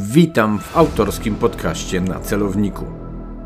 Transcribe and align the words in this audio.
Witam 0.00 0.58
w 0.58 0.76
autorskim 0.76 1.34
podcaście 1.34 2.00
na 2.00 2.20
celowniku. 2.20 2.84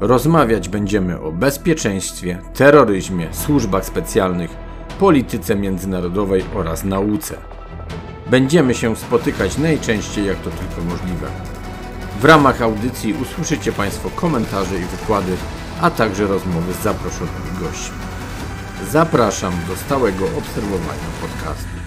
Rozmawiać 0.01 0.69
będziemy 0.69 1.21
o 1.21 1.33
bezpieczeństwie, 1.33 2.39
terroryzmie, 2.55 3.29
służbach 3.35 3.85
specjalnych, 3.85 4.51
polityce 4.99 5.57
międzynarodowej 5.57 6.45
oraz 6.55 6.85
nauce. 6.85 7.37
Będziemy 8.31 8.75
się 8.75 8.97
spotykać 8.97 9.59
najczęściej 9.59 10.27
jak 10.27 10.37
to 10.37 10.51
tylko 10.51 10.91
możliwe. 10.91 11.27
W 12.21 12.25
ramach 12.25 12.63
audycji 12.63 13.15
usłyszycie 13.23 13.73
Państwo 13.73 14.11
komentarze 14.11 14.77
i 14.79 14.85
wykłady, 14.85 15.33
a 15.81 15.91
także 15.91 16.27
rozmowy 16.27 16.73
z 16.73 16.83
zaproszonymi 16.83 17.59
gośćmi. 17.61 17.97
Zapraszam 18.91 19.53
do 19.69 19.77
stałego 19.77 20.25
obserwowania 20.25 21.09
podcastu. 21.21 21.82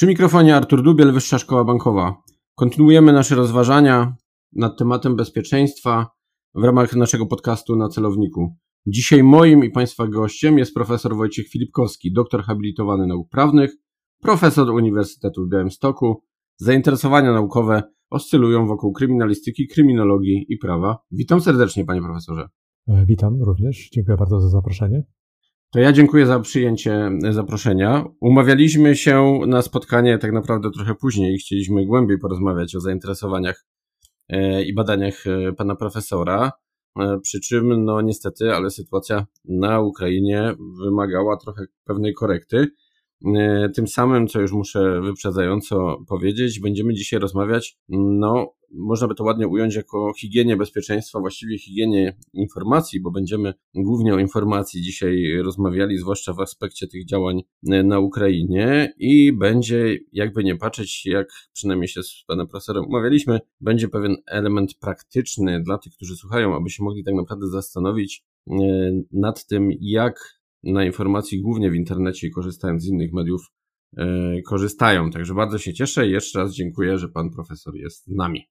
Przy 0.00 0.06
mikrofonie 0.06 0.56
Artur 0.56 0.82
Dubiel, 0.82 1.12
Wyższa 1.12 1.38
Szkoła 1.38 1.64
Bankowa. 1.64 2.22
Kontynuujemy 2.54 3.12
nasze 3.12 3.34
rozważania 3.34 4.16
nad 4.52 4.78
tematem 4.78 5.16
bezpieczeństwa 5.16 6.06
w 6.54 6.64
ramach 6.64 6.96
naszego 6.96 7.26
podcastu 7.26 7.76
na 7.76 7.88
celowniku. 7.88 8.56
Dzisiaj 8.86 9.22
moim 9.22 9.64
i 9.64 9.70
Państwa 9.70 10.06
gościem 10.06 10.58
jest 10.58 10.74
profesor 10.74 11.16
Wojciech 11.16 11.48
Filipkowski, 11.48 12.12
doktor 12.12 12.42
habilitowany 12.42 13.06
nauk 13.06 13.28
prawnych, 13.28 13.76
profesor 14.20 14.70
Uniwersytetu 14.70 15.46
w 15.46 15.50
Białymstoku. 15.50 16.22
Zainteresowania 16.56 17.32
naukowe 17.32 17.82
oscylują 18.10 18.66
wokół 18.66 18.92
kryminalistyki, 18.92 19.66
kryminologii 19.66 20.46
i 20.48 20.56
prawa. 20.58 20.98
Witam 21.10 21.40
serdecznie, 21.40 21.84
panie 21.84 22.02
profesorze. 22.02 22.48
E, 22.88 23.06
witam 23.06 23.42
również. 23.42 23.88
Dziękuję 23.92 24.16
bardzo 24.16 24.40
za 24.40 24.48
zaproszenie. 24.48 25.02
To 25.72 25.78
ja 25.78 25.92
dziękuję 25.92 26.26
za 26.26 26.40
przyjęcie 26.40 27.10
zaproszenia. 27.30 28.04
Umawialiśmy 28.20 28.96
się 28.96 29.40
na 29.46 29.62
spotkanie 29.62 30.18
tak 30.18 30.32
naprawdę 30.32 30.70
trochę 30.70 30.94
później. 30.94 31.38
Chcieliśmy 31.38 31.86
głębiej 31.86 32.18
porozmawiać 32.18 32.76
o 32.76 32.80
zainteresowaniach 32.80 33.64
e, 34.28 34.62
i 34.62 34.74
badaniach 34.74 35.26
e, 35.26 35.52
pana 35.52 35.76
profesora. 35.76 36.52
E, 36.98 37.18
przy 37.22 37.40
czym, 37.40 37.84
no 37.84 38.00
niestety, 38.00 38.52
ale 38.52 38.70
sytuacja 38.70 39.26
na 39.44 39.80
Ukrainie 39.80 40.54
wymagała 40.84 41.36
trochę 41.36 41.64
pewnej 41.84 42.14
korekty. 42.14 42.66
Tym 43.74 43.88
samym, 43.88 44.28
co 44.28 44.40
już 44.40 44.52
muszę 44.52 45.00
wyprzedzająco 45.00 46.04
powiedzieć, 46.08 46.60
będziemy 46.60 46.94
dzisiaj 46.94 47.20
rozmawiać, 47.20 47.78
no 47.88 48.54
można 48.72 49.08
by 49.08 49.14
to 49.14 49.24
ładnie 49.24 49.48
ująć 49.48 49.74
jako 49.74 50.12
higienię 50.18 50.56
bezpieczeństwa, 50.56 51.20
właściwie 51.20 51.58
higienię 51.58 52.16
informacji, 52.32 53.00
bo 53.00 53.10
będziemy 53.10 53.54
głównie 53.74 54.14
o 54.14 54.18
informacji 54.18 54.82
dzisiaj 54.82 55.42
rozmawiali, 55.42 55.98
zwłaszcza 55.98 56.32
w 56.32 56.40
aspekcie 56.40 56.88
tych 56.88 57.06
działań 57.06 57.42
e, 57.70 57.82
na 57.82 57.98
Ukrainie 57.98 58.94
i 58.98 59.32
będzie, 59.32 59.98
jakby 60.12 60.44
nie 60.44 60.56
patrzeć, 60.56 61.06
jak 61.06 61.28
przynajmniej 61.52 61.88
się 61.88 62.02
z 62.02 62.24
panem 62.26 62.46
profesorem 62.46 62.84
umawialiśmy, 62.84 63.40
będzie 63.60 63.88
pewien 63.88 64.16
element 64.26 64.74
praktyczny 64.74 65.62
dla 65.62 65.78
tych, 65.78 65.92
którzy 65.92 66.16
słuchają, 66.16 66.56
aby 66.56 66.70
się 66.70 66.84
mogli 66.84 67.04
tak 67.04 67.14
naprawdę 67.14 67.46
zastanowić 67.46 68.24
e, 68.50 68.54
nad 69.12 69.46
tym, 69.46 69.70
jak 69.80 70.39
na 70.62 70.84
informacji 70.84 71.40
głównie 71.40 71.70
w 71.70 71.74
internecie 71.74 72.26
i 72.26 72.30
korzystając 72.30 72.82
z 72.82 72.88
innych 72.88 73.12
mediów 73.12 73.40
e, 73.96 74.42
korzystają. 74.42 75.10
Także 75.10 75.34
bardzo 75.34 75.58
się 75.58 75.72
cieszę 75.74 76.08
i 76.08 76.10
jeszcze 76.10 76.38
raz 76.38 76.54
dziękuję, 76.54 76.98
że 76.98 77.08
pan 77.08 77.30
profesor 77.30 77.76
jest 77.76 78.04
z 78.04 78.14
nami. 78.16 78.44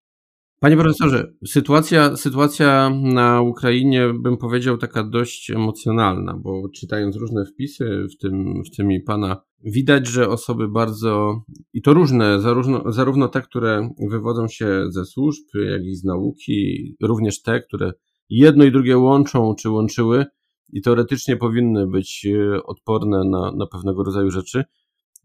Panie 0.60 0.78
profesorze, 0.78 1.34
sytuacja, 1.46 2.16
sytuacja 2.16 2.90
na 3.04 3.42
Ukrainie, 3.42 4.14
bym 4.20 4.38
powiedział, 4.38 4.78
taka 4.78 5.04
dość 5.04 5.52
emocjonalna, 5.52 6.38
bo 6.38 6.70
czytając 6.76 7.16
różne 7.16 7.46
wpisy, 7.46 8.06
w 8.14 8.22
tym, 8.22 8.64
w 8.64 8.76
tym 8.76 8.92
i 8.92 9.00
pana, 9.00 9.42
widać, 9.64 10.08
że 10.08 10.30
osoby 10.30 10.68
bardzo, 10.68 11.42
i 11.74 11.82
to 11.82 11.94
różne, 11.94 12.42
zarówno, 12.42 12.92
zarówno 12.92 13.28
te, 13.28 13.42
które 13.42 13.90
wywodzą 14.10 14.48
się 14.48 14.86
ze 14.90 15.06
służb, 15.06 15.44
jak 15.72 15.84
i 15.84 15.96
z 15.96 16.04
nauki, 16.04 16.96
również 17.02 17.42
te, 17.42 17.62
które 17.62 17.92
jedno 18.30 18.66
i 18.66 18.72
drugie 18.72 18.98
łączą 18.98 19.56
czy 19.56 19.70
łączyły 19.70 20.26
i 20.74 20.82
teoretycznie 20.82 21.38
powinny 21.38 21.88
być 21.88 22.28
e, 22.28 22.64
odporne 22.64 23.24
na, 23.24 23.52
na 23.52 23.68
pewnego 23.68 24.04
rodzaju 24.04 24.32
rzeczy, 24.32 24.64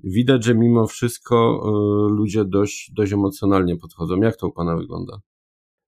widać, 0.05 0.45
że 0.45 0.55
mimo 0.55 0.87
wszystko 0.87 1.63
y, 2.09 2.13
ludzie 2.13 2.45
dość, 2.45 2.93
dość 2.97 3.13
emocjonalnie 3.13 3.77
podchodzą. 3.77 4.21
Jak 4.21 4.37
to 4.37 4.49
u 4.49 4.53
Pana 4.53 4.77
wygląda? 4.77 5.21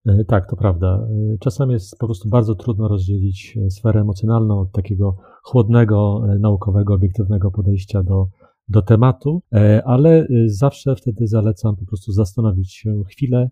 E, 0.06 0.24
tak, 0.24 0.50
to 0.50 0.56
prawda. 0.56 1.08
E, 1.10 1.38
czasami 1.40 1.72
jest 1.72 1.98
po 1.98 2.06
prostu 2.06 2.28
bardzo 2.28 2.54
trudno 2.54 2.88
rozdzielić 2.88 3.58
sferę 3.70 4.00
emocjonalną 4.00 4.60
od 4.60 4.72
takiego 4.72 5.16
chłodnego, 5.42 6.22
naukowego, 6.40 6.94
obiektywnego 6.94 7.50
podejścia 7.50 8.02
do, 8.02 8.26
do 8.68 8.82
tematu, 8.82 9.42
ale 9.84 10.26
zawsze 10.46 10.96
wtedy 10.96 11.26
zalecam 11.26 11.76
po 11.76 11.86
prostu 11.86 12.12
zastanowić 12.12 12.74
się 12.74 13.02
chwilę, 13.10 13.50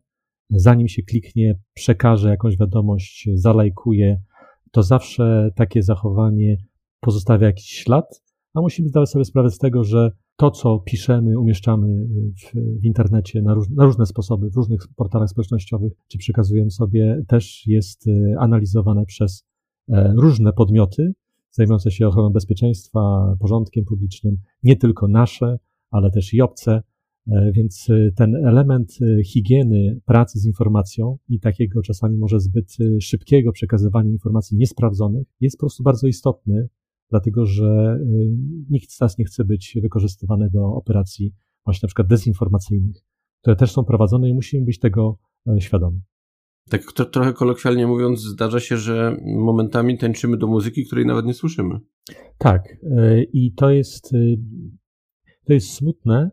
zanim 0.51 0.89
się 0.89 1.03
kliknie, 1.03 1.59
przekaże 1.75 2.31
jakąś 2.31 2.59
wiadomość, 2.59 3.29
zalajkuje, 3.35 4.21
to 4.75 4.83
zawsze 4.83 5.51
takie 5.55 5.83
zachowanie 5.83 6.57
pozostawia 7.01 7.47
jakiś 7.47 7.67
ślad, 7.67 8.23
a 8.55 8.61
musimy 8.61 8.89
zdawać 8.89 9.11
sobie 9.11 9.25
sprawę 9.25 9.51
z 9.51 9.59
tego, 9.59 9.85
że 9.85 10.11
to, 10.37 10.51
co 10.51 10.79
piszemy, 10.79 11.39
umieszczamy 11.39 12.07
w, 12.43 12.53
w 12.81 12.85
internecie 12.85 13.43
na, 13.43 13.55
róż, 13.55 13.67
na, 13.71 13.85
różne 13.85 14.07
sposoby, 14.07 14.51
w 14.51 14.57
różnych 14.57 14.81
portalach 14.97 15.29
społecznościowych, 15.29 15.93
czy 16.09 16.19
przekazujemy 16.19 16.71
sobie, 16.71 17.23
też 17.29 17.67
jest 17.67 18.07
e, 18.09 18.11
analizowane 18.39 19.05
przez 19.05 19.45
e, 19.89 20.15
różne 20.17 20.53
podmioty 20.53 21.12
zajmujące 21.51 21.91
się 21.91 22.09
ochroną 22.09 22.31
bezpieczeństwa, 22.31 23.35
porządkiem 23.41 23.85
publicznym, 23.85 24.37
nie 24.62 24.77
tylko 24.77 25.09
nasze, 25.09 25.59
ale 25.91 26.11
też 26.11 26.35
i 26.35 26.43
obce. 26.43 26.83
E, 27.27 27.53
więc 27.53 27.89
ten 28.17 28.37
element 28.37 28.99
higieny 29.25 30.01
pracy 30.05 30.39
z 30.39 30.47
informacją 30.47 31.19
i 31.29 31.41
takiego 31.41 31.83
czasami 31.83 32.19
może 32.19 32.41
zbyt 32.41 32.77
szybkiego 33.01 33.53
przekazywania 33.53 34.11
informacji 34.11 34.57
niesprawdzonych 34.57 35.27
jest 35.41 35.57
po 35.57 35.61
prostu 35.61 35.83
bardzo 35.83 36.07
istotny 36.07 36.69
dlatego 37.11 37.47
że 37.47 37.99
nikt 38.71 38.93
z 38.93 39.01
nas 39.01 39.19
nie 39.19 39.25
chce 39.25 39.45
być 39.45 39.79
wykorzystywany 39.83 40.51
do 40.51 40.67
operacji 40.67 41.35
właśnie 41.65 41.87
na 41.87 41.89
przykład 41.89 42.09
dezinformacyjnych, 42.09 42.97
które 43.41 43.56
też 43.56 43.73
są 43.73 43.85
prowadzone 43.85 44.29
i 44.29 44.35
musimy 44.35 44.65
być 44.65 44.79
tego 44.79 45.19
e, 45.49 45.61
świadomi. 45.61 46.01
Tak 46.71 46.93
to, 46.93 47.05
trochę 47.05 47.33
kolokwialnie 47.33 47.87
mówiąc, 47.87 48.21
zdarza 48.21 48.61
się, 48.61 48.77
że 48.77 49.17
momentami 49.25 49.99
tańczymy 49.99 50.37
do 50.37 50.47
muzyki, 50.47 50.87
której 50.87 51.06
nawet 51.06 51.27
nie 51.27 51.35
słyszymy. 51.35 51.79
Tak, 52.39 52.77
e, 52.83 53.23
i 53.23 53.53
to 53.53 53.71
jest, 53.71 54.11
to 55.45 55.53
jest 55.53 55.71
smutne, 55.71 56.17
e, 56.21 56.31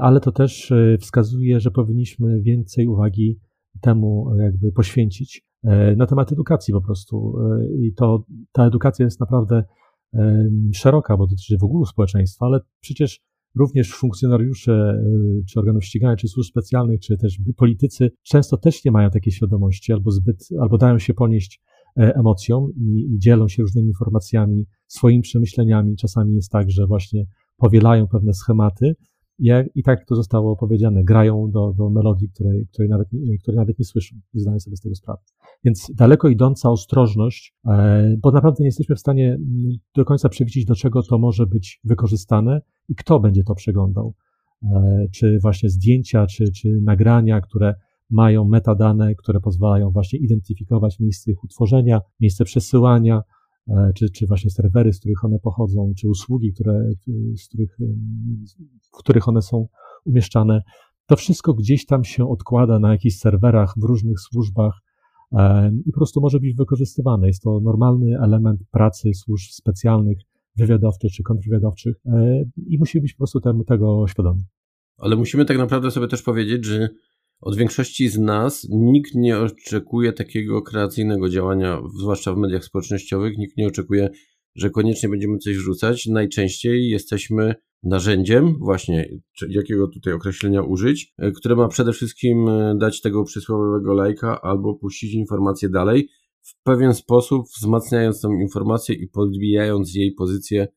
ale 0.00 0.20
to 0.20 0.32
też 0.32 0.72
wskazuje, 1.00 1.60
że 1.60 1.70
powinniśmy 1.70 2.42
więcej 2.42 2.86
uwagi 2.86 3.38
temu 3.80 4.34
jakby 4.38 4.72
poświęcić 4.72 5.42
na 5.96 6.06
temat 6.06 6.32
edukacji 6.32 6.74
po 6.74 6.80
prostu. 6.80 7.34
I 7.80 7.94
to 7.94 8.24
ta 8.52 8.66
edukacja 8.66 9.04
jest 9.04 9.20
naprawdę 9.20 9.64
szeroka, 10.74 11.16
bo 11.16 11.26
dotyczy 11.26 11.58
w 11.60 11.64
ogóle 11.64 11.86
społeczeństwa, 11.86 12.46
ale 12.46 12.60
przecież 12.80 13.20
również 13.54 13.92
funkcjonariusze 13.92 14.72
e, 14.72 15.02
czy 15.48 15.60
organów 15.60 15.84
ścigania, 15.84 16.16
czy 16.16 16.28
służb 16.28 16.50
specjalnych, 16.50 17.00
czy 17.00 17.16
też 17.16 17.38
politycy 17.56 18.10
często 18.22 18.56
też 18.56 18.84
nie 18.84 18.90
mają 18.90 19.10
takiej 19.10 19.32
świadomości 19.32 19.92
albo 19.92 20.10
zbyt, 20.10 20.48
albo 20.60 20.78
dają 20.78 20.98
się 20.98 21.14
ponieść 21.14 21.62
e, 21.96 22.14
emocjom 22.14 22.72
i, 22.76 23.14
i 23.14 23.18
dzielą 23.18 23.48
się 23.48 23.62
różnymi 23.62 23.88
informacjami, 23.88 24.66
swoimi 24.86 25.22
przemyśleniami. 25.22 25.96
Czasami 25.96 26.34
jest 26.34 26.50
tak, 26.50 26.70
że 26.70 26.86
właśnie 26.86 27.24
powielają 27.56 28.06
pewne 28.06 28.34
schematy, 28.34 28.94
i 29.74 29.82
tak 29.82 30.04
to 30.04 30.16
zostało 30.16 30.56
powiedziane, 30.56 31.04
grają 31.04 31.50
do, 31.50 31.72
do 31.72 31.90
melodii, 31.90 32.28
której, 32.28 32.66
której, 32.72 32.88
nawet, 32.88 33.08
której 33.42 33.56
nawet 33.56 33.78
nie 33.78 33.84
słyszą, 33.84 34.16
nie 34.34 34.40
zdają 34.40 34.60
sobie 34.60 34.76
z 34.76 34.80
tego 34.80 34.94
sprawy. 34.94 35.20
Więc 35.64 35.90
daleko 35.94 36.28
idąca 36.28 36.70
ostrożność, 36.70 37.54
e, 37.66 38.16
bo 38.22 38.30
naprawdę 38.30 38.56
nie 38.60 38.68
jesteśmy 38.68 38.96
w 38.96 39.00
stanie 39.00 39.28
mm, 39.28 39.78
do 39.96 40.04
końca 40.04 40.28
przewidzieć, 40.28 40.64
do 40.64 40.74
czego 40.74 41.02
to 41.02 41.18
może 41.18 41.46
być 41.46 41.80
wykorzystane 41.84 42.60
i 42.88 42.94
kto 42.94 43.20
będzie 43.20 43.44
to 43.44 43.54
przeglądał. 43.54 44.14
E, 44.62 45.06
czy 45.12 45.38
właśnie 45.42 45.68
zdjęcia, 45.68 46.26
czy, 46.26 46.52
czy 46.52 46.80
nagrania, 46.82 47.40
które 47.40 47.74
mają 48.10 48.44
metadane, 48.44 49.14
które 49.14 49.40
pozwalają 49.40 49.90
właśnie 49.90 50.18
identyfikować 50.18 51.00
miejsce 51.00 51.30
ich 51.30 51.44
utworzenia, 51.44 52.00
miejsce 52.20 52.44
przesyłania, 52.44 53.22
czy, 53.94 54.10
czy 54.10 54.26
właśnie 54.26 54.50
serwery, 54.50 54.92
z 54.92 54.98
których 54.98 55.24
one 55.24 55.38
pochodzą, 55.38 55.92
czy 55.96 56.08
usługi, 56.08 56.52
które, 56.52 56.90
z 57.36 57.48
których, 57.48 57.76
w 58.82 58.98
których 58.98 59.28
one 59.28 59.42
są 59.42 59.68
umieszczane. 60.04 60.62
To 61.06 61.16
wszystko 61.16 61.54
gdzieś 61.54 61.86
tam 61.86 62.04
się 62.04 62.28
odkłada 62.28 62.78
na 62.78 62.92
jakichś 62.92 63.16
serwerach 63.16 63.74
w 63.76 63.82
różnych 63.84 64.20
służbach 64.20 64.80
e, 65.32 65.72
i 65.86 65.92
po 65.92 65.98
prostu 65.98 66.20
może 66.20 66.40
być 66.40 66.54
wykorzystywane. 66.54 67.26
Jest 67.26 67.42
to 67.42 67.60
normalny 67.60 68.18
element 68.22 68.60
pracy 68.70 69.14
służb 69.14 69.50
specjalnych, 69.50 70.18
wywiadowczych 70.56 71.12
czy 71.12 71.22
kontrwywiadowczych 71.22 71.96
e, 72.06 72.44
i 72.66 72.78
musimy 72.78 73.02
być 73.02 73.12
po 73.12 73.18
prostu 73.18 73.40
temu, 73.40 73.64
tego 73.64 74.04
świadomi. 74.08 74.42
Ale 74.98 75.16
musimy 75.16 75.44
tak 75.44 75.58
naprawdę 75.58 75.90
sobie 75.90 76.08
też 76.08 76.22
powiedzieć, 76.22 76.64
że 76.64 76.88
od 77.40 77.56
większości 77.56 78.08
z 78.08 78.18
nas 78.18 78.66
nikt 78.70 79.14
nie 79.14 79.38
oczekuje 79.38 80.12
takiego 80.12 80.62
kreacyjnego 80.62 81.28
działania, 81.28 81.82
zwłaszcza 81.98 82.32
w 82.32 82.36
mediach 82.36 82.64
społecznościowych. 82.64 83.38
Nikt 83.38 83.56
nie 83.56 83.66
oczekuje, 83.66 84.10
że 84.54 84.70
koniecznie 84.70 85.08
będziemy 85.08 85.38
coś 85.38 85.56
wrzucać. 85.56 86.06
Najczęściej 86.06 86.88
jesteśmy 86.88 87.54
narzędziem, 87.82 88.58
właśnie 88.58 89.08
jakiego 89.48 89.88
tutaj 89.88 90.12
określenia 90.12 90.62
użyć, 90.62 91.12
e, 91.18 91.32
które 91.32 91.56
ma 91.56 91.68
przede 91.68 91.92
wszystkim 91.92 92.48
e, 92.48 92.74
dać 92.78 93.00
tego 93.00 93.24
przysłowiowego 93.24 93.94
lajka 93.94 94.40
albo 94.40 94.74
puścić 94.74 95.14
informację 95.14 95.68
dalej, 95.68 96.08
w 96.42 96.62
pewien 96.62 96.94
sposób 96.94 97.46
wzmacniając 97.56 98.20
tą 98.20 98.32
informację 98.32 98.94
i 98.94 99.08
podbijając 99.08 99.94
jej 99.94 100.12
pozycję, 100.12 100.68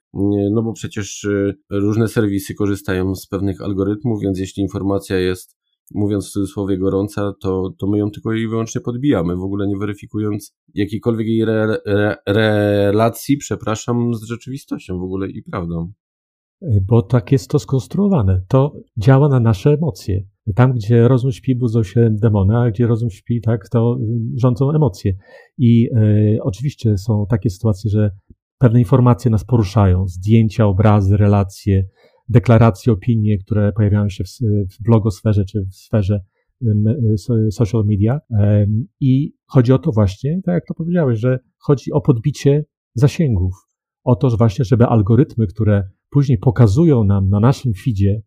no 0.51 0.63
bo 0.63 0.74
przecież 0.74 1.25
e, 1.25 1.54
różne 1.69 2.07
serwisy 2.07 2.54
korzystają 2.54 3.15
z 3.15 3.27
pewnych 3.27 3.62
algorytmów, 3.62 4.21
więc 4.21 4.39
jeśli 4.39 4.63
informacja 4.63 5.19
jest 5.19 5.62
mówiąc 5.94 6.28
w 6.28 6.31
cudzysłowie 6.31 6.78
gorąca, 6.78 7.34
to, 7.42 7.74
to 7.78 7.88
my 7.88 7.98
ją 7.98 8.12
tylko 8.12 8.34
i 8.34 8.48
wyłącznie 8.48 8.81
podbijamy, 8.81 9.36
w 9.36 9.44
ogóle 9.44 9.68
nie 9.68 9.78
weryfikując 9.78 10.56
jakiejkolwiek 10.74 11.28
jej 11.28 11.42
re, 11.42 11.78
re, 11.86 12.16
relacji, 12.28 13.38
przepraszam, 13.38 14.13
z 14.13 14.24
rzeczywistością 14.24 15.00
w 15.00 15.04
ogóle 15.04 15.28
i 15.28 15.44
prawdą. 15.44 15.92
Bo 16.81 17.01
tak 17.01 17.31
jest 17.31 17.50
to 17.50 17.60
skonstruowane. 17.60 18.42
To 18.48 18.74
działa 18.98 19.30
na 19.30 19.40
nasze 19.40 19.69
emocje. 19.69 20.25
Tam, 20.56 20.74
gdzie 20.74 21.07
rozum 21.07 21.31
śpi, 21.31 21.56
budzą 21.56 21.84
się 21.84 22.10
demony, 22.12 22.57
a 22.57 22.72
gdzie 22.72 22.88
rozum 22.88 23.10
śpi, 23.10 23.42
tak, 23.42 23.69
to 23.69 23.98
rządzą 24.36 24.72
emocje. 24.72 25.13
I 25.57 25.89
e, 25.96 26.44
oczywiście 26.44 26.98
są 26.98 27.25
takie 27.30 27.50
sytuacje, 27.50 27.89
że 27.89 28.12
pewne 28.57 28.80
informacje 28.80 29.31
nas 29.31 29.44
poruszają, 29.46 30.07
zdjęcia, 30.07 30.66
obrazy, 30.66 31.18
relacje, 31.18 31.86
deklaracje, 32.30 32.94
opinie, 32.94 33.38
które 33.38 33.74
pojawiają 33.74 34.10
się 34.10 34.24
w, 34.24 34.28
w 34.74 34.84
blogosferze 34.84 35.46
czy 35.46 35.62
w 35.62 35.75
sferze 35.75 36.20
social 37.52 37.86
media. 37.86 38.20
I 39.00 39.34
chodzi 39.46 39.74
o 39.74 39.80
to 39.80 39.92
właśnie, 39.92 40.42
tak 40.46 40.54
jak 40.54 40.66
to 40.68 40.74
powiedziałeś, 40.74 41.20
że 41.20 41.40
chodzi 41.58 41.92
o 41.92 42.02
podbicie 42.02 42.66
zasięgów. 42.96 43.54
O 44.04 44.16
to, 44.16 44.30
właśnie, 44.38 44.66
żeby 44.66 44.86
algorytmy, 44.86 45.48
które 45.48 45.90
później 46.10 46.38
pokazują 46.38 47.04
nam 47.04 47.30
na 47.30 47.40
naszym 47.40 47.72
feedzie 47.86 48.22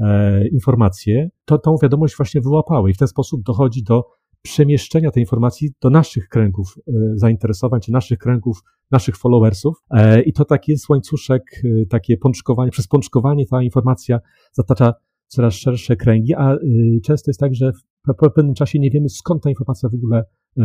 e, 0.00 0.48
informacje, 0.48 1.30
to 1.44 1.58
tą 1.58 1.74
wiadomość 1.82 2.16
właśnie 2.16 2.40
wyłapały 2.40 2.90
i 2.90 2.94
w 2.94 2.98
ten 2.98 3.08
sposób 3.08 3.42
dochodzi 3.42 3.82
do 3.82 4.04
przemieszczenia 4.42 5.10
tej 5.10 5.22
informacji 5.22 5.70
do 5.82 5.90
naszych 5.90 6.28
kręgów 6.28 6.74
e, 6.88 6.92
zainteresowań, 7.14 7.80
czy 7.80 7.92
naszych 7.92 8.18
kręgów, 8.18 8.62
naszych 8.90 9.16
followersów. 9.16 9.76
E, 9.90 10.22
I 10.22 10.32
to 10.32 10.44
taki 10.44 10.72
jest 10.72 10.88
łańcuszek, 10.88 11.42
e, 11.64 11.86
takie 11.86 12.16
pączkowanie, 12.16 12.70
przez 12.70 12.88
pączkowanie 12.88 13.46
ta 13.46 13.62
informacja 13.62 14.20
zatacza 14.52 14.94
coraz 15.26 15.54
szersze 15.54 15.96
kręgi, 15.96 16.34
a 16.34 16.56
często 17.04 17.30
jest 17.30 17.40
tak, 17.40 17.54
że 17.54 17.72
po 18.18 18.30
pewnym 18.30 18.54
czasie 18.54 18.78
nie 18.78 18.90
wiemy 18.90 19.08
skąd 19.08 19.42
ta 19.42 19.50
informacja 19.50 19.88
w 19.88 19.94
ogóle 19.94 20.24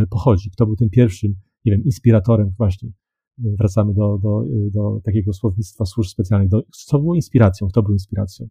pochodzi. 0.09 0.49
Kto 0.51 0.65
był 0.65 0.75
tym 0.75 0.89
pierwszym, 0.89 1.35
nie 1.65 1.71
wiem, 1.71 1.83
inspiratorem 1.83 2.53
właśnie. 2.57 2.89
Wracamy 3.37 3.93
do, 3.93 4.17
do, 4.17 4.43
do 4.71 4.99
takiego 5.03 5.33
słownictwa 5.33 5.85
służb 5.85 6.09
specjalnych. 6.09 6.49
Do, 6.49 6.61
co 6.71 6.99
było 6.99 7.15
inspiracją? 7.15 7.67
Kto 7.67 7.83
był 7.83 7.93
inspiracją? 7.93 8.47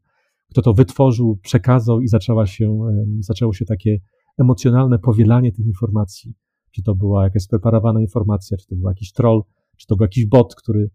Kto 0.51 0.63
to 0.63 0.75
wytworzył, 0.75 1.39
przekazał 1.43 2.01
i 2.01 2.09
zaczęła 2.09 2.47
się, 2.47 2.79
zaczęło 3.21 3.53
się 3.53 3.65
takie 3.65 3.99
emocjonalne 4.39 4.99
powielanie 4.99 5.53
tych 5.53 5.67
informacji. 5.67 6.35
Czy 6.71 6.83
to 6.83 6.95
była 6.95 7.25
jakaś 7.25 7.43
spreparowana 7.43 8.01
informacja, 8.01 8.57
czy 8.57 8.67
to 8.67 8.77
był 8.77 8.89
jakiś 8.89 9.13
troll, 9.13 9.43
czy 9.77 9.87
to 9.87 9.97
był 9.97 10.05
jakiś 10.05 10.27
bot, 10.27 10.55
który, 10.55 10.91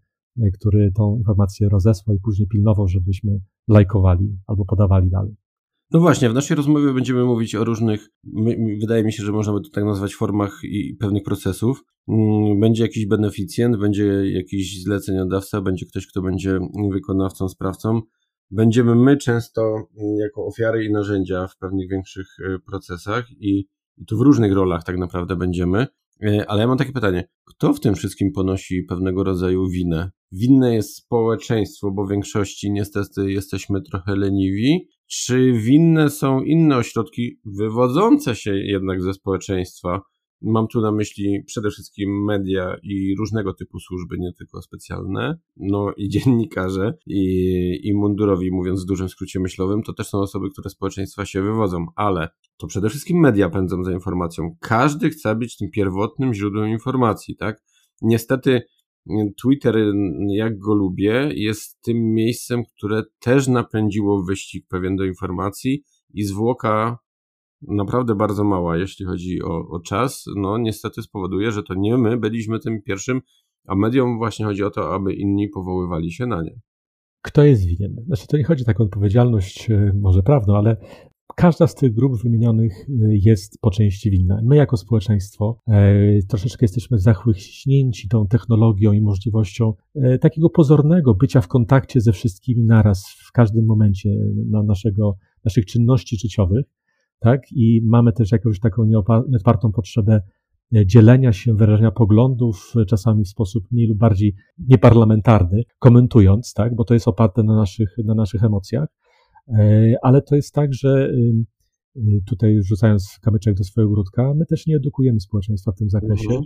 który 0.54 0.92
tą 0.96 1.18
informację 1.18 1.70
rozesłał 1.70 2.16
i 2.16 2.20
później 2.20 2.48
pilnował, 2.48 2.88
żebyśmy 2.88 3.40
lajkowali 3.68 4.38
albo 4.48 4.66
podawali 4.66 5.10
dalej. 5.10 5.36
No 5.92 6.00
właśnie, 6.00 6.30
w 6.30 6.34
naszej 6.34 6.58
rozmowie 6.58 6.94
będziemy 6.94 7.24
mówić 7.24 7.56
o 7.56 7.64
różnych, 7.64 8.10
wydaje 8.82 9.04
mi 9.04 9.14
się, 9.14 9.24
że 9.24 9.32
możemy 9.32 9.62
to 9.62 9.70
tak 9.74 9.84
nazwać, 9.84 10.16
formach 10.16 10.60
i 10.64 10.96
pewnych 11.00 11.24
procesów. 11.24 11.84
Mm, 12.08 12.60
będzie 12.60 12.84
jakiś 12.84 13.06
beneficjent, 13.06 13.78
będzie 13.78 14.06
jakiś 14.32 14.84
zleceniodawca, 14.84 15.62
będzie 15.62 15.86
ktoś, 15.86 16.08
kto 16.08 16.22
będzie 16.22 16.60
wykonawcą, 16.92 17.50
sprawcą, 17.50 18.02
będziemy 18.52 18.96
my 18.96 19.18
często 19.18 19.62
mm, 19.62 20.18
jako 20.20 20.46
ofiary 20.46 20.86
i 20.86 20.92
narzędzia 20.92 21.48
w 21.48 21.58
pewnych 21.58 21.90
większych 21.90 22.28
y, 22.40 22.60
procesach 22.60 23.32
i, 23.32 23.68
i 23.98 24.06
tu 24.06 24.18
w 24.18 24.22
różnych 24.22 24.54
rolach 24.54 24.84
tak 24.84 24.98
naprawdę 24.98 25.36
będziemy. 25.36 25.88
Y, 26.24 26.48
ale 26.48 26.62
ja 26.62 26.68
mam 26.68 26.78
takie 26.78 26.92
pytanie, 26.92 27.28
kto 27.46 27.74
w 27.74 27.80
tym 27.80 27.96
wszystkim 27.96 28.32
ponosi 28.32 28.84
pewnego 28.84 29.24
rodzaju 29.24 29.68
winę? 29.68 30.12
Winne 30.32 30.76
jest 30.76 30.96
społeczeństwo, 30.96 31.92
bo 31.92 32.06
w 32.06 32.10
większości 32.10 32.72
niestety 32.72 33.32
jesteśmy 33.32 33.82
trochę 33.82 34.16
leniwi, 34.16 34.90
czy 35.08 35.54
winne 35.54 36.10
są 36.10 36.42
inne 36.42 36.78
ośrodki 36.78 37.40
wywodzące 37.46 38.36
się 38.36 38.56
jednak 38.56 39.02
ze 39.02 39.14
społeczeństwa, 39.14 40.02
Mam 40.42 40.68
tu 40.68 40.82
na 40.82 40.92
myśli 40.92 41.44
przede 41.44 41.70
wszystkim 41.70 42.24
media 42.26 42.76
i 42.84 43.16
różnego 43.16 43.54
typu 43.54 43.80
służby, 43.80 44.18
nie 44.20 44.34
tylko 44.34 44.62
specjalne, 44.62 45.38
no 45.58 45.94
i 45.98 46.10
dziennikarze 46.14 46.94
i, 47.08 47.80
i 47.84 47.94
mundurowi, 47.94 48.52
mówiąc 48.52 48.84
w 48.84 48.88
dużym 48.88 49.10
skrócie 49.10 49.40
myślowym, 49.40 49.84
to 49.84 49.94
też 49.94 50.08
są 50.08 50.20
osoby, 50.20 50.50
które 50.50 50.70
społeczeństwa 50.70 51.26
się 51.26 51.42
wywodzą, 51.42 51.86
ale 51.96 52.30
to 52.58 52.68
przede 52.68 52.90
wszystkim 52.90 53.20
media 53.20 53.50
pędzą 53.50 53.84
za 53.84 53.92
informacją. 53.92 54.56
Każdy 54.60 55.10
chce 55.10 55.36
być 55.36 55.58
tym 55.58 55.72
pierwotnym 55.72 56.34
źródłem 56.34 56.70
informacji, 56.70 57.36
tak? 57.36 57.62
Niestety 58.02 58.62
Twitter, 59.42 59.78
jak 60.28 60.58
go 60.58 60.74
lubię, 60.74 61.30
jest 61.34 61.82
tym 61.82 62.14
miejscem, 62.14 62.64
które 62.78 63.04
też 63.20 63.48
napędziło 63.48 64.24
wyścig 64.24 64.66
pewien 64.68 64.96
do 64.96 65.06
informacji 65.06 65.84
i 66.14 66.24
zwłoka 66.24 66.98
naprawdę 67.62 68.16
bardzo 68.16 68.44
mała, 68.44 68.78
jeśli 68.78 69.06
chodzi 69.06 69.44
o, 69.44 69.68
o 69.70 69.80
czas, 69.80 70.26
no 70.36 70.58
niestety 70.58 71.02
spowoduje, 71.02 71.52
że 71.52 71.64
to 71.64 71.74
nie 71.74 71.98
my 71.98 72.18
byliśmy 72.18 72.60
tym 72.60 72.82
pierwszym, 72.82 73.22
a 73.68 73.76
mediom 73.76 74.18
właśnie 74.18 74.46
chodzi 74.46 74.64
o 74.64 74.70
to, 74.70 74.96
aby 74.96 75.14
inni 75.14 75.50
powoływali 75.50 76.12
się 76.12 76.26
na 76.26 76.42
nie. 76.42 76.60
Kto 77.22 77.44
jest 77.44 77.66
winien? 77.66 77.96
Znaczy, 78.06 78.28
to 78.28 78.38
nie 78.38 78.44
chodzi 78.44 78.64
o 78.64 78.66
taką 78.66 78.84
odpowiedzialność, 78.84 79.72
e, 79.72 79.92
może 80.02 80.24
prawdą, 80.24 80.56
ale 80.56 80.78
każda 81.36 81.68
z 81.68 81.76
tych 81.76 81.94
grup 81.94 82.22
wymienionych 82.24 82.74
e, 82.90 82.94
jest 83.12 83.58
po 83.62 83.72
części 83.72 84.12
winna. 84.12 84.42
My 84.44 84.56
jako 84.56 84.78
społeczeństwo 84.78 85.62
e, 85.68 86.22
troszeczkę 86.22 86.64
jesteśmy 86.64 87.00
zachłyśnięci 87.00 88.08
tą 88.08 88.28
technologią 88.28 88.92
i 88.92 89.02
możliwością 89.02 89.74
e, 89.96 90.20
takiego 90.20 90.50
pozornego 90.50 91.16
bycia 91.16 91.42
w 91.42 91.48
kontakcie 91.48 92.02
ze 92.02 92.12
wszystkimi 92.12 92.66
naraz 92.66 93.06
w 93.28 93.32
każdym 93.32 93.66
momencie 93.66 94.10
na 94.50 94.64
naszego, 94.64 95.18
naszych 95.46 95.66
czynności 95.66 96.18
życiowych 96.18 96.66
tak? 97.20 97.42
I 97.52 97.82
mamy 97.86 98.14
też 98.14 98.32
jakąś 98.32 98.60
taką 98.60 98.86
nieodpartą 99.30 99.72
potrzebę 99.72 100.22
e, 100.76 100.86
dzielenia 100.86 101.34
się, 101.34 101.56
wyrażenia 101.56 101.92
poglądów, 101.92 102.74
e, 102.76 102.86
czasami 102.86 103.24
w 103.24 103.28
sposób 103.28 103.64
mniej 103.72 103.88
lub 103.88 103.98
bardziej 103.98 104.36
nieparlamentarny, 104.58 105.64
komentując, 105.80 106.54
tak? 106.54 106.76
Bo 106.76 106.84
to 106.84 106.94
jest 106.94 107.08
oparte 107.08 107.44
na 107.44 107.56
naszych, 107.56 107.96
na 108.06 108.16
naszych 108.16 108.44
emocjach. 108.44 108.88
E, 109.48 109.94
ale 110.02 110.22
to 110.22 110.36
jest 110.36 110.54
tak, 110.54 110.74
że 110.74 111.14
tutaj 112.28 112.58
rzucając 112.64 113.20
kamyczek 113.22 113.56
do 113.56 113.64
swojego 113.64 113.94
grudka, 113.94 114.34
my 114.34 114.46
też 114.46 114.68
nie 114.68 114.76
edukujemy 114.76 115.20
społeczeństwa 115.20 115.72
w 115.72 115.76
tym 115.76 115.90
zakresie. 115.90 116.42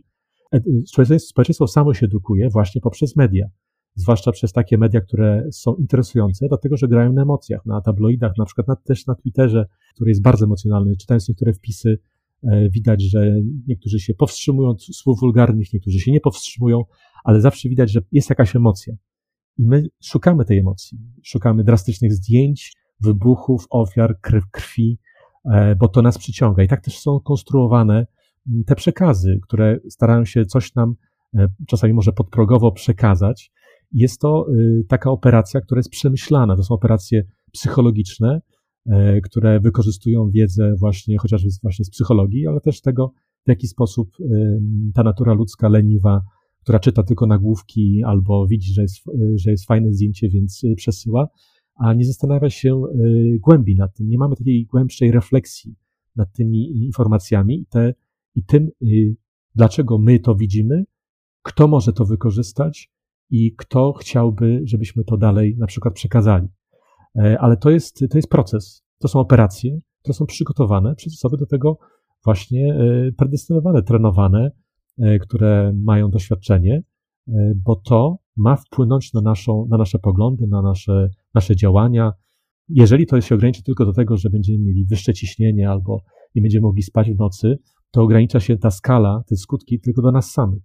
Mhm. 0.52 1.20
Społeczeństwo 1.20 1.68
samo 1.68 1.94
się 1.94 2.06
edukuje 2.06 2.50
właśnie 2.50 2.82
poprzez 2.82 3.16
media 3.16 3.46
zwłaszcza 3.96 4.32
przez 4.32 4.54
takie 4.54 4.78
media, 4.78 5.02
które 5.02 5.48
są 5.52 5.76
interesujące, 5.76 6.48
dlatego 6.48 6.78
że 6.78 6.88
grają 6.88 7.14
na 7.14 7.22
emocjach, 7.22 7.66
na 7.66 7.82
tabloidach, 7.82 8.38
na 8.38 8.46
przykład 8.46 8.68
na, 8.68 8.76
też 8.76 9.08
na 9.08 9.16
Twitterze, 9.16 9.66
który 9.96 10.10
jest 10.12 10.22
bardzo 10.22 10.46
emocjonalny. 10.46 10.96
Czytając 10.96 11.30
niektóre 11.30 11.54
wpisy, 11.54 12.00
e, 12.44 12.70
widać, 12.70 13.02
że 13.02 13.36
niektórzy 13.68 14.00
się 14.00 14.14
powstrzymują 14.14 14.70
od 14.70 14.84
słów 14.84 15.20
wulgarnych, 15.20 15.74
niektórzy 15.74 16.00
się 16.00 16.12
nie 16.12 16.22
powstrzymują, 16.22 16.84
ale 17.24 17.42
zawsze 17.42 17.70
widać, 17.70 17.92
że 17.92 18.02
jest 18.12 18.30
jakaś 18.30 18.56
emocja. 18.56 18.96
I 19.58 19.66
my 19.66 19.88
szukamy 20.04 20.46
tej 20.46 20.60
emocji. 20.60 21.00
Szukamy 21.24 21.64
drastycznych 21.64 22.14
zdjęć, 22.14 22.74
wybuchów, 23.02 23.66
ofiar, 23.70 24.20
krwi, 24.52 25.00
e, 25.46 25.76
bo 25.76 25.88
to 25.88 26.02
nas 26.02 26.18
przyciąga. 26.18 26.64
I 26.64 26.68
tak 26.68 26.82
też 26.82 27.00
są 27.00 27.20
konstruowane 27.20 28.08
te 28.66 28.76
przekazy, 28.76 29.40
które 29.44 29.80
starają 29.90 30.26
się 30.26 30.46
coś 30.46 30.76
nam 30.76 30.96
e, 31.36 31.48
czasami 31.68 31.94
może 31.94 32.12
podprogowo 32.12 32.72
przekazać, 32.72 33.52
jest 33.94 34.22
to 34.22 34.46
y, 34.54 34.86
taka 34.88 35.12
operacja, 35.12 35.62
która 35.62 35.80
jest 35.80 35.90
przemyślana. 35.90 36.56
To 36.56 36.64
są 36.64 36.76
operacje 36.76 37.24
psychologiczne, 37.52 38.42
e, 38.86 39.22
które 39.22 39.60
wykorzystują 39.60 40.30
wiedzę 40.30 40.76
właśnie 40.80 41.18
chociażby 41.18 41.50
właśnie 41.64 41.86
z 41.86 41.90
psychologii, 41.90 42.48
ale 42.48 42.62
też 42.62 42.82
tego, 42.82 43.12
w 43.46 43.50
jaki 43.50 43.68
sposób 43.68 44.18
ta 44.94 45.04
natura 45.04 45.34
ludzka 45.34 45.70
leniwa, 45.70 46.22
która 46.64 46.80
czyta 46.80 47.04
tylko 47.04 47.28
nagłówki 47.28 48.04
albo 48.06 48.48
widzi, 48.48 48.74
że 48.74 48.82
jest, 48.82 48.96
że 49.36 49.52
jest 49.52 49.68
fajne 49.68 49.94
zdjęcie, 49.94 50.30
więc 50.30 50.64
y, 50.64 50.76
przesyła, 50.76 51.28
a 51.76 51.94
nie 51.94 52.06
zastanawia 52.06 52.50
się 52.50 52.82
y, 52.96 53.40
głębi 53.42 53.76
nad 53.76 53.96
tym. 53.96 54.08
Nie 54.08 54.18
mamy 54.18 54.36
takiej 54.36 54.66
głębszej 54.66 55.12
refleksji 55.12 55.76
nad 56.16 56.34
tymi 56.34 56.86
informacjami 56.86 57.62
i, 57.62 57.66
te, 57.66 57.94
i 58.36 58.44
tym, 58.44 58.70
dlaczego 59.56 59.98
my 59.98 60.20
to 60.20 60.36
widzimy, 60.36 60.84
kto 61.42 61.68
może 61.68 61.94
to 61.94 62.06
wykorzystać 62.06 62.92
i 63.30 63.56
kto 63.56 63.94
chciałby, 63.94 64.62
żebyśmy 64.64 65.04
to 65.04 65.18
dalej 65.18 65.56
na 65.58 65.68
przykład 65.68 65.94
przekazali. 65.94 66.48
E, 67.16 67.40
ale 67.40 67.58
to 67.58 67.70
jest, 67.70 68.00
to 68.10 68.18
jest 68.18 68.30
proces, 68.30 68.84
to 69.00 69.08
są 69.08 69.20
operacje, 69.20 69.80
które 70.02 70.14
są 70.14 70.26
przygotowane 70.26 70.96
przez 70.96 71.14
osoby 71.14 71.38
do 71.38 71.46
tego 71.46 71.78
właśnie 72.26 72.78
predestynowane, 73.18 73.84
trenowane, 73.84 74.52
które 75.22 75.74
mają 75.84 76.10
doświadczenie, 76.10 76.84
bo 77.56 77.76
to 77.76 78.18
ma 78.38 78.56
wpłynąć 78.56 79.14
na, 79.14 79.22
naszą, 79.22 79.68
na 79.70 79.78
nasze 79.78 80.00
poglądy, 80.00 80.48
na 80.48 80.62
nasze, 80.62 81.10
nasze 81.34 81.56
działania. 81.56 82.12
Jeżeli 82.70 83.06
to 83.06 83.22
się 83.22 83.36
ograniczy 83.36 83.64
tylko 83.64 83.86
do 83.86 83.94
tego, 83.94 84.18
że 84.18 84.30
będziemy 84.30 84.60
mieli 84.60 84.86
wyższe 84.86 85.14
ciśnienie 85.14 85.70
albo 85.70 86.02
nie 86.36 86.42
będziemy 86.42 86.62
mogli 86.62 86.84
spać 86.84 87.12
w 87.12 87.18
nocy, 87.18 87.60
to 87.92 88.02
ogranicza 88.02 88.40
się 88.40 88.58
ta 88.58 88.72
skala, 88.72 89.24
te 89.28 89.36
skutki 89.36 89.80
tylko 89.80 90.02
do 90.02 90.12
nas 90.12 90.32
samych. 90.32 90.64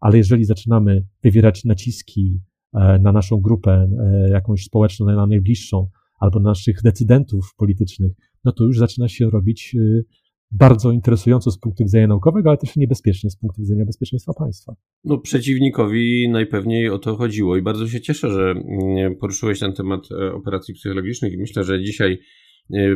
Ale 0.00 0.16
jeżeli 0.16 0.44
zaczynamy 0.44 1.06
wywierać 1.24 1.64
naciski 1.64 2.40
e, 2.74 2.98
na 2.98 3.12
naszą 3.12 3.36
grupę, 3.36 3.88
e, 4.00 4.30
jakąś 4.30 4.64
społeczną, 4.64 5.06
na 5.06 5.26
najbliższą, 5.26 5.88
albo 6.20 6.40
na 6.40 6.50
naszych 6.50 6.82
decydentów 6.82 7.54
politycznych, 7.56 8.12
no 8.44 8.52
to 8.52 8.64
już 8.64 8.78
zaczyna 8.78 9.08
się 9.08 9.30
robić 9.30 9.76
e, 9.80 10.02
bardzo 10.50 10.90
interesująco 10.90 11.50
z 11.50 11.58
punktu 11.58 11.84
widzenia 11.84 12.06
naukowego, 12.06 12.48
ale 12.48 12.58
też 12.58 12.76
niebezpiecznie 12.76 13.30
z 13.30 13.36
punktu 13.36 13.62
widzenia 13.62 13.84
bezpieczeństwa 13.84 14.32
państwa. 14.38 14.74
No, 15.04 15.18
przeciwnikowi 15.18 16.28
najpewniej 16.28 16.90
o 16.90 16.98
to 16.98 17.16
chodziło 17.16 17.56
i 17.56 17.62
bardzo 17.62 17.88
się 17.88 18.00
cieszę, 18.00 18.30
że 18.30 18.50
mm, 18.50 19.16
poruszyłeś 19.16 19.60
ten 19.60 19.72
temat 19.72 20.00
operacji 20.34 20.74
psychologicznych 20.74 21.32
i 21.32 21.38
myślę, 21.38 21.64
że 21.64 21.82
dzisiaj 21.82 22.18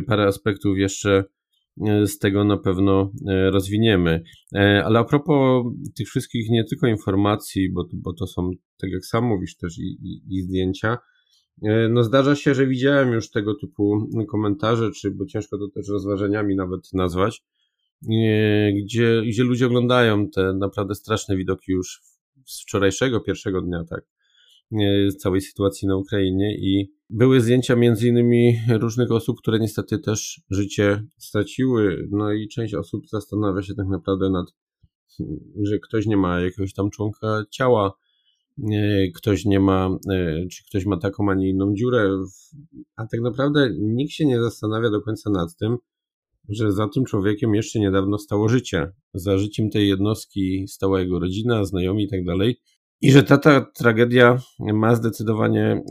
parę 0.07 0.25
aspektów 0.25 0.77
jeszcze 0.77 1.23
E, 1.23 1.23
z 2.05 2.17
tego 2.17 2.43
na 2.43 2.57
pewno 2.57 3.11
e, 3.29 3.51
rozwiniemy. 3.51 4.23
E, 4.55 4.83
ale 4.85 4.99
a 4.99 5.03
propos 5.03 5.65
tych 5.97 6.07
wszystkich 6.07 6.49
nie 6.49 6.63
tylko 6.63 6.87
informacji, 6.87 7.71
bo, 7.71 7.87
bo 7.93 8.13
to 8.13 8.27
są, 8.27 8.51
tak 8.81 8.91
jak 8.91 9.05
sam 9.05 9.23
mówisz, 9.23 9.57
też 9.57 9.77
i, 9.77 9.97
i, 10.01 10.21
i 10.29 10.41
zdjęcia, 10.41 10.97
no 11.89 12.03
zdarza 12.03 12.35
się, 12.35 12.55
że 12.55 12.67
widziałem 12.67 13.11
już 13.11 13.29
tego 13.29 13.55
typu 13.55 14.09
komentarze, 14.29 14.91
czy 14.91 15.11
bo 15.11 15.25
ciężko 15.25 15.57
to 15.57 15.67
też 15.67 15.89
rozważeniami 15.89 16.55
nawet 16.55 16.93
nazwać, 16.93 17.43
gdzie, 18.83 19.21
gdzie 19.27 19.43
ludzie 19.43 19.65
oglądają 19.65 20.29
te 20.29 20.53
naprawdę 20.53 20.95
straszne 20.95 21.37
widoki 21.37 21.71
już 21.71 22.01
z 22.45 22.61
wczorajszego, 22.61 23.19
pierwszego 23.19 23.61
dnia, 23.61 23.83
tak, 23.89 24.03
całej 25.17 25.41
sytuacji 25.41 25.87
na 25.87 25.97
Ukrainie 25.97 26.57
i 26.57 26.93
były 27.09 27.41
zdjęcia 27.41 27.75
między 27.75 28.07
innymi 28.07 28.59
różnych 28.69 29.11
osób, 29.11 29.37
które 29.39 29.59
niestety 29.59 29.99
też 29.99 30.41
życie 30.49 31.03
straciły, 31.17 32.07
no 32.11 32.31
i 32.31 32.47
część 32.47 32.73
osób 32.73 33.09
zastanawia 33.09 33.61
się 33.61 33.75
tak 33.75 33.87
naprawdę 33.87 34.29
nad, 34.29 34.45
że 35.63 35.79
ktoś 35.79 36.05
nie 36.05 36.17
ma 36.17 36.39
jakiegoś 36.39 36.73
tam 36.73 36.89
członka 36.89 37.43
ciała, 37.49 37.93
ktoś 39.15 39.45
nie 39.45 39.59
ma, 39.59 39.97
e, 40.11 40.47
czy 40.47 40.65
ktoś 40.65 40.85
ma 40.85 40.97
taką, 40.97 41.29
a 41.29 41.35
nie 41.35 41.49
inną 41.49 41.73
dziurę, 41.75 42.09
a 42.95 43.07
tak 43.07 43.21
naprawdę 43.21 43.69
nikt 43.79 44.11
się 44.11 44.25
nie 44.25 44.41
zastanawia 44.41 44.89
do 44.89 45.01
końca 45.01 45.29
nad 45.29 45.55
tym, 45.57 45.77
że 46.49 46.71
za 46.71 46.87
tym 46.87 47.05
człowiekiem 47.05 47.55
jeszcze 47.55 47.79
niedawno 47.79 48.17
stało 48.17 48.49
życie. 48.49 48.91
Za 49.13 49.37
życiem 49.37 49.69
tej 49.69 49.89
jednostki 49.89 50.67
stała 50.67 50.99
jego 50.99 51.19
rodzina, 51.19 51.65
znajomi 51.65 52.03
i 52.03 52.09
tak 52.09 52.25
dalej. 52.25 52.61
I 53.03 53.11
że 53.11 53.23
ta, 53.23 53.37
ta 53.37 53.61
tragedia 53.61 54.37
ma 54.59 54.95
zdecydowanie 54.95 55.83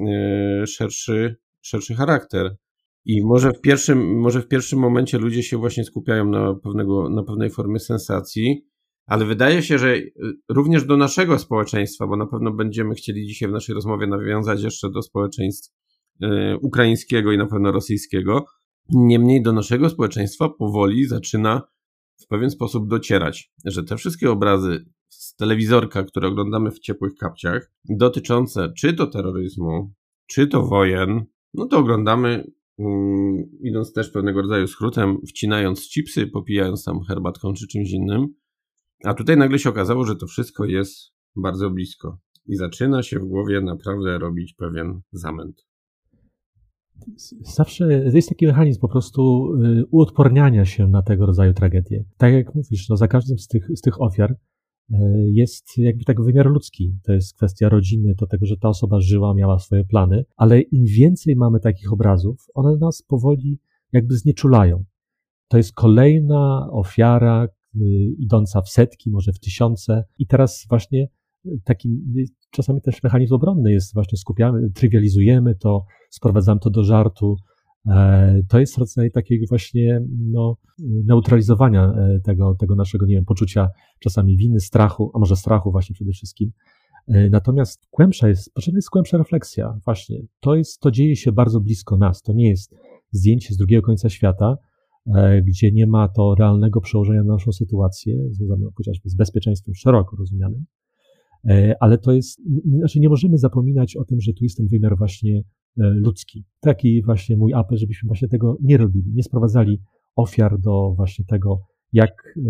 e, 0.62 0.66
szerszy, 0.66 1.36
szerszy 1.60 1.94
charakter. 1.94 2.56
I 3.04 3.24
może 3.24 3.52
w, 3.52 3.60
pierwszym, 3.60 4.20
może 4.20 4.40
w 4.40 4.48
pierwszym 4.48 4.78
momencie 4.78 5.18
ludzie 5.18 5.42
się 5.42 5.58
właśnie 5.58 5.84
skupiają 5.84 6.24
na, 6.24 6.54
pewnego, 6.54 7.08
na 7.08 7.22
pewnej 7.22 7.50
formie 7.50 7.80
sensacji, 7.80 8.66
ale 9.06 9.24
wydaje 9.24 9.62
się, 9.62 9.78
że 9.78 9.94
e, 9.94 10.02
również 10.48 10.84
do 10.84 10.96
naszego 10.96 11.38
społeczeństwa, 11.38 12.06
bo 12.06 12.16
na 12.16 12.26
pewno 12.26 12.52
będziemy 12.52 12.94
chcieli 12.94 13.26
dzisiaj 13.26 13.48
w 13.48 13.52
naszej 13.52 13.74
rozmowie 13.74 14.06
nawiązać 14.06 14.62
jeszcze 14.62 14.90
do 14.90 15.02
społeczeństw 15.02 15.72
e, 16.22 16.56
ukraińskiego 16.56 17.32
i 17.32 17.38
na 17.38 17.46
pewno 17.46 17.72
rosyjskiego. 17.72 18.44
Niemniej 18.88 19.42
do 19.42 19.52
naszego 19.52 19.90
społeczeństwa 19.90 20.48
powoli 20.48 21.06
zaczyna 21.06 21.62
w 22.24 22.26
pewien 22.26 22.50
sposób 22.50 22.88
docierać, 22.88 23.52
że 23.64 23.84
te 23.84 23.96
wszystkie 23.96 24.30
obrazy 24.30 24.84
z 25.12 25.36
telewizorka, 25.36 26.02
które 26.04 26.28
oglądamy 26.28 26.70
w 26.70 26.78
ciepłych 26.78 27.14
kapciach, 27.14 27.72
dotyczące 27.84 28.72
czy 28.78 28.94
to 28.94 29.06
terroryzmu, 29.06 29.92
czy 30.26 30.46
to 30.46 30.66
wojen, 30.66 31.24
no 31.54 31.66
to 31.66 31.78
oglądamy, 31.78 32.50
um, 32.76 33.36
idąc 33.60 33.92
też 33.92 34.10
pewnego 34.10 34.42
rodzaju 34.42 34.66
skrótem, 34.66 35.18
wcinając 35.28 35.88
chipsy, 35.90 36.26
popijając 36.26 36.84
tam 36.84 37.00
herbatką 37.00 37.52
czy 37.52 37.66
czymś 37.66 37.90
innym. 37.90 38.34
A 39.04 39.14
tutaj 39.14 39.36
nagle 39.36 39.58
się 39.58 39.68
okazało, 39.68 40.04
że 40.04 40.16
to 40.16 40.26
wszystko 40.26 40.64
jest 40.64 41.12
bardzo 41.36 41.70
blisko. 41.70 42.18
I 42.46 42.56
zaczyna 42.56 43.02
się 43.02 43.18
w 43.18 43.24
głowie 43.24 43.60
naprawdę 43.60 44.18
robić 44.18 44.54
pewien 44.54 45.00
zamęt. 45.12 45.66
Zawsze 47.40 47.92
jest 48.14 48.28
taki 48.28 48.46
mechanizm 48.46 48.80
po 48.80 48.88
prostu 48.88 49.52
y, 49.54 49.84
uodporniania 49.90 50.64
się 50.64 50.88
na 50.88 51.02
tego 51.02 51.26
rodzaju 51.26 51.54
tragedie. 51.54 52.04
Tak 52.16 52.32
jak 52.32 52.54
mówisz, 52.54 52.88
no 52.88 52.96
za 52.96 53.08
każdym 53.08 53.38
z 53.38 53.48
tych, 53.48 53.68
z 53.74 53.80
tych 53.80 54.00
ofiar 54.00 54.36
jest 55.32 55.78
jakby 55.78 56.04
tak 56.04 56.22
wymiar 56.22 56.46
ludzki. 56.46 56.94
To 57.02 57.12
jest 57.12 57.36
kwestia 57.36 57.68
rodziny, 57.68 58.14
to 58.14 58.26
tego, 58.26 58.46
że 58.46 58.56
ta 58.56 58.68
osoba 58.68 59.00
żyła, 59.00 59.34
miała 59.34 59.58
swoje 59.58 59.84
plany, 59.84 60.24
ale 60.36 60.60
im 60.60 60.84
więcej 60.84 61.36
mamy 61.36 61.60
takich 61.60 61.92
obrazów, 61.92 62.46
one 62.54 62.76
nas 62.76 63.02
powoli 63.02 63.58
jakby 63.92 64.16
znieczulają. 64.16 64.84
To 65.48 65.56
jest 65.56 65.72
kolejna 65.74 66.68
ofiara 66.70 67.44
y, 67.44 67.78
idąca 68.18 68.62
w 68.62 68.68
setki, 68.68 69.10
może 69.10 69.32
w 69.32 69.38
tysiące 69.38 70.04
i 70.18 70.26
teraz 70.26 70.66
właśnie 70.68 71.08
takim 71.64 72.14
czasami 72.50 72.80
też 72.80 73.02
mechanizm 73.02 73.34
obronny 73.34 73.72
jest 73.72 73.94
właśnie 73.94 74.18
skupiamy, 74.18 74.70
trywializujemy 74.70 75.54
to, 75.54 75.84
sprowadzamy 76.10 76.60
to 76.60 76.70
do 76.70 76.84
żartu, 76.84 77.36
E, 77.36 77.51
to 78.48 78.60
jest 78.60 78.78
rodzaj 78.78 79.10
takiego 79.10 79.46
właśnie 79.48 80.00
no, 80.18 80.56
neutralizowania 81.06 81.92
e, 81.92 82.20
tego, 82.20 82.54
tego 82.54 82.74
naszego, 82.74 83.06
nie 83.06 83.14
wiem, 83.14 83.24
poczucia 83.24 83.68
czasami 84.00 84.36
winy, 84.36 84.60
strachu, 84.60 85.10
a 85.14 85.18
może 85.18 85.36
strachu 85.36 85.70
właśnie 85.70 85.94
przede 85.94 86.12
wszystkim. 86.12 86.52
E, 87.08 87.30
natomiast 87.30 87.88
głębsza 87.92 88.28
jest, 88.28 88.52
potrzebna 88.54 88.78
jest 88.78 88.90
głębsza 88.90 89.18
refleksja. 89.18 89.78
Właśnie, 89.84 90.22
to 90.40 90.54
jest, 90.54 90.80
to 90.80 90.90
dzieje 90.90 91.16
się 91.16 91.32
bardzo 91.32 91.60
blisko 91.60 91.96
nas. 91.96 92.22
To 92.22 92.32
nie 92.32 92.48
jest 92.48 92.74
zdjęcie 93.10 93.54
z 93.54 93.56
drugiego 93.56 93.82
końca 93.82 94.08
świata, 94.08 94.56
gdzie 95.44 95.72
nie 95.72 95.86
ma 95.86 96.08
to 96.08 96.34
realnego 96.34 96.80
przełożenia 96.80 97.22
na 97.22 97.32
naszą 97.32 97.52
sytuację, 97.52 98.16
związaną 98.30 98.70
chociażby 98.74 99.08
z 99.08 99.14
bezpieczeństwem 99.14 99.74
szeroko 99.74 100.16
rozumianym, 100.16 100.64
ale 101.80 101.98
to 101.98 102.12
jest, 102.12 102.40
znaczy 102.78 103.00
nie 103.00 103.08
możemy 103.08 103.38
zapominać 103.38 103.96
o 103.96 104.04
tym, 104.04 104.20
że 104.20 104.32
tu 104.32 104.44
jest 104.44 104.56
ten 104.56 104.66
wymiar 104.66 104.98
właśnie 104.98 105.42
E, 105.80 105.90
ludzki. 105.90 106.44
Taki 106.60 107.02
właśnie 107.02 107.36
mój 107.36 107.54
apel, 107.54 107.78
żebyśmy 107.78 108.06
właśnie 108.06 108.28
tego 108.28 108.56
nie 108.62 108.76
robili, 108.76 109.12
nie 109.14 109.22
sprowadzali 109.22 109.80
ofiar 110.16 110.58
do 110.58 110.92
właśnie 110.96 111.24
tego, 111.24 111.60
jak 111.92 112.10
e, 112.36 112.40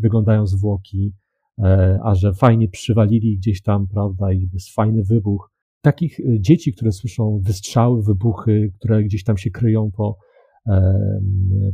wyglądają 0.00 0.46
zwłoki, 0.46 1.12
e, 1.58 1.98
a 2.04 2.14
że 2.14 2.34
fajnie 2.34 2.68
przywalili 2.68 3.36
gdzieś 3.36 3.62
tam, 3.62 3.86
prawda, 3.86 4.32
i 4.32 4.48
jest 4.52 4.74
fajny 4.74 5.02
wybuch. 5.02 5.50
Takich 5.82 6.18
dzieci, 6.40 6.72
które 6.72 6.92
słyszą 6.92 7.40
wystrzały, 7.44 8.02
wybuchy, 8.02 8.72
które 8.78 9.04
gdzieś 9.04 9.24
tam 9.24 9.36
się 9.36 9.50
kryją 9.50 9.90
po, 9.96 10.18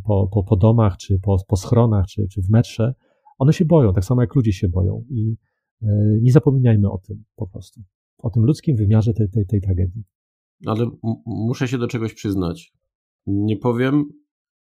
po, 0.04 0.28
po, 0.32 0.44
po 0.44 0.56
domach, 0.56 0.96
czy 0.96 1.18
po, 1.18 1.36
po 1.48 1.56
schronach, 1.56 2.06
czy, 2.06 2.26
czy 2.28 2.42
w 2.42 2.50
metrze, 2.50 2.94
one 3.38 3.52
się 3.52 3.64
boją, 3.64 3.92
tak 3.92 4.04
samo 4.04 4.20
jak 4.20 4.34
ludzie 4.34 4.52
się 4.52 4.68
boją. 4.68 5.04
I 5.10 5.36
nie 6.22 6.32
zapominajmy 6.32 6.90
o 6.90 6.98
tym 6.98 7.24
po 7.36 7.46
prostu, 7.46 7.80
o 8.18 8.30
tym 8.30 8.44
ludzkim 8.44 8.76
wymiarze 8.76 9.14
tej, 9.14 9.28
tej, 9.28 9.46
tej 9.46 9.60
tragedii 9.60 10.04
ale 10.66 10.90
muszę 11.26 11.68
się 11.68 11.78
do 11.78 11.86
czegoś 11.86 12.14
przyznać. 12.14 12.72
Nie 13.26 13.56
powiem, 13.56 14.04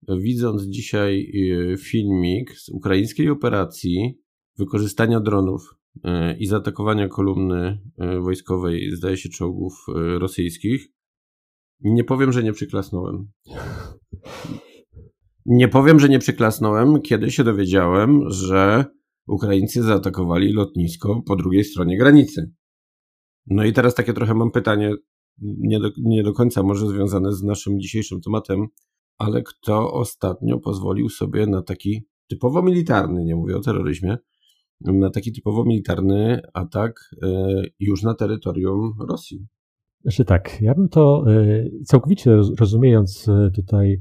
widząc 0.09 0.63
dzisiaj 0.63 1.31
y, 1.73 1.77
filmik 1.77 2.51
z 2.51 2.69
ukraińskiej 2.69 3.29
operacji 3.29 4.19
wykorzystania 4.57 5.19
dronów 5.19 5.61
y, 5.95 5.99
i 6.39 6.45
zaatakowania 6.45 7.07
kolumny 7.07 7.79
y, 8.17 8.19
wojskowej, 8.19 8.91
zdaje 8.91 9.17
się, 9.17 9.29
czołgów 9.29 9.73
rosyjskich, 10.19 10.87
nie 11.81 12.03
powiem, 12.03 12.31
że 12.31 12.43
nie 12.43 12.53
przyklasnąłem. 12.53 13.27
Nie 15.45 15.67
powiem, 15.67 15.99
że 15.99 16.09
nie 16.09 16.19
przyklasnąłem, 16.19 17.01
kiedy 17.01 17.31
się 17.31 17.43
dowiedziałem, 17.43 18.29
że 18.29 18.85
Ukraińcy 19.31 19.83
zaatakowali 19.83 20.53
lotnisko 20.53 21.21
po 21.25 21.35
drugiej 21.35 21.63
stronie 21.63 21.97
granicy. 21.97 22.51
No 23.47 23.63
i 23.63 23.73
teraz 23.73 23.95
takie 23.95 24.13
trochę 24.13 24.33
mam 24.33 24.51
pytanie, 24.51 24.93
nie 25.41 25.79
do, 25.79 25.89
nie 25.97 26.23
do 26.23 26.33
końca 26.33 26.63
może 26.63 26.87
związane 26.87 27.33
z 27.33 27.43
naszym 27.43 27.79
dzisiejszym 27.79 28.21
tematem, 28.21 28.67
ale 29.17 29.43
kto 29.43 29.93
ostatnio 29.93 30.59
pozwolił 30.59 31.09
sobie 31.09 31.47
na 31.47 31.61
taki 31.61 32.07
typowo 32.27 32.61
militarny, 32.61 33.23
nie 33.23 33.35
mówię 33.35 33.57
o 33.57 33.59
terroryzmie, 33.59 34.17
na 34.81 35.09
taki 35.09 35.31
typowo 35.31 35.65
militarny 35.65 36.41
atak 36.53 37.15
e, 37.23 37.27
już 37.79 38.03
na 38.03 38.13
terytorium 38.13 38.93
Rosji. 39.09 39.47
Znaczy 40.01 40.25
tak, 40.25 40.61
ja 40.61 40.75
bym 40.75 40.89
to 40.89 41.23
e, 41.27 41.65
całkowicie 41.85 42.37
rozumiejąc 42.59 43.29
e, 43.29 43.51
tutaj 43.55 43.99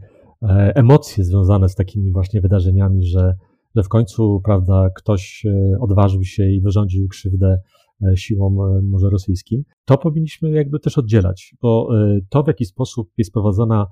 emocje 0.75 1.25
związane 1.25 1.68
z 1.68 1.75
takimi 1.75 2.12
właśnie 2.12 2.40
wydarzeniami, 2.40 3.06
że, 3.06 3.34
że 3.76 3.82
w 3.82 3.88
końcu, 3.88 4.40
prawda, 4.44 4.90
ktoś 4.96 5.44
odważył 5.80 6.24
się 6.24 6.50
i 6.50 6.60
wyrządził 6.60 7.08
krzywdę 7.08 7.58
E, 8.02 8.16
siłom 8.16 8.60
e, 8.60 8.82
może 8.82 9.10
rosyjskim, 9.10 9.64
to 9.84 9.98
powinniśmy 9.98 10.50
jakby 10.50 10.80
też 10.80 10.98
oddzielać, 10.98 11.54
bo 11.62 11.88
e, 11.98 12.20
to 12.28 12.42
w 12.42 12.46
jaki 12.46 12.64
sposób 12.64 13.10
jest 13.18 13.32
prowadzona 13.32 13.86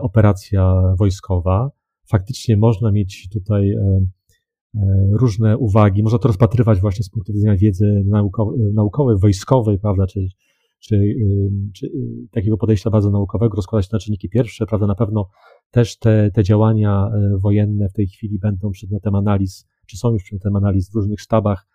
operacja 0.00 0.94
wojskowa, 0.98 1.70
faktycznie 2.06 2.56
można 2.56 2.92
mieć 2.92 3.28
tutaj 3.32 3.74
różne 5.12 5.58
uwagi, 5.58 6.02
można 6.02 6.18
to 6.18 6.28
rozpatrywać 6.28 6.80
właśnie 6.80 7.04
z 7.04 7.10
punktu 7.10 7.32
widzenia 7.32 7.56
wiedzy 7.56 8.04
naukowej, 8.74 9.18
wojskowej, 9.18 9.78
prawda, 9.78 10.06
czy, 10.06 10.20
czy, 10.78 11.14
czy 11.74 11.90
takiego 12.30 12.56
podejścia 12.56 12.90
bardzo 12.90 13.10
naukowego, 13.10 13.56
rozkładać 13.56 13.90
na 13.90 13.98
czynniki 13.98 14.28
pierwsze, 14.28 14.66
prawda, 14.66 14.86
na 14.86 14.94
pewno 14.94 15.28
też 15.70 15.98
te, 15.98 16.30
te 16.30 16.44
działania 16.44 17.10
wojenne 17.40 17.88
w 17.88 17.92
tej 17.92 18.06
chwili 18.06 18.38
będą 18.38 18.70
przedmiotem 18.70 19.14
analiz, 19.14 19.66
czy 19.86 19.96
są 19.96 20.12
już 20.12 20.22
przedmiotem 20.22 20.56
analiz 20.56 20.90
w 20.90 20.94
różnych 20.94 21.20
sztabach, 21.20 21.66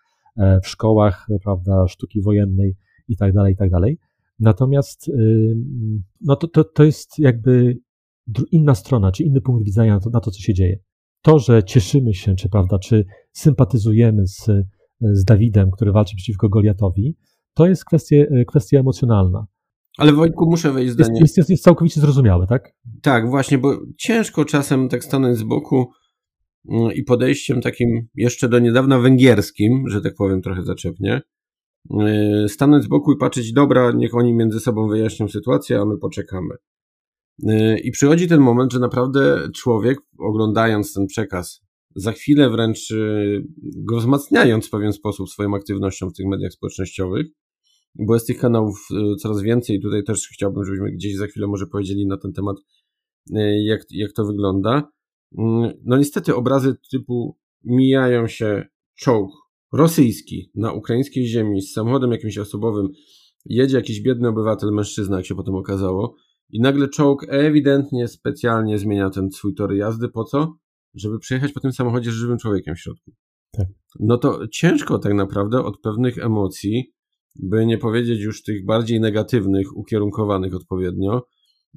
w 0.64 0.68
szkołach, 0.68 1.28
prawda, 1.44 1.88
sztuki 1.88 2.22
wojennej 2.22 2.76
i 3.08 3.18
tak 3.18 3.34
dalej, 3.34 3.54
i 3.54 3.58
tak 3.58 3.70
dalej. 3.70 3.98
Natomiast 4.40 5.12
no 6.22 6.36
to, 6.36 6.48
to, 6.48 6.64
to 6.64 6.84
jest 6.84 7.20
jakby 7.20 7.78
inna 8.52 8.76
strona, 8.76 9.12
czy 9.12 9.24
inny 9.24 9.42
punkt 9.42 9.66
widzenia 9.66 9.94
na 9.94 10.00
to, 10.00 10.10
na 10.10 10.20
to, 10.20 10.32
co 10.32 10.40
się 10.40 10.54
dzieje. 10.54 10.80
To, 11.22 11.40
że 11.40 11.64
cieszymy 11.64 12.14
się, 12.14 12.36
czy 12.36 12.50
prawda, 12.50 12.80
czy 12.80 13.06
sympatyzujemy 13.32 14.28
z, 14.28 14.46
z 15.02 15.24
Dawidem, 15.24 15.72
który 15.72 15.92
walczy 15.92 16.16
przeciwko 16.16 16.50
Goliatowi, 16.50 17.18
to 17.54 17.68
jest 17.68 17.86
kwestia, 17.86 18.16
kwestia 18.48 18.80
emocjonalna. 18.80 19.46
Ale 19.98 20.14
Wojtku, 20.14 20.50
muszę 20.50 20.72
wejść 20.72 20.94
zdanie. 20.94 21.20
Jest, 21.20 21.38
jest, 21.38 21.50
jest 21.50 21.64
całkowicie 21.64 22.02
zrozumiałe, 22.02 22.48
tak? 22.48 22.72
Tak, 23.02 23.30
właśnie, 23.30 23.58
bo 23.58 23.80
ciężko 23.98 24.46
czasem 24.46 24.90
tak 24.90 25.04
stanąć 25.04 25.38
z 25.38 25.44
boku 25.44 25.92
mm, 26.70 26.92
i 26.94 27.04
podejściem 27.04 27.62
takim 27.62 28.08
jeszcze 28.16 28.50
do 28.50 28.60
niedawna 28.60 29.00
węgierskim, 29.00 29.84
że 29.88 30.02
tak 30.02 30.14
powiem 30.16 30.42
trochę 30.42 30.64
zaczepnie, 30.64 31.22
y, 32.46 32.50
stanąć 32.50 32.84
z 32.84 32.88
boku 32.88 33.12
i 33.12 33.18
patrzeć, 33.18 33.54
dobra, 33.54 33.92
niech 33.92 34.16
oni 34.16 34.34
między 34.34 34.60
sobą 34.60 34.88
wyjaśnią 34.88 35.28
sytuację, 35.28 35.80
a 35.80 35.86
my 35.86 35.98
poczekamy. 35.98 36.56
Y, 37.50 37.80
I 37.84 37.92
przychodzi 37.92 38.28
ten 38.28 38.40
moment, 38.42 38.74
że 38.74 38.80
naprawdę 38.80 39.50
człowiek, 39.56 39.98
oglądając 40.20 40.94
ten 40.94 41.08
przekaz, 41.08 41.62
za 41.96 42.12
chwilę 42.12 42.50
wręcz 42.50 42.92
y, 42.92 43.44
go 43.76 43.98
wzmacniając 43.98 44.68
w 44.68 44.70
pewien 44.70 44.94
sposób 44.94 45.30
swoją 45.30 45.56
aktywnością 45.56 46.10
w 46.10 46.14
tych 46.14 46.26
mediach 46.26 46.52
społecznościowych, 46.52 47.28
bo 47.96 48.14
jest 48.14 48.28
tych 48.28 48.38
kanałów 48.38 48.88
y, 48.92 49.16
coraz 49.16 49.42
więcej. 49.42 49.82
Tutaj 49.82 50.04
też 50.04 50.28
chciałbym, 50.34 50.66
żebyśmy 50.66 50.92
gdzieś 50.92 51.16
za 51.16 51.28
chwilę 51.28 51.48
może 51.48 51.68
powiedzieli 51.68 52.08
na 52.08 52.18
ten 52.18 52.34
temat, 52.34 52.58
jak, 53.64 53.82
jak 53.90 54.14
to 54.14 54.26
wygląda. 54.26 54.92
No 55.86 55.98
niestety 55.98 56.36
obrazy 56.36 56.76
typu 56.92 57.38
mijają 57.64 58.28
się 58.28 58.66
czołg 58.96 59.32
rosyjski 59.74 60.52
na 60.56 60.72
ukraińskiej 60.72 61.28
ziemi 61.28 61.62
z 61.62 61.74
samochodem 61.74 62.12
jakimś 62.12 62.38
osobowym, 62.38 62.88
jedzie 63.46 63.78
jakiś 63.78 64.02
biedny 64.02 64.28
obywatel, 64.28 64.72
mężczyzna, 64.72 65.18
jak 65.18 65.26
się 65.26 65.36
potem 65.36 65.56
okazało, 65.56 66.16
i 66.50 66.62
nagle 66.62 66.90
czołg 66.90 67.26
ewidentnie 67.30 68.08
specjalnie 68.08 68.78
zmienia 68.78 69.10
ten 69.10 69.32
swój 69.32 69.56
tor 69.56 69.74
jazdy. 69.74 70.10
Po 70.10 70.24
co? 70.24 70.58
Żeby 70.94 71.20
przejechać 71.20 71.52
po 71.52 71.60
tym 71.60 71.72
samochodzie 71.72 72.12
z 72.12 72.14
żywym 72.14 72.38
człowiekiem 72.38 72.76
w 72.76 72.80
środku. 72.80 73.12
Tak. 73.52 73.68
No 74.00 74.18
to 74.18 74.48
ciężko 74.48 75.00
tak 75.00 75.14
naprawdę 75.14 75.64
od 75.64 75.82
pewnych 75.82 76.18
emocji, 76.18 76.94
by 77.36 77.66
nie 77.66 77.78
powiedzieć 77.78 78.22
już 78.22 78.44
tych 78.44 78.66
bardziej 78.66 79.00
negatywnych, 79.00 79.78
ukierunkowanych 79.78 80.56
odpowiednio, 80.56 81.28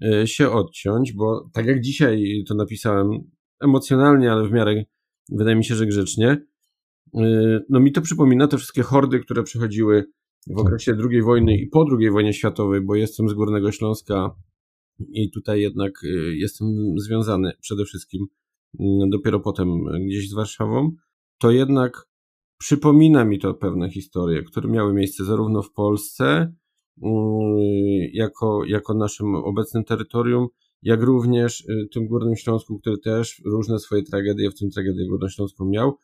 e, 0.05 0.27
się 0.27 0.51
odciąć, 0.51 1.13
bo 1.13 1.51
tak 1.53 1.67
jak 1.67 1.81
dzisiaj 1.81 2.45
to 2.49 2.55
napisałem, 2.55 3.11
emocjonalnie, 3.61 4.33
ale 4.33 4.49
w 4.49 4.53
miarę 4.53 4.85
wydaje 5.29 5.57
mi 5.57 5.65
się, 5.65 5.75
że 5.75 5.87
grzecznie, 5.87 6.47
e, 7.15 7.61
no 7.69 7.81
mi 7.81 7.93
to 7.93 8.01
przypomina 8.01 8.49
te 8.49 8.57
wszystkie 8.57 8.83
hordy, 8.83 9.21
które 9.21 9.43
przychodziły 9.43 10.05
w 10.47 10.57
tak. 10.57 10.67
okresie 10.67 10.97
II 11.11 11.23
wojny 11.23 11.57
i 11.57 11.67
po 11.67 11.87
II 11.99 12.11
wojnie 12.11 12.33
światowej, 12.33 12.81
bo 12.81 12.95
jestem 12.95 13.29
z 13.29 13.33
Górnego 13.33 13.73
Śląska, 13.73 14.37
i 14.99 15.31
tutaj 15.31 15.61
jednak 15.61 16.05
y, 16.05 16.37
jestem 16.37 16.69
związany 16.99 17.53
przede 17.61 17.85
wszystkim 17.85 18.27
mm, 18.81 19.11
dopiero 19.11 19.41
potem 19.41 19.69
gdzieś 20.07 20.31
z 20.31 20.35
Warszawą, 20.35 20.91
to 21.39 21.51
jednak 21.51 22.09
przypomina 22.59 23.25
mi 23.25 23.39
to 23.39 23.55
pewne 23.55 23.91
historie, 23.91 24.43
które 24.43 24.69
miały 24.69 24.95
miejsce 24.95 25.25
zarówno 25.25 25.63
w 25.63 25.73
Polsce, 25.73 26.55
mm, 27.03 27.57
jako, 28.13 28.65
jako 28.65 28.95
naszym 28.95 29.35
obecnym 29.35 29.85
terytorium, 29.85 30.49
jak 30.83 31.03
również 31.03 31.61
y, 31.61 31.89
tym 31.93 32.07
Górnym 32.07 32.37
Śląsku, 32.37 32.79
który 32.79 32.99
też 32.99 33.43
różne 33.45 33.79
swoje 33.79 34.03
tragedie, 34.03 34.51
w 34.51 34.55
tym 34.55 34.71
tragedię 34.71 35.09
Górnośląską 35.09 35.65
miał, 35.65 35.99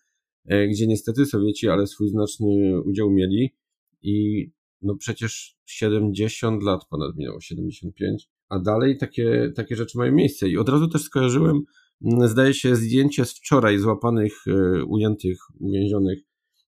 e, 0.44 0.68
gdzie 0.68 0.86
niestety 0.86 1.26
Sowieci, 1.26 1.68
ale 1.68 1.86
swój 1.86 2.08
znaczny 2.08 2.80
udział 2.84 3.10
mieli 3.10 3.54
i 4.02 4.46
no 4.82 4.96
przecież 4.96 5.56
70 5.66 6.62
lat 6.62 6.80
ponad 6.90 7.16
minęło, 7.16 7.40
75, 7.40 8.28
a 8.48 8.58
dalej 8.58 8.98
takie, 8.98 9.52
takie 9.56 9.76
rzeczy 9.76 9.98
mają 9.98 10.12
miejsce. 10.12 10.48
I 10.48 10.58
od 10.58 10.68
razu 10.68 10.88
też 10.88 11.02
skojarzyłem, 11.02 11.62
mm, 12.04 12.28
zdaje 12.28 12.54
się, 12.54 12.76
zdjęcie 12.76 13.24
z 13.24 13.32
wczoraj 13.32 13.78
złapanych, 13.78 14.32
e, 14.46 14.84
ujętych, 14.84 15.38
uwięzionych 15.60 16.18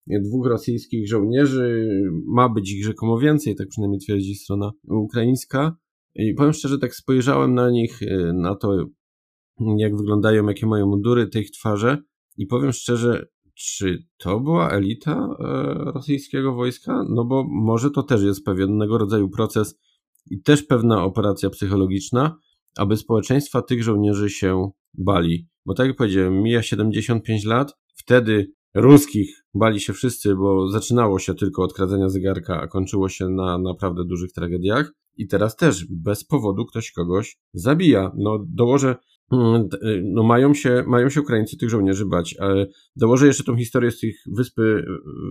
dwóch 0.07 0.47
rosyjskich 0.47 1.09
żołnierzy. 1.09 1.89
Ma 2.27 2.49
być 2.49 2.73
ich 2.73 2.85
rzekomo 2.85 3.19
więcej, 3.19 3.55
tak 3.55 3.67
przynajmniej 3.67 3.99
twierdzi 3.99 4.35
strona 4.35 4.71
ukraińska. 4.89 5.77
I 6.15 6.33
powiem 6.33 6.53
szczerze, 6.53 6.77
tak 6.77 6.95
spojrzałem 6.95 7.53
na 7.53 7.71
nich, 7.71 8.03
e, 8.03 8.33
na 8.33 8.55
to, 8.55 8.85
jak 9.77 9.97
wyglądają, 9.97 10.47
jakie 10.47 10.67
mają 10.67 10.87
mundury, 10.87 11.27
te 11.27 11.39
ich 11.39 11.51
twarze. 11.51 11.97
I 12.37 12.45
powiem 12.45 12.71
szczerze, 12.71 13.25
czy 13.55 14.03
to 14.17 14.39
była 14.39 14.69
elita 14.69 15.29
e, 15.39 15.73
rosyjskiego 15.91 16.53
wojska? 16.53 17.05
No 17.09 17.25
bo 17.25 17.43
może 17.49 17.91
to 17.91 18.03
też 18.03 18.23
jest 18.23 18.45
pewnego 18.45 18.97
rodzaju 18.97 19.29
proces 19.29 19.79
i 20.31 20.41
też 20.41 20.63
pewna 20.63 21.03
operacja 21.03 21.49
psychologiczna, 21.49 22.37
aby 22.77 22.97
społeczeństwa 22.97 23.61
tych 23.61 23.83
żołnierzy 23.83 24.29
się 24.29 24.69
bali. 24.93 25.47
Bo 25.65 25.73
tak 25.73 25.87
jak 25.87 25.95
powiedziałem, 25.95 26.43
mija 26.43 26.61
75 26.61 27.45
lat, 27.45 27.73
wtedy 27.95 28.51
ruskich 28.73 29.44
bali 29.55 29.79
się 29.79 29.93
wszyscy, 29.93 30.35
bo 30.35 30.69
zaczynało 30.69 31.19
się 31.19 31.33
tylko 31.33 31.63
od 31.63 31.73
kradzenia 31.73 32.09
zegarka, 32.09 32.61
a 32.61 32.67
kończyło 32.67 33.09
się 33.09 33.29
na 33.29 33.57
naprawdę 33.57 34.05
dużych 34.05 34.31
tragediach. 34.31 34.93
I 35.17 35.27
teraz 35.27 35.55
też 35.55 35.85
bez 35.89 36.23
powodu 36.23 36.65
ktoś 36.65 36.91
kogoś 36.91 37.37
zabija. 37.53 38.11
No 38.17 38.45
dołożę, 38.47 38.95
mm, 39.31 39.67
no 40.03 40.23
mają 40.23 40.53
się, 40.53 40.83
mają 40.87 41.09
się 41.09 41.21
Ukraińcy 41.21 41.57
tych 41.57 41.69
żołnierzy 41.69 42.05
bać. 42.05 42.35
Dołożę 42.95 43.27
jeszcze 43.27 43.43
tą 43.43 43.57
historię 43.57 43.91
z 43.91 43.99
tych 43.99 44.15
wyspy, 44.31 44.85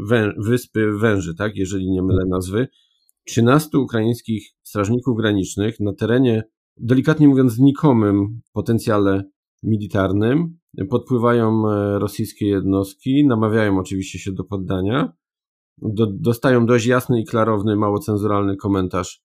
wę, 0.09 0.33
wyspy 0.39 0.93
węży, 0.93 1.35
tak, 1.35 1.57
jeżeli 1.57 1.91
nie 1.91 2.03
mylę 2.03 2.25
nazwy, 2.29 2.69
13 3.25 3.79
ukraińskich 3.79 4.49
strażników 4.63 5.17
granicznych 5.17 5.81
na 5.81 5.95
terenie, 5.95 6.43
delikatnie 6.77 7.29
mówiąc, 7.29 7.53
znikomym 7.53 8.41
potencjale 8.53 9.25
militarnym. 9.65 10.59
Podpływają 10.91 11.69
e, 11.69 11.99
rosyjskie 11.99 12.47
jednostki, 12.49 13.27
namawiają 13.27 13.79
oczywiście 13.79 14.19
się 14.19 14.33
do 14.33 14.45
poddania. 14.45 15.13
Do, 15.83 16.07
dostają 16.07 16.67
dość 16.67 16.87
jasny 16.87 17.21
i 17.21 17.25
klarowny, 17.25 17.77
mało 17.77 17.99
cenzuralny 17.99 18.57
komentarz, 18.57 19.23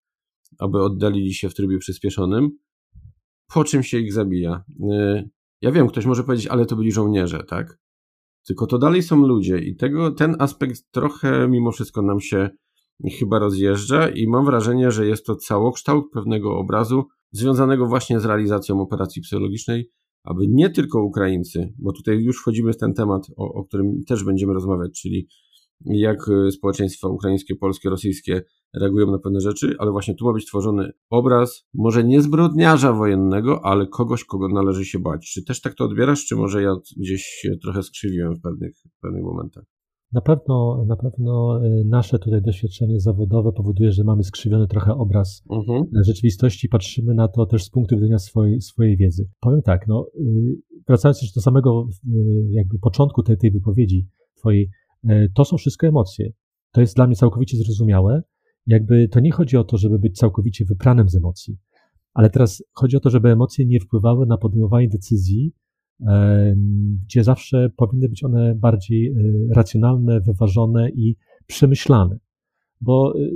aby 0.59 0.83
oddalili 0.83 1.33
się 1.33 1.49
w 1.49 1.53
trybie 1.53 1.77
przyspieszonym, 1.77 2.49
po 3.53 3.63
czym 3.63 3.83
się 3.83 3.99
ich 3.99 4.13
zabija. 4.13 4.63
E, 4.91 5.29
ja 5.61 5.71
wiem, 5.71 5.87
ktoś 5.87 6.05
może 6.05 6.23
powiedzieć, 6.23 6.47
ale 6.47 6.65
to 6.65 6.75
byli 6.75 6.91
żołnierze, 6.91 7.43
tak? 7.43 7.79
Tylko 8.47 8.67
to 8.67 8.77
dalej 8.77 9.03
są 9.03 9.27
ludzie 9.27 9.57
i 9.57 9.75
tego, 9.75 10.11
ten 10.11 10.35
aspekt 10.39 10.91
trochę 10.91 11.47
mimo 11.47 11.71
wszystko 11.71 12.01
nam 12.01 12.19
się 12.19 12.49
chyba 13.19 13.39
rozjeżdża 13.39 14.09
i 14.09 14.27
mam 14.27 14.45
wrażenie, 14.45 14.91
że 14.91 15.07
jest 15.07 15.25
to 15.25 15.35
całokształt 15.35 16.05
pewnego 16.13 16.57
obrazu 16.57 17.03
związanego 17.31 17.85
właśnie 17.85 18.19
z 18.19 18.25
realizacją 18.25 18.81
operacji 18.81 19.21
psychologicznej, 19.21 19.89
aby 20.23 20.47
nie 20.47 20.69
tylko 20.69 21.03
Ukraińcy, 21.03 21.73
bo 21.77 21.91
tutaj 21.93 22.23
już 22.23 22.37
wchodzimy 22.37 22.73
w 22.73 22.77
ten 22.77 22.93
temat, 22.93 23.27
o, 23.37 23.53
o 23.53 23.63
którym 23.63 24.03
też 24.07 24.23
będziemy 24.23 24.53
rozmawiać, 24.53 25.01
czyli 25.01 25.27
jak 25.85 26.17
e, 26.29 26.51
społeczeństwa 26.51 27.07
ukraińskie, 27.07 27.55
polskie, 27.55 27.89
rosyjskie 27.89 28.41
reagują 28.73 29.11
na 29.11 29.19
pewne 29.19 29.41
rzeczy, 29.41 29.75
ale 29.79 29.91
właśnie 29.91 30.15
tu 30.15 30.25
ma 30.25 30.33
być 30.33 30.45
tworzony 30.45 30.91
obraz, 31.09 31.67
może 31.73 32.03
nie 32.03 32.21
zbrodniarza 32.21 32.93
wojennego, 32.93 33.65
ale 33.65 33.87
kogoś, 33.87 34.23
kogo 34.23 34.47
należy 34.47 34.85
się 34.85 34.99
bać. 34.99 35.31
Czy 35.33 35.43
też 35.43 35.61
tak 35.61 35.75
to 35.75 35.85
odbierasz, 35.85 36.25
czy 36.25 36.35
może 36.35 36.61
ja 36.61 36.75
gdzieś 36.97 37.23
się 37.23 37.57
trochę 37.61 37.83
skrzywiłem 37.83 38.35
w 38.35 38.41
pewnych, 38.41 38.75
w 38.97 39.01
pewnych 39.01 39.23
momentach? 39.23 39.78
Na 40.11 40.21
pewno, 40.21 40.85
na 40.87 40.95
pewno 40.95 41.59
y, 41.65 41.85
nasze 41.85 42.19
tutaj 42.19 42.41
doświadczenie 42.41 42.99
zawodowe 42.99 43.51
powoduje, 43.51 43.91
że 43.91 44.03
mamy 44.03 44.23
skrzywiony 44.23 44.67
trochę 44.67 44.93
obraz 44.93 45.43
uh-huh. 45.49 45.83
rzeczywistości, 46.05 46.69
patrzymy 46.69 47.13
na 47.13 47.27
to 47.27 47.45
też 47.45 47.63
z 47.63 47.69
punktu 47.69 47.95
widzenia 47.95 48.19
swojej, 48.19 48.61
swojej 48.61 48.97
wiedzy. 48.97 49.29
Powiem 49.39 49.61
tak, 49.61 49.87
no, 49.87 50.07
y, 50.15 50.61
wracając 50.87 51.21
już 51.21 51.31
do 51.31 51.41
samego 51.41 51.87
jakby 52.49 52.79
początku 52.79 53.23
tej, 53.23 53.37
tej 53.37 53.51
wypowiedzi 53.51 54.07
twojej, 54.37 54.69
to 55.35 55.45
są 55.45 55.57
wszystko 55.57 55.87
emocje. 55.87 56.31
To 56.71 56.81
jest 56.81 56.95
dla 56.95 57.07
mnie 57.07 57.15
całkowicie 57.15 57.57
zrozumiałe. 57.57 58.21
Jakby 58.67 59.07
to 59.07 59.19
nie 59.19 59.31
chodzi 59.31 59.57
o 59.57 59.63
to, 59.63 59.77
żeby 59.77 59.99
być 59.99 60.17
całkowicie 60.17 60.65
wypranym 60.65 61.09
z 61.09 61.15
emocji, 61.15 61.57
ale 62.13 62.29
teraz 62.29 62.63
chodzi 62.73 62.97
o 62.97 62.99
to, 62.99 63.09
żeby 63.09 63.29
emocje 63.29 63.65
nie 63.65 63.79
wpływały 63.79 64.25
na 64.25 64.37
podejmowanie 64.37 64.87
decyzji, 64.87 65.53
gdzie 67.05 67.23
zawsze 67.23 67.69
powinny 67.75 68.09
być 68.09 68.23
one 68.23 68.55
bardziej 68.55 69.07
e, 69.07 69.13
racjonalne, 69.55 70.21
wyważone 70.21 70.89
i 70.89 71.15
przemyślane. 71.47 72.19
Bo 72.81 73.13
e, 73.15 73.29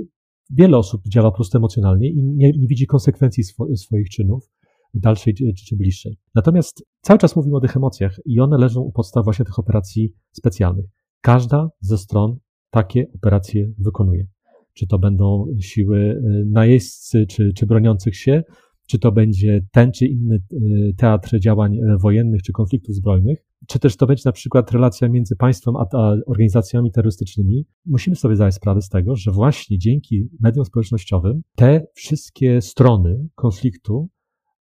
wiele 0.50 0.76
osób 0.76 1.02
działa 1.08 1.30
po 1.30 1.36
prostu 1.36 1.58
emocjonalnie 1.58 2.10
i 2.10 2.22
nie, 2.22 2.52
nie 2.52 2.66
widzi 2.66 2.86
konsekwencji 2.86 3.44
swo, 3.44 3.76
swoich 3.76 4.10
czynów. 4.10 4.50
dalszej 4.94 5.34
czy, 5.34 5.44
czy 5.66 5.76
bliższej. 5.76 6.18
Natomiast 6.34 6.84
cały 7.00 7.18
czas 7.18 7.36
mówimy 7.36 7.56
o 7.56 7.60
tych 7.60 7.76
emocjach 7.76 8.16
i 8.24 8.40
one 8.40 8.58
leżą 8.58 8.80
u 8.80 8.92
podstaw 8.92 9.24
właśnie 9.24 9.44
tych 9.44 9.58
operacji 9.58 10.12
specjalnych. 10.32 10.86
Każda 11.20 11.70
ze 11.80 11.98
stron 11.98 12.38
takie 12.70 13.06
operacje 13.14 13.72
wykonuje. 13.78 14.26
Czy 14.72 14.86
to 14.86 14.98
będą 14.98 15.46
siły 15.60 16.22
najeźdźcy, 16.46 17.26
czy, 17.26 17.52
czy 17.56 17.66
broniących 17.66 18.16
się, 18.16 18.42
czy 18.86 18.98
to 18.98 19.12
będzie 19.12 19.60
ten 19.72 19.92
czy 19.92 20.06
inny 20.06 20.42
y, 20.52 20.94
teatr 20.96 21.38
działań 21.40 21.76
wojennych 22.00 22.42
czy 22.42 22.52
konfliktów 22.52 22.94
zbrojnych, 22.94 23.44
czy 23.68 23.78
też 23.78 23.96
to 23.96 24.06
będzie 24.06 24.22
na 24.24 24.32
przykład 24.32 24.72
relacja 24.72 25.08
między 25.08 25.36
państwem 25.36 25.76
a, 25.76 25.86
a 25.92 26.16
organizacjami 26.26 26.92
terrorystycznymi, 26.92 27.66
musimy 27.86 28.16
sobie 28.16 28.36
zdać 28.36 28.54
sprawę 28.54 28.82
z 28.82 28.88
tego, 28.88 29.16
że 29.16 29.30
właśnie 29.30 29.78
dzięki 29.78 30.28
mediom 30.40 30.64
społecznościowym 30.64 31.42
te 31.56 31.86
wszystkie 31.94 32.60
strony 32.60 33.28
konfliktu 33.34 34.08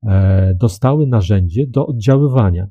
e, 0.03 0.55
dostały 0.55 1.07
narzędzie 1.07 1.67
do 1.67 1.85
oddziaływania. 1.85 2.67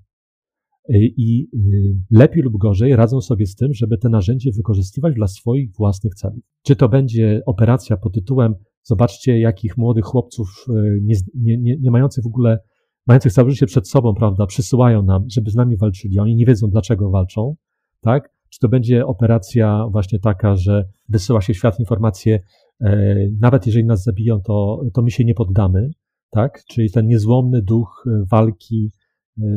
E, 0.89 0.99
I 0.99 1.49
y, 1.55 1.97
lepiej 2.11 2.43
lub 2.43 2.57
gorzej 2.57 2.97
radzą 2.97 3.21
sobie 3.21 3.47
z 3.47 3.55
tym, 3.55 3.75
żeby 3.75 3.99
te 3.99 4.09
narzędzie 4.09 4.51
wykorzystywać 4.57 5.15
dla 5.15 5.27
swoich 5.27 5.73
własnych 5.73 6.15
celów. 6.15 6.45
Czy 6.63 6.77
to 6.77 6.89
będzie 6.89 7.43
operacja 7.47 7.97
pod 7.97 8.15
tytułem 8.15 8.55
Zobaczcie, 8.83 9.41
jakich 9.41 9.77
młodych 9.77 10.05
chłopców, 10.05 10.65
e, 10.69 10.73
nie, 11.03 11.15
nie, 11.35 11.59
nie, 11.59 11.77
nie 11.81 11.91
mających 11.91 12.25
w 12.25 12.27
ogóle 12.27 12.59
mających 13.07 13.33
całe 13.33 13.51
życie 13.51 13.67
przed 13.67 13.89
sobą, 13.89 14.15
prawda, 14.15 14.47
przysyłają 14.47 15.03
nam, 15.03 15.25
żeby 15.31 15.51
z 15.51 15.55
nami 15.55 15.77
walczyli. 15.77 16.19
Oni 16.19 16.37
nie 16.37 16.47
wiedzą, 16.47 16.71
dlaczego 16.71 17.11
walczą, 17.11 17.57
tak? 18.01 18.35
Czy 18.51 18.59
to 18.61 18.69
będzie 18.69 19.07
operacja 19.07 19.87
właśnie 19.91 20.19
taka, 20.19 20.57
że 20.57 20.85
wysyła 21.09 21.41
się 21.41 21.55
świat 21.55 21.81
informacje, 21.81 22.41
e, 22.81 23.17
nawet 23.41 23.67
jeżeli 23.67 23.85
nas 23.85 24.03
zabiją, 24.03 24.41
to, 24.41 24.83
to 24.95 25.03
my 25.03 25.11
się 25.11 25.25
nie 25.25 25.35
poddamy, 25.35 25.91
tak? 26.31 26.65
Czyli 26.65 26.91
ten 26.91 27.07
niezłomny 27.07 27.63
duch 27.63 28.05
e, 28.07 28.25
walki, 28.31 28.93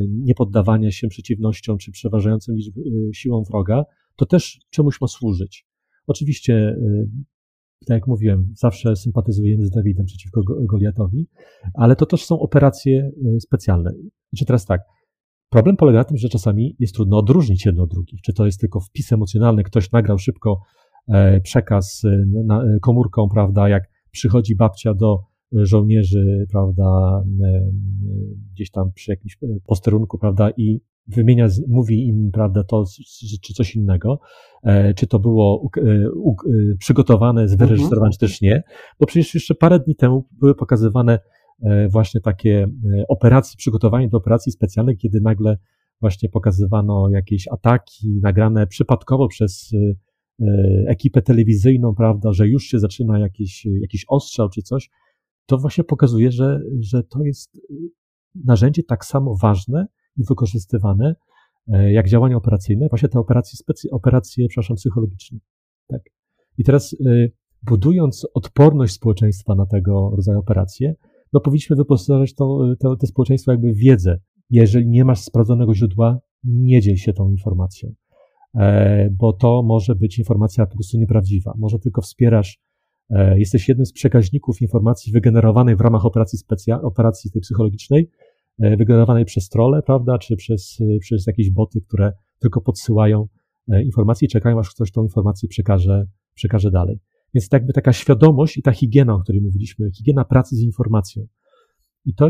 niepoddawania 0.09 0.91
się 0.91 1.07
przeciwnościom 1.07 1.77
czy 1.77 1.91
przeważającym 1.91 2.55
liczb, 2.55 2.75
siłą 3.13 3.43
wroga, 3.43 3.83
to 4.15 4.25
też 4.25 4.59
czemuś 4.69 5.01
ma 5.01 5.07
służyć. 5.07 5.65
Oczywiście 6.07 6.75
tak 7.87 7.95
jak 7.95 8.07
mówiłem, 8.07 8.53
zawsze 8.55 8.95
sympatyzujemy 8.95 9.65
z 9.65 9.69
Dawidem 9.69 10.05
przeciwko 10.05 10.41
Goliatowi, 10.45 11.27
ale 11.73 11.95
to 11.95 12.05
też 12.05 12.25
są 12.25 12.39
operacje 12.39 13.11
y, 13.35 13.39
specjalne. 13.39 13.91
Znaczy 14.29 14.45
teraz 14.45 14.65
tak, 14.65 14.81
problem 15.49 15.77
polega 15.77 15.99
na 15.99 16.03
tym, 16.03 16.17
że 16.17 16.29
czasami 16.29 16.75
jest 16.79 16.95
trudno 16.95 17.17
odróżnić 17.17 17.65
jedno 17.65 17.83
od 17.83 17.89
drugich. 17.89 18.21
Czy 18.21 18.33
to 18.33 18.45
jest 18.45 18.59
tylko 18.59 18.79
wpis 18.79 19.11
emocjonalny, 19.11 19.63
ktoś 19.63 19.91
nagrał 19.91 20.17
szybko 20.17 20.61
e, 21.07 21.41
przekaz 21.41 22.01
e, 22.05 22.79
komórką, 22.81 23.29
prawda, 23.29 23.69
jak 23.69 23.83
przychodzi 24.11 24.55
babcia 24.55 24.93
do 24.93 25.19
żołnierzy, 25.51 26.45
prawda, 26.51 27.21
e, 27.43 27.71
gdzieś 28.53 28.71
tam 28.71 28.91
przy 28.91 29.11
jakimś 29.11 29.37
posterunku, 29.67 30.17
prawda, 30.17 30.49
i 30.57 30.79
wymienia, 31.07 31.47
mówi 31.67 32.07
im, 32.07 32.29
prawda, 32.33 32.63
to 32.63 32.83
czy 33.41 33.53
coś 33.53 33.75
innego, 33.75 34.19
e, 34.63 34.93
czy 34.93 35.07
to 35.07 35.19
było 35.19 35.69
e, 35.77 35.81
e, 35.81 36.07
przygotowane, 36.79 37.47
wyreżyserowane, 37.47 38.11
czy 38.11 38.19
też 38.19 38.41
nie, 38.41 38.63
bo 38.99 39.05
przecież 39.05 39.33
jeszcze 39.33 39.55
parę 39.55 39.79
dni 39.79 39.95
temu 39.95 40.27
były 40.31 40.55
pokazywane 40.55 41.19
właśnie 41.89 42.21
takie 42.21 42.67
operacje, 43.07 43.57
przygotowanie 43.57 44.09
do 44.09 44.17
operacji 44.17 44.51
specjalnej, 44.51 44.97
kiedy 44.97 45.21
nagle 45.21 45.57
właśnie 46.01 46.29
pokazywano 46.29 47.09
jakieś 47.09 47.47
ataki 47.47 48.19
nagrane 48.23 48.67
przypadkowo 48.67 49.27
przez 49.27 49.71
ekipę 50.87 51.21
telewizyjną, 51.21 51.95
prawda, 51.95 52.33
że 52.33 52.47
już 52.47 52.63
się 52.63 52.79
zaczyna 52.79 53.19
jakiś, 53.19 53.65
jakiś 53.81 54.05
ostrzał 54.07 54.49
czy 54.49 54.61
coś, 54.61 54.89
to 55.45 55.57
właśnie 55.57 55.83
pokazuje, 55.83 56.31
że, 56.31 56.59
że 56.79 57.03
to 57.03 57.23
jest 57.23 57.61
narzędzie 58.45 58.83
tak 58.83 59.05
samo 59.05 59.35
ważne, 59.41 59.87
i 60.17 60.23
wykorzystywane 60.23 61.15
e, 61.67 61.91
jak 61.91 62.09
działania 62.09 62.37
operacyjne, 62.37 62.87
właśnie 62.89 63.09
te 63.09 63.19
operacje, 63.19 63.57
specy, 63.57 63.87
operacje 63.91 64.47
przepraszam, 64.47 64.77
psychologiczne. 64.77 65.39
Tak. 65.87 66.01
I 66.57 66.63
teraz 66.63 66.95
e, 67.05 67.27
budując 67.63 68.27
odporność 68.33 68.93
społeczeństwa 68.93 69.55
na 69.55 69.65
tego 69.65 70.11
rodzaju 70.15 70.39
operacje, 70.39 70.95
no 71.33 71.39
powinniśmy 71.39 71.75
wyposażać 71.75 72.33
to, 72.33 72.75
to, 72.79 72.95
te 72.95 73.07
społeczeństwo 73.07 73.51
jakby 73.51 73.73
w 73.73 73.77
wiedzę. 73.77 74.19
Jeżeli 74.49 74.87
nie 74.87 75.05
masz 75.05 75.19
sprawdzonego 75.19 75.75
źródła, 75.75 76.19
nie 76.43 76.81
dziel 76.81 76.95
się 76.95 77.13
tą 77.13 77.29
informacją, 77.29 77.93
e, 78.55 79.09
bo 79.09 79.33
to 79.33 79.63
może 79.63 79.95
być 79.95 80.19
informacja 80.19 80.65
po 80.65 80.73
prostu 80.73 80.97
nieprawdziwa. 80.97 81.53
Może 81.57 81.79
tylko 81.79 82.01
wspierasz, 82.01 82.65
jesteś 83.35 83.69
jednym 83.69 83.85
z 83.85 83.93
przekaźników 83.93 84.61
informacji 84.61 85.11
wygenerowanej 85.13 85.75
w 85.75 85.81
ramach 85.81 86.05
operacji, 86.05 86.39
specja, 86.39 86.81
operacji 86.81 87.31
tej 87.31 87.41
psychologicznej, 87.41 88.09
E, 88.09 88.24
wygenerowanej 88.59 89.25
przez 89.25 89.49
trole, 89.49 89.81
prawda, 89.81 90.17
czy 90.17 90.35
przez, 90.35 90.77
e, 90.81 90.99
przez 90.99 91.27
jakieś 91.27 91.51
boty, 91.51 91.81
które 91.81 92.13
tylko 92.39 92.61
podsyłają 92.61 93.27
e, 93.67 93.83
informacje 93.83 94.25
i 94.25 94.29
czekają, 94.29 94.59
aż 94.59 94.69
ktoś 94.69 94.91
tą 94.91 95.03
informację 95.03 95.49
przekaże, 95.49 96.07
przekaże 96.33 96.71
dalej. 96.71 96.99
Więc 97.33 97.49
jakby 97.51 97.73
taka 97.73 97.93
świadomość 97.93 98.57
i 98.57 98.61
ta 98.61 98.71
higiena, 98.71 99.13
o 99.13 99.19
której 99.19 99.41
mówiliśmy, 99.41 99.91
higiena 99.91 100.25
pracy 100.25 100.55
z 100.55 100.61
informacją. 100.61 101.27
I 102.05 102.13
to, 102.13 102.29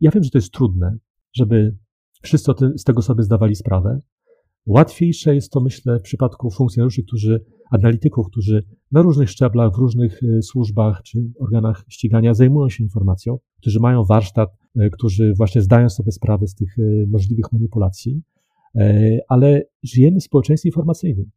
ja 0.00 0.10
wiem, 0.10 0.22
że 0.22 0.30
to 0.30 0.38
jest 0.38 0.52
trudne, 0.52 0.96
żeby 1.32 1.76
wszyscy 2.22 2.52
z 2.76 2.84
tego 2.84 3.02
sobie 3.02 3.22
zdawali 3.22 3.54
sprawę. 3.54 4.00
Łatwiejsze 4.66 5.34
jest 5.34 5.52
to, 5.52 5.60
myślę, 5.60 5.98
w 5.98 6.02
przypadku 6.02 6.50
funkcjonariuszy, 6.50 7.02
którzy, 7.02 7.44
analityków, 7.70 8.26
którzy 8.26 8.64
na 8.92 9.02
różnych 9.02 9.30
szczeblach, 9.30 9.72
w 9.74 9.78
różnych 9.78 10.20
służbach 10.42 11.02
czy 11.02 11.18
organach 11.40 11.84
ścigania 11.88 12.34
zajmują 12.34 12.68
się 12.68 12.84
informacją, 12.84 13.38
którzy 13.60 13.80
mają 13.80 14.04
warsztat 14.04 14.50
E, 14.65 14.65
którzy 14.92 15.34
właśnie 15.36 15.62
zdają 15.62 15.88
sobie 15.88 16.12
sprawę 16.12 16.46
z 16.46 16.54
tych 16.54 16.78
e, 16.78 16.82
możliwych 17.08 17.52
manipulacji, 17.52 18.22
e, 18.74 19.18
ale 19.28 19.62
żyjemy 19.82 20.20
w 20.20 20.24
społeczeństwie 20.24 20.68
informacyjnym. 20.68 21.30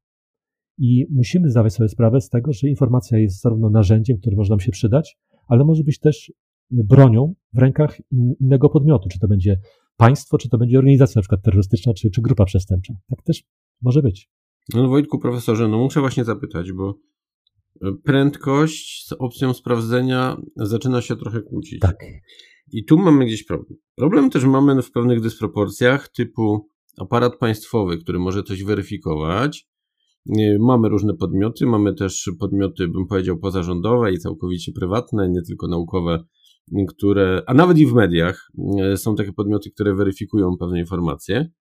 I 0.78 1.06
musimy 1.12 1.50
zdawać 1.50 1.74
sobie 1.74 1.90
sprawę 1.90 2.22
z 2.22 2.30
tego, 2.30 2.54
że 2.54 2.70
informacja 2.70 3.18
jest 3.18 3.42
zarówno 3.42 3.70
narzędziem, 3.70 4.18
które 4.18 4.36
może 4.36 4.50
nam 4.50 4.60
się 4.60 4.72
przydać, 4.72 5.18
ale 5.48 5.66
może 5.66 5.84
być 5.84 6.00
też 6.00 6.34
bronią 6.72 7.34
w 7.54 7.58
rękach 7.58 7.98
innego 8.42 8.70
podmiotu, 8.70 9.10
czy 9.10 9.20
to 9.20 9.28
będzie 9.28 9.60
państwo, 9.98 10.38
czy 10.38 10.50
to 10.50 10.58
będzie 10.58 10.78
organizacja 10.78 11.20
na 11.20 11.22
przykład 11.22 11.42
terrorystyczna, 11.42 11.94
czy, 11.94 12.10
czy 12.10 12.22
grupa 12.22 12.46
przestępcza. 12.46 12.94
Tak 13.10 13.22
też 13.22 13.44
może 13.82 14.02
być. 14.02 14.30
No 14.74 14.88
Wojtku, 14.88 15.20
profesorze, 15.20 15.68
no 15.68 15.78
muszę 15.78 16.00
właśnie 16.00 16.24
zapytać, 16.24 16.72
bo 16.72 17.00
prędkość 18.04 19.08
z 19.08 19.12
opcją 19.12 19.54
sprawdzenia 19.54 20.38
zaczyna 20.56 21.02
się 21.02 21.16
trochę 21.16 21.42
kłócić. 21.42 21.80
Tak. 21.80 22.06
I 22.72 22.86
tu 22.86 22.98
mamy 22.98 23.26
gdzieś 23.26 23.44
problem. 23.44 23.80
Problem 23.96 24.30
też 24.30 24.46
mamy 24.46 24.82
w 24.82 24.92
pewnych 24.92 25.22
dysproporcjach, 25.22 26.10
typu 26.10 26.70
aparat 26.98 27.38
państwowy, 27.38 27.98
który 27.98 28.20
może 28.20 28.44
coś 28.44 28.64
weryfikować. 28.64 29.68
Mamy 30.60 30.90
różne 30.90 31.14
podmioty, 31.14 31.66
mamy 31.66 31.94
też 31.94 32.32
podmioty, 32.40 32.88
bym 32.88 33.08
powiedział, 33.08 33.38
pozarządowe 33.38 34.14
i 34.14 34.20
całkowicie 34.20 34.72
prywatne, 34.72 35.30
nie 35.30 35.42
tylko 35.42 35.68
naukowe, 35.68 36.24
które, 36.88 37.44
a 37.48 37.54
nawet 37.54 37.78
i 37.78 37.86
w 37.86 37.94
mediach 37.94 38.48
e, 38.82 38.98
są 38.98 39.16
takie 39.16 39.34
podmioty, 39.34 39.72
które 39.72 39.96
weryfikują 39.96 40.58
pewne 40.60 40.80
informacje. 40.80 41.52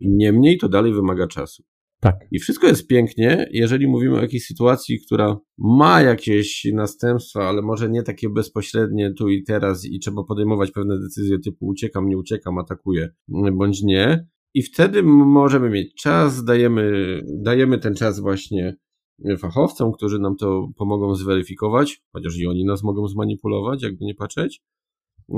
Niemniej 0.00 0.58
to 0.58 0.68
dalej 0.68 0.92
wymaga 0.92 1.26
czasu. 1.26 1.62
Tak. 2.00 2.16
I 2.30 2.38
wszystko 2.38 2.66
jest 2.66 2.86
pięknie, 2.86 3.48
jeżeli 3.52 3.86
mówimy 3.86 4.18
o 4.18 4.20
jakiejś 4.22 4.46
sytuacji, 4.46 4.98
która 5.06 5.36
ma 5.58 6.02
jakieś 6.02 6.66
następstwa, 6.74 7.48
ale 7.48 7.62
może 7.62 7.90
nie 7.90 8.02
takie 8.02 8.28
bezpośrednie 8.28 9.12
tu 9.18 9.28
i 9.28 9.42
teraz 9.42 9.84
i 9.84 9.98
trzeba 9.98 10.24
podejmować 10.24 10.70
pewne 10.70 10.98
decyzje 11.00 11.38
typu 11.38 11.66
uciekam, 11.66 12.08
nie 12.08 12.18
uciekam, 12.18 12.58
atakuję, 12.58 13.08
bądź 13.52 13.82
nie. 13.82 14.26
I 14.54 14.62
wtedy 14.62 15.02
możemy 15.02 15.70
mieć 15.70 15.94
czas, 15.94 16.44
dajemy, 16.44 16.92
dajemy 17.42 17.78
ten 17.78 17.94
czas 17.94 18.20
właśnie 18.20 18.76
fachowcom, 19.38 19.92
którzy 19.92 20.18
nam 20.18 20.36
to 20.36 20.68
pomogą 20.76 21.14
zweryfikować, 21.14 22.02
chociaż 22.12 22.38
i 22.38 22.46
oni 22.46 22.64
nas 22.64 22.82
mogą 22.82 23.08
zmanipulować, 23.08 23.82
jakby 23.82 24.04
nie 24.04 24.14
patrzeć 24.14 24.62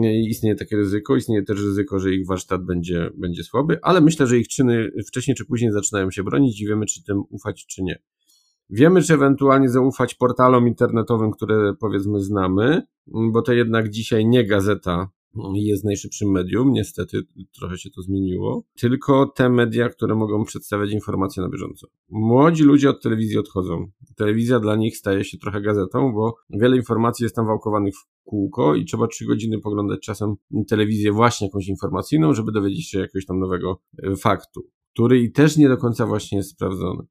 istnieje 0.01 0.57
takie 0.57 0.77
ryzyko, 0.77 1.17
istnieje 1.17 1.43
też 1.43 1.61
ryzyko, 1.61 1.99
że 1.99 2.15
ich 2.15 2.27
warsztat 2.27 2.65
będzie, 2.65 3.11
będzie 3.15 3.45
słaby, 3.45 3.79
ale 3.83 4.01
myślę, 4.01 4.27
że 4.27 4.39
ich 4.39 4.49
czyny 4.49 4.91
wcześniej 5.07 5.35
czy 5.35 5.45
później 5.45 5.73
zaczynają 5.73 6.11
się 6.11 6.23
bronić 6.23 6.61
i 6.61 6.67
wiemy, 6.67 6.87
czy 6.87 7.05
tym 7.05 7.23
ufać, 7.31 7.67
czy 7.67 7.83
nie. 7.83 8.03
Wiemy, 8.71 9.03
czy 9.03 9.15
ewentualnie 9.15 9.69
zaufać 9.69 10.15
portalom 10.15 10.69
internetowym, 10.69 11.31
które 11.31 11.75
powiedzmy 11.81 12.21
znamy, 12.21 12.83
bo 13.07 13.43
to 13.43 13.53
jednak 13.53 13.91
dzisiaj 13.91 14.27
nie 14.27 14.47
gazeta 14.47 15.11
jest 15.55 15.85
najszybszym 15.85 16.31
medium, 16.31 16.73
niestety 16.73 17.23
trochę 17.59 17.79
się 17.79 17.91
to 17.91 18.03
zmieniło, 18.03 18.63
tylko 18.77 19.27
te 19.27 19.49
media, 19.49 19.89
które 19.89 20.15
mogą 20.15 20.45
przedstawiać 20.45 20.93
informacje 20.93 21.43
na 21.43 21.49
bieżąco. 21.49 21.87
Młodzi 22.11 22.65
ludzie 22.65 22.91
od 22.91 23.03
telewizji 23.03 23.39
odchodzą. 23.39 23.91
Telewizja 24.17 24.61
dla 24.61 24.77
nich 24.77 24.97
staje 24.97 25.25
się 25.25 25.39
trochę 25.39 25.61
gazetą, 25.61 26.13
bo 26.13 26.35
wiele 26.51 26.77
informacji 26.77 27.25
jest 27.25 27.37
tam 27.37 27.47
wałkowanych 27.47 27.95
w 27.95 28.25
kółko 28.25 28.75
i 28.75 28.85
trzeba 28.85 29.07
trzy 29.07 29.27
godziny 29.27 29.61
poglądać 29.61 30.01
czasem 30.01 30.35
telewizję 30.69 31.13
właśnie 31.13 31.47
jakąś 31.47 31.69
informacyjną, 31.69 32.35
żeby 32.35 32.53
dowiedzieć 32.53 32.89
się 32.89 32.99
jakiegoś 32.99 33.27
tam 33.27 33.39
nowego 33.39 33.81
e, 34.03 34.17
faktu, 34.17 34.61
który 34.93 35.21
i 35.21 35.33
też 35.33 35.57
nie 35.57 35.69
do 35.69 35.77
końca 35.77 36.07
właśnie 36.07 36.39
jest 36.39 36.51
sprawdzony. 36.51 37.03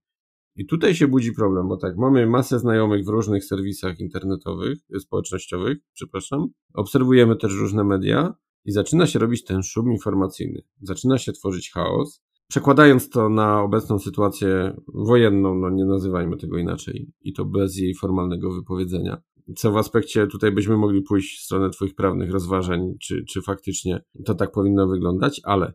I 0.62 0.66
tutaj 0.66 0.96
się 0.96 1.08
budzi 1.08 1.32
problem, 1.34 1.68
bo 1.68 1.78
tak, 1.78 1.98
mamy 1.98 2.28
masę 2.28 2.60
znajomych 2.60 3.06
w 3.06 3.08
różnych 3.08 3.46
serwisach 3.46 4.00
internetowych, 4.00 4.78
społecznościowych, 5.00 5.78
przepraszam. 5.94 6.48
Obserwujemy 6.74 7.36
też 7.36 7.54
różne 7.54 7.84
media 7.84 8.34
I 8.66 8.72
zaczyna 8.72 9.08
się 9.08 9.20
robić 9.20 9.44
ten 9.44 9.64
szum 9.64 9.92
informacyjny. 9.92 10.62
Zaczyna 10.82 11.18
się 11.18 11.32
tworzyć 11.32 11.72
chaos. 11.72 12.22
Przekładając 12.48 13.10
to 13.10 13.30
na 13.30 13.62
obecną 13.62 14.00
sytuację 14.00 14.76
wojenną, 14.88 15.56
no 15.56 15.70
nie 15.70 15.86
nazywajmy 15.86 16.38
tego 16.38 16.58
inaczej, 16.58 17.12
i 17.22 17.34
to 17.34 17.46
bez 17.46 17.78
jej 17.78 17.96
formalnego 17.96 18.52
wypowiedzenia. 18.54 19.22
Co 19.56 19.72
w 19.72 19.78
aspekcie 19.78 20.28
tutaj 20.28 20.52
byśmy 20.52 20.78
mogli 20.78 21.02
pójść 21.02 21.40
w 21.40 21.44
stronę 21.44 21.70
Twoich 21.70 21.96
prawnych 21.96 22.32
rozważań, 22.32 22.94
czy, 23.02 23.24
czy 23.26 23.42
faktycznie 23.42 24.04
to 24.26 24.36
tak 24.36 24.52
powinno 24.52 24.88
wyglądać, 24.88 25.42
ale 25.44 25.74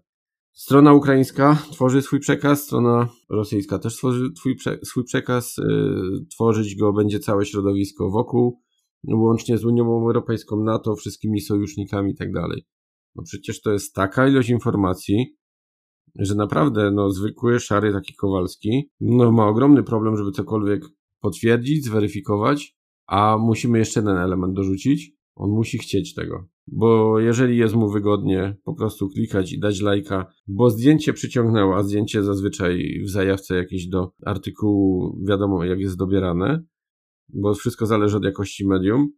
Strona 0.59 0.92
ukraińska 0.92 1.62
tworzy 1.73 2.03
swój 2.03 2.21
przekaz, 2.21 2.64
strona 2.64 3.09
rosyjska 3.31 3.79
też 3.79 3.97
tworzy 3.97 4.33
twój 4.33 4.57
swój 4.85 5.05
przekaz. 5.05 5.57
Yy, 5.57 6.27
tworzyć 6.31 6.77
go 6.77 6.92
będzie 6.92 7.19
całe 7.19 7.47
środowisko 7.47 8.11
wokół, 8.11 8.61
łącznie 9.09 9.59
z 9.59 9.64
Unią 9.64 9.85
Europejską, 9.85 10.57
NATO, 10.57 10.97
wszystkimi 10.97 11.40
sojusznikami 11.40 12.12
i 12.12 12.14
tak. 12.14 12.29
No 13.14 13.23
przecież 13.23 13.61
to 13.61 13.73
jest 13.73 13.95
taka 13.95 14.29
ilość 14.29 14.49
informacji, 14.49 15.37
że 16.14 16.35
naprawdę 16.35 16.90
no, 16.90 17.11
zwykły, 17.11 17.61
szary 17.61 17.92
taki 17.92 18.14
Kowalski 18.14 18.90
no, 19.01 19.33
ma 19.33 19.49
ogromny 19.49 19.83
problem, 19.83 20.16
żeby 20.16 20.31
cokolwiek 20.31 20.85
potwierdzić, 21.21 21.85
zweryfikować, 21.85 22.77
a 23.07 23.38
musimy 23.38 23.79
jeszcze 23.79 24.01
jeden 24.01 24.16
element 24.16 24.55
dorzucić. 24.55 25.15
On 25.37 25.51
musi 25.51 25.79
chcieć 25.79 26.14
tego. 26.14 26.49
Bo 26.66 27.20
jeżeli 27.20 27.57
jest 27.57 27.75
mu 27.75 27.90
wygodnie 27.90 28.57
po 28.64 28.75
prostu 28.75 29.09
klikać 29.09 29.53
i 29.53 29.59
dać 29.59 29.81
lajka, 29.81 30.27
bo 30.46 30.70
zdjęcie 30.70 31.12
przyciągnęło, 31.12 31.77
a 31.77 31.83
zdjęcie 31.83 32.22
zazwyczaj 32.22 33.01
w 33.05 33.11
zajawce 33.11 33.57
jakieś 33.57 33.88
do 33.88 34.12
artykułu 34.27 35.18
wiadomo 35.29 35.64
jak 35.64 35.81
jest 35.81 35.96
dobierane, 35.96 36.64
bo 37.29 37.55
wszystko 37.55 37.87
zależy 37.87 38.16
od 38.16 38.25
jakości 38.25 38.66
medium. 38.66 39.09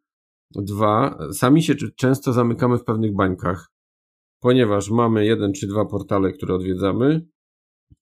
Dwa, 0.55 1.19
sami 1.33 1.63
się 1.63 1.75
często 1.97 2.33
zamykamy 2.33 2.79
w 2.79 2.85
pewnych 2.85 3.15
bańkach, 3.15 3.71
ponieważ 4.41 4.91
mamy 4.91 5.27
jeden 5.27 5.53
czy 5.53 5.67
dwa 5.67 5.85
portale, 5.85 6.33
które 6.33 6.55
odwiedzamy. 6.55 7.27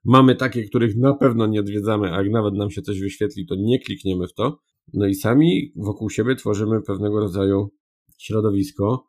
Mamy 0.04 0.36
takie, 0.36 0.64
których 0.68 0.96
na 0.96 1.14
pewno 1.14 1.46
nie 1.46 1.60
odwiedzamy, 1.60 2.12
a 2.12 2.22
jak 2.22 2.32
nawet 2.32 2.54
nam 2.54 2.70
się 2.70 2.82
coś 2.82 3.00
wyświetli, 3.00 3.46
to 3.46 3.54
nie 3.58 3.78
klikniemy 3.78 4.26
w 4.26 4.34
to. 4.34 4.58
No 4.92 5.06
i 5.06 5.14
sami 5.14 5.72
wokół 5.76 6.10
siebie 6.10 6.36
tworzymy 6.36 6.82
pewnego 6.82 7.20
rodzaju 7.20 7.70
środowisko, 8.18 9.08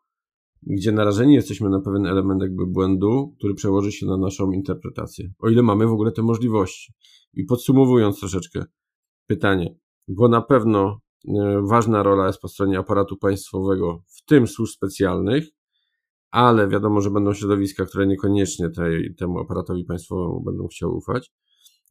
gdzie 0.62 0.92
narażeni 0.92 1.34
jesteśmy 1.34 1.70
na 1.70 1.80
pewien 1.80 2.06
element 2.06 2.42
jakby 2.42 2.66
błędu, 2.66 3.34
który 3.38 3.54
przełoży 3.54 3.92
się 3.92 4.06
na 4.06 4.16
naszą 4.16 4.50
interpretację. 4.50 5.32
O 5.38 5.48
ile 5.48 5.62
mamy 5.62 5.86
w 5.86 5.92
ogóle 5.92 6.12
te 6.12 6.22
możliwości. 6.22 6.92
I 7.34 7.44
podsumowując 7.44 8.20
troszeczkę 8.20 8.64
pytanie, 9.26 9.76
bo 10.08 10.28
na 10.28 10.42
pewno 10.42 11.00
e, 11.28 11.62
ważna 11.68 12.02
rola 12.02 12.26
jest 12.26 12.40
po 12.40 12.48
stronie 12.48 12.78
aparatu 12.78 13.16
państwowego, 13.16 14.02
w 14.16 14.24
tym 14.24 14.46
służb 14.46 14.72
specjalnych, 14.74 15.48
ale 16.30 16.68
wiadomo, 16.68 17.00
że 17.00 17.10
będą 17.10 17.34
środowiska, 17.34 17.86
które 17.86 18.06
niekoniecznie 18.06 18.70
tej, 18.70 19.14
temu 19.14 19.38
aparatowi 19.38 19.84
państwowemu 19.84 20.42
będą 20.42 20.66
chciały 20.66 20.92
ufać. 20.92 21.32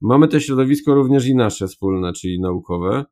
Mamy 0.02 0.28
te 0.28 0.42
środowisko 0.42 0.96
również 0.96 1.28
i 1.28 1.36
nasze 1.36 1.68
wspólne, 1.68 2.14
czyli 2.14 2.40
naukowe, 2.40 3.06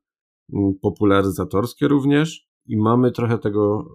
popularyzatorskie 0.82 1.88
również 1.88 2.48
i 2.65 2.78
mamy 2.78 3.12
trochę 3.12 3.38
tego 3.38 3.86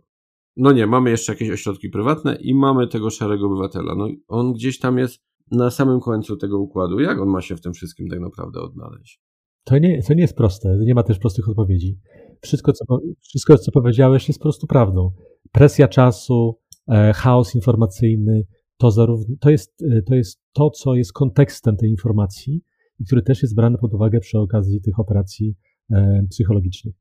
no 0.57 0.73
nie, 0.73 0.87
mamy 0.87 1.11
jeszcze 1.11 1.33
jakieś 1.33 1.51
ośrodki 1.51 1.89
prywatne 1.89 2.35
i 2.35 2.55
mamy 2.55 2.89
tego 2.89 3.11
szarego 3.11 3.47
obywatela. 3.47 3.95
No 3.95 4.09
on 4.29 4.53
gdzieś 4.53 4.79
tam 4.79 4.99
jest 4.99 5.21
na 5.51 5.71
samym 5.71 6.01
końcu 6.01 6.37
tego 6.37 6.59
układu. 6.59 7.01
Jak 7.01 7.21
on 7.21 7.29
ma 7.29 7.41
się 7.41 7.57
w 7.57 7.61
tym 7.61 7.73
wszystkim 7.73 8.09
tak 8.09 8.21
naprawdę 8.21 8.61
odnaleźć? 8.61 9.21
To 9.65 9.79
nie, 9.79 10.03
to 10.03 10.15
nie 10.15 10.23
jest 10.23 10.37
proste. 10.37 10.79
Nie 10.81 10.95
ma 10.95 11.03
też 11.03 11.19
prostych 11.19 11.49
odpowiedzi. 11.49 11.99
Wszystko 12.41 12.73
co, 12.73 12.85
wszystko, 13.21 13.59
co 13.59 13.73
powiedziałeś, 13.73 14.29
jest 14.29 14.41
po 14.41 14.43
prostu 14.43 14.67
prawdą. 14.67 15.13
Presja 15.53 15.89
czasu, 15.89 16.59
e, 16.89 17.13
chaos 17.13 17.55
informacyjny, 17.55 18.47
to, 18.77 18.91
zarówno, 18.91 19.37
to, 19.41 19.51
jest, 19.51 19.83
e, 19.83 20.03
to 20.03 20.15
jest 20.15 20.41
to, 20.53 20.71
co 20.71 20.95
jest 20.95 21.13
kontekstem 21.13 21.77
tej 21.77 21.91
informacji 21.91 22.63
i 22.99 23.05
który 23.05 23.23
też 23.23 23.43
jest 23.43 23.57
brany 23.57 23.79
pod 23.79 23.95
uwagę 23.95 24.21
przy 24.21 24.39
okazji 24.39 24.81
tych 24.81 24.99
operacji 24.99 25.55
e, 25.91 26.23
psychologicznych. 26.31 26.95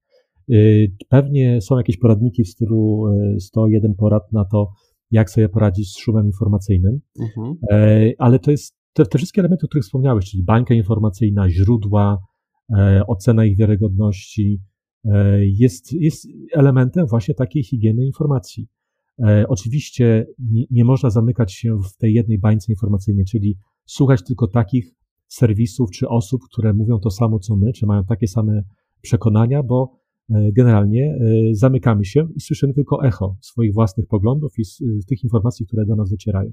Y, 0.49 0.91
pewnie 1.09 1.61
są 1.61 1.77
jakieś 1.77 1.97
poradniki 1.97 2.43
w 2.43 2.47
stylu 2.47 3.03
101 3.39 3.91
y, 3.91 3.95
porad 3.95 4.31
na 4.31 4.45
to, 4.45 4.71
jak 5.11 5.29
sobie 5.29 5.49
poradzić 5.49 5.93
z 5.93 5.97
szumem 5.97 6.25
informacyjnym, 6.25 6.99
mhm. 7.19 7.57
E, 7.71 8.11
ale 8.17 8.39
to 8.39 8.51
jest 8.51 8.75
te, 8.93 9.05
te, 9.05 9.17
wszystkie 9.17 9.41
elementy, 9.41 9.65
o 9.65 9.69
których 9.69 9.83
wspomniałeś, 9.83 10.31
czyli 10.31 10.43
bańka 10.43 10.73
informacyjna, 10.73 11.49
źródła, 11.49 12.17
e, 12.77 13.01
ocena 13.07 13.45
ich 13.45 13.57
wiarygodności, 13.57 14.61
e, 15.05 15.45
jest, 15.45 15.93
jest 15.93 16.27
elementem 16.53 17.07
właśnie 17.07 17.33
takiej 17.33 17.63
higieny 17.63 18.05
informacji. 18.05 18.67
Oczywiście 19.47 20.25
nie, 20.39 20.65
nie 20.71 20.85
można 20.85 21.09
zamykać 21.09 21.53
się 21.53 21.77
w 21.77 21.97
tej 21.97 22.13
jednej 22.13 22.39
bańce 22.39 22.71
informacyjnej, 22.71 23.25
czyli 23.25 23.57
słuchać 23.85 24.23
tylko 24.23 24.47
takich 24.47 24.95
serwisów 25.27 25.91
czy 25.91 26.09
osób, 26.09 26.41
które 26.51 26.73
mówią 26.73 26.99
to 26.99 27.09
samo 27.09 27.39
co 27.39 27.55
my, 27.55 27.73
czy 27.73 27.85
mają 27.85 28.03
takie 28.03 28.27
same 28.27 28.63
przekonania, 29.01 29.63
bo 29.63 29.98
generalnie 30.29 31.17
e, 31.21 31.55
zamykamy 31.55 32.05
się 32.05 32.27
i 32.35 32.41
słyszymy 32.41 32.73
tylko 32.73 33.05
echo 33.05 33.37
swoich 33.41 33.73
własnych 33.73 34.07
poglądów 34.07 34.59
i 34.59 34.65
z, 34.65 34.77
z 34.77 35.05
tych 35.05 35.23
informacji, 35.23 35.65
które 35.65 35.85
do 35.85 35.95
nas 35.95 36.09
docierają. 36.09 36.51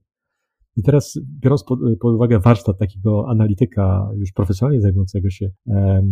I 0.77 0.83
teraz, 0.83 1.19
biorąc 1.43 1.65
pod, 1.65 1.81
pod, 2.01 2.15
uwagę 2.15 2.39
warsztat 2.39 2.79
takiego 2.79 3.29
analityka, 3.29 4.11
już 4.17 4.33
profesjonalnie 4.33 4.81
zajmującego 4.81 5.31
się 5.31 5.51
e, 5.69 6.03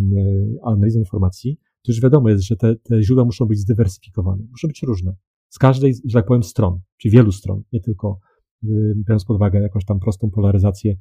analizą 0.63 0.99
informacji, 0.99 1.59
to 1.83 1.93
już 1.93 2.01
wiadomo 2.01 2.29
jest, 2.29 2.45
że 2.45 2.57
te, 2.57 2.77
te 2.77 3.03
źródła 3.03 3.25
muszą 3.25 3.47
być 3.47 3.59
zdywersyfikowane, 3.59 4.45
muszą 4.51 4.69
być 4.69 4.83
różne. 4.83 5.15
Z 5.49 5.59
każdej, 5.59 5.95
że 6.05 6.19
tak 6.19 6.27
powiem, 6.27 6.43
stron, 6.43 6.81
czy 6.97 7.11
wielu 7.11 7.33
stron, 7.33 7.63
nie 7.73 7.81
tylko 7.81 8.19
biorąc 8.97 9.25
pod 9.25 9.37
uwagę 9.37 9.61
jakąś 9.61 9.85
tam 9.85 10.01
prostą 10.01 10.31
polaryzację, 10.31 10.97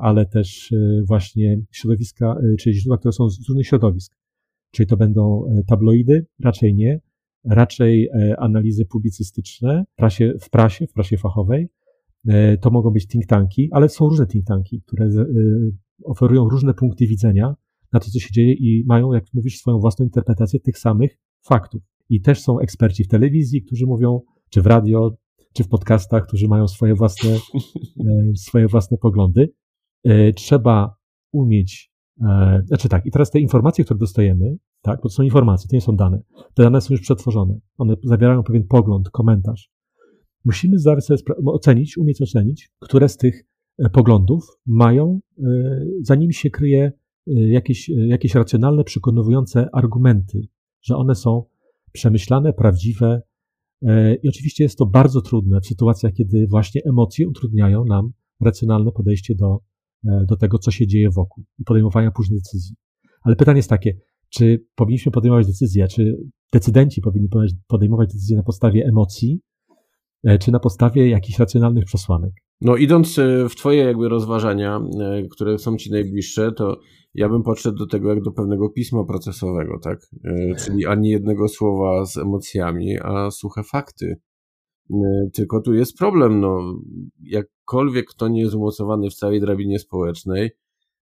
ale 0.00 0.26
też 0.26 0.74
właśnie 1.08 1.62
środowiska, 1.70 2.36
czy 2.58 2.72
źródła, 2.72 2.98
które 2.98 3.12
są 3.12 3.28
z 3.28 3.48
różnych 3.48 3.66
środowisk. 3.66 4.21
Czyli 4.72 4.86
to 4.86 4.96
będą 4.96 5.44
e, 5.46 5.62
tabloidy? 5.64 6.26
Raczej 6.40 6.74
nie. 6.74 7.00
Raczej 7.44 8.08
e, 8.08 8.40
analizy 8.40 8.84
publicystyczne 8.84 9.84
w 9.92 9.96
prasie, 9.96 10.34
w 10.40 10.50
prasie, 10.50 10.86
w 10.86 10.92
prasie 10.92 11.16
fachowej. 11.16 11.68
E, 12.28 12.58
to 12.58 12.70
mogą 12.70 12.90
być 12.90 13.06
think 13.06 13.26
tanki, 13.26 13.68
ale 13.72 13.88
są 13.88 14.08
różne 14.08 14.26
think 14.26 14.46
tanki, 14.46 14.82
które 14.86 15.10
oferują 16.04 16.48
różne 16.48 16.74
punkty 16.74 17.06
widzenia 17.06 17.54
na 17.92 18.00
to, 18.00 18.10
co 18.10 18.18
się 18.18 18.28
dzieje 18.32 18.52
i 18.52 18.84
mają, 18.86 19.12
jak 19.12 19.24
mówisz, 19.34 19.58
swoją 19.58 19.78
własną 19.78 20.04
interpretację 20.04 20.60
tych 20.60 20.78
samych 20.78 21.18
faktów. 21.42 21.82
I 22.08 22.20
też 22.20 22.40
są 22.40 22.58
eksperci 22.58 23.04
w 23.04 23.08
telewizji, 23.08 23.62
którzy 23.62 23.86
mówią, 23.86 24.20
czy 24.50 24.62
w 24.62 24.66
radio, 24.66 25.16
czy 25.52 25.64
w 25.64 25.68
podcastach, 25.68 26.26
którzy 26.26 26.48
mają 26.48 26.68
swoje 26.68 26.94
własne, 26.94 27.30
swoje 28.36 28.66
własne 28.68 28.98
poglądy. 28.98 29.52
Trzeba 30.34 30.96
umieć 31.32 31.91
znaczy 32.64 32.88
tak, 32.88 33.06
i 33.06 33.10
teraz 33.10 33.30
te 33.30 33.40
informacje, 33.40 33.84
które 33.84 33.98
dostajemy, 33.98 34.56
tak, 34.82 35.02
to 35.02 35.08
są 35.08 35.22
informacje, 35.22 35.68
to 35.70 35.76
nie 35.76 35.80
są 35.80 35.96
dane. 35.96 36.22
Te 36.54 36.62
dane 36.62 36.80
są 36.80 36.94
już 36.94 37.00
przetworzone. 37.00 37.60
One 37.78 37.96
zawierają 38.04 38.42
pewien 38.42 38.66
pogląd, 38.66 39.10
komentarz. 39.10 39.70
Musimy 40.44 40.78
sobie 40.78 41.18
ocenić, 41.46 41.98
umieć 41.98 42.22
ocenić, 42.22 42.70
które 42.80 43.08
z 43.08 43.16
tych 43.16 43.44
e, 43.78 43.90
poglądów 43.90 44.46
mają, 44.66 45.20
e, 45.38 45.42
za 46.02 46.14
nimi 46.14 46.34
się 46.34 46.50
kryje 46.50 46.92
jakieś, 47.26 47.88
jakieś 47.88 48.34
racjonalne, 48.34 48.84
przekonujące 48.84 49.68
argumenty, 49.72 50.48
że 50.82 50.96
one 50.96 51.14
są 51.14 51.44
przemyślane, 51.92 52.52
prawdziwe. 52.52 53.22
I 54.22 54.28
oczywiście 54.28 54.64
jest 54.64 54.78
to 54.78 54.86
bardzo 54.86 55.20
trudne 55.20 55.60
w 55.60 55.66
sytuacjach, 55.66 56.12
kiedy 56.12 56.46
właśnie 56.46 56.80
emocje 56.84 57.28
utrudniają 57.28 57.84
nam 57.84 58.12
racjonalne 58.40 58.92
podejście 58.92 59.34
do, 59.34 59.58
E, 59.58 59.71
do 60.04 60.36
tego, 60.36 60.58
co 60.58 60.70
się 60.70 60.86
dzieje 60.86 61.08
wokół 61.10 61.44
i 61.58 61.64
podejmowania 61.64 62.10
późnych 62.10 62.38
decyzji. 62.38 62.76
Ale 63.22 63.36
pytanie 63.36 63.58
jest 63.58 63.70
takie, 63.70 63.98
czy 64.28 64.64
powinniśmy 64.74 65.12
podejmować 65.12 65.46
decyzje, 65.46 65.88
czy 65.88 66.16
decydenci 66.52 67.00
powinni 67.00 67.28
podejmować 67.66 68.08
decyzje 68.08 68.36
na 68.36 68.42
podstawie 68.42 68.84
emocji, 68.84 69.40
e, 70.24 70.38
czy 70.38 70.52
na 70.52 70.60
podstawie 70.60 71.08
jakichś 71.08 71.38
racjonalnych 71.38 71.84
przesłanek? 71.84 72.32
No 72.60 72.76
idąc 72.76 73.18
e, 73.18 73.48
w 73.48 73.56
twoje 73.56 73.84
jakby 73.84 74.08
rozważania, 74.08 74.80
które 75.30 75.58
są 75.58 75.76
ci 75.76 75.90
najbliższe, 75.90 76.52
to 76.52 76.80
ja 77.14 77.28
bym 77.28 77.42
podszedł 77.42 77.78
do 77.78 77.86
tego 77.86 78.08
jak 78.08 78.22
do 78.22 78.32
pewnego 78.32 78.70
pisma 78.70 79.04
procesowego, 79.04 79.78
tak? 79.82 79.98
Czyli 80.64 80.86
ani 80.86 81.08
jednego 81.08 81.48
słowa 81.48 82.04
z 82.04 82.16
emocjami, 82.16 82.98
a 83.02 83.30
suche 83.30 83.62
fakty. 83.62 84.16
Tylko 85.34 85.60
tu 85.60 85.74
jest 85.74 85.98
problem, 85.98 86.40
no, 86.40 86.74
jakkolwiek 87.72 88.06
kto 88.06 88.28
nie 88.28 88.40
jest 88.40 88.54
umocowany 88.54 89.10
w 89.10 89.14
całej 89.14 89.40
drabinie 89.40 89.78
społecznej, 89.78 90.50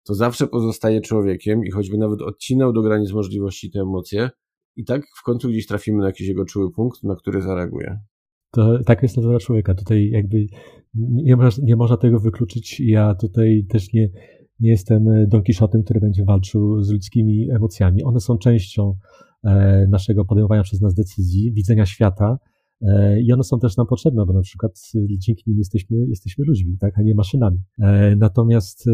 to 0.04 0.14
zawsze 0.14 0.46
pozostaje 0.46 1.00
człowiekiem 1.00 1.64
i 1.64 1.70
choćby 1.70 1.98
nawet 1.98 2.22
odcinał 2.22 2.72
do 2.72 2.82
granic 2.82 3.12
możliwości 3.12 3.70
te 3.70 3.80
emocje, 3.80 4.30
i 4.76 4.84
tak 4.84 5.02
w 5.20 5.22
końcu 5.22 5.48
gdzieś 5.48 5.66
trafimy 5.66 5.98
na 5.98 6.06
jakiś 6.06 6.28
jego 6.28 6.44
czuły 6.44 6.72
punkt, 6.72 7.02
na 7.02 7.16
który 7.16 7.42
zareaguje. 7.42 7.98
To 8.50 8.78
tak 8.84 9.02
jest 9.02 9.16
natura 9.16 9.38
człowieka. 9.38 9.74
Tutaj 9.74 10.10
jakby 10.10 10.46
nie, 10.94 11.36
można, 11.36 11.64
nie 11.66 11.76
można 11.76 11.96
tego 11.96 12.20
wykluczyć. 12.20 12.80
Ja 12.80 13.14
tutaj 13.14 13.66
też 13.68 13.92
nie, 13.92 14.08
nie 14.60 14.70
jestem 14.70 15.04
Don 15.28 15.42
Quixotem, 15.42 15.82
który 15.82 16.00
będzie 16.00 16.24
walczył 16.24 16.82
z 16.82 16.90
ludzkimi 16.90 17.50
emocjami. 17.50 18.04
One 18.04 18.20
są 18.20 18.38
częścią 18.38 18.94
e, 19.44 19.86
naszego 19.90 20.24
podejmowania 20.24 20.62
przez 20.62 20.80
nas 20.80 20.94
decyzji, 20.94 21.52
widzenia 21.52 21.86
świata, 21.86 22.38
E, 22.38 22.55
I 23.22 23.32
one 23.32 23.44
są 23.44 23.58
też 23.58 23.76
nam 23.76 23.86
potrzebne, 23.86 24.26
bo 24.26 24.32
na 24.32 24.40
przykład 24.40 24.80
dzięki 25.18 25.42
nim 25.46 25.58
jesteśmy, 25.58 25.96
jesteśmy 26.08 26.44
ludźmi, 26.44 26.76
tak, 26.80 26.98
a 26.98 27.02
nie 27.02 27.14
maszynami. 27.14 27.58
E, 27.78 28.16
natomiast 28.16 28.84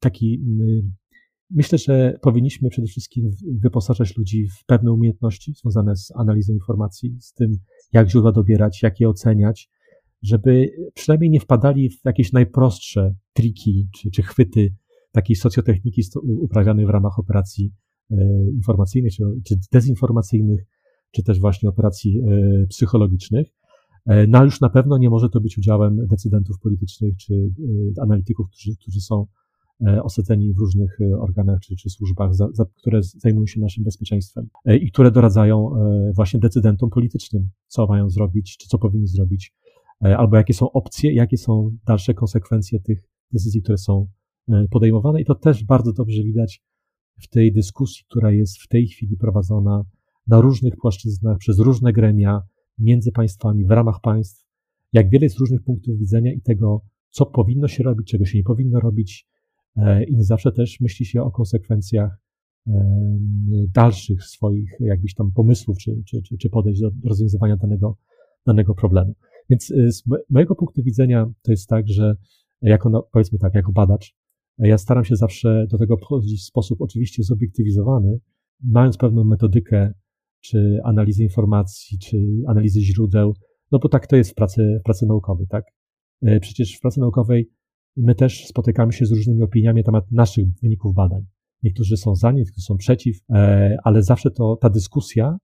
taki, 0.00 0.40
myślę, 1.50 1.78
że 1.78 2.18
powinniśmy 2.22 2.68
przede 2.68 2.86
wszystkim 2.86 3.30
wyposażać 3.62 4.16
ludzi 4.16 4.46
w 4.48 4.64
pewne 4.66 4.92
umiejętności 4.92 5.54
związane 5.62 5.96
z 5.96 6.12
analizą 6.16 6.52
informacji, 6.52 7.16
z 7.20 7.32
tym, 7.32 7.52
jak 7.92 8.10
źródła 8.10 8.32
dobierać, 8.32 8.82
jak 8.82 9.00
je 9.00 9.08
oceniać, 9.08 9.70
żeby 10.22 10.70
przynajmniej 10.94 11.30
nie 11.30 11.40
wpadali 11.40 11.90
w 11.90 12.04
jakieś 12.04 12.32
najprostsze 12.32 13.14
triki 13.32 13.88
czy, 13.96 14.10
czy 14.10 14.22
chwyty 14.22 14.74
takiej 15.12 15.36
socjotechniki 15.36 16.02
uprawianej 16.40 16.86
w 16.86 16.90
ramach 16.90 17.18
operacji 17.18 17.72
e, 18.10 18.16
informacyjnych 18.54 19.12
czy, 19.12 19.24
czy 19.46 19.56
dezinformacyjnych, 19.72 20.66
czy 21.16 21.22
też 21.22 21.40
właśnie 21.40 21.68
operacji 21.68 22.20
e, 22.20 22.66
psychologicznych. 22.66 23.46
E, 24.06 24.26
no 24.26 24.44
już 24.44 24.60
na 24.60 24.68
pewno 24.68 24.98
nie 24.98 25.10
może 25.10 25.28
to 25.28 25.40
być 25.40 25.58
udziałem 25.58 26.06
decydentów 26.06 26.58
politycznych 26.58 27.16
czy 27.16 27.50
analityków, 28.02 28.46
którzy, 28.50 28.76
którzy 28.76 29.00
są 29.00 29.26
osadzeni 30.02 30.54
w 30.54 30.58
różnych 30.58 30.98
organach 31.18 31.60
czy, 31.60 31.76
czy 31.76 31.90
służbach, 31.90 32.34
za, 32.34 32.48
za, 32.52 32.64
które 32.76 33.02
zajmują 33.02 33.46
się 33.46 33.60
naszym 33.60 33.84
bezpieczeństwem 33.84 34.48
i 34.80 34.90
które 34.90 35.10
doradzają 35.10 35.70
właśnie 36.14 36.40
decydentom 36.40 36.90
politycznym, 36.90 37.48
co 37.66 37.86
mają 37.86 38.10
zrobić, 38.10 38.56
czy 38.56 38.68
co 38.68 38.78
powinni 38.78 39.06
zrobić, 39.06 39.54
albo 40.00 40.36
jakie 40.36 40.54
są 40.54 40.72
opcje, 40.72 41.14
jakie 41.14 41.36
są 41.36 41.76
dalsze 41.86 42.14
konsekwencje 42.14 42.80
tych 42.80 43.08
decyzji, 43.32 43.62
które 43.62 43.78
są 43.78 44.06
E, 44.48 44.66
podejmowane 44.70 45.20
i 45.20 45.24
to 45.24 45.34
też 45.34 45.64
bardzo 45.64 45.92
dobrze 45.92 46.22
widać 46.22 46.62
w 47.22 47.28
tej 47.28 47.52
dyskusji, 47.52 48.04
która 48.08 48.32
jest 48.32 48.58
w 48.62 48.68
tej 48.68 48.86
chwili 48.86 49.16
prowadzona 49.16 49.84
na 50.26 50.40
różnych 50.40 50.76
płaszczyznach, 50.76 51.38
przez 51.38 51.58
różne 51.58 51.92
gremia, 51.92 52.42
między 52.78 53.12
państwami, 53.12 53.64
w 53.64 53.70
ramach 53.70 54.00
państw, 54.02 54.46
jak 54.92 55.10
wiele 55.10 55.24
jest 55.24 55.38
różnych 55.38 55.62
punktów 55.62 55.98
widzenia 55.98 56.32
i 56.32 56.40
tego, 56.40 56.82
co 57.10 57.26
powinno 57.26 57.68
się 57.68 57.82
robić, 57.82 58.10
czego 58.10 58.24
się 58.24 58.38
nie 58.38 58.44
powinno 58.44 58.80
robić 58.80 59.28
e, 59.76 60.04
i 60.04 60.16
nie 60.16 60.24
zawsze 60.24 60.52
też 60.52 60.80
myśli 60.80 61.06
się 61.06 61.22
o 61.22 61.30
konsekwencjach 61.30 62.20
e, 62.66 62.72
dalszych 63.74 64.24
swoich 64.24 64.70
jakichś 64.80 65.14
tam 65.14 65.32
pomysłów 65.32 65.78
czy, 65.78 66.02
czy, 66.06 66.36
czy, 66.38 66.50
podejść 66.50 66.80
do 66.80 66.90
rozwiązywania 67.04 67.56
danego, 67.56 67.98
danego 68.46 68.74
problemu. 68.74 69.14
Więc 69.50 69.66
z 69.66 70.02
mojego 70.30 70.54
punktu 70.54 70.82
widzenia 70.82 71.26
to 71.42 71.50
jest 71.52 71.68
tak, 71.68 71.88
że 71.88 72.14
jako, 72.62 73.08
powiedzmy 73.12 73.38
tak, 73.38 73.54
jako 73.54 73.72
badacz, 73.72 74.14
ja 74.58 74.78
staram 74.78 75.04
się 75.04 75.16
zawsze 75.16 75.66
do 75.70 75.78
tego 75.78 75.96
podchodzić 75.96 76.40
w 76.40 76.44
sposób 76.44 76.80
oczywiście 76.80 77.22
zobiektywizowany, 77.22 78.18
mając 78.64 78.96
pewną 78.96 79.24
metodykę, 79.24 79.92
czy 80.40 80.80
analizy 80.84 81.22
informacji, 81.22 81.98
czy 81.98 82.18
analizy 82.48 82.80
źródeł, 82.80 83.34
no 83.72 83.78
bo 83.78 83.88
tak 83.88 84.06
to 84.06 84.16
jest 84.16 84.30
w 84.30 84.34
pracy, 84.34 84.78
w 84.80 84.84
pracy 84.84 85.06
naukowej, 85.06 85.46
tak? 85.46 85.64
E, 86.22 86.40
przecież 86.40 86.76
w 86.76 86.80
pracy 86.80 87.00
naukowej 87.00 87.50
my 87.96 88.14
też 88.14 88.46
spotykamy 88.46 88.92
się 88.92 89.06
z 89.06 89.12
różnymi 89.12 89.42
opiniami 89.42 89.80
na 89.80 89.84
temat 89.84 90.12
naszych 90.12 90.46
wyników 90.62 90.94
badań. 90.94 91.26
Niektórzy 91.62 91.96
są 91.96 92.14
za, 92.14 92.32
niektórzy 92.32 92.60
są 92.60 92.76
przeciw, 92.76 93.16
e, 93.30 93.76
ale 93.84 94.02
zawsze 94.02 94.30
to 94.30 94.56
ta 94.56 94.70
dyskusja 94.70 95.38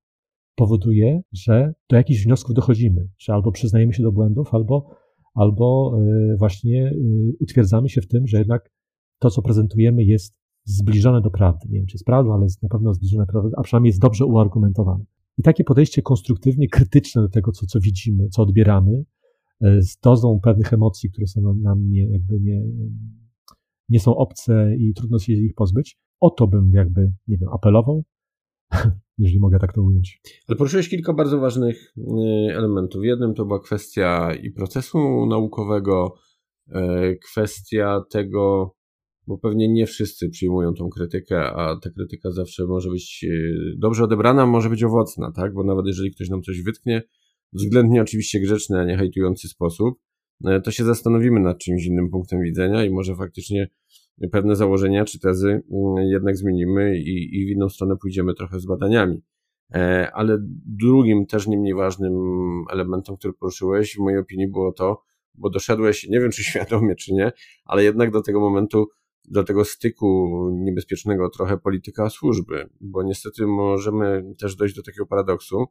powoduje, 0.55 1.21
że 1.33 1.73
do 1.91 1.97
jakichś 1.97 2.25
wniosków 2.25 2.55
dochodzimy, 2.55 3.09
że 3.19 3.33
albo 3.33 3.53
przyznajemy 3.53 3.93
się 3.93 4.03
do 4.03 4.13
błędów, 4.13 4.55
albo, 4.55 4.97
albo 5.35 5.99
e, 5.99 6.37
właśnie 6.37 6.93
utwierdzamy 7.41 7.89
się 7.89 8.01
w 8.01 8.09
tym, 8.09 8.27
że 8.27 8.39
jednak 8.39 8.71
to, 9.19 9.31
co 9.31 9.43
prezentujemy, 9.43 10.05
jest 10.05 10.42
zbliżone 10.65 11.21
do 11.21 11.31
prawdy. 11.31 11.69
Nie 11.69 11.79
wiem, 11.79 11.87
czy 11.87 11.95
jest 11.95 12.05
prawdą, 12.05 12.35
ale 12.35 12.43
jest 12.43 12.63
na 12.63 12.69
pewno 12.69 12.95
zbliżone 12.95 13.27
do 13.27 13.33
prawdy, 13.33 13.51
a 13.57 13.63
przynajmniej 13.63 13.89
jest 13.89 14.01
dobrze 14.01 14.25
uargumentowane. 14.27 15.05
I 15.39 15.43
takie 15.43 15.65
podejście 15.65 16.03
konstruktywnie 16.03 16.69
krytyczne 16.69 17.23
do 17.23 17.29
tego, 17.29 17.53
co, 17.53 17.67
co 17.67 17.81
widzimy, 17.81 18.29
co 18.29 18.43
odbieramy, 18.43 19.05
e, 19.61 19.83
z 19.83 19.99
dozą 19.99 20.41
pewnych 20.43 20.73
emocji, 20.73 21.11
które 21.11 21.27
są 21.27 21.55
nam, 21.55 21.91
nie, 21.91 22.11
jakby 22.11 22.41
nie, 22.41 22.63
nie 23.89 24.01
są 24.01 24.17
obce 24.17 24.77
i 24.79 24.95
trudno 24.95 25.19
się 25.19 25.33
ich 25.33 25.55
pozbyć, 25.55 25.99
o 26.21 26.31
to 26.31 26.47
bym 26.47 26.71
jakby, 26.73 27.13
nie 27.29 27.39
wiem, 27.39 27.49
apelował, 27.53 28.05
jeżeli 29.19 29.41
mogę 29.41 29.59
tak 29.59 29.73
to 29.73 29.83
ująć. 29.83 30.21
Ale 30.49 30.57
poruszyłeś 30.57 30.89
kilka 30.89 31.13
bardzo 31.13 31.41
ważnych 31.41 31.95
e, 31.99 32.57
elementów. 32.57 33.05
Jednym 33.05 33.35
to 33.35 33.45
była 33.45 33.61
kwestia 33.61 34.35
i 34.35 34.51
procesu 34.51 35.27
naukowego, 35.27 36.15
e, 36.69 37.15
kwestia 37.17 38.01
tego, 38.11 38.75
bo 39.27 39.39
pewnie 39.39 39.69
nie 39.69 39.87
wszyscy 39.87 40.29
przyjmują 40.29 40.75
tą 40.75 40.89
krytykę, 40.89 41.45
a 41.45 41.77
ta 41.77 41.91
krytyka 41.91 42.31
zawsze 42.31 42.67
może 42.67 42.91
być 42.91 43.25
e, 43.25 43.29
dobrze 43.77 44.05
odebrana, 44.05 44.47
może 44.47 44.71
być 44.71 44.85
owocna, 44.85 45.33
tak? 45.33 45.55
Bo 45.55 45.65
nawet 45.65 45.87
jeżeli 45.87 46.11
ktoś 46.11 46.29
nam 46.29 46.43
coś 46.43 46.63
wytknie, 46.63 47.03
względnie 47.53 48.03
oczywiście 48.03 48.41
grzeczny, 48.41 48.81
a 48.81 48.85
nie 48.85 48.97
hejtujący 48.97 49.49
sposób, 49.49 49.99
e, 50.45 50.61
to 50.61 50.71
się 50.71 50.85
zastanowimy 50.85 51.41
nad 51.41 51.59
czymś 51.59 51.87
innym 51.87 52.11
punktem 52.11 52.43
widzenia 52.43 52.85
i 52.85 52.91
może 52.91 53.17
faktycznie 53.17 53.69
pewne 54.33 54.57
założenia 54.57 55.05
czy 55.05 55.19
tezy 55.19 55.49
mm, 55.49 56.07
jednak 56.07 56.37
zmienimy 56.37 56.99
i, 56.99 57.41
i 57.41 57.47
w 57.47 57.49
inną 57.49 57.69
stronę 57.69 57.97
pójdziemy 57.97 58.35
trochę 58.35 58.61
z 58.61 58.67
badaniami. 58.67 59.23
E, 59.75 60.11
ale 60.13 60.39
drugim, 60.67 61.27
też 61.27 61.47
nie 61.47 61.59
mniej 61.59 61.75
ważnym 61.75 62.15
elementem, 62.71 63.17
który 63.17 63.35
poruszyłeś, 63.35 63.95
w 63.95 63.99
mojej 63.99 64.19
opinii 64.19 64.49
było 64.49 64.73
to, 64.73 65.03
bo 65.35 65.51
doszedłeś, 65.51 66.09
nie 66.09 66.21
wiem 66.21 66.31
czy 66.31 66.45
świadomie, 66.51 66.95
czy 66.95 67.15
nie, 67.15 67.33
ale 67.65 67.85
jednak 67.85 68.11
do 68.11 68.23
tego 68.23 68.41
momentu, 68.41 68.87
do 69.29 69.45
tego 69.45 69.65
styku 69.65 70.29
niebezpiecznego 70.53 71.31
trochę 71.31 71.59
polityka 71.59 72.11
służby, 72.11 72.69
bo 72.81 73.03
niestety 73.03 73.47
możemy 73.47 74.35
też 74.39 74.57
dojść 74.57 74.75
do 74.75 74.83
takiego 74.83 75.07
paradoksu, 75.07 75.67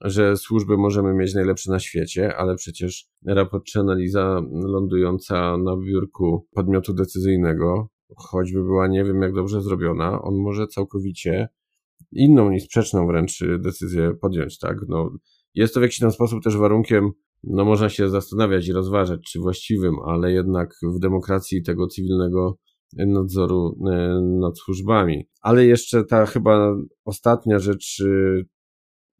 że 0.00 0.36
służby 0.36 0.76
możemy 0.76 1.14
mieć 1.14 1.34
najlepsze 1.34 1.70
na 1.70 1.78
świecie, 1.78 2.36
ale 2.36 2.56
przecież 2.56 3.06
raport 3.26 3.64
czy 3.64 3.80
analiza 3.80 4.42
lądująca 4.52 5.56
na 5.56 5.76
biurku 5.76 6.46
podmiotu 6.54 6.94
decyzyjnego, 6.94 7.88
choćby 8.16 8.62
była 8.62 8.86
nie 8.86 9.04
wiem 9.04 9.22
jak 9.22 9.34
dobrze 9.34 9.62
zrobiona, 9.62 10.22
on 10.22 10.34
może 10.34 10.66
całkowicie 10.66 11.48
inną 12.12 12.50
niż 12.50 12.64
sprzeczną 12.64 13.06
wręcz 13.06 13.38
decyzję 13.58 14.14
podjąć, 14.20 14.58
tak? 14.58 14.76
No, 14.88 15.10
jest 15.54 15.74
to 15.74 15.80
w 15.80 15.82
jakiś 15.82 15.98
tam 15.98 16.10
sposób 16.10 16.42
też 16.44 16.56
warunkiem, 16.56 17.10
no 17.44 17.64
można 17.64 17.88
się 17.88 18.08
zastanawiać 18.08 18.68
i 18.68 18.72
rozważać, 18.72 19.20
czy 19.32 19.40
właściwym, 19.40 19.94
ale 20.06 20.32
jednak 20.32 20.74
w 20.82 20.98
demokracji 20.98 21.62
tego 21.62 21.86
cywilnego 21.86 22.58
nadzoru 22.96 23.78
e, 23.86 24.20
nad 24.40 24.58
służbami. 24.58 25.28
Ale 25.40 25.66
jeszcze 25.66 26.04
ta 26.04 26.26
chyba 26.26 26.76
ostatnia 27.04 27.58
rzecz, 27.58 28.02
e, 28.06 28.42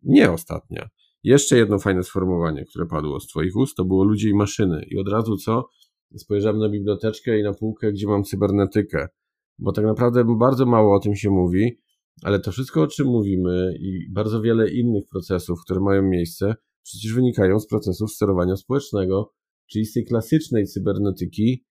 nie 0.02 0.32
ostatnia. 0.32 0.88
Jeszcze 1.22 1.56
jedno 1.56 1.78
fajne 1.78 2.02
sformułowanie, 2.02 2.64
które 2.64 2.86
padło 2.86 3.20
z 3.20 3.26
Twoich 3.26 3.56
ust, 3.56 3.76
to 3.76 3.84
było 3.84 4.04
ludzie 4.04 4.28
i 4.28 4.34
maszyny. 4.34 4.84
I 4.90 4.98
od 4.98 5.08
razu 5.08 5.36
co? 5.36 5.68
Spojrzałem 6.16 6.58
na 6.58 6.68
biblioteczkę 6.68 7.38
i 7.38 7.42
na 7.42 7.54
półkę, 7.54 7.92
gdzie 7.92 8.06
mam 8.06 8.24
cybernetykę. 8.24 9.08
Bo 9.58 9.72
tak 9.72 9.84
naprawdę 9.84 10.24
bardzo 10.38 10.66
mało 10.66 10.96
o 10.96 11.00
tym 11.00 11.14
się 11.14 11.30
mówi, 11.30 11.80
ale 12.22 12.40
to 12.40 12.52
wszystko, 12.52 12.82
o 12.82 12.86
czym 12.86 13.06
mówimy 13.06 13.74
i 13.80 14.12
bardzo 14.12 14.42
wiele 14.42 14.70
innych 14.70 15.04
procesów, 15.10 15.60
które 15.64 15.80
mają 15.80 16.02
miejsce, 16.02 16.54
przecież 16.82 17.14
wynikają 17.14 17.60
z 17.60 17.66
procesów 17.66 18.12
sterowania 18.12 18.56
społecznego, 18.56 19.32
czyli 19.66 19.86
z 19.86 19.92
tej 19.92 20.04
klasycznej 20.04 20.66
cybernetyki, 20.66 21.64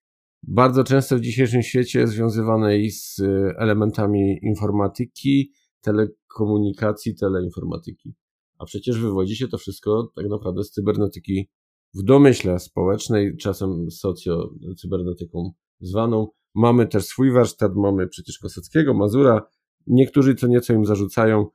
bardzo 0.44 0.84
często 0.84 1.16
w 1.16 1.22
dzisiejszym 1.22 1.62
świecie 1.62 2.08
związywanej 2.08 2.92
z 2.92 3.20
y, 3.20 3.54
elementami 3.58 4.40
informatyki, 4.42 5.52
telekomunikacji, 5.82 7.16
teleinformatyki. 7.16 8.16
A 8.58 8.66
przecież 8.66 9.00
wywodzi 9.00 9.36
się 9.36 9.48
to 9.48 9.58
wszystko 9.58 10.12
tak 10.16 10.26
naprawdę 10.30 10.64
z 10.64 10.72
cybernetyki 10.72 11.50
w 11.94 12.04
domyśle 12.04 12.60
społecznej, 12.60 13.38
czasem 13.38 13.92
socjocybernetyką 13.92 15.52
zwaną. 15.80 16.28
Mamy 16.56 16.88
też 16.88 17.06
swój 17.06 17.32
warsztat, 17.32 17.76
mamy 17.76 18.08
przecież 18.08 18.40
Kosackiego, 18.40 18.94
Mazura. 18.94 19.42
Niektórzy 19.88 20.36
co 20.36 20.48
nieco 20.48 20.74
im 20.74 20.86
zarzucają, 20.86 21.48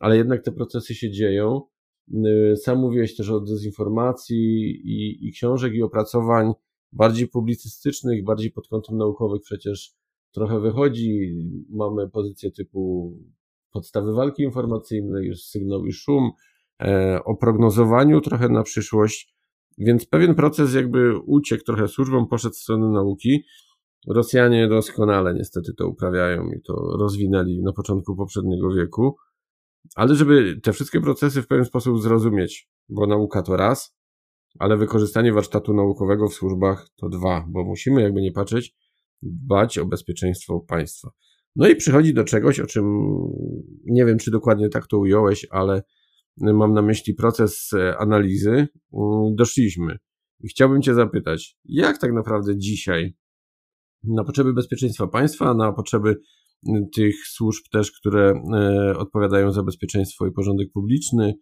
ale 0.00 0.16
jednak 0.16 0.44
te 0.44 0.52
procesy 0.52 0.94
się 0.94 1.10
dzieją. 1.10 1.62
Y, 2.52 2.56
sam 2.56 2.78
mówiłeś 2.78 3.16
też 3.16 3.30
o 3.30 3.40
dezinformacji 3.40 4.70
i, 4.84 5.28
i 5.28 5.32
książek 5.32 5.74
i 5.74 5.82
opracowań 5.82 6.52
bardziej 6.92 7.28
publicystycznych, 7.28 8.24
bardziej 8.24 8.50
pod 8.50 8.68
kątem 8.68 8.96
naukowych 8.96 9.42
przecież 9.42 9.94
trochę 10.32 10.60
wychodzi. 10.60 11.32
Mamy 11.70 12.10
pozycję 12.10 12.50
typu 12.50 13.12
podstawy 13.72 14.12
walki 14.12 14.42
informacyjnej, 14.42 15.26
już 15.26 15.42
sygnał 15.42 15.84
i 15.84 15.92
szum, 15.92 16.30
e, 16.82 17.20
o 17.24 17.36
prognozowaniu 17.36 18.20
trochę 18.20 18.48
na 18.48 18.62
przyszłość, 18.62 19.34
więc 19.78 20.06
pewien 20.06 20.34
proces 20.34 20.74
jakby 20.74 21.18
uciekł 21.18 21.64
trochę 21.64 21.88
służbom, 21.88 22.28
poszedł 22.28 22.54
w 22.54 22.58
stronę 22.58 22.88
nauki. 22.88 23.42
Rosjanie 24.08 24.68
doskonale 24.68 25.34
niestety 25.34 25.74
to 25.74 25.88
uprawiają 25.88 26.42
i 26.46 26.62
to 26.62 26.74
rozwinęli 26.98 27.62
na 27.62 27.72
początku 27.72 28.16
poprzedniego 28.16 28.74
wieku. 28.74 29.16
Ale 29.96 30.14
żeby 30.14 30.60
te 30.62 30.72
wszystkie 30.72 31.00
procesy 31.00 31.42
w 31.42 31.46
pewien 31.46 31.64
sposób 31.64 32.02
zrozumieć, 32.02 32.68
bo 32.88 33.06
nauka 33.06 33.42
to 33.42 33.56
raz, 33.56 33.96
ale 34.58 34.76
wykorzystanie 34.76 35.32
warsztatu 35.32 35.74
naukowego 35.74 36.28
w 36.28 36.34
służbach 36.34 36.88
to 36.96 37.08
dwa, 37.08 37.46
bo 37.48 37.64
musimy, 37.64 38.02
jakby 38.02 38.20
nie 38.22 38.32
patrzeć, 38.32 38.74
dbać 39.22 39.78
o 39.78 39.86
bezpieczeństwo 39.86 40.60
państwa. 40.60 41.10
No 41.56 41.68
i 41.68 41.76
przychodzi 41.76 42.14
do 42.14 42.24
czegoś, 42.24 42.60
o 42.60 42.66
czym 42.66 42.84
nie 43.84 44.06
wiem, 44.06 44.18
czy 44.18 44.30
dokładnie 44.30 44.68
tak 44.68 44.86
to 44.86 44.98
ująłeś, 44.98 45.46
ale 45.50 45.82
mam 46.36 46.72
na 46.74 46.82
myśli 46.82 47.14
proces 47.14 47.70
analizy, 47.98 48.50
mm, 48.50 49.34
doszliśmy. 49.34 49.98
I 50.40 50.48
chciałbym 50.48 50.82
Cię 50.82 50.94
zapytać, 50.94 51.56
jak 51.64 51.98
tak 51.98 52.12
naprawdę 52.12 52.58
dzisiaj 52.58 53.14
na 54.04 54.24
potrzeby 54.24 54.52
bezpieczeństwa 54.52 55.06
państwa, 55.06 55.54
na 55.54 55.72
potrzeby 55.72 56.16
tych 56.94 57.14
służb 57.26 57.64
też, 57.72 57.92
które 57.92 58.42
e, 58.54 58.94
odpowiadają 58.98 59.52
za 59.52 59.62
bezpieczeństwo 59.62 60.26
i 60.26 60.32
porządek 60.32 60.72
publiczny, 60.72 61.34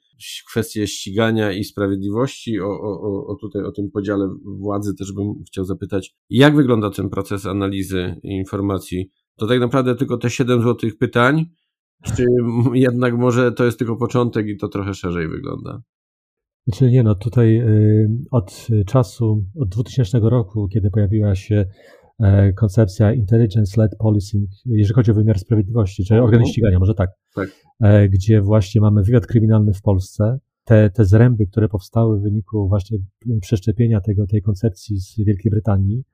kwestie 0.51 0.87
ścigania 0.87 1.53
i 1.53 1.65
sprawiedliwości, 1.65 2.61
o, 2.61 2.67
o, 2.67 3.27
o 3.27 3.37
tutaj 3.41 3.63
o 3.63 3.73
tym 3.73 3.91
podziale 3.91 4.29
władzy 4.45 4.95
też 4.95 5.13
bym 5.13 5.35
chciał 5.47 5.65
zapytać, 5.65 6.15
jak 6.31 6.57
wygląda 6.57 6.91
ten 6.91 7.11
proces 7.11 7.47
analizy 7.47 8.21
informacji? 8.23 9.11
To 9.37 9.47
tak 9.47 9.61
naprawdę 9.61 9.95
tylko 9.95 10.17
te 10.17 10.31
7 10.31 10.63
złotych 10.63 10.99
pytań, 10.99 11.47
czy 12.03 12.27
jednak 12.75 13.17
może 13.17 13.53
to 13.53 13.65
jest 13.65 13.79
tylko 13.79 13.97
początek 13.97 14.47
i 14.47 14.57
to 14.57 14.69
trochę 14.69 14.95
szerzej 14.95 15.29
wygląda? 15.29 15.83
Znaczy 16.67 16.91
nie 16.91 17.03
no, 17.03 17.15
tutaj 17.15 17.61
y, 17.61 18.09
od 18.31 18.67
czasu, 18.87 19.45
od 19.61 19.69
2000 19.69 20.21
roku, 20.23 20.69
kiedy 20.69 20.91
pojawiła 20.91 21.35
się 21.35 21.67
koncepcja 22.57 23.13
intelligence-led 23.13 23.97
policing, 23.99 24.51
jeżeli 24.67 24.95
chodzi 24.95 25.11
o 25.11 25.15
wymiar 25.15 25.39
sprawiedliwości, 25.39 26.05
czyli 26.05 26.21
organy 26.21 26.37
mhm. 26.37 26.53
ścigania, 26.53 26.79
może 26.79 26.95
tak, 26.95 27.11
tak. 27.35 27.49
E, 27.81 28.09
gdzie 28.09 28.43
właśnie 28.43 28.81
mamy 28.81 29.03
wywiad 29.03 29.27
kryminalny 29.27 29.73
w 29.73 29.83
Polsce, 29.83 30.39
te, 30.65 30.91
te 30.91 31.05
zręby, 31.05 31.47
które 31.47 31.69
powstały 31.69 32.21
w 32.21 32.23
wyniku 32.23 32.69
właśnie 32.69 32.99
przeszczepienia 33.41 34.01
tego, 34.01 34.27
tej 34.27 34.43
koncepcji 34.43 35.01
z 35.01 35.17
Wielkiej 35.19 35.51
Brytanii 35.51 36.05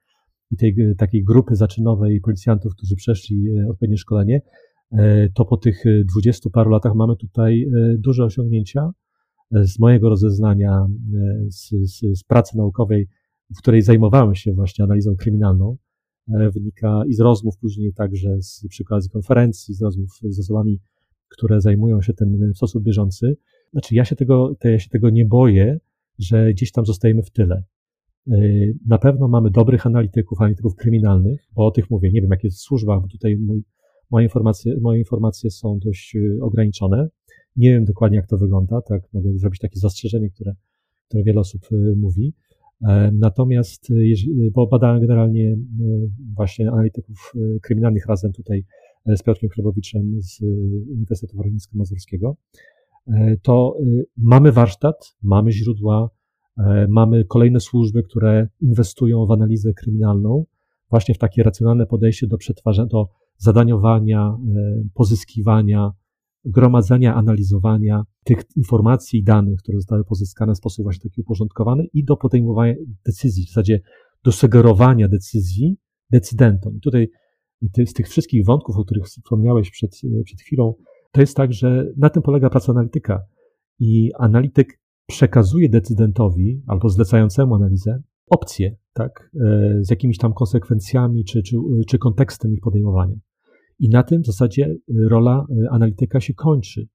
i 0.50 0.56
tej 0.56 0.76
takiej 0.98 1.24
grupy 1.24 1.56
zaczynowej 1.56 2.20
policjantów, 2.20 2.72
którzy 2.76 2.96
przeszli 2.96 3.48
e, 3.48 3.68
odpowiednie 3.68 3.96
szkolenie, 3.96 4.40
to 5.34 5.44
po 5.44 5.56
tych 5.56 5.84
dwudziestu 6.04 6.50
paru 6.50 6.70
latach 6.70 6.94
mamy 6.94 7.16
tutaj 7.16 7.66
duże 7.98 8.24
osiągnięcia. 8.24 8.90
Z 9.50 9.78
mojego 9.78 10.08
rozeznania, 10.08 10.86
z, 11.48 11.70
z, 11.70 12.18
z 12.18 12.24
pracy 12.24 12.56
naukowej, 12.56 13.08
w 13.56 13.58
której 13.58 13.82
zajmowałem 13.82 14.34
się 14.34 14.52
właśnie 14.52 14.84
analizą 14.84 15.16
kryminalną, 15.16 15.76
E, 15.76 15.85
wynika 16.28 17.02
i 17.08 17.14
z 17.14 17.20
rozmów 17.20 17.58
później 17.58 17.92
także 17.92 18.42
z, 18.42 18.66
przy 18.68 18.82
okazji 18.82 19.10
konferencji, 19.10 19.74
z 19.74 19.82
rozmów 19.82 20.10
z 20.28 20.40
osobami, 20.40 20.80
które 21.28 21.60
zajmują 21.60 22.02
się 22.02 22.14
tym 22.14 22.52
w 22.52 22.56
sposób 22.56 22.82
bieżący. 22.82 23.36
Znaczy 23.72 23.94
ja 23.94 24.04
się 24.04 24.16
tego, 24.16 24.56
ja 24.64 24.78
się 24.78 24.90
tego 24.90 25.10
nie 25.10 25.24
boję, 25.24 25.78
że 26.18 26.52
gdzieś 26.52 26.72
tam 26.72 26.86
zostajemy 26.86 27.22
w 27.22 27.30
tyle. 27.30 27.62
E, 28.30 28.38
na 28.86 28.98
pewno 28.98 29.28
mamy 29.28 29.50
dobrych 29.50 29.86
analityków, 29.86 30.40
analityków 30.40 30.76
kryminalnych, 30.76 31.48
bo 31.54 31.66
o 31.66 31.70
tych 31.70 31.90
mówię, 31.90 32.10
nie 32.12 32.20
wiem 32.20 32.30
jakie 32.30 32.46
jest 32.46 32.58
służba, 32.58 33.00
bo 33.00 33.08
tutaj 33.08 33.36
mój, 33.36 33.64
moje, 34.10 34.26
informacje, 34.26 34.76
moje 34.80 34.98
informacje 34.98 35.50
są 35.50 35.78
dość 35.78 36.16
e, 36.16 36.44
ograniczone. 36.44 37.08
Nie 37.56 37.70
wiem 37.70 37.84
dokładnie 37.84 38.16
jak 38.16 38.26
to 38.26 38.38
wygląda, 38.38 38.80
tak 38.82 39.02
mogę 39.12 39.38
zrobić 39.38 39.60
takie 39.60 39.80
zastrzeżenie, 39.80 40.30
które, 40.30 40.54
które 41.08 41.22
wiele 41.22 41.40
osób 41.40 41.68
mówi. 41.96 42.34
E, 42.82 43.10
natomiast, 43.12 43.90
e, 43.90 43.94
bo 44.54 44.66
badałem 44.66 45.00
generalnie 45.00 45.52
e, 45.52 45.56
właśnie 46.36 46.70
analityków 46.70 47.32
kryminalnych 47.62 48.06
razem 48.06 48.32
tutaj 48.32 48.64
z 49.06 49.22
Piotrkiem 49.22 49.50
Chlebowiczem 49.50 50.02
z 50.18 50.42
Uniwersytetu 50.90 51.36
Warmińsko-Mazurskiego, 51.36 52.36
to 53.42 53.76
mamy 54.16 54.52
warsztat, 54.52 55.16
mamy 55.22 55.52
źródła, 55.52 56.10
mamy 56.88 57.24
kolejne 57.24 57.60
służby, 57.60 58.02
które 58.02 58.48
inwestują 58.60 59.26
w 59.26 59.30
analizę 59.30 59.74
kryminalną, 59.74 60.44
właśnie 60.90 61.14
w 61.14 61.18
takie 61.18 61.42
racjonalne 61.42 61.86
podejście 61.86 62.26
do 62.26 62.36
przetwarzania, 62.36 62.88
do 62.88 63.08
zadaniowania, 63.36 64.36
pozyskiwania, 64.94 65.92
gromadzenia, 66.46 67.14
analizowania 67.14 68.02
tych 68.24 68.42
informacji 68.56 69.20
i 69.20 69.24
danych, 69.24 69.58
które 69.58 69.78
zostały 69.78 70.04
pozyskane 70.04 70.54
w 70.54 70.56
sposób 70.56 70.82
właśnie 70.82 71.10
taki 71.10 71.20
uporządkowany 71.20 71.86
i 71.92 72.04
do 72.04 72.16
podejmowania 72.16 72.74
decyzji, 73.06 73.44
w 73.44 73.48
zasadzie 73.48 73.80
do 74.24 74.32
sugerowania 74.32 75.08
decyzji 75.08 75.76
decydentom. 76.10 76.76
I 76.76 76.80
tutaj 76.80 77.08
z 77.86 77.92
tych 77.92 78.08
wszystkich 78.08 78.44
wątków, 78.44 78.76
o 78.76 78.84
których 78.84 79.04
wspomniałeś 79.04 79.70
przed, 79.70 79.90
przed 80.24 80.40
chwilą, 80.40 80.74
to 81.12 81.20
jest 81.20 81.36
tak, 81.36 81.52
że 81.52 81.86
na 81.96 82.10
tym 82.10 82.22
polega 82.22 82.50
praca 82.50 82.72
analityka. 82.72 83.22
I 83.78 84.10
analityk 84.18 84.80
przekazuje 85.06 85.68
decydentowi 85.68 86.62
albo 86.66 86.88
zlecającemu 86.88 87.54
analizę 87.54 88.02
opcje, 88.30 88.76
tak, 88.92 89.30
e, 89.40 89.78
z 89.80 89.90
jakimiś 89.90 90.18
tam 90.18 90.32
konsekwencjami 90.32 91.24
czy, 91.24 91.42
czy, 91.42 91.56
czy 91.88 91.98
kontekstem 91.98 92.52
ich 92.52 92.60
podejmowania. 92.60 93.16
I 93.78 93.88
na 93.88 94.02
tym 94.02 94.22
w 94.22 94.26
zasadzie 94.26 94.66
y, 94.66 94.78
rola 95.08 95.46
y, 95.50 95.70
analityka 95.70 96.20
się 96.20 96.34
kończy. 96.34 96.88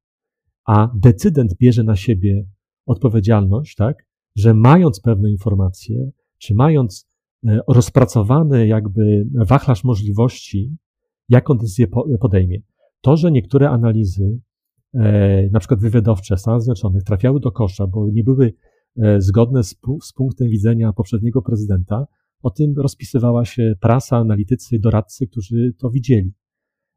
A 0.67 0.91
decydent 0.95 1.53
bierze 1.57 1.83
na 1.83 1.95
siebie 1.95 2.47
odpowiedzialność, 2.85 3.75
tak, 3.75 4.05
że 4.35 4.53
mając 4.53 5.01
pewne 5.01 5.31
informacje, 5.31 6.11
czy 6.37 6.55
mając 6.55 7.09
y, 7.45 7.59
rozpracowany 7.67 8.67
jakby 8.67 9.27
wachlarz 9.47 9.83
możliwości, 9.83 10.77
jaką 11.29 11.53
decyzję 11.53 11.87
podejmie. 12.19 12.61
To, 13.01 13.17
że 13.17 13.31
niektóre 13.31 13.69
analizy, 13.69 14.39
e, 14.93 15.49
na 15.49 15.59
przykład 15.59 15.79
wywiadowcze 15.79 16.37
Stanów 16.37 16.63
Zjednoczonych, 16.63 17.03
trafiały 17.03 17.39
do 17.39 17.51
kosza, 17.51 17.87
bo 17.87 18.09
nie 18.09 18.23
były 18.23 18.53
e, 18.97 19.21
zgodne 19.21 19.63
z, 19.63 19.75
z 20.03 20.13
punktem 20.13 20.49
widzenia 20.49 20.93
poprzedniego 20.93 21.41
prezydenta, 21.41 22.07
o 22.41 22.49
tym 22.49 22.73
rozpisywała 22.77 23.45
się 23.45 23.73
prasa, 23.81 24.17
analitycy, 24.17 24.79
doradcy, 24.79 25.27
którzy 25.27 25.73
to 25.79 25.89
widzieli. 25.89 26.33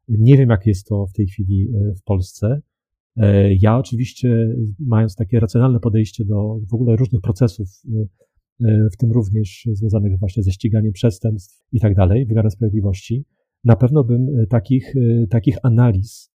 Nie 0.09 0.37
wiem, 0.37 0.51
jak 0.51 0.67
jest 0.67 0.87
to 0.87 1.07
w 1.07 1.13
tej 1.13 1.27
chwili 1.27 1.69
e, 1.75 1.95
w 1.95 2.03
Polsce. 2.03 2.61
E, 3.17 3.55
ja 3.55 3.79
oczywiście, 3.79 4.57
mając 4.79 5.17
takie 5.17 5.41
racjonalne 5.41 5.81
podejście 5.81 6.25
do 6.25 6.61
w 6.71 6.75
ogóle 6.75 6.97
różnych 6.97 7.21
procesów, 7.21 7.69
e, 8.61 8.89
w 8.93 8.97
tym 8.97 9.13
również 9.13 9.69
związanych 9.73 10.19
właśnie 10.19 10.43
ze 10.43 10.53
ściganiem 10.53 10.93
przestępstw 10.93 11.63
i 11.73 11.81
tak 11.81 11.95
dalej, 11.95 12.27
wymiarem 12.27 12.51
sprawiedliwości, 12.51 13.25
na 13.65 13.77
pewno 13.77 14.05
bym 14.05 14.47
takich, 14.49 14.95
takich 15.31 15.57
analiz 15.63 16.35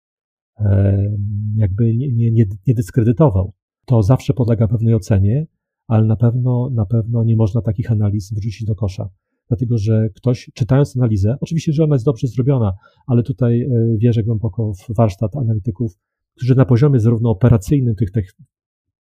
jakby 1.55 1.95
nie, 1.97 2.11
nie, 2.11 2.31
nie, 2.31 2.45
nie 2.67 2.73
dyskredytował. 2.73 3.53
To 3.85 4.03
zawsze 4.03 4.33
podlega 4.33 4.67
pewnej 4.67 4.93
ocenie, 4.93 5.47
ale 5.87 6.05
na 6.05 6.15
pewno, 6.15 6.69
na 6.69 6.85
pewno 6.85 7.23
nie 7.23 7.35
można 7.35 7.61
takich 7.61 7.91
analiz 7.91 8.33
wrzucić 8.33 8.65
do 8.65 8.75
kosza 8.75 9.09
dlatego 9.49 9.77
że 9.77 10.09
ktoś, 10.15 10.51
czytając 10.53 10.97
analizę, 10.97 11.35
oczywiście, 11.41 11.73
że 11.73 11.83
ona 11.83 11.95
jest 11.95 12.05
dobrze 12.05 12.27
zrobiona, 12.27 12.73
ale 13.07 13.23
tutaj 13.23 13.61
e, 13.61 13.67
wierzę 13.97 14.23
głęboko 14.23 14.73
w 14.73 14.95
warsztat 14.95 15.35
analityków, 15.35 15.91
którzy 16.35 16.55
na 16.55 16.65
poziomie 16.65 16.99
zarówno 16.99 17.29
operacyjnym, 17.29 17.95
tych, 17.95 18.11
tych 18.11 18.31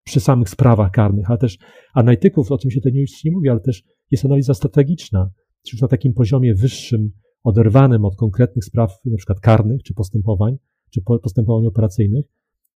przy 0.04 0.20
samych 0.20 0.50
sprawach 0.50 0.92
karnych, 0.92 1.30
ale 1.30 1.38
też 1.38 1.58
analityków, 1.94 2.52
o 2.52 2.58
czym 2.58 2.72
się 2.72 2.80
tutaj 2.80 2.94
nie 3.26 3.32
mówi, 3.32 3.50
ale 3.50 3.60
też 3.60 3.84
jest 4.12 4.26
analiza 4.26 4.54
strategiczna, 4.54 5.30
czyli 5.64 5.76
już 5.76 5.82
na 5.82 5.88
takim 5.88 6.14
poziomie 6.14 6.56
wyższym, 6.56 7.12
oderwanym 7.44 8.06
od 8.06 8.16
konkretnych 8.16 8.66
spraw, 8.66 8.92
na 9.06 9.18
przykład 9.18 9.40
karnych, 9.40 9.84
czy 9.84 9.94
postępowań, 9.94 10.58
czy 10.94 11.02
postępowań 11.02 11.66
operacyjnych, 11.66 12.26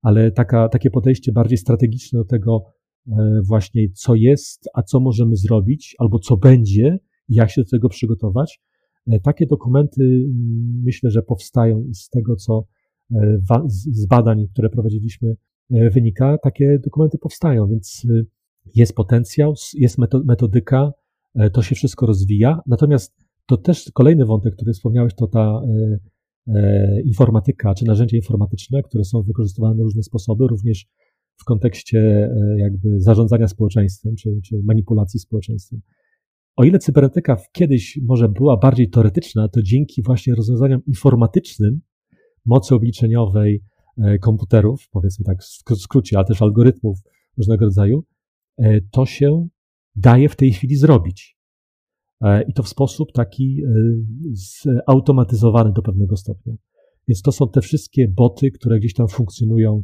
ale 0.02 0.32
taka, 0.32 0.70
takie 0.70 0.90
podejście 0.90 1.32
bardziej 1.32 1.58
strategiczne 1.58 2.20
do 2.20 2.26
tego 2.26 2.64
e, 3.08 3.42
właśnie, 3.44 3.90
co 3.90 4.16
jest, 4.16 4.70
a 4.74 4.84
co 4.84 5.00
możemy 5.00 5.36
zrobić, 5.36 5.96
albo 6.00 6.20
co 6.20 6.38
będzie, 6.38 7.00
jak 7.30 7.52
się 7.52 7.62
do 7.62 7.70
tego 7.70 7.90
przygotować. 7.90 8.62
E, 9.08 9.20
takie 9.20 9.46
dokumenty 9.46 10.04
mm, 10.04 10.82
myślę, 10.84 11.12
że 11.12 11.22
powstają 11.22 11.84
z 11.94 12.10
tego, 12.10 12.36
co 12.36 12.66
e, 13.12 13.40
z 13.94 14.06
badań, 14.06 14.48
które 14.54 14.70
prowadziliśmy, 14.70 15.36
e, 15.72 15.90
wynika, 15.90 16.38
takie 16.38 16.80
dokumenty 16.84 17.18
powstają, 17.18 17.68
więc 17.68 18.08
jest 18.76 18.96
potencjał, 18.96 19.54
jest 19.74 19.98
metodyka, 20.26 20.92
to 21.54 21.62
się 21.62 21.76
wszystko 21.76 22.06
rozwija. 22.06 22.60
Natomiast 22.68 23.16
to 23.46 23.58
też 23.58 23.92
kolejny 23.94 24.26
wątek, 24.26 24.56
który 24.56 24.74
wspomniałeś, 24.74 25.14
to 25.16 25.28
ta 25.28 25.62
informatyka, 27.06 27.74
czy 27.74 27.86
narzędzia 27.86 28.18
informatyczne, 28.18 28.84
które 28.84 29.04
są 29.04 29.22
wykorzystywane 29.22 29.76
na 29.76 29.84
różne 29.84 30.04
sposoby, 30.04 30.48
również 30.48 30.86
w 31.38 31.44
kontekście 31.44 32.30
jakby 32.58 33.02
zarządzania 33.02 33.48
społeczeństwem, 33.48 34.16
czy, 34.16 34.40
czy 34.44 34.62
manipulacji 34.64 35.20
społeczeństwem. 35.20 35.82
O 36.58 36.64
ile 36.64 36.80
cybernetyka 36.80 37.38
kiedyś 37.52 38.00
może 38.04 38.30
była 38.30 38.58
bardziej 38.58 38.90
teoretyczna, 38.90 39.48
to 39.48 39.62
dzięki 39.62 40.02
właśnie 40.02 40.36
rozwiązaniom 40.36 40.82
informatycznym, 40.88 41.82
mocy 42.46 42.76
obliczeniowej 42.76 43.64
e, 43.98 44.20
komputerów, 44.20 44.90
powiedzmy 44.92 45.26
tak 45.26 45.38
w 45.78 45.82
skrócie, 45.82 46.18
ale 46.18 46.26
też 46.26 46.42
algorytmów 46.42 47.00
różnego 47.38 47.66
rodzaju, 47.66 48.04
e, 48.58 48.82
to 48.92 49.06
się 49.06 49.48
daje 49.96 50.30
w 50.30 50.36
tej 50.36 50.52
chwili 50.52 50.76
zrobić. 50.76 51.38
E, 52.22 52.44
I 52.44 52.54
to 52.54 52.64
w 52.64 52.68
sposób 52.68 53.12
taki 53.12 53.62
zautomatyzowany 54.32 55.72
do 55.74 55.82
pewnego 55.82 56.18
stopnia. 56.18 56.54
Więc 57.08 57.22
to 57.22 57.32
są 57.32 57.50
te 57.50 57.62
wszystkie 57.62 58.08
boty, 58.08 58.52
które 58.52 58.80
gdzieś 58.80 58.94
tam 58.94 59.08
funkcjonują 59.08 59.84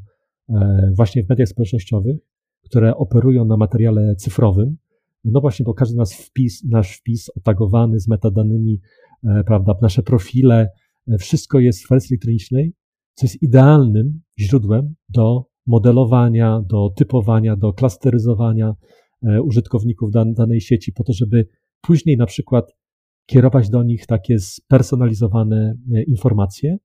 właśnie 0.97 1.23
w 1.23 1.29
mediach 1.29 1.47
społecznościowych, 1.47 2.17
które 2.63 2.95
operują 2.95 3.45
na 3.45 3.57
materiale 3.57 4.15
cyfrowym, 4.15 4.77
no 5.23 5.41
właśnie, 5.41 5.63
bo 5.63 5.73
każdy 5.73 5.97
nasz 5.97 6.11
wpis, 6.11 6.63
nasz 6.63 6.97
wpis 6.97 7.29
otagowany 7.37 7.99
z 7.99 8.07
metadanymi, 8.07 8.79
e, 9.23 9.43
prawda, 9.43 9.73
nasze 9.81 10.03
profile, 10.03 10.69
e, 11.07 11.17
wszystko 11.17 11.59
jest 11.59 11.85
w 11.85 11.89
wersji 11.89 12.13
elektronicznej, 12.13 12.73
co 13.13 13.25
jest 13.25 13.43
idealnym 13.43 14.21
źródłem 14.39 14.95
do 15.09 15.45
modelowania, 15.67 16.61
do 16.69 16.89
typowania, 16.89 17.55
do 17.55 17.73
klasteryzowania 17.73 18.73
e, 19.23 19.41
użytkowników 19.41 20.11
danej 20.35 20.61
sieci, 20.61 20.93
po 20.93 21.03
to, 21.03 21.13
żeby 21.13 21.47
później 21.81 22.17
na 22.17 22.25
przykład 22.25 22.75
kierować 23.25 23.69
do 23.69 23.83
nich 23.83 24.05
takie 24.05 24.39
spersonalizowane 24.39 25.75
informacje, 26.07 26.77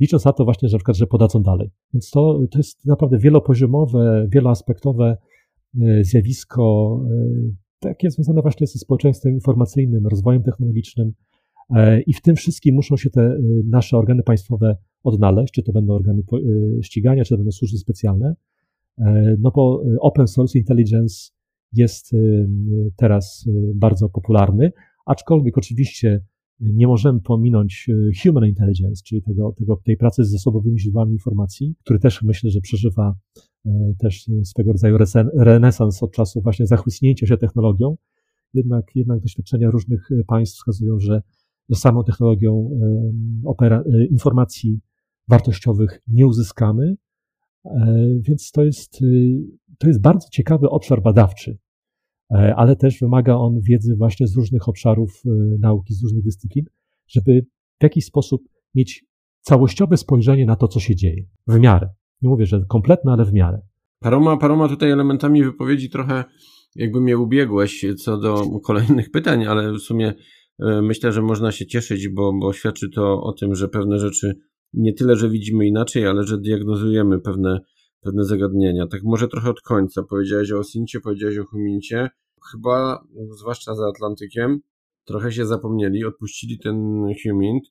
licząc 0.00 0.24
na 0.24 0.32
to 0.32 0.44
właśnie, 0.44 0.68
że 0.68 0.74
na 0.74 0.78
przykład, 0.78 0.96
że 0.96 1.06
podadzą 1.06 1.42
dalej. 1.42 1.70
Więc 1.94 2.10
to, 2.10 2.40
to 2.50 2.58
jest 2.58 2.86
naprawdę 2.86 3.18
wielopoziomowe, 3.18 4.26
wieloaspektowe 4.32 5.16
zjawisko, 6.02 7.00
takie 7.78 8.10
związane 8.10 8.42
właśnie 8.42 8.66
ze 8.66 8.78
społeczeństwem 8.78 9.32
informacyjnym, 9.32 10.06
rozwojem 10.06 10.42
technologicznym 10.42 11.12
i 12.06 12.14
w 12.14 12.20
tym 12.22 12.36
wszystkim 12.36 12.74
muszą 12.74 12.96
się 12.96 13.10
te 13.10 13.38
nasze 13.70 13.98
organy 13.98 14.22
państwowe 14.22 14.76
odnaleźć, 15.02 15.54
czy 15.54 15.62
to 15.62 15.72
będą 15.72 15.94
organy 15.94 16.22
ścigania, 16.82 17.24
czy 17.24 17.30
to 17.30 17.36
będą 17.36 17.52
służby 17.52 17.78
specjalne, 17.78 18.34
E, 18.98 19.36
no 19.40 19.50
bo 19.50 19.82
e, 19.94 20.00
open 20.00 20.26
source 20.26 20.58
intelligence 20.58 21.30
jest 21.72 22.14
e, 22.14 22.16
teraz 22.96 23.48
bardzo 23.74 24.08
popularny, 24.08 24.72
aczkolwiek 25.06 25.58
oczywiście 25.58 26.24
nie 26.60 26.86
możemy 26.86 27.20
pominąć 27.20 27.90
human 28.22 28.46
intelligence, 28.46 29.02
czyli 29.04 29.22
tego, 29.22 29.52
tego, 29.52 29.80
tej 29.84 29.96
pracy 29.96 30.24
z 30.24 30.30
zasobowymi 30.30 30.78
źródłami 30.80 31.12
informacji, 31.12 31.74
który 31.84 31.98
też 31.98 32.22
myślę, 32.22 32.50
że 32.50 32.60
przeżywa 32.60 33.14
też 33.98 34.30
swego 34.44 34.72
rodzaju 34.72 34.98
renesans 35.38 36.02
od 36.02 36.12
czasu 36.12 36.40
właśnie 36.42 36.66
zachłysnięcia 36.66 37.26
się 37.26 37.36
technologią. 37.36 37.96
Jednak, 38.54 38.84
jednak 38.94 39.20
doświadczenia 39.20 39.70
różnych 39.70 40.08
państw 40.26 40.56
wskazują, 40.56 41.00
że 41.00 41.22
samą 41.74 42.04
technologią 42.04 42.70
opera, 43.44 43.84
informacji 44.10 44.80
wartościowych 45.28 46.00
nie 46.08 46.26
uzyskamy, 46.26 46.96
E, 47.64 48.06
więc 48.20 48.50
to 48.50 48.64
jest, 48.64 49.00
to 49.78 49.86
jest 49.86 50.00
bardzo 50.00 50.28
ciekawy 50.28 50.70
obszar 50.70 51.02
badawczy, 51.02 51.50
e, 51.50 51.56
ale 52.56 52.76
też 52.76 53.00
wymaga 53.00 53.34
on 53.34 53.60
wiedzy 53.60 53.96
właśnie 53.96 54.26
z 54.26 54.36
różnych 54.36 54.68
obszarów 54.68 55.22
y, 55.26 55.30
nauki, 55.60 55.94
z 55.94 56.02
różnych 56.02 56.24
dyscyplin, 56.24 56.64
żeby 57.08 57.46
w 57.80 57.82
jakiś 57.82 58.04
sposób 58.04 58.42
mieć 58.74 59.04
całościowe 59.40 59.96
spojrzenie 59.96 60.46
na 60.46 60.56
to, 60.56 60.68
co 60.68 60.80
się 60.80 60.96
dzieje. 60.96 61.26
W 61.46 61.58
miarę. 61.58 61.88
Nie 62.22 62.28
mówię, 62.28 62.46
że 62.46 62.64
kompletne, 62.68 63.12
ale 63.12 63.24
w 63.24 63.32
miarę. 63.32 63.60
Paroma, 64.00 64.36
paroma 64.36 64.68
tutaj 64.68 64.90
elementami 64.90 65.44
wypowiedzi 65.44 65.90
trochę 65.90 66.24
jakby 66.76 67.00
mnie 67.00 67.18
ubiegłeś 67.18 67.86
co 67.98 68.18
do 68.18 68.60
kolejnych 68.64 69.10
pytań, 69.10 69.44
ale 69.46 69.72
w 69.72 69.78
sumie 69.78 70.14
e, 70.58 70.82
myślę, 70.82 71.12
że 71.12 71.22
można 71.22 71.52
się 71.52 71.66
cieszyć, 71.66 72.08
bo, 72.08 72.32
bo 72.40 72.52
świadczy 72.52 72.90
to 72.90 73.22
o 73.22 73.32
tym, 73.32 73.54
że 73.54 73.68
pewne 73.68 73.98
rzeczy 73.98 74.34
nie 74.72 74.92
tyle, 74.92 75.16
że 75.16 75.30
widzimy 75.30 75.66
inaczej, 75.66 76.06
ale 76.06 76.24
że 76.24 76.38
diagnozujemy 76.38 77.20
pewne, 77.20 77.60
pewne 78.04 78.24
zagadnienia. 78.24 78.86
Tak 78.86 79.02
może 79.02 79.28
trochę 79.28 79.50
od 79.50 79.60
końca. 79.60 80.02
Powiedziałeś 80.02 80.52
o 80.52 80.58
Osincie, 80.58 81.00
powiedziałeś 81.00 81.38
o 81.38 81.44
Humincie. 81.44 82.10
Chyba, 82.52 83.04
zwłaszcza 83.30 83.74
za 83.74 83.86
Atlantykiem, 83.88 84.60
trochę 85.04 85.32
się 85.32 85.46
zapomnieli, 85.46 86.04
odpuścili 86.04 86.58
ten 86.58 87.06
Humint. 87.22 87.64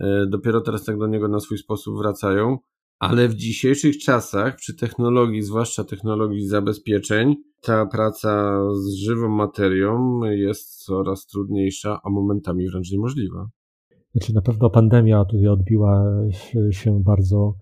E, 0.00 0.26
dopiero 0.26 0.60
teraz 0.60 0.84
tak 0.84 0.98
do 0.98 1.06
niego 1.06 1.28
na 1.28 1.40
swój 1.40 1.58
sposób 1.58 1.98
wracają. 1.98 2.58
Ale 2.98 3.28
w 3.28 3.34
dzisiejszych 3.34 3.98
czasach, 3.98 4.56
przy 4.56 4.76
technologii, 4.76 5.42
zwłaszcza 5.42 5.84
technologii 5.84 6.46
zabezpieczeń, 6.46 7.36
ta 7.60 7.86
praca 7.86 8.60
z 8.74 8.94
żywą 8.94 9.28
materią 9.28 10.20
jest 10.24 10.84
coraz 10.84 11.26
trudniejsza, 11.26 12.00
a 12.04 12.10
momentami 12.10 12.68
wręcz 12.68 12.90
niemożliwa. 12.92 13.48
Znaczy 14.14 14.34
na 14.34 14.42
pewno 14.42 14.70
pandemia 14.70 15.24
tutaj 15.24 15.48
odbiła 15.48 16.04
się 16.70 17.02
bardzo 17.02 17.54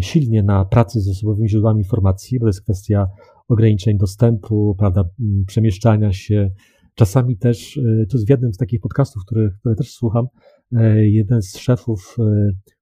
silnie 0.00 0.42
na 0.42 0.64
pracy 0.64 1.00
z 1.00 1.04
zasobowymi 1.04 1.48
źródłami 1.48 1.80
informacji, 1.80 2.38
bo 2.38 2.44
to 2.44 2.48
jest 2.48 2.62
kwestia 2.62 3.08
ograniczeń 3.48 3.98
dostępu, 3.98 4.74
prawda, 4.78 5.04
przemieszczania 5.46 6.12
się. 6.12 6.50
Czasami 6.94 7.38
też, 7.38 7.78
e, 7.78 8.06
to 8.06 8.16
jest 8.16 8.26
w 8.26 8.30
jednym 8.30 8.52
z 8.52 8.56
takich 8.56 8.80
podcastów, 8.80 9.22
które, 9.26 9.50
które 9.60 9.74
też 9.74 9.92
słucham, 9.92 10.26
e, 10.72 11.08
jeden 11.08 11.42
z 11.42 11.56
szefów 11.56 12.16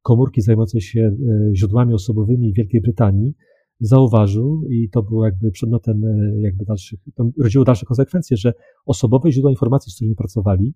komórki 0.03 0.41
zajmującej 0.41 0.81
się 0.81 1.17
źródłami 1.55 1.95
osobowymi 1.95 2.53
w 2.53 2.57
Wielkiej 2.57 2.81
Brytanii 2.81 3.35
zauważył, 3.81 4.63
i 4.71 4.91
to 4.91 5.03
było 5.03 5.25
jakby 5.25 5.51
przedmiotem 5.51 6.03
jakby 6.39 6.65
dalszych, 6.65 7.01
to 7.15 7.31
rodziło 7.43 7.65
dalsze 7.65 7.87
konsekwencje, 7.87 8.37
że 8.37 8.53
osobowe 8.87 9.33
źródła 9.33 9.51
informacji, 9.51 9.93
z 9.93 9.95
którymi 9.95 10.17
pracowali, 10.17 10.75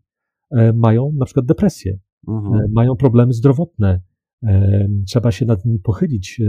E, 0.50 0.72
mają 0.72 1.12
na 1.14 1.24
przykład 1.24 1.46
depresję, 1.46 1.98
mhm. 2.28 2.54
E, 2.54 2.68
mają 2.72 2.96
problemy 2.96 3.32
zdrowotne. 3.32 4.00
E, 4.42 4.88
trzeba 5.06 5.32
się 5.32 5.46
nad 5.46 5.64
nimi 5.64 5.78
pochylić, 5.78 6.40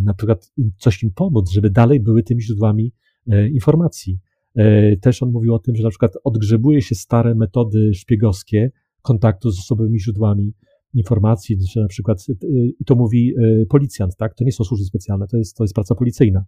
na 0.00 0.14
przykład 0.14 0.52
coś 0.78 1.02
im 1.02 1.10
pomóc, 1.10 1.50
żeby 1.50 1.70
dalej 1.70 2.00
były 2.00 2.22
tymi 2.22 2.42
źródłami 2.42 2.92
informacji. 3.52 4.18
Też 5.00 5.22
on 5.22 5.32
mówił 5.32 5.54
o 5.54 5.58
tym, 5.58 5.76
że 5.76 5.82
na 5.82 5.90
przykład 5.90 6.12
odgrzebuje 6.24 6.82
się 6.82 6.94
stare 6.94 7.34
metody 7.34 7.94
szpiegowskie 7.94 8.70
kontaktu 9.02 9.50
z 9.50 9.58
osobowymi 9.58 10.00
źródłami 10.00 10.52
informacji, 10.94 11.56
że 11.72 11.80
na 11.80 11.88
przykład, 11.88 12.26
i 12.80 12.84
to 12.84 12.94
mówi 12.94 13.34
policjant, 13.68 14.16
tak? 14.16 14.34
To 14.34 14.44
nie 14.44 14.52
są 14.52 14.64
służby 14.64 14.84
specjalne, 14.84 15.26
to 15.26 15.36
jest, 15.36 15.56
to 15.56 15.64
jest 15.64 15.74
praca 15.74 15.94
policyjna 15.94 16.44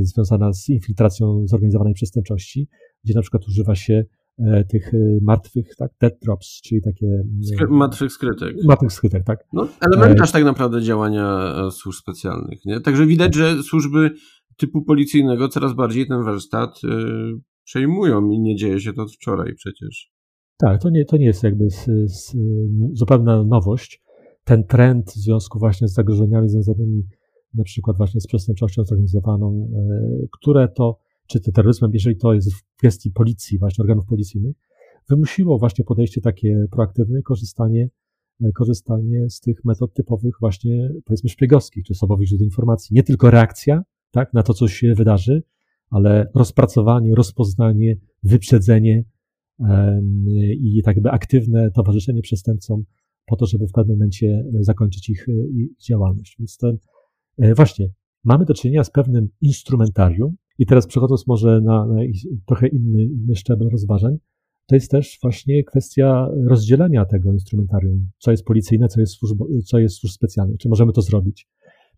związana 0.00 0.52
z 0.52 0.68
infiltracją 0.68 1.46
zorganizowanej 1.46 1.94
przestępczości, 1.94 2.68
gdzie 3.04 3.14
na 3.14 3.22
przykład 3.22 3.48
używa 3.48 3.74
się 3.74 4.04
E, 4.04 4.25
tych 4.68 4.94
e, 4.94 4.98
martwych, 5.22 5.76
tak, 5.76 5.90
dead 6.00 6.12
drops, 6.22 6.60
czyli 6.62 6.82
takie... 6.82 7.06
Skry 7.54 7.66
martwych 7.68 8.12
skrytek. 8.12 8.56
Martwych 8.64 8.92
skrytek, 8.92 9.24
tak. 9.24 9.44
No, 9.52 9.68
elementarz 9.80 10.32
tak 10.32 10.44
naprawdę 10.44 10.82
działania 10.82 11.54
e, 11.66 11.70
służb 11.70 11.98
specjalnych, 11.98 12.64
nie? 12.64 12.80
Także 12.80 13.06
widać, 13.06 13.34
że 13.34 13.62
służby 13.62 14.10
typu 14.56 14.82
policyjnego 14.82 15.48
coraz 15.48 15.74
bardziej 15.74 16.08
ten 16.08 16.22
warsztat 16.22 16.80
y, 16.84 16.88
przejmują 17.64 18.30
i 18.30 18.40
nie 18.40 18.56
dzieje 18.56 18.80
się 18.80 18.92
to 18.92 19.02
od 19.02 19.12
wczoraj 19.12 19.54
przecież. 19.54 20.12
Tak, 20.58 20.82
to 20.82 20.90
nie, 20.90 21.04
to 21.04 21.16
nie 21.16 21.26
jest 21.26 21.42
jakby 21.42 21.70
z, 21.70 21.86
z, 22.06 22.36
zupełna 22.92 23.44
nowość. 23.44 24.02
Ten 24.44 24.64
trend 24.64 25.10
w 25.10 25.14
związku 25.14 25.58
właśnie 25.58 25.88
z 25.88 25.94
zagrożeniami 25.94 26.48
związanymi 26.48 27.02
na 27.54 27.64
przykład 27.64 27.96
właśnie 27.96 28.20
z 28.20 28.26
przestępczością 28.26 28.84
zorganizowaną, 28.84 29.70
które 30.32 30.68
to 30.68 30.98
czy 31.26 31.40
terroryzmem, 31.40 31.90
jeżeli 31.94 32.16
to 32.16 32.34
jest 32.34 32.54
w 32.54 32.64
kwestii 32.76 33.10
policji, 33.10 33.58
właśnie 33.58 33.82
organów 33.82 34.06
policyjnych, 34.06 34.56
wymusiło 35.08 35.58
właśnie 35.58 35.84
podejście 35.84 36.20
takie 36.20 36.66
proaktywne, 36.70 37.22
korzystanie, 37.22 37.88
e, 38.44 38.52
korzystanie 38.52 39.30
z 39.30 39.40
tych 39.40 39.64
metod 39.64 39.94
typowych 39.94 40.34
właśnie, 40.40 40.90
powiedzmy, 41.04 41.30
szpiegowskich, 41.30 41.84
czy 41.84 41.92
osobowych 41.92 42.28
źródeł 42.28 42.44
informacji. 42.44 42.94
Nie 42.94 43.02
tylko 43.02 43.30
reakcja, 43.30 43.82
tak, 44.10 44.34
na 44.34 44.42
to, 44.42 44.54
co 44.54 44.68
się 44.68 44.94
wydarzy, 44.94 45.42
ale 45.90 46.30
rozpracowanie, 46.34 47.14
rozpoznanie, 47.14 47.96
wyprzedzenie 48.22 49.04
i 50.60 50.82
tak 50.84 50.96
jakby 50.96 51.10
aktywne 51.10 51.70
towarzyszenie 51.70 52.22
przestępcom 52.22 52.84
po 53.26 53.36
to, 53.36 53.46
żeby 53.46 53.66
w 53.66 53.72
pewnym 53.72 53.96
momencie 53.96 54.44
zakończyć 54.60 55.10
ich, 55.10 55.26
ich 55.54 55.76
działalność. 55.76 56.36
Więc 56.38 56.56
ten, 56.56 56.78
e, 57.38 57.54
właśnie, 57.54 57.88
mamy 58.24 58.44
do 58.44 58.54
czynienia 58.54 58.84
z 58.84 58.90
pewnym 58.90 59.28
instrumentarium, 59.40 60.36
i 60.58 60.66
teraz 60.66 60.86
przechodząc 60.86 61.26
może 61.26 61.60
na, 61.60 61.86
na 61.86 62.00
trochę 62.46 62.68
inny, 62.68 63.02
inny 63.02 63.34
szczebel 63.34 63.68
rozważań, 63.68 64.16
to 64.66 64.74
jest 64.74 64.90
też 64.90 65.18
właśnie 65.22 65.64
kwestia 65.64 66.28
rozdzielenia 66.48 67.04
tego 67.04 67.32
instrumentarium, 67.32 68.08
co 68.18 68.30
jest 68.30 68.44
policyjne, 68.44 68.88
co 68.88 69.00
jest 69.00 69.12
służb, 69.12 69.38
co 69.64 69.78
jest 69.78 69.96
służb 69.96 70.14
specjalnych. 70.14 70.58
Czy 70.58 70.68
możemy 70.68 70.92
to 70.92 71.02
zrobić? 71.02 71.48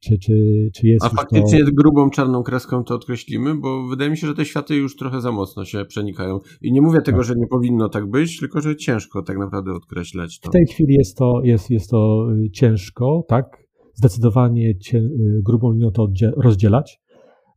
Czy, 0.01 0.19
czy, 0.19 0.33
czy 0.75 0.87
jest 0.87 1.05
A 1.05 1.09
faktycznie 1.09 1.65
to... 1.65 1.71
grubą 1.73 2.11
czarną 2.11 2.43
kreską 2.43 2.85
to 2.85 2.95
określimy, 2.95 3.55
bo 3.55 3.87
wydaje 3.89 4.11
mi 4.11 4.17
się, 4.17 4.27
że 4.27 4.35
te 4.35 4.45
światy 4.45 4.75
już 4.75 4.97
trochę 4.97 5.21
za 5.21 5.33
mocno 5.33 5.65
się 5.65 5.85
przenikają. 5.85 6.39
I 6.63 6.73
nie 6.73 6.83
mówię 6.83 7.01
tego, 7.01 7.19
tak. 7.19 7.27
że 7.27 7.35
nie 7.35 7.47
powinno 7.47 7.89
tak 7.89 8.11
być, 8.11 8.39
tylko 8.39 8.61
że 8.61 8.77
ciężko 8.77 9.23
tak 9.23 9.39
naprawdę 9.39 9.73
odkreślać 9.73 10.41
to. 10.41 10.49
W 10.49 10.53
tej 10.53 10.67
chwili 10.67 10.95
jest 10.95 11.17
to, 11.17 11.41
jest, 11.45 11.71
jest 11.71 11.91
to 11.91 12.29
y, 12.33 12.51
ciężko, 12.51 13.25
tak? 13.29 13.69
Zdecydowanie 13.95 14.79
cię, 14.79 14.99
y, 14.99 15.41
grubą 15.43 15.73
linią 15.73 15.91
to 15.91 16.09
rozdzielać. 16.37 17.01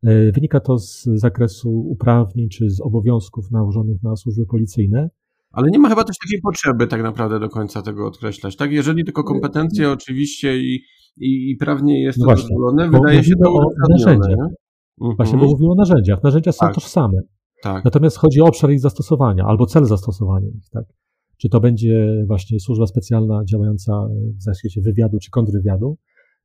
E, 0.03 0.31
wynika 0.31 0.59
to 0.59 0.77
z 0.77 1.03
zakresu 1.13 1.69
uprawnień 1.69 2.49
czy 2.49 2.69
z 2.69 2.81
obowiązków 2.81 3.51
nałożonych 3.51 4.03
na 4.03 4.15
służby 4.15 4.45
policyjne. 4.45 5.09
Ale 5.51 5.69
nie 5.71 5.79
ma 5.79 5.89
chyba 5.89 6.03
też 6.03 6.15
takiej 6.23 6.41
potrzeby 6.41 6.87
tak 6.87 7.03
naprawdę 7.03 7.39
do 7.39 7.49
końca 7.49 7.81
tego 7.81 8.07
odkreślać, 8.07 8.55
tak? 8.55 8.71
Jeżeli 8.71 9.05
tylko 9.05 9.23
kompetencje 9.23 9.91
oczywiście 9.91 10.57
i, 10.59 10.75
i, 11.17 11.51
i 11.51 11.55
prawnie 11.59 12.03
jest 12.03 12.19
no 12.19 12.25
to 12.25 12.35
dozwolone, 12.35 12.89
wydaje 12.89 13.23
się 13.23 13.35
to 13.43 13.53
o 13.53 13.65
narzędziach. 13.89 14.47
Mhm. 15.01 15.15
Właśnie, 15.17 15.39
bo 15.39 15.45
mówiło 15.45 15.73
o 15.73 15.75
narzędziach. 15.75 16.23
Narzędzia 16.23 16.51
są 16.51 16.65
tak. 16.65 16.75
tożsame. 16.75 17.17
Tak. 17.63 17.85
Natomiast 17.85 18.17
chodzi 18.17 18.41
o 18.41 18.45
obszar 18.45 18.71
ich 18.71 18.79
zastosowania 18.79 19.45
albo 19.45 19.65
cel 19.65 19.85
zastosowania 19.85 20.47
ich, 20.47 20.69
tak? 20.69 20.85
Czy 21.37 21.49
to 21.49 21.59
będzie 21.59 22.23
właśnie 22.27 22.59
służba 22.59 22.87
specjalna 22.87 23.41
działająca 23.45 24.07
w 24.37 24.43
zakresie 24.43 24.81
wywiadu 24.81 25.17
czy 25.19 25.31
kontrwywiadu, 25.31 25.97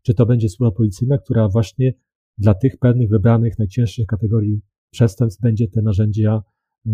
czy 0.03 0.15
to 0.15 0.27
będzie 0.27 0.49
służba 0.49 0.77
policyjna, 0.77 1.19
która 1.19 1.49
właśnie 1.49 1.93
dla 2.39 2.55
tych 2.55 2.79
pewnych 2.79 3.11
wybranych 3.11 3.59
najcięższych 3.59 4.07
kategorii 4.07 4.61
przestępstw 4.91 5.43
będzie 5.43 5.69
te 5.69 5.83
narzędzia 5.83 6.43
e, 6.87 6.91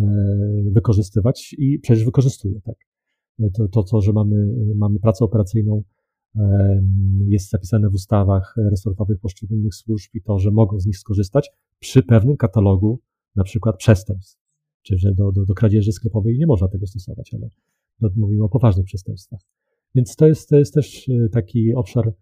wykorzystywać 0.73 1.55
i 1.59 1.79
przecież 1.79 2.05
wykorzystuje, 2.05 2.61
tak. 2.61 2.77
To, 3.55 3.69
to 3.69 3.83
co, 3.83 4.01
że 4.01 4.13
mamy, 4.13 4.47
mamy 4.77 4.99
pracę 4.99 5.25
operacyjną 5.25 5.83
jest 7.29 7.51
zapisane 7.51 7.91
w 7.91 7.95
ustawach 7.95 8.55
resortowych 8.71 9.21
poszczególnych 9.21 9.75
służb 9.75 10.11
i 10.15 10.23
to, 10.23 10.39
że 10.39 10.51
mogą 10.51 10.81
z 10.81 10.87
nich 10.87 10.99
skorzystać 10.99 11.51
przy 11.79 12.03
pewnym 12.03 12.37
katalogu 12.37 13.01
na 13.37 13.45
przykład 13.45 13.77
przestępstw. 13.77 14.43
Czy 14.83 14.99
że 14.99 15.15
do, 15.15 15.33
do, 15.33 15.45
do 15.45 15.55
kradzieży 15.55 15.93
sklepowej 15.93 16.39
nie 16.39 16.47
można 16.47 16.69
tego 16.69 16.87
stosować, 16.87 17.35
ale 17.35 17.49
no, 18.01 18.11
mówimy 18.17 18.45
o 18.45 18.49
poważnych 18.49 18.87
przestępstwach. 18.87 19.41
Więc 19.95 20.17
to 20.17 20.27
jest, 20.27 20.49
to 20.49 20.57
jest 20.57 20.75
też 20.75 21.09
e, 21.09 21.29
taki 21.29 21.75
obszar, 21.75 22.13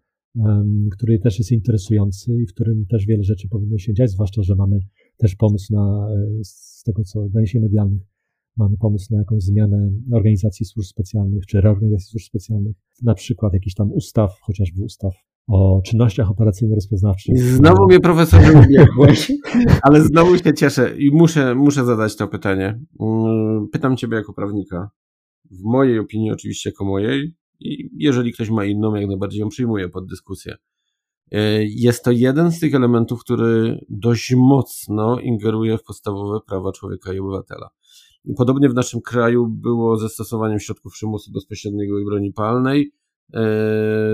który 0.91 1.19
też 1.19 1.39
jest 1.39 1.51
interesujący 1.51 2.33
i 2.33 2.45
w 2.45 2.53
którym 2.53 2.85
też 2.85 3.05
wiele 3.05 3.23
rzeczy 3.23 3.47
powinno 3.49 3.77
się 3.77 3.93
dziać, 3.93 4.11
zwłaszcza, 4.11 4.43
że 4.43 4.55
mamy 4.55 4.79
też 5.17 5.35
pomysł 5.35 5.73
na, 5.73 6.07
e, 6.09 6.43
z 6.43 6.83
tego 6.85 7.03
co 7.03 7.29
doniesień 7.29 7.61
medialnych, 7.61 8.01
mamy 8.57 8.77
pomysł 8.77 9.07
na 9.11 9.19
jakąś 9.19 9.43
zmianę 9.43 9.91
organizacji 10.11 10.65
służb 10.65 10.87
specjalnych, 10.89 11.45
czy 11.45 11.61
reorganizacji 11.61 12.07
służb 12.09 12.25
specjalnych, 12.25 12.75
na 13.03 13.13
przykład 13.13 13.53
jakiś 13.53 13.73
tam 13.73 13.91
ustaw, 13.91 14.39
chociażby 14.41 14.83
ustaw 14.83 15.13
o 15.47 15.81
czynnościach 15.85 16.29
operacyjno-rozpoznawczych. 16.29 17.37
Znowu 17.37 17.85
mnie 17.87 17.99
profesorze 17.99 18.51
ubiegłeś, 18.65 19.31
ale 19.83 20.01
znowu 20.01 20.37
się 20.37 20.53
cieszę 20.53 20.97
i 20.97 21.11
muszę, 21.11 21.55
muszę 21.55 21.85
zadać 21.85 22.15
to 22.15 22.27
pytanie. 22.27 22.79
Mm, 22.99 23.67
pytam 23.71 23.97
ciebie 23.97 24.17
jako 24.17 24.33
prawnika. 24.33 24.89
W 25.51 25.63
mojej 25.63 25.99
opinii, 25.99 26.31
oczywiście 26.31 26.69
jako 26.69 26.85
mojej, 26.85 27.33
jeżeli 27.93 28.33
ktoś 28.33 28.49
ma 28.49 28.65
inną, 28.65 28.95
jak 28.95 29.07
najbardziej 29.07 29.39
ją 29.39 29.49
przyjmuję 29.49 29.89
pod 29.89 30.05
dyskusję. 30.05 30.57
E, 31.31 31.63
jest 31.65 32.03
to 32.03 32.11
jeden 32.11 32.51
z 32.51 32.59
tych 32.59 32.75
elementów, 32.75 33.21
który 33.21 33.85
dość 33.89 34.33
mocno 34.37 35.19
ingeruje 35.19 35.77
w 35.77 35.83
podstawowe 35.83 36.39
prawa 36.47 36.71
człowieka 36.71 37.13
i 37.13 37.19
obywatela. 37.19 37.69
Podobnie 38.37 38.69
w 38.69 38.73
naszym 38.73 39.01
kraju 39.01 39.47
było 39.47 39.97
zastosowaniem 39.97 40.59
środków 40.59 40.93
przymusu 40.93 41.31
bezpośredniego 41.31 41.99
i 41.99 42.05
broni 42.05 42.33
palnej. 42.33 42.91
E, 43.33 43.41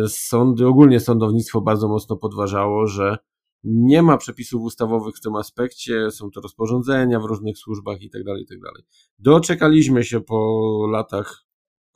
sądy, 0.08 0.68
ogólnie 0.68 1.00
sądownictwo 1.00 1.62
bardzo 1.62 1.88
mocno 1.88 2.18
podważało, 2.18 2.88
że 2.88 3.18
nie 3.64 4.04
ma 4.04 4.18
przepisów 4.18 4.62
ustawowych 4.62 5.16
w 5.16 5.22
tym 5.22 5.36
aspekcie, 5.36 6.12
są 6.12 6.32
to 6.32 6.42
rozporządzenia 6.42 7.20
w 7.20 7.26
różnych 7.26 7.58
służbach 7.58 8.02
itd. 8.02 8.24
Tak 8.26 8.40
itd. 8.40 8.62
Tak 8.76 8.86
Doczekaliśmy 9.20 10.04
się 10.04 10.22
po 10.22 10.88
latach, 10.92 11.47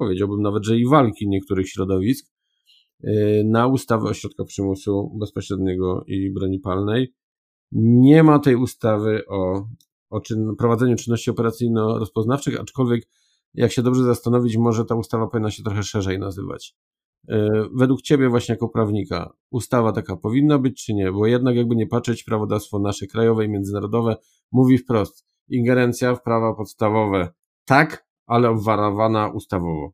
powiedziałbym 0.06 0.42
nawet, 0.42 0.66
że 0.66 0.78
i 0.78 0.88
walki 0.88 1.28
niektórych 1.28 1.70
środowisk 1.70 2.26
e, 3.04 3.44
na 3.44 3.68
ustawę 3.68 4.10
o 4.10 4.14
środkach 4.14 4.48
przymusu 4.48 5.18
bezpośredniego 5.20 6.04
i 6.08 6.32
broni 6.32 6.60
palnej. 6.60 7.14
Nie 7.72 8.24
ma 8.24 8.40
tej 8.40 8.56
ustawy 8.56 9.22
o 9.28 9.66
o 10.12 10.22
czyn, 10.22 10.56
prowadzeniu 10.56 10.96
czynności 10.96 11.32
operacyjno-rozpoznawczych, 11.32 12.60
aczkolwiek 12.60 13.08
jak 13.54 13.72
się 13.72 13.82
dobrze 13.82 14.04
zastanowić, 14.04 14.58
może 14.58 14.86
ta 14.86 14.96
ustawa 14.96 15.28
powinna 15.28 15.52
się 15.52 15.64
trochę 15.64 15.84
szerzej 15.84 16.20
nazywać. 16.20 16.76
E, 17.30 17.50
według 17.74 18.02
Ciebie 18.02 18.30
właśnie 18.30 18.54
jako 18.54 18.70
prawnika 18.70 19.34
ustawa 19.52 19.92
taka 19.92 20.18
powinna 20.18 20.60
być 20.60 20.86
czy 20.86 20.94
nie? 20.94 21.12
Bo 21.12 21.28
jednak 21.28 21.56
jakby 21.56 21.76
nie 21.76 21.88
patrzeć, 21.88 22.24
prawodawstwo 22.24 22.80
nasze 22.80 23.08
krajowe 23.08 23.46
i 23.46 23.50
międzynarodowe 23.50 24.16
mówi 24.52 24.78
wprost, 24.78 25.26
ingerencja 25.50 26.16
w 26.16 26.24
prawa 26.24 26.54
podstawowe 26.54 27.34
tak, 27.66 28.08
ale 28.32 28.50
obwarowana 28.50 29.30
ustawowo. 29.30 29.92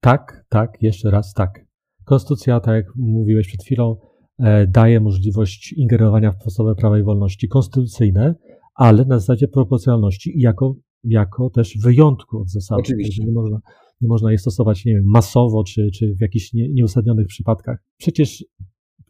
Tak, 0.00 0.44
tak, 0.48 0.82
jeszcze 0.82 1.10
raz 1.10 1.32
tak. 1.32 1.66
Konstytucja, 2.04 2.60
tak 2.60 2.74
jak 2.74 2.86
mówiłeś 2.96 3.48
przed 3.48 3.62
chwilą, 3.62 3.96
e, 4.38 4.66
daje 4.66 5.00
możliwość 5.00 5.72
ingerowania 5.72 6.32
w 6.32 6.38
podstawowe 6.44 6.74
prawa 6.74 6.98
i 6.98 7.02
wolności 7.02 7.48
konstytucyjne, 7.48 8.34
ale 8.74 9.04
na 9.04 9.18
zasadzie 9.18 9.48
proporcjonalności 9.48 10.38
i 10.38 10.40
jako, 10.40 10.74
jako 11.04 11.50
też 11.50 11.78
wyjątku 11.82 12.38
od 12.38 12.50
zasady. 12.50 12.80
Oczywiście. 12.80 13.24
Nie 13.24 13.32
można, 13.32 13.60
nie 14.00 14.08
można 14.08 14.32
je 14.32 14.38
stosować, 14.38 14.84
nie 14.84 14.94
wiem, 14.94 15.04
masowo 15.06 15.64
czy, 15.64 15.90
czy 15.90 16.14
w 16.14 16.20
jakichś 16.20 16.52
nie, 16.52 16.68
nieuzasadnionych 16.68 17.26
przypadkach. 17.26 17.78
Przecież 17.96 18.44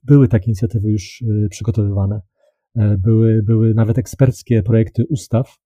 były 0.03 0.29
takie 0.29 0.47
inicjatywy 0.47 0.91
już 0.91 1.21
y, 1.23 1.49
przygotowywane. 1.51 2.21
E, 2.77 2.99
były, 2.99 3.43
były 3.43 3.75
nawet 3.75 3.99
eksperckie 3.99 4.63
projekty 4.63 5.05
ustaw, 5.09 5.59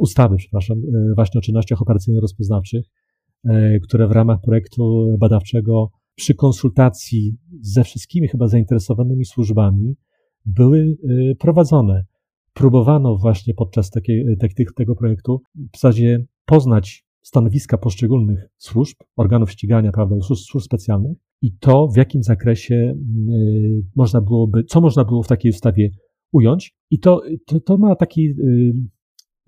ustawy, 0.00 0.36
przepraszam, 0.36 0.78
e, 0.78 1.14
właśnie 1.14 1.38
o 1.38 1.42
czynnościach 1.42 1.82
operacyjno-rozpoznawczych, 1.82 2.84
które 3.82 4.08
w 4.08 4.10
ramach 4.10 4.40
projektu 4.40 5.16
badawczego 5.20 5.90
przy 6.14 6.34
konsultacji 6.34 7.36
ze 7.60 7.84
wszystkimi 7.84 8.28
chyba 8.28 8.48
zainteresowanymi 8.48 9.24
służbami 9.24 9.96
były 10.46 10.96
prowadzone 11.38 12.04
próbowano 12.54 13.16
właśnie 13.16 13.54
podczas 13.54 13.90
takiej, 13.90 14.24
te, 14.38 14.48
tego 14.76 14.96
projektu 14.96 15.42
w 15.72 15.78
zasadzie 15.78 16.24
poznać 16.44 17.04
stanowiska 17.22 17.78
poszczególnych 17.78 18.48
służb, 18.56 18.96
organów 19.16 19.50
ścigania, 19.50 19.92
prawda, 19.92 20.16
służb, 20.20 20.42
służb 20.42 20.64
specjalnych 20.64 21.16
i 21.42 21.52
to, 21.52 21.88
w 21.88 21.96
jakim 21.96 22.22
zakresie 22.22 22.94
można 23.96 24.20
byłoby, 24.20 24.64
co 24.64 24.80
można 24.80 25.04
było 25.04 25.22
w 25.22 25.28
takiej 25.28 25.50
ustawie 25.50 25.90
ująć. 26.32 26.74
I 26.90 26.98
to, 26.98 27.22
to, 27.46 27.60
to 27.60 27.78
ma 27.78 27.96
taki, 27.96 28.34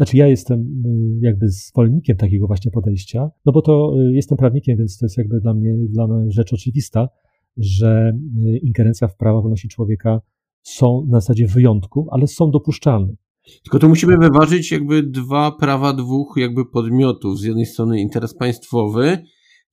znaczy 0.03 0.17
ja 0.17 0.27
jestem 0.27 0.61
y, 0.61 1.27
jakby 1.27 1.49
zwolennikiem 1.49 2.17
takiego 2.17 2.47
właśnie 2.47 2.71
podejścia, 2.71 3.31
no 3.45 3.53
bo 3.53 3.63
to 3.63 3.95
y, 3.99 4.13
jestem 4.13 4.39
prawnikiem, 4.39 4.79
więc 4.79 4.99
to 4.99 5.07
jest 5.07 5.19
jakby 5.19 5.41
dla 5.41 5.55
mnie, 5.55 5.75
dla 5.89 6.07
mnie 6.07 6.31
rzecz 6.31 6.53
oczywista, 6.53 7.09
że 7.57 8.13
y, 8.47 8.59
ingerencja 8.59 9.09
w 9.09 9.17
prawa 9.17 9.41
wolności 9.41 9.69
człowieka 9.69 10.21
są 10.63 11.07
na 11.11 11.21
zasadzie 11.21 11.47
wyjątku, 11.47 12.09
ale 12.11 12.27
są 12.27 12.51
dopuszczalne. 12.51 13.15
Tylko 13.63 13.79
tu 13.79 13.89
musimy 13.89 14.19
wyważyć 14.19 14.73
jakby 14.73 15.03
dwa 15.03 15.53
prawa 15.53 15.93
dwóch 15.93 16.35
jakby 16.37 16.65
podmiotów. 16.65 17.39
Z 17.39 17.45
jednej 17.45 17.67
strony 17.67 18.01
interes 18.01 18.35
państwowy, 18.35 19.19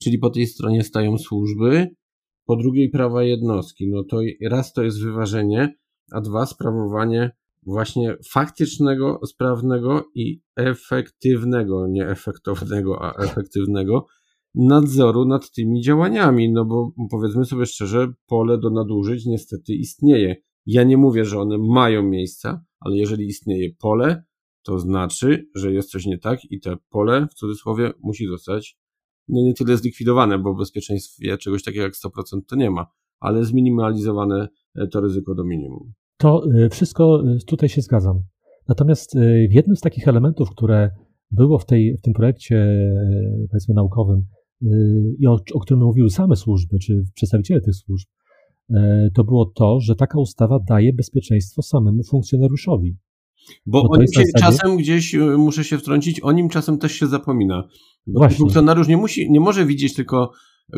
czyli 0.04 0.20
po 0.20 0.30
tej 0.30 0.48
stronie 0.48 0.84
stają 0.84 1.18
służby, 1.18 1.88
po 2.46 2.56
drugiej 2.56 2.90
prawa 2.90 3.24
jednostki. 3.24 3.90
No 3.90 4.04
to 4.04 4.20
raz 4.50 4.74
to 4.74 4.84
jest 4.84 5.04
wyważenie, 5.04 5.76
a 6.12 6.22
dwa 6.22 6.46
sprawowanie 6.46 7.32
właśnie 7.70 8.18
faktycznego, 8.30 9.20
sprawnego 9.26 10.10
i 10.16 10.42
efektywnego, 10.56 11.88
nie 11.88 12.08
efektownego, 12.08 13.02
a 13.02 13.24
efektywnego 13.24 14.06
nadzoru 14.56 15.26
nad 15.26 15.52
tymi 15.52 15.82
działaniami. 15.82 16.52
No 16.52 16.66
bo 16.66 16.92
powiedzmy 17.12 17.46
sobie 17.46 17.66
szczerze, 17.66 18.14
pole 18.28 18.58
do 18.58 18.70
nadużyć 18.70 19.26
niestety 19.26 19.74
istnieje. 19.74 20.36
Ja 20.66 20.84
nie 20.84 20.98
mówię, 20.98 21.26
że 21.26 21.40
one 21.40 21.58
mają 21.58 22.04
miejsca, 22.04 22.64
ale 22.80 22.98
jeżeli 22.98 23.26
istnieje 23.26 23.70
pole, 23.80 24.24
to 24.64 24.80
znaczy, 24.80 25.50
że 25.56 25.74
jest 25.74 25.92
coś 25.92 26.06
nie 26.06 26.18
tak 26.18 26.40
i 26.52 26.60
te 26.60 26.78
pole, 26.90 27.28
w 27.32 27.34
cudzysłowie, 27.34 27.94
musi 28.04 28.28
zostać 28.28 28.78
no 29.30 29.42
nie 29.42 29.54
tyle 29.54 29.78
zlikwidowane, 29.78 30.40
bo 30.40 30.54
w 30.54 30.58
bezpieczeństwie 30.58 31.38
czegoś 31.38 31.64
takiego 31.64 31.84
jak 31.84 31.94
100% 31.94 32.40
to 32.48 32.56
nie 32.56 32.72
ma, 32.72 32.86
ale 33.20 33.46
zminimalizowane 33.46 34.48
e, 34.76 34.88
to 34.88 35.02
ryzyko 35.02 35.36
do 35.36 35.44
minimum. 35.44 35.94
To 36.20 36.44
e, 36.66 36.70
wszystko 36.70 37.24
e, 37.24 37.38
tutaj 37.48 37.70
się 37.70 37.82
zgadzam. 37.82 38.22
Natomiast 38.68 39.18
w 39.50 39.54
jednym 39.54 39.76
z 39.76 39.80
takich 39.80 40.08
elementów, 40.08 40.50
które 40.50 40.92
było 41.32 41.60
w, 41.60 41.66
tej, 41.66 41.98
w 41.98 42.02
tym 42.02 42.14
projekcie, 42.14 42.68
powiedzmy, 43.52 43.76
naukowym, 43.76 44.26
i 45.20 45.28
o, 45.28 45.40
o 45.54 45.60
którym 45.60 45.84
mówiły 45.84 46.10
same 46.10 46.36
służby, 46.36 46.80
czy 46.80 47.04
przedstawiciele 47.16 47.62
tych 47.62 47.76
służb, 47.76 48.08
to 49.14 49.24
było 49.24 49.46
to, 49.46 49.80
że 49.80 49.96
taka 49.96 50.20
ustawa 50.20 50.60
daje 50.68 50.94
bezpieczeństwo 50.94 51.62
samemu 51.62 52.04
funkcjonariuszowi. 52.04 52.98
Bo, 53.66 53.84
Bo 53.84 53.90
o 53.90 53.98
nim 53.98 54.08
się 54.08 54.26
zasadzie... 54.26 54.46
czasem 54.46 54.78
gdzieś, 54.78 55.16
muszę 55.38 55.64
się 55.64 55.78
wtrącić, 55.78 56.20
o 56.20 56.32
nim 56.32 56.50
czasem 56.50 56.78
też 56.78 56.92
się 56.92 57.08
zapomina. 57.08 57.68
Bo 58.08 58.30
funkcjonariusz 58.30 58.88
nie, 58.88 58.98
musi, 58.98 59.32
nie 59.32 59.40
może 59.40 59.66
widzieć 59.66 59.94
tylko 59.94 60.32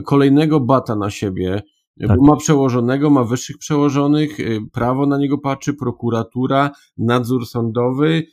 kolejnego 0.05 0.59
bata 0.59 0.95
na 0.95 1.09
siebie, 1.09 1.61
tak. 2.07 2.19
ma 2.21 2.35
przełożonego, 2.35 3.09
ma 3.09 3.23
wyższych 3.23 3.57
przełożonych, 3.57 4.39
e, 4.39 4.43
prawo 4.71 5.05
na 5.05 5.17
niego 5.17 5.37
patrzy, 5.37 5.73
prokuratura, 5.73 6.71
nadzór 6.97 7.47
sądowy. 7.47 8.23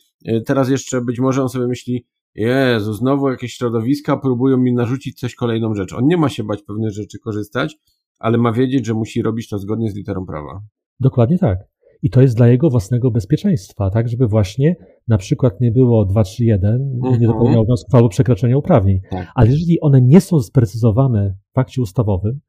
Teraz 0.46 0.68
jeszcze 0.68 1.00
być 1.00 1.20
może 1.20 1.42
on 1.42 1.48
sobie 1.48 1.66
myśli, 1.66 2.06
Jezu, 2.34 2.92
znowu 2.92 3.30
jakieś 3.30 3.54
środowiska 3.54 4.16
próbują 4.16 4.56
mi 4.56 4.72
narzucić 4.72 5.20
coś 5.20 5.34
kolejną 5.34 5.74
rzecz. 5.74 5.92
On 5.92 6.06
nie 6.06 6.16
ma 6.16 6.28
się 6.28 6.44
bać 6.44 6.62
pewnych 6.62 6.92
rzeczy 6.92 7.18
korzystać, 7.18 7.76
ale 8.18 8.38
ma 8.38 8.52
wiedzieć, 8.52 8.86
że 8.86 8.94
musi 8.94 9.22
robić 9.22 9.48
to 9.48 9.58
zgodnie 9.58 9.90
z 9.90 9.94
literą 9.94 10.26
prawa. 10.26 10.60
Dokładnie 11.00 11.38
tak. 11.38 11.58
I 12.02 12.10
to 12.10 12.22
jest 12.22 12.36
dla 12.36 12.48
jego 12.48 12.70
własnego 12.70 13.10
bezpieczeństwa, 13.10 13.90
tak, 13.90 14.08
żeby 14.08 14.26
właśnie 14.26 14.76
na 15.08 15.18
przykład 15.18 15.60
nie 15.60 15.72
było 15.72 16.04
231, 16.04 16.74
mhm. 16.94 17.20
nie 17.20 17.26
dopełniał 17.26 17.64
wniosków 17.64 17.94
albo 17.94 18.08
przekroczenia 18.08 18.58
uprawnień. 18.58 19.00
Tak. 19.10 19.28
Ale 19.34 19.50
jeżeli 19.50 19.80
one 19.80 20.00
nie 20.02 20.20
są 20.20 20.40
sprecyzowane 20.40 21.36
w 21.54 21.58
akcie 21.58 21.82
ustawowym, 21.82 22.40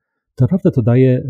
naprawdę 0.41 0.71
to 0.71 0.81
daje 0.81 1.17
e, 1.17 1.23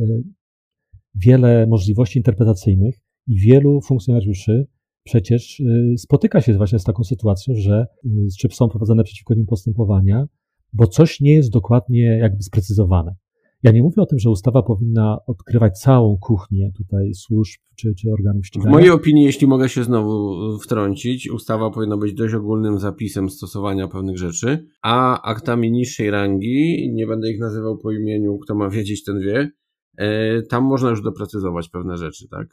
wiele 1.16 1.68
możliwości 1.68 2.20
interpretacyjnych 2.20 2.96
i 3.28 3.40
wielu 3.40 3.82
funkcjonariuszy 3.82 4.68
przecież 5.04 5.60
e, 5.60 5.98
spotyka 5.98 6.42
się 6.42 6.54
właśnie 6.54 6.80
z 6.80 6.84
taką 6.84 7.04
sytuacją, 7.04 7.54
że 7.58 7.86
e, 8.06 8.10
czy 8.40 8.48
są 8.52 8.70
prowadzone 8.70 9.04
przeciwko 9.04 9.34
nim 9.34 9.46
postępowania, 9.46 10.26
bo 10.74 10.88
coś 10.88 11.20
nie 11.20 11.34
jest 11.34 11.52
dokładnie 11.52 12.18
jakby 12.22 12.44
sprecyzowane. 12.44 13.16
Ja 13.64 13.72
nie 13.72 13.82
mówię 13.82 14.02
o 14.02 14.06
tym, 14.06 14.20
że 14.20 14.30
ustawa 14.30 14.64
powinna 14.64 15.18
odkrywać 15.28 15.80
całą 15.80 16.18
kuchnię 16.18 16.72
tutaj 16.78 17.14
służb 17.14 17.62
czy, 17.76 17.94
czy 17.96 18.12
organów 18.12 18.46
ścigania. 18.46 18.72
W 18.72 18.74
mojej 18.74 18.90
opinii, 18.90 19.24
jeśli 19.26 19.48
mogę 19.48 19.70
się 19.70 19.84
znowu 19.84 20.36
wtrącić, 20.60 21.30
ustawa 21.30 21.72
powinna 21.72 21.98
być 21.98 22.14
dość 22.14 22.34
ogólnym 22.34 22.80
zapisem 22.80 23.30
stosowania 23.30 23.88
pewnych 23.88 24.18
rzeczy, 24.18 24.68
a 24.82 25.22
aktami 25.22 25.72
niższej 25.72 26.12
rangi, 26.12 26.90
nie 26.94 27.08
będę 27.08 27.32
ich 27.32 27.40
nazywał 27.40 27.78
po 27.78 27.92
imieniu, 27.92 28.38
kto 28.38 28.56
ma 28.56 28.70
wiedzieć, 28.70 29.04
ten 29.04 29.20
wie, 29.20 29.52
tam 30.50 30.64
można 30.64 30.90
już 30.90 31.02
doprecyzować 31.02 31.70
pewne 31.70 31.98
rzeczy, 31.98 32.28
tak? 32.28 32.48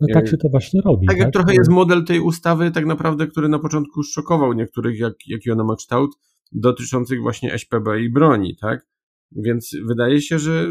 No 0.00 0.06
tak 0.14 0.28
się 0.28 0.36
to 0.36 0.48
właśnie 0.48 0.80
robi. 0.80 1.06
Tak, 1.06 1.18
tak? 1.18 1.32
trochę 1.32 1.54
jest 1.54 1.70
model 1.70 2.04
tej 2.04 2.20
ustawy 2.20 2.70
tak 2.70 2.86
naprawdę, 2.86 3.26
który 3.26 3.48
na 3.48 3.58
początku 3.58 4.02
szokował 4.02 4.52
niektórych, 4.52 4.98
jak, 4.98 5.14
jaki 5.26 5.50
ona 5.50 5.64
ma 5.64 5.76
kształt, 5.76 6.10
dotyczących 6.52 7.20
właśnie 7.20 7.58
SPB 7.58 8.00
i 8.00 8.10
broni, 8.12 8.56
tak? 8.56 8.86
Więc 9.32 9.76
wydaje 9.88 10.20
się, 10.20 10.38
że 10.38 10.66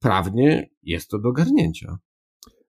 prawnie 0.00 0.70
jest 0.82 1.10
to 1.10 1.18
do 1.18 1.32
garnięcia. 1.32 1.98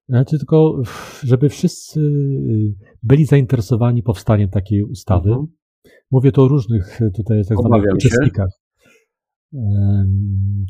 Znaczy 0.10 0.38
tylko, 0.38 0.82
żeby 1.24 1.50
wszyscy 1.50 2.00
y, 2.00 2.76
byli 3.04 3.26
zainteresowani 3.26 4.04
powstaniem 4.04 4.50
takiej 4.50 4.84
ustawy. 4.84 5.30
Mhm. 5.30 5.48
Mówię 6.12 6.32
to 6.32 6.44
o 6.44 6.48
różnych 6.48 7.00
tutaj 7.16 7.46
tak 7.46 7.58
zwanych 7.58 7.94
uczestnikach 7.96 8.50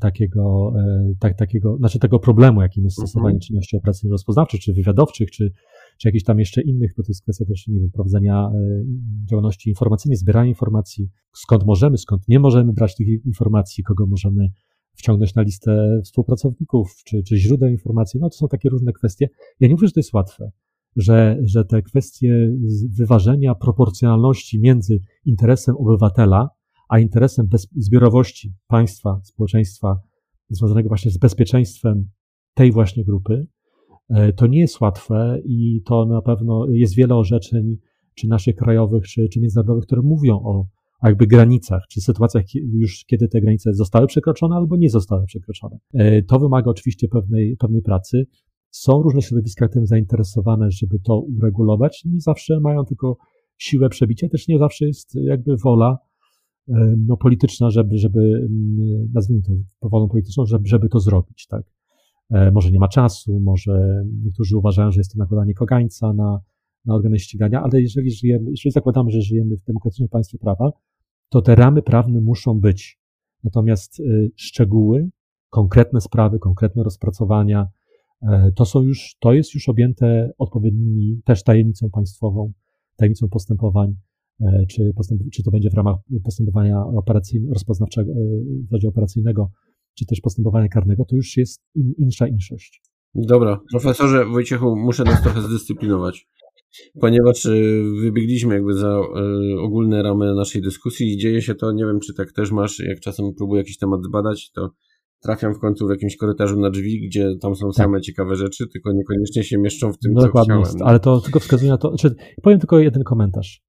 takiego, 0.02 0.74
e, 0.80 1.14
tak, 1.20 1.38
takiego, 1.38 1.78
znaczy 1.78 2.00
tego 2.00 2.20
problemu, 2.20 2.62
jakim 2.62 2.84
jest 2.84 2.98
stosowanie 2.98 3.36
mhm. 3.36 3.40
czynności 3.40 3.78
operacyjnych 3.78 4.12
rozpoznawczych, 4.12 4.60
czy 4.60 4.74
wywiadowczych, 4.74 5.32
czy, 5.32 5.52
czy 6.00 6.08
jakichś 6.08 6.24
tam 6.24 6.40
jeszcze 6.40 6.62
innych, 6.62 6.94
bo 6.98 7.04
to 7.04 7.08
jest 7.10 7.22
kwestia 7.24 7.46
też, 7.46 7.68
nie 7.68 7.80
wiem, 7.80 7.92
prowadzenia 7.92 8.52
e, 8.56 8.84
działalności 9.26 9.70
informacyjnej, 9.70 10.18
zbierania 10.18 10.50
informacji, 10.50 11.10
skąd 11.34 11.66
możemy, 11.66 11.98
skąd 11.98 12.28
nie 12.28 12.40
możemy 12.40 12.74
brać 12.74 12.96
tych 12.96 13.08
informacji, 13.26 13.84
kogo 13.84 14.08
możemy 14.08 14.50
wciągnąć 14.96 15.36
na 15.36 15.42
listę 15.42 16.02
współpracowników, 16.04 16.96
czy, 17.06 17.24
czy 17.24 17.38
źródeł 17.38 17.70
informacji. 17.70 18.20
No 18.20 18.30
to 18.30 18.36
są 18.36 18.48
takie 18.48 18.70
różne 18.70 18.94
kwestie. 18.94 19.30
Ja 19.60 19.68
nie 19.68 19.74
mówię, 19.74 19.88
że 19.88 19.94
to 19.94 20.00
jest 20.00 20.14
łatwe, 20.14 20.52
że, 20.96 21.38
że 21.44 21.66
te 21.66 21.82
kwestie 21.82 22.52
wyważenia 22.98 23.56
proporcjonalności 23.56 24.60
między 24.60 25.00
interesem 25.26 25.76
obywatela, 25.78 26.50
a 26.90 27.00
interesem 27.00 27.48
bez, 27.48 27.68
zbiorowości 27.76 28.54
państwa, 28.68 29.22
społeczeństwa, 29.24 30.00
związanego 30.50 30.90
właśnie 30.90 31.12
z 31.12 31.18
bezpieczeństwem 31.18 32.10
tej 32.54 32.72
właśnie 32.72 33.06
grupy, 33.06 33.48
to 34.36 34.48
nie 34.48 34.60
jest 34.60 34.82
łatwe 34.82 35.42
i 35.46 35.82
to 35.86 36.06
na 36.06 36.22
pewno 36.22 36.66
jest 36.70 36.96
wiele 36.96 37.16
orzeczeń, 37.16 37.78
czy 38.16 38.28
naszych 38.28 38.56
krajowych, 38.56 39.08
czy, 39.08 39.30
czy 39.30 39.40
międzynarodowych, 39.40 39.86
które 39.86 40.02
mówią 40.02 40.36
o, 40.36 40.66
jakby 41.04 41.28
granicach, 41.28 41.84
czy 41.90 42.02
sytuacjach 42.02 42.44
już, 42.56 43.06
kiedy 43.06 43.28
te 43.28 43.42
granice 43.42 43.74
zostały 43.74 44.08
przekroczone 44.08 44.56
albo 44.56 44.78
nie 44.78 44.90
zostały 44.90 45.26
przekroczone. 45.26 45.78
E, 45.94 46.24
to 46.24 46.40
wymaga 46.40 46.72
oczywiście 46.72 47.08
pewnej, 47.08 47.58
pewnej 47.58 47.82
pracy. 47.82 48.28
Są 48.72 49.02
różne 49.02 49.22
środowiska 49.22 49.68
tym 49.68 49.86
zainteresowane, 49.86 50.72
żeby 50.72 51.00
to 51.00 51.20
uregulować. 51.20 52.06
Nie 52.06 52.22
zawsze 52.22 52.60
mają 52.60 52.86
tylko 52.86 53.18
siłę 53.58 53.90
przebicia, 53.90 54.30
też 54.30 54.48
nie 54.48 54.60
zawsze 54.60 54.86
jest 54.86 55.16
jakby 55.16 55.58
wola 55.58 55.98
no, 57.08 57.18
polityczna, 57.18 57.70
żeby, 57.70 57.98
żeby 57.98 58.20
mm, 58.20 59.12
nazwijmy 59.14 59.44
to 59.44 59.52
powolą 59.80 60.10
polityczną, 60.10 60.46
żeby, 60.46 60.68
żeby 60.68 60.90
to 60.90 61.00
zrobić, 61.00 61.48
tak. 61.48 61.64
E, 62.32 62.52
może 62.52 62.72
nie 62.72 62.80
ma 62.80 62.88
czasu, 62.88 63.40
może 63.40 64.04
niektórzy 64.24 64.58
uważają, 64.58 64.92
że 64.92 65.00
jest 65.00 65.14
to 65.14 65.18
nakładanie 65.18 65.54
kogańca 65.54 66.14
na, 66.14 66.42
na 66.86 66.96
organy 66.96 67.20
ścigania, 67.20 67.64
ale 67.64 67.82
jeżeli 67.82 68.12
żyjemy, 68.12 68.52
jeżeli 68.52 68.72
zakładamy, 68.72 69.12
że 69.12 69.22
żyjemy 69.22 69.58
w 69.58 69.64
demokratycznym 69.64 70.10
państwie 70.10 70.38
prawa, 70.38 70.72
to 71.30 71.42
te 71.42 71.56
ramy 71.56 71.82
prawne 71.82 72.22
muszą 72.22 72.60
być. 72.60 73.00
Natomiast 73.44 74.00
y, 74.00 74.32
szczegóły, 74.36 75.10
konkretne 75.50 76.02
sprawy, 76.02 76.40
konkretne 76.40 76.84
rozpracowania, 76.84 77.68
e, 78.22 78.52
to 78.56 78.66
są 78.66 78.82
już, 78.82 79.16
to 79.20 79.34
jest 79.34 79.54
już 79.54 79.70
objęte 79.70 80.32
odpowiednimi 80.38 81.22
też 81.26 81.44
tajemnicą 81.44 81.90
państwową, 81.90 82.54
tajemnicą 82.98 83.30
postępowań 83.30 83.96
E, 84.42 84.66
czy, 84.66 84.94
postęp, 84.96 85.22
czy 85.32 85.44
to 85.44 85.52
będzie 85.52 85.70
w 85.70 85.74
ramach 85.74 85.96
postępowania 86.24 86.86
operacyjnego, 86.86 87.54
rozpoznawczego, 87.54 88.14
w 88.72 88.86
e, 88.86 88.88
operacyjnego, 88.88 89.52
czy 89.98 90.06
też 90.06 90.22
postępowania 90.22 90.68
karnego, 90.68 91.06
to 91.06 91.16
już 91.16 91.38
jest 91.38 91.62
in, 91.76 91.94
insza 91.98 92.28
inszość. 92.28 92.82
Dobra, 93.16 93.60
profesorze 93.72 94.26
Wojciechu, 94.26 94.76
muszę 94.76 95.04
nas 95.04 95.22
trochę 95.24 95.42
zdyscyplinować, 95.42 96.28
ponieważ 97.00 97.46
e, 97.46 97.52
wybiegliśmy 98.02 98.54
jakby 98.56 98.74
za 98.74 99.00
ogólne 99.60 100.04
ramy 100.04 100.36
naszej 100.36 100.62
dyskusji 100.62 101.14
i 101.14 101.18
dzieje 101.18 101.42
się 101.42 101.56
to, 101.56 101.72
nie 101.72 101.86
wiem 101.86 102.00
czy 102.00 102.14
tak 102.14 102.32
też 102.32 102.52
masz, 102.52 102.80
jak 102.80 103.00
czasem 103.00 103.26
próbuję 103.38 103.62
jakiś 103.62 103.78
temat 103.78 104.04
zbadać, 104.04 104.52
to 104.52 104.72
trafiam 105.22 105.54
w 105.54 105.60
końcu 105.60 105.88
w 105.88 105.90
jakimś 105.90 106.18
korytarzu 106.18 106.60
na 106.60 106.70
drzwi, 106.70 107.08
gdzie 107.08 107.36
tam 107.42 107.56
są 107.56 107.72
same 107.72 107.98
tak. 107.98 108.04
ciekawe 108.04 108.36
rzeczy, 108.36 108.68
tylko 108.68 108.92
niekoniecznie 108.92 109.44
się 109.44 109.58
mieszczą 109.58 109.94
w 109.94 109.98
tym, 109.98 110.12
no, 110.14 110.22
co 110.22 110.28
Dokładnie 110.28 110.48
chciałem. 110.48 110.64
Jest, 110.64 110.82
ale 110.82 111.00
to 111.00 111.22
tylko 111.22 111.40
wskazuje 111.40 111.72
na 111.72 111.78
to, 111.78 111.90
znaczy, 111.90 112.16
powiem 112.42 112.60
tylko 112.60 112.80
jeden 112.80 113.04
komentarz. 113.04 113.62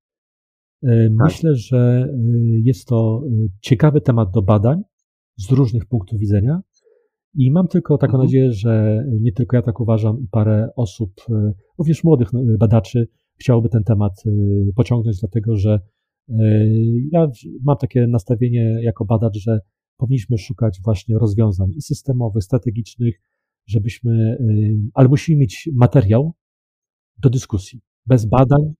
E, 0.82 0.88
tak. 0.88 1.10
Myślę, 1.24 1.54
że 1.54 1.78
e, 1.78 2.16
jest 2.64 2.86
to 2.86 3.22
ciekawy 3.60 4.00
temat 4.00 4.30
do 4.34 4.42
badań 4.42 4.82
z 5.48 5.52
różnych 5.52 5.86
punktów 5.86 6.18
widzenia. 6.18 6.60
I 7.34 7.52
mam 7.52 7.68
tylko 7.68 7.98
taką 7.98 8.12
mhm. 8.12 8.24
nadzieję, 8.24 8.52
że 8.52 9.04
nie 9.20 9.32
tylko 9.32 9.56
ja 9.56 9.62
tak 9.62 9.80
uważam, 9.80 10.20
i 10.20 10.28
parę 10.30 10.68
osób, 10.76 11.10
również 11.78 12.04
młodych 12.04 12.28
badaczy, 12.58 13.08
chciałoby 13.36 13.68
ten 13.68 13.84
temat 13.84 14.12
pociągnąć, 14.76 15.20
dlatego 15.20 15.56
że 15.56 15.80
ja 17.12 17.26
mam 17.64 17.76
takie 17.76 18.06
nastawienie 18.06 18.78
jako 18.82 19.04
badacz, 19.04 19.38
że 19.38 19.60
powinniśmy 19.96 20.38
szukać 20.38 20.80
właśnie 20.84 21.18
rozwiązań 21.18 21.70
i 21.76 21.82
systemowych, 21.82 22.44
strategicznych, 22.44 23.20
żebyśmy, 23.66 24.38
ale 24.94 25.08
musimy 25.08 25.38
mieć 25.38 25.68
materiał 25.74 26.32
do 27.18 27.30
dyskusji. 27.30 27.80
Bez 28.06 28.26
badań 28.26 28.74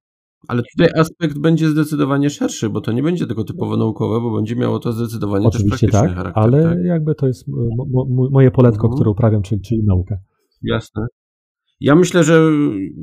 ale 0.48 0.62
tutaj 0.62 1.00
aspekt 1.00 1.38
będzie 1.38 1.68
zdecydowanie 1.68 2.30
szerszy, 2.30 2.70
bo 2.70 2.80
to 2.80 2.92
nie 2.92 3.02
będzie 3.02 3.26
tylko 3.26 3.44
typowo 3.44 3.76
naukowe, 3.76 4.20
bo 4.20 4.36
będzie 4.36 4.56
miało 4.56 4.78
to 4.78 4.92
zdecydowanie 4.92 5.46
Oczywiście 5.46 5.86
też 5.86 5.90
praktyczny 5.90 6.08
tak, 6.08 6.16
charakter. 6.16 6.44
Ale 6.44 6.62
tak? 6.62 6.84
jakby 6.84 7.14
to 7.14 7.26
jest 7.26 7.44
moje 8.30 8.50
poletko, 8.50 8.86
mhm. 8.86 8.94
które 8.94 9.10
uprawiam, 9.10 9.42
czyli, 9.42 9.60
czyli 9.60 9.84
naukę. 9.84 10.18
Jasne. 10.62 11.06
Ja 11.80 11.94
myślę, 11.94 12.24
że 12.24 12.50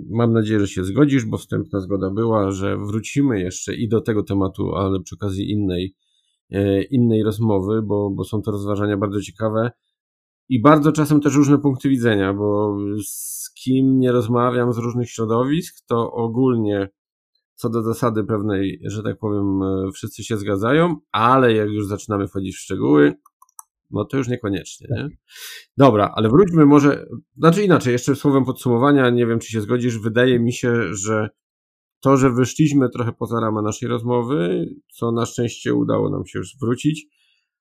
mam 0.10 0.34
nadzieję, 0.34 0.60
że 0.60 0.68
się 0.68 0.84
zgodzisz, 0.84 1.26
bo 1.26 1.38
wstępna 1.38 1.80
zgoda 1.80 2.10
była, 2.10 2.52
że 2.52 2.78
wrócimy 2.78 3.40
jeszcze 3.40 3.76
i 3.76 3.90
do 3.90 4.02
tego 4.02 4.24
tematu, 4.24 4.76
ale 4.76 5.00
przy 5.00 5.16
okazji 5.16 5.52
innej, 5.52 5.96
e, 6.52 6.84
innej 6.84 7.24
rozmowy, 7.24 7.82
bo, 7.82 8.10
bo 8.10 8.24
są 8.24 8.42
to 8.42 8.52
rozważania 8.52 8.98
bardzo 8.98 9.22
ciekawe 9.22 9.72
i 10.50 10.62
bardzo 10.62 10.92
czasem 10.92 11.22
też 11.22 11.36
różne 11.36 11.58
punkty 11.58 11.90
widzenia, 11.90 12.34
bo 12.34 12.78
z 13.06 13.54
kim 13.54 14.00
nie 14.00 14.12
rozmawiam 14.12 14.74
z 14.74 14.78
różnych 14.78 15.10
środowisk, 15.10 15.86
to 15.88 16.12
ogólnie 16.12 16.90
co 17.58 17.70
do 17.70 17.84
zasady 17.84 18.24
pewnej, 18.24 18.80
że 18.84 19.04
tak 19.04 19.20
powiem, 19.20 19.64
e, 19.64 19.92
wszyscy 19.94 20.24
się 20.24 20.38
zgadzają, 20.38 20.96
ale 21.12 21.54
jak 21.54 21.70
już 21.70 21.88
zaczynamy 21.88 22.28
wchodzić 22.28 22.56
w 22.56 22.60
szczegóły, 22.60 23.14
no 23.92 24.06
to 24.06 24.18
już 24.18 24.28
niekoniecznie. 24.28 24.88
Nie? 24.90 25.10
Dobra, 25.78 26.14
ale 26.16 26.30
wróćmy 26.30 26.66
może, 26.66 27.06
znaczy 27.38 27.64
inaczej, 27.64 27.92
jeszcze 27.92 28.16
słowem 28.16 28.46
podsumowania, 28.46 29.10
nie 29.10 29.28
wiem 29.28 29.40
czy 29.40 29.52
się 29.52 29.62
zgodzisz, 29.62 30.00
wydaje 30.00 30.40
mi 30.40 30.54
się, 30.54 30.94
że 30.94 31.30
to, 32.00 32.18
że 32.18 32.32
wyszliśmy 32.32 32.90
trochę 32.90 33.12
poza 33.12 33.40
ramę 33.40 33.62
naszej 33.62 33.90
rozmowy, 33.90 34.66
co 34.94 35.12
na 35.12 35.26
szczęście 35.26 35.74
udało 35.74 36.10
nam 36.10 36.26
się 36.26 36.40
już 36.40 36.58
wrócić, 36.62 37.06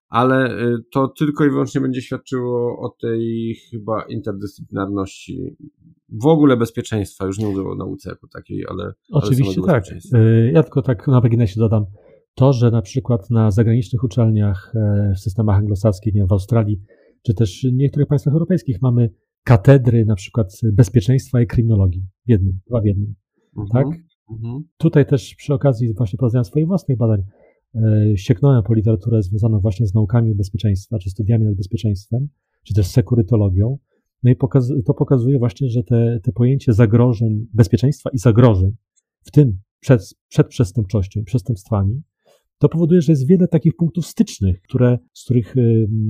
ale 0.08 0.60
y, 0.60 0.78
to 0.92 1.08
tylko 1.08 1.44
i 1.44 1.50
wyłącznie 1.50 1.80
będzie 1.80 2.02
świadczyło 2.02 2.78
o 2.80 2.88
tej 3.00 3.54
chyba 3.70 4.02
interdyscyplinarności, 4.02 5.56
w 6.08 6.26
ogóle 6.26 6.56
bezpieczeństwa, 6.56 7.26
już 7.26 7.38
nie 7.38 7.46
mówię 7.46 7.62
o 7.62 7.74
nauce 7.74 8.10
jako 8.10 8.28
takiej, 8.28 8.64
ale. 8.68 8.92
Oczywiście 9.12 9.60
ale 9.68 9.80
tak. 9.80 9.84
Y, 10.14 10.50
ja 10.54 10.62
tylko 10.62 10.82
tak 10.82 11.08
na 11.08 11.20
marginesie 11.20 11.60
dodam. 11.60 11.86
To, 12.34 12.52
że 12.52 12.70
na 12.70 12.82
przykład 12.82 13.30
na 13.30 13.50
zagranicznych 13.50 14.04
uczelniach 14.04 14.72
e, 14.74 15.12
w 15.16 15.20
systemach 15.20 15.58
anglosaskich, 15.58 16.14
nie 16.14 16.20
wiem, 16.20 16.28
w 16.28 16.32
Australii, 16.32 16.80
czy 17.22 17.34
też 17.34 17.66
w 17.72 17.72
niektórych 17.72 18.08
państwach 18.08 18.34
europejskich 18.34 18.82
mamy 18.82 19.10
katedry 19.44 20.04
na 20.04 20.14
przykład 20.14 20.60
bezpieczeństwa 20.72 21.40
i 21.40 21.46
kryminologii 21.46 22.06
w 22.26 22.30
jednym, 22.30 22.60
dwa 22.68 22.80
w 22.80 22.84
jednym. 22.84 23.14
Mhm, 23.58 23.84
tak? 23.84 24.00
Mhm. 24.30 24.64
Tutaj 24.76 25.06
też 25.06 25.34
przy 25.34 25.54
okazji 25.54 25.94
właśnie 25.94 26.16
prowadzenia 26.16 26.44
swoich 26.44 26.66
własnych 26.66 26.98
badań 26.98 27.22
sięgnąłem 28.16 28.62
po 28.62 28.74
literaturę 28.74 29.22
związaną 29.22 29.60
właśnie 29.60 29.86
z 29.86 29.94
naukami 29.94 30.34
bezpieczeństwa, 30.34 30.98
czy 30.98 31.10
studiami 31.10 31.44
nad 31.44 31.54
bezpieczeństwem, 31.54 32.28
czy 32.62 32.74
też 32.74 32.86
sekurytologią. 32.86 33.78
No 34.22 34.30
i 34.30 34.36
pokaz 34.36 34.72
to 34.84 34.94
pokazuje 34.94 35.38
właśnie, 35.38 35.68
że 35.68 35.82
te, 35.82 36.20
te 36.22 36.32
pojęcie 36.32 36.72
zagrożeń, 36.72 37.46
bezpieczeństwa 37.54 38.10
i 38.10 38.18
zagrożeń, 38.18 38.76
w 39.24 39.30
tym 39.30 39.58
przed, 39.80 40.14
przed 40.28 40.48
przestępczością 40.48 41.20
i 41.20 41.24
przestępstwami, 41.24 42.02
to 42.58 42.68
powoduje, 42.68 43.02
że 43.02 43.12
jest 43.12 43.26
wiele 43.26 43.48
takich 43.48 43.76
punktów 43.76 44.06
stycznych, 44.06 44.62
które, 44.62 44.98
z, 45.12 45.24
których, 45.24 45.54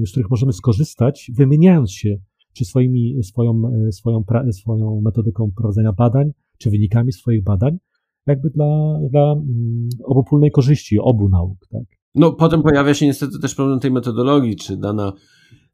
z 0.06 0.10
których 0.10 0.30
możemy 0.30 0.52
skorzystać, 0.52 1.30
wymieniając 1.34 1.92
się 1.92 2.18
czy 2.52 2.64
swoimi, 2.64 3.22
swoją, 3.22 3.62
swoją, 3.90 4.24
swoją 4.52 5.00
metodyką 5.00 5.50
prowadzenia 5.56 5.92
badań, 5.92 6.32
czy 6.58 6.70
wynikami 6.70 7.12
swoich 7.12 7.44
badań, 7.44 7.78
jakby 8.26 8.50
dla, 8.50 8.98
dla 9.10 9.32
mm, 9.32 9.88
obopólnej 10.04 10.50
korzyści 10.50 10.98
obu 10.98 11.28
nauk. 11.28 11.58
Tak? 11.70 11.82
No 12.14 12.32
potem 12.32 12.62
pojawia 12.62 12.94
się 12.94 13.06
niestety 13.06 13.38
też 13.38 13.54
problem 13.54 13.80
tej 13.80 13.90
metodologii, 13.90 14.56
czy 14.56 14.76
dana 14.76 15.12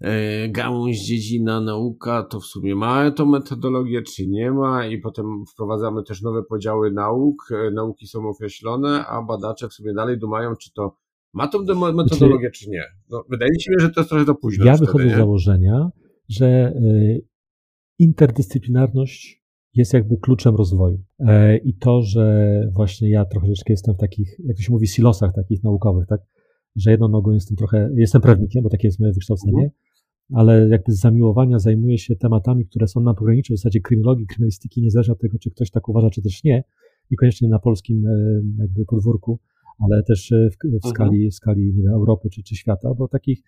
e, 0.01 0.49
gałąź, 0.49 1.07
dziedzina, 1.07 1.61
nauka 1.61 2.23
to 2.23 2.41
w 2.41 2.45
sumie 2.45 2.75
ma 2.75 3.11
tą 3.11 3.27
metodologię, 3.27 4.03
czy 4.03 4.27
nie 4.27 4.51
ma 4.51 4.87
i 4.87 4.99
potem 4.99 5.27
wprowadzamy 5.53 6.03
też 6.03 6.23
nowe 6.23 6.43
podziały 6.43 6.93
nauk, 6.93 7.49
e, 7.51 7.71
nauki 7.71 8.07
są 8.07 8.29
określone, 8.29 9.07
a 9.07 9.23
badacze 9.23 9.69
w 9.69 9.73
sumie 9.73 9.95
dalej 9.95 10.19
dumają, 10.19 10.57
czy 10.57 10.73
to 10.73 10.97
ma 11.35 11.49
tą 11.49 11.59
metodologię, 11.93 12.51
czy, 12.51 12.71
nie. 12.71 12.83
No, 13.11 13.25
wydaje 13.31 13.51
mi 13.57 13.63
się, 13.63 13.73
że 13.79 13.91
to 13.91 14.01
jest 14.01 14.11
trochę 14.11 14.25
za 14.25 14.35
późno. 14.35 14.65
Ja 14.65 14.77
wychodzę 14.77 15.11
z 15.11 15.17
założenia, 15.17 15.91
że 16.29 16.73
interdyscyplinarność 17.99 19.42
jest 19.75 19.93
jakby 19.95 20.17
kluczem 20.17 20.57
rozwoju. 20.57 20.99
I 21.65 21.75
to, 21.75 22.03
że 22.03 22.53
właśnie 22.73 23.11
ja 23.11 23.25
troszeczkę 23.25 23.73
jestem 23.73 23.95
w 23.95 23.99
takich, 23.99 24.41
jak 24.45 24.57
to 24.57 24.63
się 24.63 24.73
mówi, 24.73 24.87
silosach 24.87 25.35
takich 25.35 25.65
naukowych, 25.65 26.07
tak? 26.07 26.21
Że 26.77 26.91
jedną 26.91 27.09
nogą 27.09 27.31
jestem 27.31 27.57
trochę, 27.57 27.91
jestem 27.95 28.23
prawnikiem, 28.23 28.63
bo 28.63 28.69
takie 28.69 28.89
jest 28.89 29.01
moje 29.01 29.13
wykształcenie, 29.13 29.53
mhm 29.53 29.71
ale 30.33 30.69
jakby 30.69 30.93
z 30.93 31.01
zamiłowania 31.01 31.59
zajmuje 31.59 31.99
się 31.99 32.17
tematami, 32.17 32.67
które 32.67 32.89
są 32.89 33.01
na 33.01 33.15
pograniczu 33.15 33.55
w 33.55 33.57
zasadzie 33.57 33.81
kryminologii, 33.81 34.27
kryminalistyki, 34.27 34.83
niezależnie 34.83 35.13
od 35.13 35.21
tego, 35.21 35.39
czy 35.39 35.51
ktoś 35.51 35.71
tak 35.71 35.89
uważa, 35.89 36.11
czy 36.11 36.23
też 36.23 36.45
nie, 36.45 36.65
niekoniecznie 37.11 37.49
na 37.49 37.59
polskim 37.59 38.07
e, 38.07 38.43
jakby 38.59 38.85
podwórku, 38.85 39.41
ale 39.79 40.03
też 40.03 40.33
e, 40.33 40.51
w, 40.51 40.57
w 40.57 40.75
mhm. 40.75 40.95
skali, 40.95 41.31
w 41.31 41.35
skali 41.35 41.75
nie 41.75 41.83
wiem, 41.83 41.93
Europy 41.93 42.31
czy, 42.31 42.43
czy 42.43 42.57
świata, 42.57 42.95
bo 42.95 43.09
takich, 43.09 43.43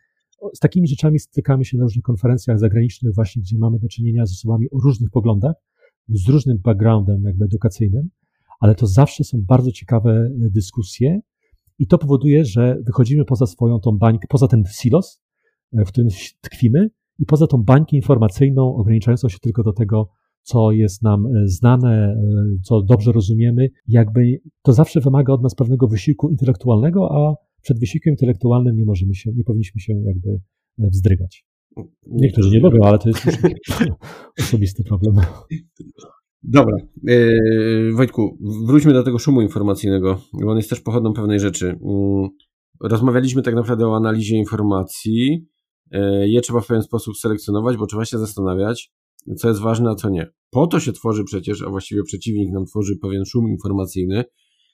z 0.55 0.59
takimi 0.59 0.89
rzeczami 0.89 1.19
stykamy 1.19 1.65
się 1.65 1.79
na 1.79 1.85
różnych 1.85 2.03
konferencjach 2.03 2.59
zagranicznych 2.59 3.15
właśnie, 3.15 3.43
gdzie 3.43 3.59
mamy 3.59 3.79
do 3.79 3.89
czynienia 3.89 4.27
z 4.27 4.33
osobami 4.33 4.71
o 4.71 4.79
różnych 4.79 5.11
poglądach, 5.11 5.55
z 6.09 6.29
różnym 6.29 6.59
backgroundem 6.59 7.23
jakby 7.25 7.45
edukacyjnym, 7.45 8.09
ale 8.61 8.75
to 8.75 8.87
zawsze 8.87 9.25
są 9.25 9.39
bardzo 9.49 9.73
ciekawe 9.73 10.11
e, 10.11 10.31
dyskusje 10.51 11.21
i 11.79 11.87
to 11.87 11.99
powoduje, 11.99 12.45
że 12.45 12.79
wychodzimy 12.87 13.25
poza 13.25 13.47
swoją 13.47 13.81
tą 13.81 13.99
bańkę, 13.99 14.27
poza 14.29 14.49
ten 14.49 14.65
silos, 14.73 15.23
w 15.73 15.89
którym 15.89 16.09
tkwimy 16.41 16.91
i 17.19 17.27
poza 17.27 17.47
tą 17.47 17.63
bańkę 17.63 17.97
informacyjną 17.97 18.75
ograniczającą 18.77 19.29
się 19.29 19.39
tylko 19.39 19.63
do 19.63 19.73
tego, 19.73 20.09
co 20.43 20.73
jest 20.73 21.03
nam 21.03 21.27
e, 21.27 21.49
znane, 21.49 21.93
e, 21.93 22.17
co 22.63 22.83
dobrze 22.83 23.13
rozumiemy, 23.13 23.71
jakby 23.89 24.41
to 24.63 24.73
zawsze 24.73 25.01
wymaga 25.01 25.33
od 25.33 25.43
nas 25.43 25.55
pewnego 25.55 25.89
wysiłku 25.89 26.31
intelektualnego, 26.31 27.09
a 27.13 27.35
przed 27.63 27.81
wysiłkiem 27.81 28.13
intelektualnym 28.13 28.77
nie 28.77 28.85
możemy 28.85 29.15
się, 29.15 29.33
nie 29.33 29.45
powinniśmy 29.45 29.81
się 29.81 29.93
jakby 29.93 30.31
e, 30.79 30.89
wzdrygać. 30.91 31.45
Niektórzy 32.07 32.51
nie 32.51 32.61
mogą, 32.61 32.79
ale 32.85 32.99
to 32.99 33.09
jest 33.09 33.27
osobisty 34.41 34.85
problem. 34.85 35.15
Dobra. 36.43 36.77
Wojtku, 37.95 38.39
wróćmy 38.67 38.93
do 38.93 39.03
tego 39.03 39.19
szumu 39.19 39.43
informacyjnego, 39.43 40.21
bo 40.33 40.51
on 40.51 40.57
jest 40.57 40.71
też 40.71 40.81
pochodną 40.81 41.13
pewnej 41.13 41.41
rzeczy. 41.41 41.67
Mm, 41.67 42.29
rozmawialiśmy 42.81 43.43
tak 43.43 43.55
naprawdę 43.55 43.89
o 43.89 43.97
analizie 43.97 44.37
informacji, 44.37 45.47
E, 45.95 46.29
je 46.29 46.41
trzeba 46.41 46.61
w 46.61 46.67
pewien 46.67 46.83
sposób 46.83 47.17
selekcjonować, 47.17 47.77
bo 47.77 47.87
trzeba 47.87 48.05
się 48.05 48.19
zastanawiać, 48.19 48.93
co 49.37 49.49
jest 49.49 49.61
ważne, 49.61 49.91
a 49.91 49.95
co 49.95 50.11
nie. 50.11 50.31
Po 50.51 50.67
to 50.67 50.81
się 50.81 50.93
tworzy 50.93 51.25
przecież, 51.25 51.63
a 51.63 51.71
właściwie 51.71 52.03
przeciwnik 52.03 52.53
nam 52.53 52.65
tworzy 52.65 52.97
pewien 53.03 53.25
szum 53.25 53.49
informacyjny, 53.49 54.25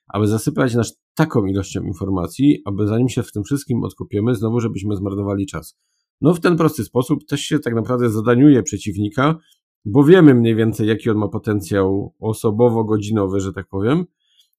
aby 0.08 0.26
zasypać 0.26 0.74
nas 0.74 1.00
taką 1.14 1.44
ilością 1.44 1.82
informacji, 1.82 2.62
aby 2.64 2.86
zanim 2.86 3.08
się 3.08 3.22
w 3.22 3.32
tym 3.32 3.44
wszystkim 3.44 3.84
odkopiemy, 3.84 4.34
znowu 4.34 4.60
żebyśmy 4.60 4.96
zmarnowali 4.96 5.46
czas. 5.46 5.78
No 6.20 6.34
w 6.34 6.40
ten 6.40 6.56
prosty 6.56 6.84
sposób 6.84 7.26
też 7.26 7.40
się 7.40 7.58
tak 7.58 7.74
naprawdę 7.74 8.10
zadaniuje 8.10 8.62
przeciwnika, 8.62 9.38
bo 9.84 10.04
wiemy 10.04 10.34
mniej 10.34 10.54
więcej, 10.54 10.88
jaki 10.88 11.10
on 11.10 11.16
ma 11.16 11.28
potencjał 11.28 12.14
osobowo-godzinowy, 12.18 13.40
że 13.40 13.52
tak 13.52 13.68
powiem, 13.68 14.04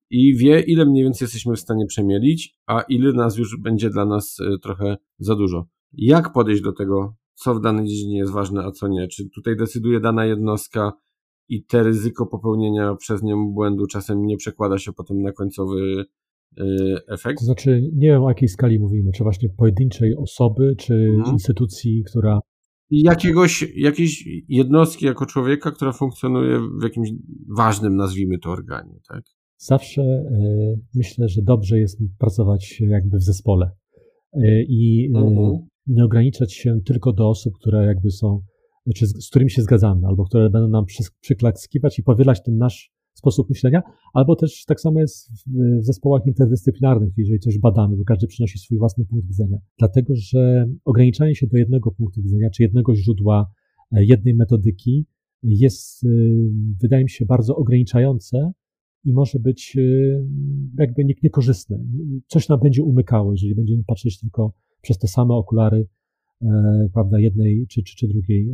i 0.09 0.37
wie, 0.37 0.61
ile 0.61 0.85
mniej 0.85 1.03
więcej 1.03 1.25
jesteśmy 1.25 1.55
w 1.55 1.59
stanie 1.59 1.85
przemielić, 1.85 2.55
a 2.67 2.81
ile 2.81 3.13
nas 3.13 3.37
już 3.37 3.57
będzie 3.59 3.89
dla 3.89 4.05
nas 4.05 4.37
e, 4.39 4.57
trochę 4.59 4.97
za 5.19 5.35
dużo 5.35 5.65
jak 5.93 6.33
podejść 6.33 6.61
do 6.61 6.73
tego, 6.73 7.15
co 7.33 7.55
w 7.55 7.61
danej 7.61 7.87
dziedzinie 7.87 8.17
jest 8.17 8.31
ważne, 8.31 8.63
a 8.63 8.71
co 8.71 8.87
nie? 8.87 9.07
Czy 9.07 9.29
tutaj 9.29 9.55
decyduje 9.55 9.99
dana 9.99 10.25
jednostka 10.25 10.93
i 11.49 11.65
te 11.65 11.83
ryzyko 11.83 12.25
popełnienia 12.25 12.95
przez 12.95 13.23
nią 13.23 13.51
błędu 13.53 13.87
czasem 13.87 14.25
nie 14.25 14.37
przekłada 14.37 14.77
się 14.77 14.93
potem 14.93 15.21
na 15.21 15.31
końcowy 15.31 16.05
efekt? 17.07 17.39
To 17.39 17.45
znaczy, 17.45 17.89
nie 17.93 18.07
wiem 18.07 18.23
o 18.23 18.29
jakiej 18.29 18.49
skali 18.49 18.79
mówimy, 18.79 19.11
czy 19.11 19.23
właśnie 19.23 19.49
pojedynczej 19.49 20.15
osoby, 20.15 20.75
czy 20.77 20.93
mhm. 20.93 21.33
instytucji, 21.33 22.03
która. 22.09 22.39
Jakiegoś, 22.89 23.73
jakiejś 23.75 24.25
jednostki 24.47 25.05
jako 25.05 25.25
człowieka, 25.25 25.71
która 25.71 25.91
funkcjonuje 25.91 26.59
w 26.79 26.83
jakimś 26.83 27.09
ważnym, 27.57 27.95
nazwijmy 27.95 28.39
to, 28.39 28.49
organie, 28.49 28.99
tak? 29.09 29.23
Zawsze 29.57 30.01
y, 30.01 30.79
myślę, 30.95 31.29
że 31.29 31.41
dobrze 31.41 31.79
jest 31.79 31.99
pracować 32.17 32.81
jakby 32.81 33.17
w 33.17 33.23
zespole. 33.23 33.71
Y, 34.35 34.65
I 34.69 35.11
mhm 35.15 35.71
nie 35.87 36.05
ograniczać 36.05 36.53
się 36.53 36.79
tylko 36.85 37.13
do 37.13 37.29
osób, 37.29 37.53
które 37.59 37.85
jakby 37.85 38.11
są, 38.11 38.41
czy 38.95 39.07
z, 39.07 39.25
z 39.25 39.29
którymi 39.29 39.51
się 39.51 39.61
zgadzamy, 39.61 40.07
albo 40.07 40.25
które 40.25 40.49
będą 40.49 40.67
nam 40.67 40.85
przy, 40.85 41.03
przyklaskiwać 41.21 41.99
i 41.99 42.03
powielać 42.03 42.43
ten 42.43 42.57
nasz 42.57 42.91
sposób 43.13 43.49
myślenia, 43.49 43.81
albo 44.13 44.35
też 44.35 44.65
tak 44.65 44.81
samo 44.81 44.99
jest 44.99 45.31
w, 45.31 45.83
zespołach 45.85 46.27
interdyscyplinarnych, 46.27 47.13
jeżeli 47.17 47.39
coś 47.39 47.59
badamy, 47.59 47.97
bo 47.97 48.03
każdy 48.03 48.27
przynosi 48.27 48.59
swój 48.59 48.77
własny 48.77 49.05
punkt 49.05 49.27
widzenia. 49.27 49.57
Dlatego, 49.79 50.13
że 50.15 50.69
ograniczanie 50.85 51.35
się 51.35 51.47
do 51.47 51.57
jednego 51.57 51.91
punktu 51.91 52.21
widzenia, 52.21 52.49
czy 52.49 52.63
jednego 52.63 52.95
źródła, 52.95 53.51
e, 53.91 54.05
jednej 54.05 54.35
metodyki 54.35 55.05
jest, 55.43 56.03
e, 56.03 56.07
wydaje 56.81 57.03
mi 57.03 57.09
się, 57.09 57.25
bardzo 57.25 57.55
ograniczające 57.55 58.51
i 59.03 59.13
może 59.13 59.39
być 59.39 59.77
e, 59.77 59.81
jakby 60.79 61.05
niekorzystne. 61.23 61.79
Coś 62.27 62.49
nam 62.49 62.59
będzie 62.59 62.83
umykało, 62.83 63.31
jeżeli 63.31 63.55
będziemy 63.55 63.83
patrzeć 63.87 64.19
tylko 64.19 64.53
przez 64.81 64.97
te 64.97 65.07
same 65.07 65.33
okulary, 65.33 65.87
prawda, 66.93 67.19
jednej 67.19 67.67
czy, 67.67 67.83
czy, 67.83 67.95
czy 67.95 68.07
drugiej 68.07 68.47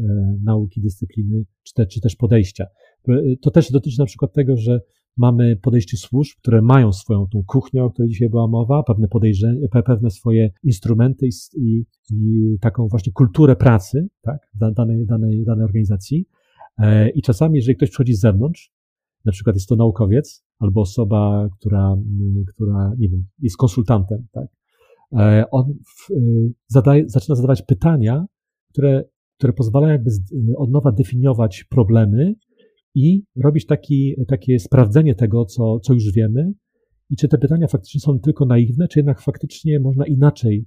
nauki, 0.44 0.82
dyscypliny, 0.82 1.46
czy, 1.64 1.74
te, 1.74 1.86
czy 1.86 2.02
też 2.02 2.16
podejścia. 2.16 2.66
E, 3.10 3.36
to 3.42 3.52
też 3.52 3.72
dotyczy 3.72 4.00
na 4.00 4.06
przykład 4.06 4.34
tego, 4.34 4.58
że 4.58 4.82
mamy 5.18 5.56
podejście 5.56 5.98
służb, 5.98 6.38
które 6.42 6.62
mają 6.62 6.94
swoją 6.94 7.28
tą 7.28 7.44
kuchnię, 7.48 7.84
o 7.84 7.90
której 7.90 8.10
dzisiaj 8.10 8.30
była 8.30 8.48
mowa, 8.48 8.84
pewne 8.84 9.08
podejrzenia, 9.08 9.68
pewne 9.86 10.10
swoje 10.10 10.52
instrumenty 10.64 11.28
i, 11.58 11.86
i, 12.12 12.58
taką 12.62 12.88
właśnie 12.88 13.14
kulturę 13.14 13.56
pracy, 13.56 14.08
tak, 14.22 14.38
danej, 14.54 15.06
danej, 15.06 15.46
danej 15.46 15.66
organizacji. 15.66 16.26
I 17.16 17.22
czasami, 17.22 17.56
jeżeli 17.56 17.76
ktoś 17.76 17.90
przychodzi 17.90 18.14
z 18.14 18.20
zewnątrz, 18.20 18.72
na 19.26 19.32
przykład 19.32 19.56
jest 19.56 19.70
to 19.70 19.76
naukowiec 19.76 20.46
albo 20.60 20.82
osoba, 20.82 21.50
która, 21.60 21.96
która 22.48 22.94
nie 23.00 23.10
wiem, 23.10 23.24
jest 23.40 23.58
konsultantem, 23.58 24.28
tak, 24.32 24.48
E, 25.14 25.46
on 25.52 25.74
y, 26.12 26.54
zadaje, 26.68 27.10
zaczyna 27.10 27.36
zadawać 27.36 27.62
pytania, 27.62 28.26
które, 28.70 29.04
które 29.38 29.54
pozwalają 29.54 29.94
jakby 29.94 30.10
y, 30.10 30.58
od 30.58 30.72
nowa 30.72 30.92
definiować 30.92 31.64
problemy 31.64 32.34
i 32.98 33.24
robić 33.36 33.66
taki, 33.66 34.16
takie 34.28 34.60
sprawdzenie 34.60 35.16
tego, 35.16 35.46
co, 35.46 35.80
co 35.80 35.94
już 35.94 36.12
wiemy. 36.14 36.54
I 37.10 37.16
czy 37.16 37.28
te 37.28 37.38
pytania 37.38 37.68
faktycznie 37.68 38.02
są 38.02 38.20
tylko 38.20 38.46
naiwne, 38.46 38.88
czy 38.88 39.00
jednak 39.00 39.22
faktycznie 39.22 39.80
można 39.80 40.06
inaczej 40.06 40.66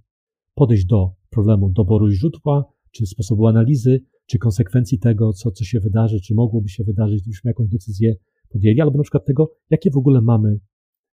podejść 0.54 0.86
do 0.86 1.10
problemu 1.30 1.70
doboru 1.70 2.10
źródła, 2.10 2.64
czy 2.90 3.06
sposobu 3.06 3.46
analizy, 3.46 4.00
czy 4.26 4.38
konsekwencji 4.38 4.98
tego, 4.98 5.32
co, 5.32 5.50
co 5.50 5.64
się 5.64 5.80
wydarzy, 5.80 6.20
czy 6.20 6.34
mogłoby 6.34 6.68
się 6.68 6.84
wydarzyć, 6.84 7.22
gdybyśmy 7.22 7.48
jakąś 7.48 7.68
decyzję 7.68 8.14
podjęli, 8.48 8.80
albo 8.80 8.96
na 8.96 9.02
przykład 9.02 9.24
tego, 9.24 9.52
jakie 9.70 9.90
w 9.90 9.96
ogóle 9.96 10.20
mamy 10.22 10.58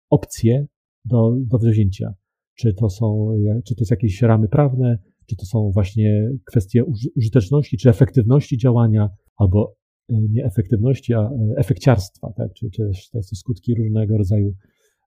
opcje 0.09 0.67
do, 1.05 1.35
do 1.39 1.57
wzięcia. 1.57 2.13
Czy 2.55 2.73
to 2.73 2.89
są, 2.89 3.29
czy 3.65 3.75
to 3.75 3.81
jest 3.81 3.91
jakieś 3.91 4.21
ramy 4.21 4.47
prawne, 4.47 4.99
czy 5.25 5.35
to 5.35 5.45
są 5.45 5.71
właśnie 5.73 6.31
kwestie 6.45 6.83
użyteczności, 7.15 7.77
czy 7.77 7.89
efektywności 7.89 8.57
działania, 8.57 9.09
albo 9.37 9.76
nie 10.09 10.45
efektywności, 10.45 11.13
a 11.13 11.19
e, 11.19 11.31
efekciarstwa, 11.57 12.33
tak? 12.37 12.53
czy, 12.53 12.69
czy 12.69 12.91
te 13.11 13.21
skutki 13.23 13.75
różnego 13.75 14.17
rodzaju 14.17 14.53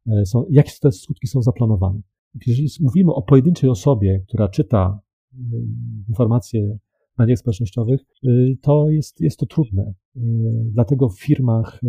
e, 0.07 0.27
są, 0.27 0.45
jakie 0.51 0.71
te 0.83 0.93
skutki 0.93 1.27
są 1.27 1.43
zaplanowane. 1.43 2.01
Jeżeli 2.47 2.69
mówimy 2.81 3.15
o 3.15 3.23
pojedynczej 3.23 3.71
osobie, 3.71 4.21
która 4.29 4.49
czyta 4.49 5.01
informacje 6.09 6.79
w 7.15 7.19
mediach 7.19 7.39
społecznościowych, 7.39 8.01
to 8.63 8.91
jest, 8.91 9.21
jest 9.21 9.39
to 9.39 9.47
trudne. 9.47 9.93
Dlatego 10.75 11.09
w 11.09 11.21
firmach 11.21 11.81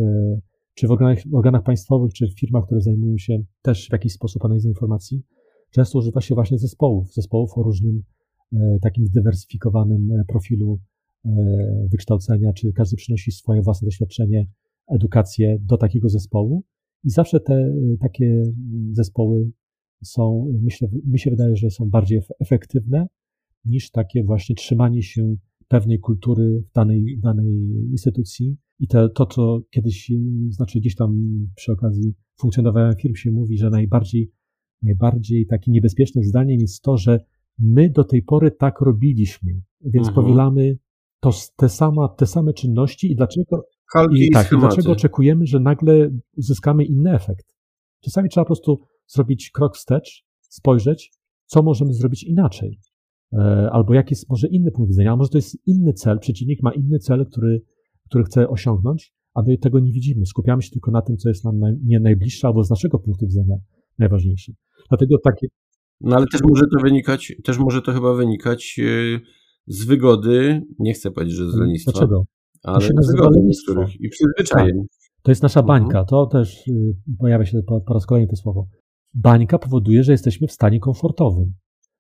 czy 0.74 0.88
w 0.88 0.92
organach, 0.92 1.18
organach 1.34 1.64
państwowych, 1.64 2.14
czy 2.14 2.28
w 2.28 2.40
firmach, 2.40 2.66
które 2.66 2.82
zajmują 2.82 3.18
się 3.18 3.44
też 3.62 3.88
w 3.88 3.92
jakiś 3.92 4.14
sposób 4.14 4.46
analizą 4.46 4.70
informacji, 4.70 5.24
często 5.72 6.00
używa 6.00 6.22
się 6.22 6.36
właśnie 6.36 6.58
zespołów, 6.58 7.14
zespołów 7.14 7.58
o 7.58 7.64
różnym 7.64 8.04
e, 8.54 8.78
takim 8.82 9.06
zdywersyfikowanym 9.06 10.12
e, 10.12 10.24
profilu 10.28 10.80
e, 10.80 10.91
wykształcenia, 11.92 12.54
czy 12.54 12.74
każdy 12.74 12.98
przynosi 12.98 13.32
swoje 13.32 13.62
własne 13.62 13.86
doświadczenie, 13.86 14.48
edukację 14.88 15.58
do 15.62 15.78
takiego 15.78 16.10
zespołu 16.10 16.64
i 17.04 17.10
zawsze 17.10 17.40
te 17.40 17.76
takie 18.00 18.44
zespoły 18.92 19.52
są, 20.04 20.54
myślę, 20.62 20.88
mi 21.08 21.20
się 21.20 21.32
wydaje, 21.32 21.56
że 21.56 21.70
są 21.70 21.90
bardziej 21.90 22.22
efektywne 22.40 23.08
niż 23.66 23.92
takie 23.92 24.24
właśnie 24.24 24.56
trzymanie 24.56 25.04
się 25.04 25.36
pewnej 25.68 26.00
kultury 26.00 26.64
w 26.70 26.74
danej, 26.74 27.20
danej 27.20 27.54
instytucji. 27.92 28.58
I 28.80 28.88
to, 28.88 29.10
to, 29.10 29.26
co 29.26 29.62
kiedyś, 29.70 30.12
znaczy 30.50 30.80
gdzieś 30.80 30.96
tam 30.96 31.18
przy 31.56 31.72
okazji 31.72 32.14
funkcjonowania 32.40 32.94
firm 32.94 33.16
się 33.16 33.32
mówi, 33.32 33.58
że 33.58 33.70
najbardziej 33.70 34.32
najbardziej 34.82 35.46
takie 35.46 35.72
niebezpieczne 35.72 36.24
zdaniem 36.24 36.60
jest 36.60 36.82
to, 36.82 36.98
że 36.98 37.26
my 37.60 37.90
do 37.90 38.04
tej 38.04 38.24
pory 38.24 38.52
tak 38.52 38.82
robiliśmy, 38.82 39.62
więc 39.82 40.08
mhm. 40.08 40.16
powielamy 40.16 40.78
to, 41.22 41.32
te, 41.56 41.70
sama, 41.70 42.08
te 42.08 42.26
same 42.26 42.54
czynności 42.54 43.12
i 43.12 43.16
dlaczego, 43.16 43.66
i, 44.16 44.32
tak, 44.32 44.52
i 44.52 44.58
dlaczego 44.58 44.92
oczekujemy, 44.92 45.46
że 45.46 45.60
nagle 45.60 46.10
uzyskamy 46.38 46.86
inny 46.86 47.14
efekt. 47.14 47.46
Czasami 48.04 48.30
trzeba 48.30 48.46
po 48.46 48.48
prostu 48.48 48.80
zrobić 49.08 49.52
krok 49.52 49.76
wstecz, 49.76 50.26
spojrzeć, 50.42 51.12
co 51.46 51.64
możemy 51.64 51.94
zrobić 51.94 52.24
inaczej. 52.24 52.80
albo 53.72 53.94
jaki 53.94 54.14
jest 54.14 54.30
może 54.30 54.48
inny 54.48 54.72
punkt 54.72 54.90
widzenia, 54.90 55.12
a 55.12 55.16
może 55.16 55.30
to 55.30 55.38
jest 55.38 55.68
inny 55.68 55.94
cel, 55.94 56.20
przeciwnik 56.20 56.64
ma 56.64 56.74
inny 56.74 57.00
cel, 57.00 57.26
który, 57.26 57.62
który 58.06 58.24
chce 58.24 58.50
osiągnąć, 58.50 59.14
a 59.34 59.42
my 59.42 59.58
tego 59.58 59.80
nie 59.80 59.92
widzimy. 59.92 60.26
Skupiamy 60.26 60.62
się 60.62 60.70
tylko 60.72 60.92
na 60.92 61.02
tym, 61.02 61.18
co 61.18 61.30
jest 61.30 61.46
nam 61.46 61.60
nie 61.84 62.00
najbliższe 62.00 62.48
albo 62.48 62.64
z 62.64 62.70
naszego 62.70 63.00
punktu 63.00 63.26
widzenia 63.28 63.56
najważniejsze. 64.00 64.52
Dlatego 64.90 65.16
takie. 65.24 65.48
No 66.02 66.16
ale 66.16 66.26
też 66.32 66.42
może 66.50 66.64
to 66.64 66.84
wynikać, 66.84 67.34
też 67.44 67.58
może 67.58 67.82
to 67.82 67.94
chyba 67.94 68.14
wynikać 68.14 68.78
yy, 68.78 69.22
z 69.68 69.86
wygody, 69.86 70.62
nie 70.80 70.94
chcę 70.94 71.12
powiedzieć, 71.12 71.36
że 71.36 71.52
z 71.52 71.56
lenistwa. 71.56 71.92
Dlaczego? 71.92 72.24
Ale 72.64 72.80
z 72.80 73.12
wygody 73.12 73.42
niektórych 73.42 74.02
i 74.02 74.10
przyzwyczajeń. 74.10 74.78
Tak. 74.78 74.88
To 75.24 75.32
jest 75.32 75.44
nasza 75.44 75.60
mhm. 75.60 75.80
bańka. 75.80 76.06
To 76.06 76.26
też 76.26 76.68
yy, 76.68 76.96
pojawia 77.20 77.46
się 77.46 77.62
po, 77.68 77.82
po 77.82 77.94
raz 77.94 78.06
kolejny 78.06 78.28
to 78.28 78.36
słowo. 78.36 78.68
Bańka 79.14 79.60
powoduje, 79.60 80.04
że 80.04 80.12
jesteśmy 80.12 80.48
w 80.48 80.52
stanie 80.52 80.80
komfortowym. 80.80 81.54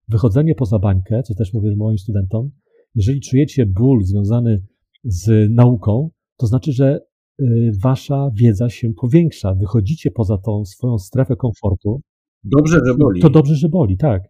Wychodzenie 0.07 0.55
poza 0.55 0.79
bańkę, 0.79 1.23
co 1.23 1.35
też 1.35 1.53
mówię 1.53 1.75
moim 1.77 1.97
studentom, 1.97 2.49
jeżeli 2.95 3.21
czujecie 3.21 3.65
ból 3.65 4.03
związany 4.03 4.63
z 5.03 5.51
nauką, 5.51 6.09
to 6.37 6.47
znaczy, 6.47 6.71
że 6.71 6.99
Y, 7.41 7.71
wasza 7.83 8.29
wiedza 8.33 8.69
się 8.69 8.93
powiększa. 8.93 9.53
Wychodzicie 9.53 10.11
poza 10.11 10.37
tą 10.37 10.65
swoją 10.65 10.97
strefę 10.97 11.35
komfortu. 11.35 12.01
Dobrze, 12.43 12.79
że 12.85 12.95
boli. 12.95 13.21
To 13.21 13.29
dobrze, 13.29 13.55
że 13.55 13.69
boli, 13.69 13.97
tak. 13.97 14.21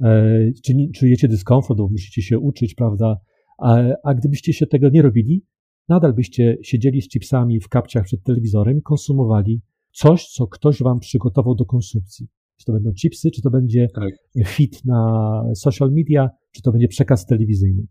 E, 0.00 0.52
czujecie 0.94 1.28
dyskomfort, 1.28 1.78
bo 1.78 1.88
musicie 1.88 2.22
się 2.22 2.38
uczyć, 2.38 2.74
prawda? 2.74 3.16
A, 3.58 3.78
a 4.04 4.14
gdybyście 4.14 4.52
się 4.52 4.66
tego 4.66 4.88
nie 4.88 5.02
robili, 5.02 5.44
nadal 5.88 6.14
byście 6.14 6.58
siedzieli 6.62 7.02
z 7.02 7.08
chipsami 7.08 7.60
w 7.60 7.68
kapciach 7.68 8.04
przed 8.04 8.22
telewizorem 8.22 8.78
i 8.78 8.82
konsumowali 8.82 9.62
coś, 9.92 10.26
co 10.26 10.46
ktoś 10.46 10.82
wam 10.82 11.00
przygotował 11.00 11.54
do 11.54 11.64
konsumpcji. 11.64 12.28
Czy 12.56 12.64
to 12.64 12.72
będą 12.72 12.92
chipsy, 12.92 13.30
czy 13.30 13.42
to 13.42 13.50
będzie 13.50 13.88
tak. 13.94 14.14
fit 14.46 14.84
na 14.84 15.42
social 15.54 15.90
media, 15.92 16.30
czy 16.52 16.62
to 16.62 16.72
będzie 16.72 16.88
przekaz 16.88 17.26
telewizyjny. 17.26 17.86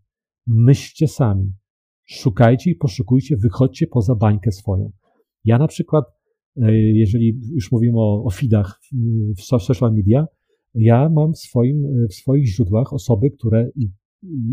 Myślcie 0.46 1.08
sami 1.08 1.52
szukajcie 2.04 2.70
i 2.70 2.74
poszukujcie, 2.74 3.36
wychodźcie 3.36 3.86
poza 3.86 4.14
bańkę 4.14 4.52
swoją. 4.52 4.90
Ja 5.44 5.58
na 5.58 5.66
przykład, 5.66 6.04
e, 6.56 6.72
jeżeli 6.74 7.40
już 7.54 7.72
mówimy 7.72 7.98
o, 7.98 8.24
o 8.24 8.30
feedach 8.30 8.80
w 9.38 9.42
social 9.42 9.92
media, 9.94 10.26
ja 10.74 11.08
mam 11.08 11.32
w, 11.32 11.38
swoim, 11.38 12.06
w 12.10 12.14
swoich 12.14 12.46
źródłach 12.46 12.92
osoby, 12.92 13.30
które, 13.30 13.70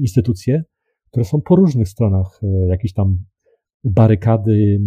instytucje, 0.01 0.63
które 1.11 1.25
są 1.25 1.41
po 1.41 1.55
różnych 1.55 1.87
stronach 1.87 2.39
e, 2.43 2.67
jakieś 2.67 2.93
tam 2.93 3.17
barykady. 3.83 4.79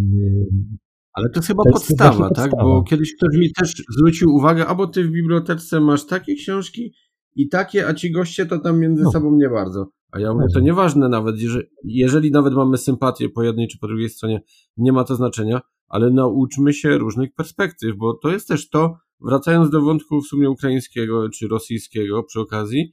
Ale 1.13 1.31
to 1.31 1.39
jest 1.39 1.49
chyba 1.49 1.63
to 1.63 1.71
jest 1.71 1.89
podstawa, 1.89 2.29
tak? 2.31 2.51
Podstawa. 2.51 2.63
Bo 2.63 2.83
kiedyś 2.83 3.15
ktoś 3.17 3.37
mi 3.37 3.53
też 3.53 3.83
zwrócił 3.99 4.35
uwagę, 4.35 4.67
albo 4.67 4.87
ty 4.87 5.05
w 5.05 5.11
bibliotece 5.11 5.81
masz 5.81 6.07
takie 6.07 6.35
książki 6.35 6.95
i 7.37 7.49
takie, 7.49 7.87
a 7.87 7.95
ci 7.95 8.13
goście 8.13 8.47
to 8.47 8.59
tam 8.59 8.81
między 8.81 9.03
no. 9.03 9.11
sobą 9.11 9.37
nie 9.37 9.49
bardzo. 9.49 9.91
A 10.13 10.21
ja 10.21 10.35
mówię, 10.35 10.47
to 10.55 10.61
nieważne 10.61 11.09
nawet, 11.09 11.41
jeżeli, 11.41 11.67
jeżeli 11.85 12.31
nawet 12.31 12.55
mamy 12.55 12.79
sympatię 12.79 13.29
po 13.29 13.43
jednej 13.43 13.69
czy 13.69 13.79
po 13.79 13.89
drugiej 13.89 14.09
stronie, 14.09 14.41
nie 14.77 14.93
ma 14.93 15.05
to 15.05 15.15
znaczenia, 15.15 15.61
ale 15.89 16.11
nauczmy 16.11 16.73
się 16.73 16.99
różnych 16.99 17.35
perspektyw, 17.35 17.97
bo 17.97 18.15
to 18.15 18.29
jest 18.31 18.49
też 18.49 18.69
to, 18.69 18.97
wracając 19.23 19.71
do 19.71 19.81
wątku 19.83 20.21
w 20.21 20.27
sumie 20.27 20.51
ukraińskiego 20.51 21.29
czy 21.29 21.49
rosyjskiego 21.49 22.23
przy 22.23 22.41
okazji, 22.41 22.93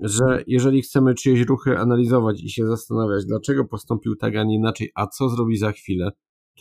że 0.00 0.44
jeżeli 0.46 0.82
chcemy 0.82 1.14
czyjeś 1.14 1.46
ruchy 1.46 1.78
analizować 1.78 2.42
i 2.42 2.50
się 2.50 2.66
zastanawiać, 2.66 3.24
dlaczego 3.26 3.64
postąpił 3.64 4.16
tak, 4.16 4.36
a 4.36 4.44
nie 4.44 4.54
inaczej, 4.54 4.90
a 4.94 5.06
co 5.06 5.28
zrobi 5.28 5.56
za 5.56 5.72
chwilę, 5.72 6.10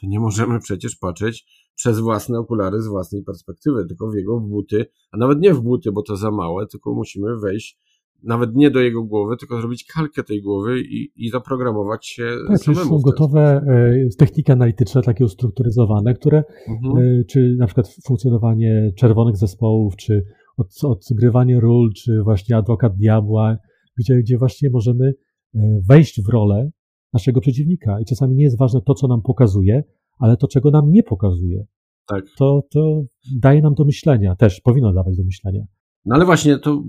to 0.02 0.08
nie 0.08 0.20
możemy 0.20 0.60
przecież 0.60 0.96
patrzeć 0.96 1.46
przez 1.76 2.00
własne 2.00 2.40
okulary 2.40 2.82
z 2.82 2.88
własnej 2.88 3.24
perspektywy, 3.24 3.86
tylko 3.88 4.10
w 4.10 4.16
jego 4.16 4.40
buty, 4.40 4.86
a 5.12 5.18
nawet 5.18 5.40
nie 5.40 5.54
w 5.54 5.62
buty, 5.62 5.92
bo 5.92 6.02
to 6.02 6.18
za 6.18 6.32
małe, 6.32 6.68
tylko 6.68 6.94
musimy 6.94 7.40
wejść 7.40 7.80
nawet 8.24 8.56
nie 8.56 8.72
do 8.72 8.80
jego 8.80 9.04
głowy, 9.04 9.38
tylko 9.38 9.60
zrobić 9.60 9.84
kalkę 9.84 10.24
tej 10.24 10.42
głowy 10.42 10.82
i, 10.82 11.12
i 11.16 11.30
zaprogramować 11.30 12.08
się 12.08 12.36
tak, 12.48 12.60
samemu. 12.60 12.90
Są 12.90 13.00
gotowe 13.00 13.42
e, 13.42 14.10
techniki 14.18 14.52
analityczne, 14.52 15.02
takie 15.02 15.26
ustrukturyzowane, 15.26 16.14
które, 16.14 16.44
mhm. 16.68 16.98
e, 16.98 17.24
czy 17.24 17.56
na 17.58 17.66
przykład 17.66 17.88
funkcjonowanie 18.08 18.92
czerwonych 18.98 19.38
zespołów, 19.38 19.96
czy 19.96 20.26
od, 20.58 20.68
odgrywanie 20.84 21.60
ról, 21.60 21.90
czy 21.94 22.24
właśnie 22.24 22.58
adwokat 22.58 22.96
diabła, 22.96 23.58
gdzie, 23.98 24.20
gdzie 24.20 24.38
właśnie 24.38 24.70
możemy 24.70 25.14
e, 25.56 25.60
wejść 25.90 26.22
w 26.22 26.30
rolę 26.30 26.70
naszego 27.14 27.42
przeciwnika. 27.42 28.00
I 28.02 28.06
czasami 28.06 28.36
nie 28.36 28.44
jest 28.44 28.58
ważne 28.58 28.82
to, 28.86 28.94
co 28.94 29.08
nam 29.08 29.22
pokazuje, 29.22 29.84
ale 30.20 30.38
to, 30.38 30.48
czego 30.48 30.72
nam 30.72 30.92
nie 30.92 31.04
pokazuje. 31.04 31.66
Tak. 32.08 32.26
To, 32.38 32.64
to 32.72 33.04
daje 33.40 33.62
nam 33.62 33.74
do 33.74 33.86
myślenia, 33.86 34.36
też 34.36 34.62
powinno 34.62 34.94
dawać 34.94 35.18
do 35.18 35.24
myślenia. 35.24 35.62
No 36.06 36.16
ale 36.16 36.26
właśnie, 36.26 36.58
to 36.58 36.84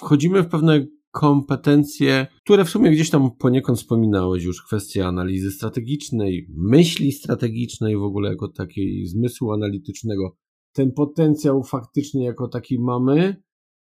wchodzimy 0.00 0.42
w 0.42 0.48
pewne 0.48 0.86
kompetencje, 1.10 2.26
które 2.44 2.64
w 2.64 2.70
sumie 2.70 2.90
gdzieś 2.90 3.10
tam 3.10 3.30
poniekąd 3.38 3.78
wspominałeś 3.78 4.44
już, 4.44 4.62
kwestia 4.62 5.06
analizy 5.06 5.50
strategicznej, 5.50 6.46
myśli 6.56 7.12
strategicznej 7.12 7.96
w 7.96 8.02
ogóle 8.02 8.30
jako 8.30 8.48
takiej 8.48 9.06
zmysłu 9.06 9.52
analitycznego. 9.52 10.36
Ten 10.72 10.92
potencjał 10.92 11.62
faktycznie 11.62 12.24
jako 12.24 12.48
taki 12.48 12.78
mamy, 12.78 13.42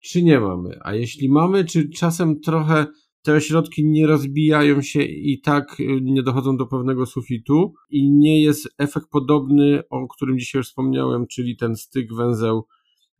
czy 0.02 0.22
nie 0.22 0.40
mamy? 0.40 0.78
A 0.80 0.94
jeśli 0.94 1.28
mamy, 1.28 1.64
czy 1.64 1.88
czasem 1.88 2.40
trochę 2.40 2.86
te 3.22 3.32
ośrodki 3.32 3.86
nie 3.86 4.06
rozbijają 4.06 4.82
się 4.82 5.02
i 5.02 5.40
tak 5.40 5.80
y, 5.80 6.00
nie 6.02 6.22
dochodzą 6.22 6.56
do 6.56 6.66
pewnego 6.66 7.06
sufitu 7.06 7.72
i 7.90 8.10
nie 8.10 8.42
jest 8.42 8.68
efekt 8.78 9.06
podobny, 9.10 9.82
o 9.90 10.08
którym 10.08 10.38
dzisiaj 10.38 10.62
wspomniałem, 10.62 11.26
czyli 11.26 11.56
ten 11.56 11.76
styk 11.76 12.14
węzeł 12.14 12.66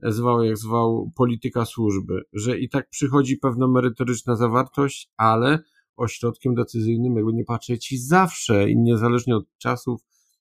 zwał 0.03 0.45
jak 0.45 0.59
zwał 0.59 1.13
polityka 1.17 1.65
służby, 1.65 2.23
że 2.33 2.59
i 2.59 2.69
tak 2.69 2.89
przychodzi 2.89 3.37
pewna 3.37 3.69
merytoryczna 3.69 4.37
zawartość, 4.37 5.11
ale 5.17 5.59
ośrodkiem 5.97 6.55
decyzyjnym, 6.55 7.17
jakby 7.17 7.33
nie 7.33 7.45
patrzeć, 7.45 8.07
zawsze 8.07 8.71
i 8.71 8.79
niezależnie 8.79 9.37
od 9.37 9.45
czasów, 9.59 10.01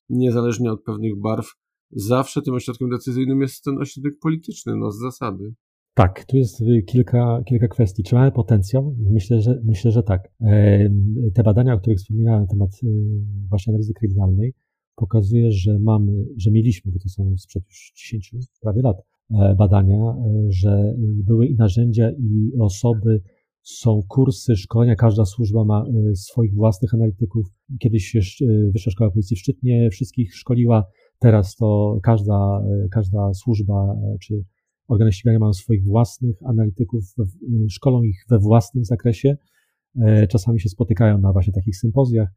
niezależnie 0.09 0.71
od 0.71 0.83
pewnych 0.83 1.19
barw, 1.19 1.51
zawsze 1.91 2.41
tym 2.41 2.53
ośrodkiem 2.53 2.89
decyzyjnym 2.89 3.41
jest 3.41 3.63
ten 3.63 3.77
ośrodek 3.77 4.13
polityczny, 4.21 4.75
no 4.75 4.91
z 4.91 4.99
zasady. 4.99 5.53
Tak, 5.93 6.25
tu 6.25 6.37
jest 6.37 6.63
kilka, 6.87 7.41
kilka 7.45 7.67
kwestii. 7.67 8.03
Czy 8.03 8.15
mamy 8.15 8.31
potencjał? 8.31 8.95
Myślę, 9.11 9.41
że, 9.41 9.61
myślę, 9.63 9.91
że 9.91 10.03
tak. 10.03 10.21
Te 11.33 11.43
badania, 11.43 11.73
o 11.73 11.79
których 11.79 11.99
wspominałem 11.99 12.41
na 12.41 12.47
temat 12.47 12.69
e, 12.83 12.87
właśnie 13.49 13.71
analizy 13.71 13.93
kryminalnej, 13.93 14.53
pokazuje, 14.95 15.51
że 15.51 15.79
mamy, 15.79 16.25
że 16.37 16.51
mieliśmy, 16.51 16.91
bo 16.91 16.99
to 16.99 17.09
są 17.09 17.37
sprzed 17.37 17.63
już 17.67 17.93
10 17.95 18.33
prawie 18.61 18.81
lat, 18.81 18.97
badania, 19.57 19.95
e, 19.95 20.51
że 20.51 20.93
były 21.23 21.47
i 21.47 21.55
narzędzia, 21.55 22.11
i 22.11 22.51
osoby, 22.59 23.21
są 23.61 24.01
kursy, 24.07 24.55
szkolenia, 24.55 24.95
każda 24.95 25.25
służba 25.25 25.65
ma 25.65 25.83
e, 25.83 26.15
swoich 26.15 26.55
własnych 26.55 26.93
analityków. 26.93 27.47
Kiedyś 27.79 28.17
Wyższa 28.73 28.91
Szkoła 28.91 29.11
Policji 29.11 29.35
w 29.35 29.39
Szczytnie 29.39 29.89
wszystkich 29.91 30.35
szkoliła, 30.35 30.85
teraz 31.19 31.55
to 31.55 31.99
każda, 32.03 32.63
każda 32.91 33.33
służba 33.33 33.95
czy 34.21 34.43
organy 34.87 35.11
ścigania 35.11 35.39
mają 35.39 35.53
swoich 35.53 35.85
własnych 35.85 36.35
analityków, 36.45 37.03
szkolą 37.69 38.03
ich 38.03 38.25
we 38.29 38.39
własnym 38.39 38.85
zakresie. 38.85 39.37
Czasami 40.29 40.59
się 40.59 40.69
spotykają 40.69 41.17
na 41.17 41.31
właśnie 41.31 41.53
takich 41.53 41.77
sympozjach 41.77 42.29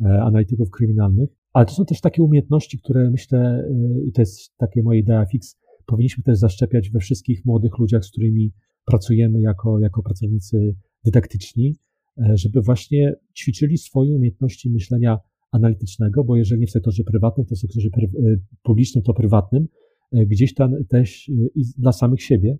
analityków 0.00 0.70
kryminalnych, 0.70 1.30
ale 1.52 1.66
to 1.66 1.72
są 1.72 1.84
też 1.84 2.00
takie 2.00 2.22
umiejętności, 2.22 2.78
które 2.78 3.10
myślę, 3.10 3.68
i 4.06 4.12
to 4.12 4.22
jest 4.22 4.56
takie 4.56 4.82
moje 4.82 5.00
idea 5.00 5.26
fix, 5.26 5.59
powinniśmy 5.90 6.24
też 6.24 6.38
zaszczepiać 6.38 6.90
we 6.90 6.98
wszystkich 6.98 7.44
młodych 7.44 7.78
ludziach, 7.78 8.04
z 8.04 8.10
którymi 8.10 8.52
pracujemy 8.86 9.40
jako, 9.40 9.78
jako 9.78 10.02
pracownicy 10.02 10.74
dydaktyczni, 11.04 11.76
e, 12.18 12.36
żeby 12.36 12.60
właśnie 12.62 13.14
ćwiczyli 13.38 13.78
swoje 13.78 14.14
umiejętności 14.16 14.70
myślenia 14.70 15.18
analitycznego, 15.52 16.24
bo 16.24 16.36
jeżeli 16.36 16.60
nie 16.60 16.66
w 16.66 16.70
sektorze 16.70 17.04
prywatnym, 17.04 17.46
to 17.46 17.54
w 17.54 17.58
sektorze 17.58 17.88
e, 17.88 18.36
publicznym, 18.62 19.04
to 19.04 19.14
prywatnym, 19.14 19.68
e, 20.12 20.26
gdzieś 20.26 20.54
tam 20.54 20.84
też 20.88 21.30
dla 21.78 21.92
samych 21.92 22.22
siebie 22.22 22.58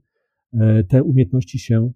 te 0.88 1.02
umiejętności 1.02 1.58
się 1.58 1.92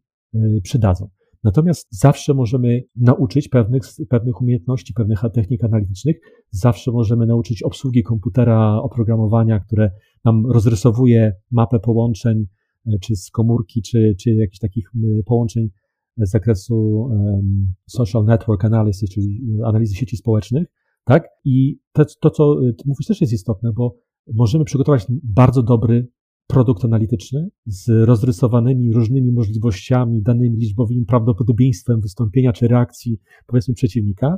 przydadzą. 0.63 1.09
Natomiast 1.45 1.87
zawsze 1.91 2.35
możemy 2.35 2.83
nauczyć 2.97 3.49
pewnych, 3.49 3.83
pewnych 4.09 4.41
umiejętności, 4.41 4.95
pewnych 4.95 5.23
technik 5.35 5.65
analitycznych, 5.65 6.17
zawsze 6.51 6.93
możemy 6.93 7.27
nauczyć 7.27 7.63
obsługi 7.63 8.03
komputera, 8.03 8.81
oprogramowania, 8.83 9.61
które 9.61 9.91
nam 10.25 10.47
rozrysowuje 10.51 11.33
mapę 11.51 11.79
połączeń, 11.81 12.47
e, 12.87 12.99
czy 12.99 13.17
z 13.17 13.31
komórki, 13.31 13.83
czy, 13.83 14.15
czy 14.21 14.35
jakichś 14.35 14.59
takich 14.59 14.91
połączeń 15.27 15.69
z 16.17 16.31
zakresu 16.31 16.77
um, 16.77 17.75
social 17.87 18.25
network 18.25 18.65
analysis, 18.65 19.11
czyli 19.11 19.41
analizy 19.65 19.95
sieci 19.95 20.17
społecznych, 20.17 20.67
tak? 21.05 21.29
I 21.45 21.79
to, 21.93 22.05
to 22.21 22.31
co 22.31 22.55
ty 22.55 22.85
mówisz, 22.87 23.07
też 23.07 23.21
jest 23.21 23.33
istotne, 23.33 23.73
bo 23.73 23.97
możemy 24.35 24.65
przygotować 24.65 25.07
bardzo 25.23 25.63
dobry 25.63 26.09
produkt 26.47 26.85
analityczny 26.85 27.49
z 27.67 27.89
rozrysowanymi 27.89 28.93
różnymi 28.93 29.33
możliwościami, 29.33 30.23
danymi 30.23 30.59
liczbowymi, 30.59 31.05
prawdopodobieństwem 31.05 32.01
wystąpienia 32.01 32.53
czy 32.53 32.69
reakcji, 32.69 33.21
powiedzmy, 33.47 33.75
przeciwnika, 33.75 34.37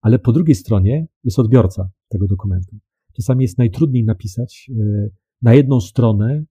ale 0.00 0.18
po 0.18 0.32
drugiej 0.32 0.54
stronie 0.54 1.06
jest 1.24 1.38
odbiorca 1.38 1.90
tego 2.08 2.26
dokumentu. 2.26 2.76
Czasami 3.16 3.42
jest 3.42 3.58
najtrudniej 3.58 4.04
napisać 4.04 4.70
e, 4.70 5.08
na 5.42 5.54
jedną 5.54 5.80
stronę 5.80 6.44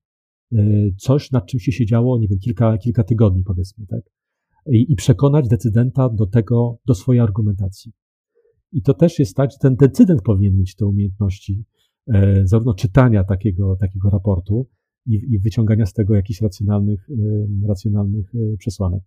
e, 0.52 0.56
coś, 0.96 1.30
nad 1.30 1.46
czym 1.46 1.60
się 1.60 1.72
siedziało, 1.72 2.18
nie 2.18 2.28
wiem, 2.28 2.38
kilka, 2.38 2.78
kilka 2.78 3.04
tygodni, 3.04 3.42
powiedzmy, 3.44 3.86
tak? 3.86 4.00
i, 4.66 4.92
i 4.92 4.96
przekonać 4.96 5.48
decydenta 5.48 6.08
do 6.08 6.26
tego, 6.26 6.78
do 6.86 6.94
swojej 6.94 7.20
argumentacji. 7.20 7.92
I 8.72 8.82
to 8.82 8.94
też 8.94 9.18
jest 9.18 9.36
tak, 9.36 9.50
że 9.50 9.56
ten 9.60 9.76
decydent 9.76 10.22
powinien 10.22 10.58
mieć 10.58 10.74
te 10.74 10.86
umiejętności, 10.86 11.64
zarówno 12.44 12.74
czytania 12.74 13.24
takiego, 13.24 13.76
takiego 13.76 14.10
raportu 14.10 14.68
i, 15.06 15.14
i 15.14 15.38
wyciągania 15.38 15.86
z 15.86 15.92
tego 15.92 16.14
jakichś 16.14 16.40
racjonalnych, 16.40 17.08
e, 17.10 17.66
racjonalnych 17.68 18.34
e, 18.34 18.56
przesłanek. 18.56 19.02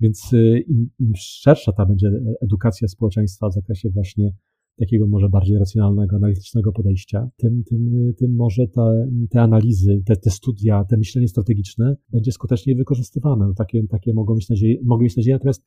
Więc 0.00 0.30
e, 0.32 0.58
im, 0.58 0.90
im 0.98 1.12
szersza 1.16 1.72
ta 1.72 1.86
będzie 1.86 2.10
edukacja 2.42 2.88
społeczeństwa 2.88 3.48
w 3.48 3.54
zakresie 3.54 3.90
właśnie 3.90 4.30
takiego 4.78 5.08
może 5.08 5.28
bardziej 5.28 5.58
racjonalnego, 5.58 6.16
analitycznego 6.16 6.72
podejścia, 6.72 7.28
tym, 7.36 7.64
tym, 7.64 8.12
tym 8.18 8.34
może 8.34 8.68
te, 8.68 9.08
te 9.30 9.40
analizy, 9.40 10.02
te, 10.06 10.16
te 10.16 10.30
studia, 10.30 10.84
te 10.84 10.96
myślenie 10.96 11.28
strategiczne 11.28 11.96
będzie 12.12 12.32
skutecznie 12.32 12.74
wykorzystywane. 12.74 13.46
No 13.46 13.54
takie, 13.54 13.86
takie 13.86 14.14
mogą 14.14 14.34
mieć 14.34 14.48
nadzieję, 14.48 14.76
mogę 14.84 15.04
mieć 15.04 15.16
nadzieję, 15.16 15.36
natomiast 15.36 15.64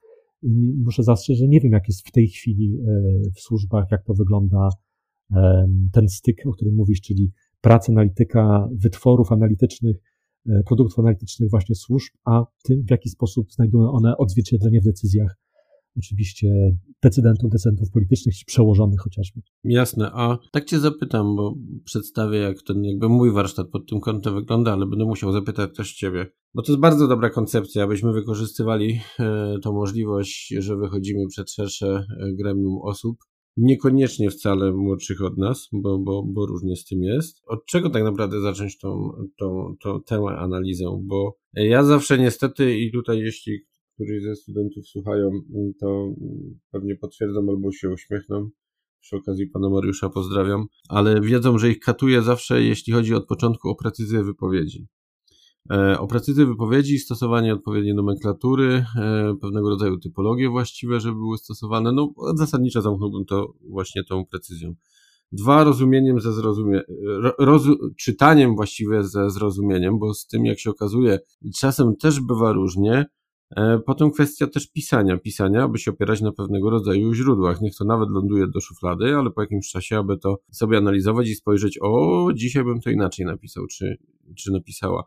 muszę 0.78 1.04
zastrzec, 1.04 1.38
że 1.38 1.48
nie 1.48 1.60
wiem, 1.60 1.72
jak 1.72 1.88
jest 1.88 2.08
w 2.08 2.12
tej 2.12 2.28
chwili 2.28 2.78
e, 2.80 3.02
w 3.36 3.40
służbach, 3.40 3.86
jak 3.92 4.04
to 4.04 4.14
wygląda 4.14 4.70
ten 5.92 6.10
styk, 6.10 6.38
o 6.46 6.52
którym 6.52 6.76
mówisz, 6.76 7.02
czyli 7.02 7.32
praca 7.62 7.92
analityka 7.92 8.70
wytworów 8.72 9.32
analitycznych, 9.32 9.96
e, 10.50 10.64
produktów 10.64 11.00
analitycznych 11.00 11.50
właśnie 11.50 11.76
służb, 11.76 12.14
a 12.26 12.46
tym, 12.64 12.84
w 12.84 12.92
jaki 12.92 13.10
sposób 13.10 13.52
znajdują 13.52 13.92
one 13.92 14.18
odzwierciedlenie 14.18 14.82
w 14.82 14.84
decyzjach 14.84 15.36
oczywiście 15.98 16.78
decydentów, 17.04 17.52
decydentów 17.52 17.92
politycznych 17.92 18.36
czy 18.36 18.46
przełożonych 18.46 19.00
chociażby. 19.00 19.42
Jasne, 19.64 20.12
a 20.14 20.38
tak 20.52 20.66
cię 20.66 20.80
zapytam, 20.80 21.36
bo 21.36 21.56
przedstawię 21.84 22.38
jak 22.38 22.62
ten 22.62 22.84
jakby 22.84 23.10
mój 23.10 23.32
warsztat 23.32 23.68
pod 23.70 23.90
tym 23.90 24.00
kątem 24.00 24.36
wygląda, 24.36 24.74
ale 24.74 24.86
będę 24.86 25.06
musiał 25.06 25.32
zapytać 25.32 25.76
też 25.76 25.94
ciebie, 25.94 26.26
bo 26.54 26.62
to 26.62 26.72
jest 26.72 26.82
bardzo 26.82 27.08
dobra 27.08 27.30
koncepcja, 27.30 27.84
abyśmy 27.84 28.14
wykorzystywali 28.14 29.00
e, 29.20 29.60
tą 29.64 29.74
możliwość, 29.74 30.54
że 30.58 30.76
wychodzimy 30.76 31.28
przed 31.28 31.52
szersze 31.52 32.06
e, 32.20 32.34
gremium 32.34 32.80
osób, 32.82 33.18
niekoniecznie 33.58 34.30
wcale 34.30 34.74
młodszych 34.74 35.22
od 35.22 35.38
nas, 35.38 35.70
bo, 35.74 36.00
bo, 36.00 36.24
bo 36.24 36.46
różnie 36.46 36.76
z 36.76 36.86
tym 36.86 37.04
jest. 37.04 37.42
Od 37.46 37.66
czego 37.66 37.90
tak 37.90 38.04
naprawdę 38.04 38.42
zacząć 38.42 38.78
tą, 38.78 39.12
tą, 39.38 39.76
tą 39.82 40.02
tę 40.04 40.16
analizę? 40.38 40.86
Bo 41.04 41.38
ja 41.54 41.84
zawsze 41.84 42.18
niestety 42.18 42.78
i 42.80 42.92
tutaj 42.92 43.20
jeśli 43.20 43.60
którzy 43.98 44.22
ze 44.22 44.36
studentów 44.36 44.88
słuchają, 44.88 45.30
to 45.80 46.14
pewnie 46.72 46.96
potwierdzą 46.96 47.40
albo 47.50 47.72
się 47.72 47.90
uśmiechną. 47.90 48.50
Przy 49.02 49.16
okazji 49.16 49.48
pana 49.48 49.70
Mariusza 49.70 50.10
pozdrawiam, 50.10 50.66
ale 50.90 51.22
wiedzą, 51.22 51.58
że 51.58 51.70
ich 51.70 51.80
katuje 51.80 52.22
zawsze, 52.22 52.64
jeśli 52.64 52.94
chodzi 52.94 53.14
od 53.14 53.28
początku 53.28 53.70
o 53.70 53.76
precyzję 53.76 54.24
wypowiedzi. 54.24 54.88
E, 55.72 56.00
o 56.00 56.08
precyzję 56.08 56.46
wypowiedzi 56.46 57.00
stosowanie 57.00 57.54
odpowiedniej 57.54 57.96
nomenklatury, 57.96 58.86
e, 58.96 59.36
pewnego 59.42 59.70
rodzaju 59.70 59.98
typologie 59.98 60.50
właściwe, 60.50 61.00
żeby 61.00 61.16
były 61.16 61.38
stosowane. 61.38 61.92
No, 61.92 62.14
zasadniczo 62.36 62.82
zamknąłbym 62.82 63.26
to 63.26 63.54
właśnie 63.70 64.04
tą 64.04 64.26
precyzją. 64.26 64.76
Dwa, 65.32 65.64
rozumieniem 65.64 66.20
ze 66.20 66.34
zrozumie, 66.34 66.82
rozu, 67.40 67.76
czytaniem 67.98 68.56
właściwie 68.56 69.04
ze 69.04 69.30
zrozumieniem, 69.30 70.00
bo 70.00 70.14
z 70.14 70.28
tym, 70.28 70.46
jak 70.46 70.60
się 70.60 70.70
okazuje, 70.70 71.20
czasem 71.60 71.96
też 71.96 72.20
bywa 72.20 72.52
różnie. 72.54 73.06
E, 73.56 73.80
potem 73.86 74.12
kwestia 74.12 74.48
też 74.48 74.72
pisania, 74.72 75.18
pisania, 75.18 75.64
aby 75.64 75.80
się 75.80 75.92
opierać 75.92 76.22
na 76.22 76.32
pewnego 76.32 76.70
rodzaju 76.70 77.14
źródłach. 77.14 77.62
Niech 77.62 77.76
to 77.76 77.86
nawet 77.86 78.10
ląduje 78.10 78.48
do 78.48 78.62
szuflady, 78.62 79.16
ale 79.16 79.32
po 79.32 79.42
jakimś 79.42 79.70
czasie, 79.70 79.98
aby 79.98 80.18
to 80.18 80.38
sobie 80.52 80.78
analizować 80.78 81.28
i 81.28 81.36
spojrzeć, 81.36 81.80
o, 81.82 82.28
dzisiaj 82.36 82.64
bym 82.64 82.82
to 82.82 82.90
inaczej 82.90 83.26
napisał, 83.26 83.68
czy, 83.68 83.98
czy 84.38 84.52
napisała. 84.52 85.04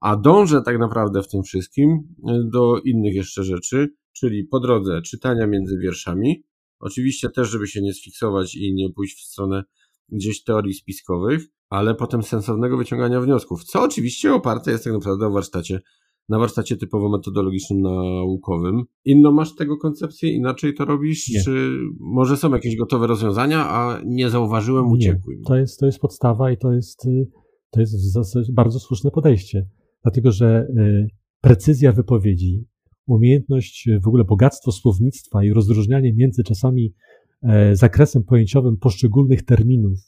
A 0.00 0.16
dążę 0.16 0.62
tak 0.62 0.78
naprawdę 0.78 1.22
w 1.22 1.28
tym 1.28 1.42
wszystkim 1.42 1.90
e, 2.28 2.40
do 2.52 2.78
innych 2.84 3.14
jeszcze 3.14 3.44
rzeczy, 3.44 3.88
czyli 4.12 4.44
po 4.44 4.60
drodze 4.60 5.02
czytania 5.02 5.46
między 5.46 5.78
wierszami. 5.78 6.42
Oczywiście 6.80 7.30
też, 7.30 7.50
żeby 7.50 7.66
się 7.66 7.82
nie 7.82 7.92
sfiksować 7.92 8.54
i 8.54 8.74
nie 8.74 8.92
pójść 8.92 9.18
w 9.18 9.32
stronę 9.32 9.62
gdzieś 10.08 10.44
teorii 10.44 10.74
spiskowych, 10.74 11.42
ale 11.68 11.94
potem 11.94 12.22
sensownego 12.22 12.76
wyciągania 12.76 13.20
wniosków, 13.20 13.64
co 13.64 13.82
oczywiście 13.82 14.34
oparte 14.34 14.70
jest 14.70 14.84
tak 14.84 14.92
naprawdę 14.92 15.26
o 15.26 15.30
warsztacie 15.30 15.80
na 16.28 16.38
warsztacie 16.38 16.76
typowo 16.76 17.08
metodologicznym, 17.08 17.80
naukowym. 17.80 18.84
Inną 19.04 19.32
masz 19.32 19.54
tego 19.54 19.76
koncepcję, 19.76 20.30
inaczej 20.32 20.74
to 20.74 20.84
robisz? 20.84 21.28
Nie. 21.28 21.42
Czy 21.44 21.78
może 22.00 22.36
są 22.36 22.52
jakieś 22.52 22.76
gotowe 22.76 23.06
rozwiązania, 23.06 23.68
a 23.68 24.00
nie 24.04 24.30
zauważyłem, 24.30 24.86
uciekły? 24.86 25.36
Nie. 25.36 25.42
To 25.42 25.56
jest, 25.56 25.80
to 25.80 25.86
jest 25.86 25.98
podstawa 25.98 26.50
i 26.50 26.56
to 26.56 26.72
jest, 26.72 27.06
y, 27.06 27.26
to 27.70 27.80
jest 27.80 27.96
w 27.96 28.12
zasadzie 28.12 28.52
bardzo 28.52 28.78
słuszne 28.78 29.10
podejście. 29.10 29.66
Dlatego, 30.02 30.32
że 30.32 30.66
y, 30.78 31.08
precyzja 31.40 31.92
wypowiedzi, 31.92 32.64
umiejętność, 33.06 33.88
w 34.02 34.08
ogóle 34.08 34.24
bogactwo 34.24 34.72
słownictwa 34.72 35.44
i 35.44 35.52
rozróżnianie 35.52 36.14
między 36.14 36.44
czasami 36.44 36.94
e, 37.42 37.76
zakresem 37.76 38.24
pojęciowym 38.24 38.76
poszczególnych 38.76 39.44
terminów, 39.44 39.98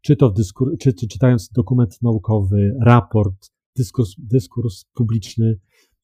czy 0.00 0.16
to 0.16 0.30
dyskur, 0.30 0.78
czy, 0.80 0.92
czy 0.92 1.08
czytając 1.08 1.48
dokument 1.48 2.02
naukowy, 2.02 2.76
raport, 2.84 3.50
dyskurs, 3.76 4.14
dyskurs 4.18 4.84
publiczny, 4.94 5.58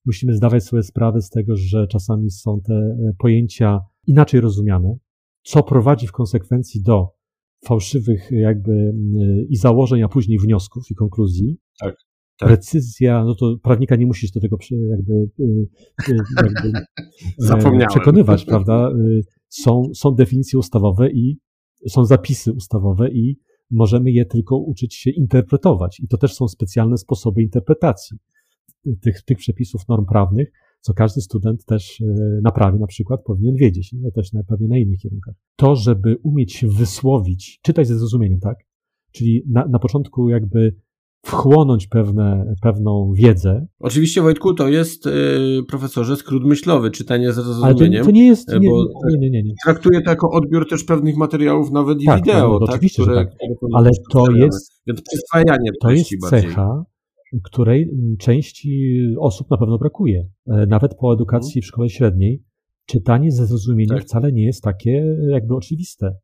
musimy 0.07 0.37
zdawać 0.37 0.65
sobie 0.65 0.83
sprawę 0.83 1.23
z 1.23 1.31
tego, 1.31 1.57
że 1.57 1.87
czasami 1.87 2.31
są 2.31 2.61
te 2.61 2.75
e, 2.75 3.13
pojęcia 3.19 3.81
inaczej 4.07 4.41
rozumiane, 4.41 4.97
co 5.43 5.63
prowadzi 5.63 6.07
w 6.07 6.13
konsekwencji 6.13 6.83
do 6.83 7.09
fałszywych 7.65 8.31
jakby 8.31 8.95
i 9.49 9.57
założeń, 9.57 10.03
a 10.03 10.09
później 10.09 10.39
wniosków 10.39 10.91
i 10.91 10.95
konkluzji. 10.95 11.59
Tak. 11.81 11.97
Tak. 12.41 12.49
Precyzja, 12.49 13.25
no 13.25 13.35
to 13.35 13.57
prawnika 13.63 13.97
nie 13.97 14.07
musisz 14.07 14.31
do 14.31 14.41
tego 14.41 14.57
jakby, 14.91 15.15
e, 16.09 16.13
e, 16.13 17.57
jakby 17.57 17.87
przekonywać, 17.87 18.45
prawda? 18.45 18.91
Są, 19.49 19.83
są 19.95 20.15
definicje 20.15 20.59
ustawowe 20.59 21.11
i 21.11 21.39
są 21.89 22.05
zapisy 22.05 22.53
ustawowe 22.53 23.11
i 23.11 23.37
możemy 23.71 24.11
je 24.11 24.25
tylko 24.27 24.59
uczyć 24.59 24.95
się 24.95 25.11
interpretować. 25.11 26.01
I 26.01 26.09
to 26.09 26.17
też 26.17 26.35
są 26.35 26.49
specjalne 26.49 26.99
sposoby 26.99 27.43
interpretacji 27.43 28.19
tych, 29.01 29.23
tych 29.23 29.39
przepisów 29.39 29.89
norm 29.89 30.07
prawnych, 30.07 30.53
co 30.81 30.95
każdy 30.95 31.21
student 31.21 31.65
też 31.65 32.01
e, 32.01 32.05
na 32.43 32.51
prawie 32.51 32.79
na 32.79 32.87
przykład 32.87 33.25
powinien 33.25 33.57
wiedzieć, 33.57 33.95
ale 34.03 34.13
też 34.13 34.33
na, 34.33 34.43
pewnie 34.45 34.69
na 34.69 34.79
innych 34.79 35.01
kierunkach. 35.01 35.35
To, 35.57 35.77
żeby 35.77 36.17
umieć 36.23 36.53
się 36.53 36.69
wysłowić, 36.69 37.61
czytać 37.63 37.89
ze 37.89 37.99
zrozumieniem, 37.99 38.41
tak? 38.41 38.57
Czyli 39.13 39.43
na, 39.49 39.67
na 39.67 39.79
początku 39.79 40.29
jakby 40.29 40.75
wchłonąć 41.25 41.87
pewne, 41.87 42.55
pewną 42.63 43.13
wiedzę. 43.15 43.67
Oczywiście, 43.79 44.23
Wojtku, 44.23 44.55
to 44.55 44.69
jest, 44.69 45.07
yy, 45.07 45.63
profesorze, 45.69 46.17
skrót 46.17 46.45
myślowy, 46.45 46.91
czytanie 46.91 47.33
z 47.33 47.35
zrozumieniem. 47.35 47.93
Ale 47.93 47.99
to, 47.99 48.05
to 48.05 48.11
nie 48.11 48.27
jest, 48.27 48.49
nie, 48.49 48.71
bo 48.71 48.85
nie, 49.09 49.19
nie, 49.19 49.31
nie, 49.31 49.43
nie. 49.43 49.55
Traktuję 49.65 50.01
to 50.01 50.11
jako 50.11 50.31
odbiór 50.31 50.69
też 50.69 50.85
pewnych 50.85 51.17
materiałów, 51.17 51.71
nawet 51.71 52.03
i 52.03 52.07
tak, 52.07 52.25
wideo, 52.25 52.59
no, 52.61 52.67
tak? 52.67 52.75
Oczywiście, 52.75 53.03
które, 53.03 53.17
tak. 53.17 53.35
Ale 53.73 53.91
to 54.13 54.31
jest, 54.31 54.83
Więc 54.87 55.03
przyswajanie 55.03 55.71
to 55.81 55.91
jest 55.91 56.11
cecha, 56.31 56.85
której 57.45 57.91
części 58.19 59.01
osób 59.19 59.51
na 59.51 59.57
pewno 59.57 59.79
brakuje. 59.79 60.29
E, 60.47 60.67
nawet 60.67 60.95
po 60.95 61.15
edukacji 61.15 61.53
hmm. 61.53 61.63
w 61.63 61.67
szkole 61.67 61.89
średniej, 61.89 62.43
czytanie 62.87 63.33
ze 63.33 63.47
zrozumieniem 63.47 63.97
tak. 63.97 64.07
wcale 64.07 64.33
nie 64.33 64.45
jest 64.45 64.63
takie 64.63 65.17
jakby 65.29 65.55
oczywiste. 65.55 66.17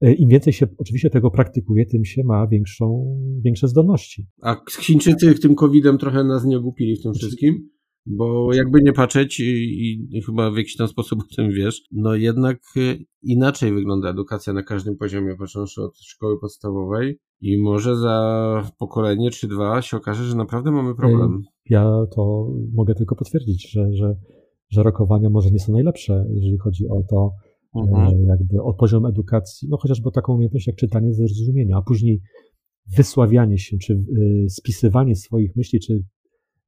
E, 0.00 0.12
Im 0.12 0.28
więcej 0.28 0.52
się 0.52 0.66
oczywiście 0.78 1.10
tego 1.10 1.30
praktykuje, 1.30 1.86
tym 1.86 2.04
się 2.04 2.22
ma 2.24 2.46
większą, 2.46 3.16
większe 3.44 3.68
zdolności. 3.68 4.26
A 4.42 4.56
Chińczycy 4.80 5.34
tym 5.34 5.54
COVID-em 5.54 5.98
trochę 5.98 6.24
nas 6.24 6.44
nie 6.44 6.58
ogupili 6.58 6.96
w 6.96 7.02
tym 7.02 7.14
wszystkim? 7.14 7.70
Bo 8.06 8.54
jakby 8.54 8.82
nie 8.82 8.92
patrzeć 8.92 9.40
i, 9.40 9.44
i, 10.10 10.22
chyba 10.22 10.50
w 10.50 10.56
jakiś 10.56 10.76
tam 10.76 10.88
sposób 10.88 11.20
o 11.20 11.36
tym 11.36 11.50
wiesz, 11.50 11.82
no 11.92 12.14
jednak 12.14 12.58
e, 12.76 12.96
inaczej 13.22 13.72
wygląda 13.72 14.10
edukacja 14.10 14.52
na 14.52 14.62
każdym 14.62 14.96
poziomie, 14.96 15.36
począwszy 15.36 15.82
od 15.82 15.98
szkoły 15.98 16.40
podstawowej 16.40 17.18
i 17.40 17.62
może 17.62 17.96
za 17.96 18.72
pokolenie 18.78 19.30
czy 19.30 19.48
dwa 19.48 19.82
się 19.82 19.96
okaże, 19.96 20.24
że 20.24 20.36
naprawdę 20.36 20.70
mamy 20.70 20.94
problem. 20.94 21.42
E, 21.46 21.50
ja 21.70 22.06
to 22.14 22.48
mogę 22.74 22.94
tylko 22.94 23.16
potwierdzić, 23.16 23.70
że, 23.70 23.92
że, 23.92 24.16
że 24.70 24.82
rokowania 24.82 25.30
może 25.30 25.50
nie 25.50 25.58
są 25.58 25.72
najlepsze, 25.72 26.26
jeżeli 26.30 26.58
chodzi 26.58 26.88
o 26.88 27.02
to, 27.10 27.30
mhm. 27.74 28.26
jakby 28.26 28.62
o 28.62 28.74
poziom 28.74 29.06
edukacji, 29.06 29.68
no 29.68 29.76
chociażby 29.76 30.10
taką 30.10 30.34
umiejętność 30.34 30.66
jak 30.66 30.76
czytanie 30.76 31.14
ze 31.14 31.28
zrozumienia, 31.28 31.76
a 31.76 31.82
później 31.82 32.20
wysławianie 32.96 33.58
się, 33.58 33.78
czy 33.78 33.92
y, 33.92 34.46
spisywanie 34.48 35.16
swoich 35.16 35.56
myśli, 35.56 35.80
czy 35.80 36.04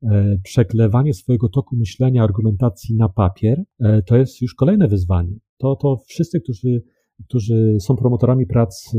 e, 0.02 0.38
przeklewanie 0.44 1.14
swojego 1.14 1.48
toku 1.48 1.76
myślenia, 1.76 2.24
argumentacji 2.24 2.96
na 2.96 3.08
papier, 3.08 3.64
e, 3.80 4.02
to 4.02 4.16
jest 4.16 4.42
już 4.42 4.54
kolejne 4.54 4.88
wyzwanie. 4.88 5.38
To, 5.58 5.76
to 5.76 5.96
wszyscy, 6.06 6.40
którzy, 6.40 6.82
którzy 7.28 7.76
są 7.80 7.96
promotorami 7.96 8.46
prac 8.46 8.94
y, 8.94 8.98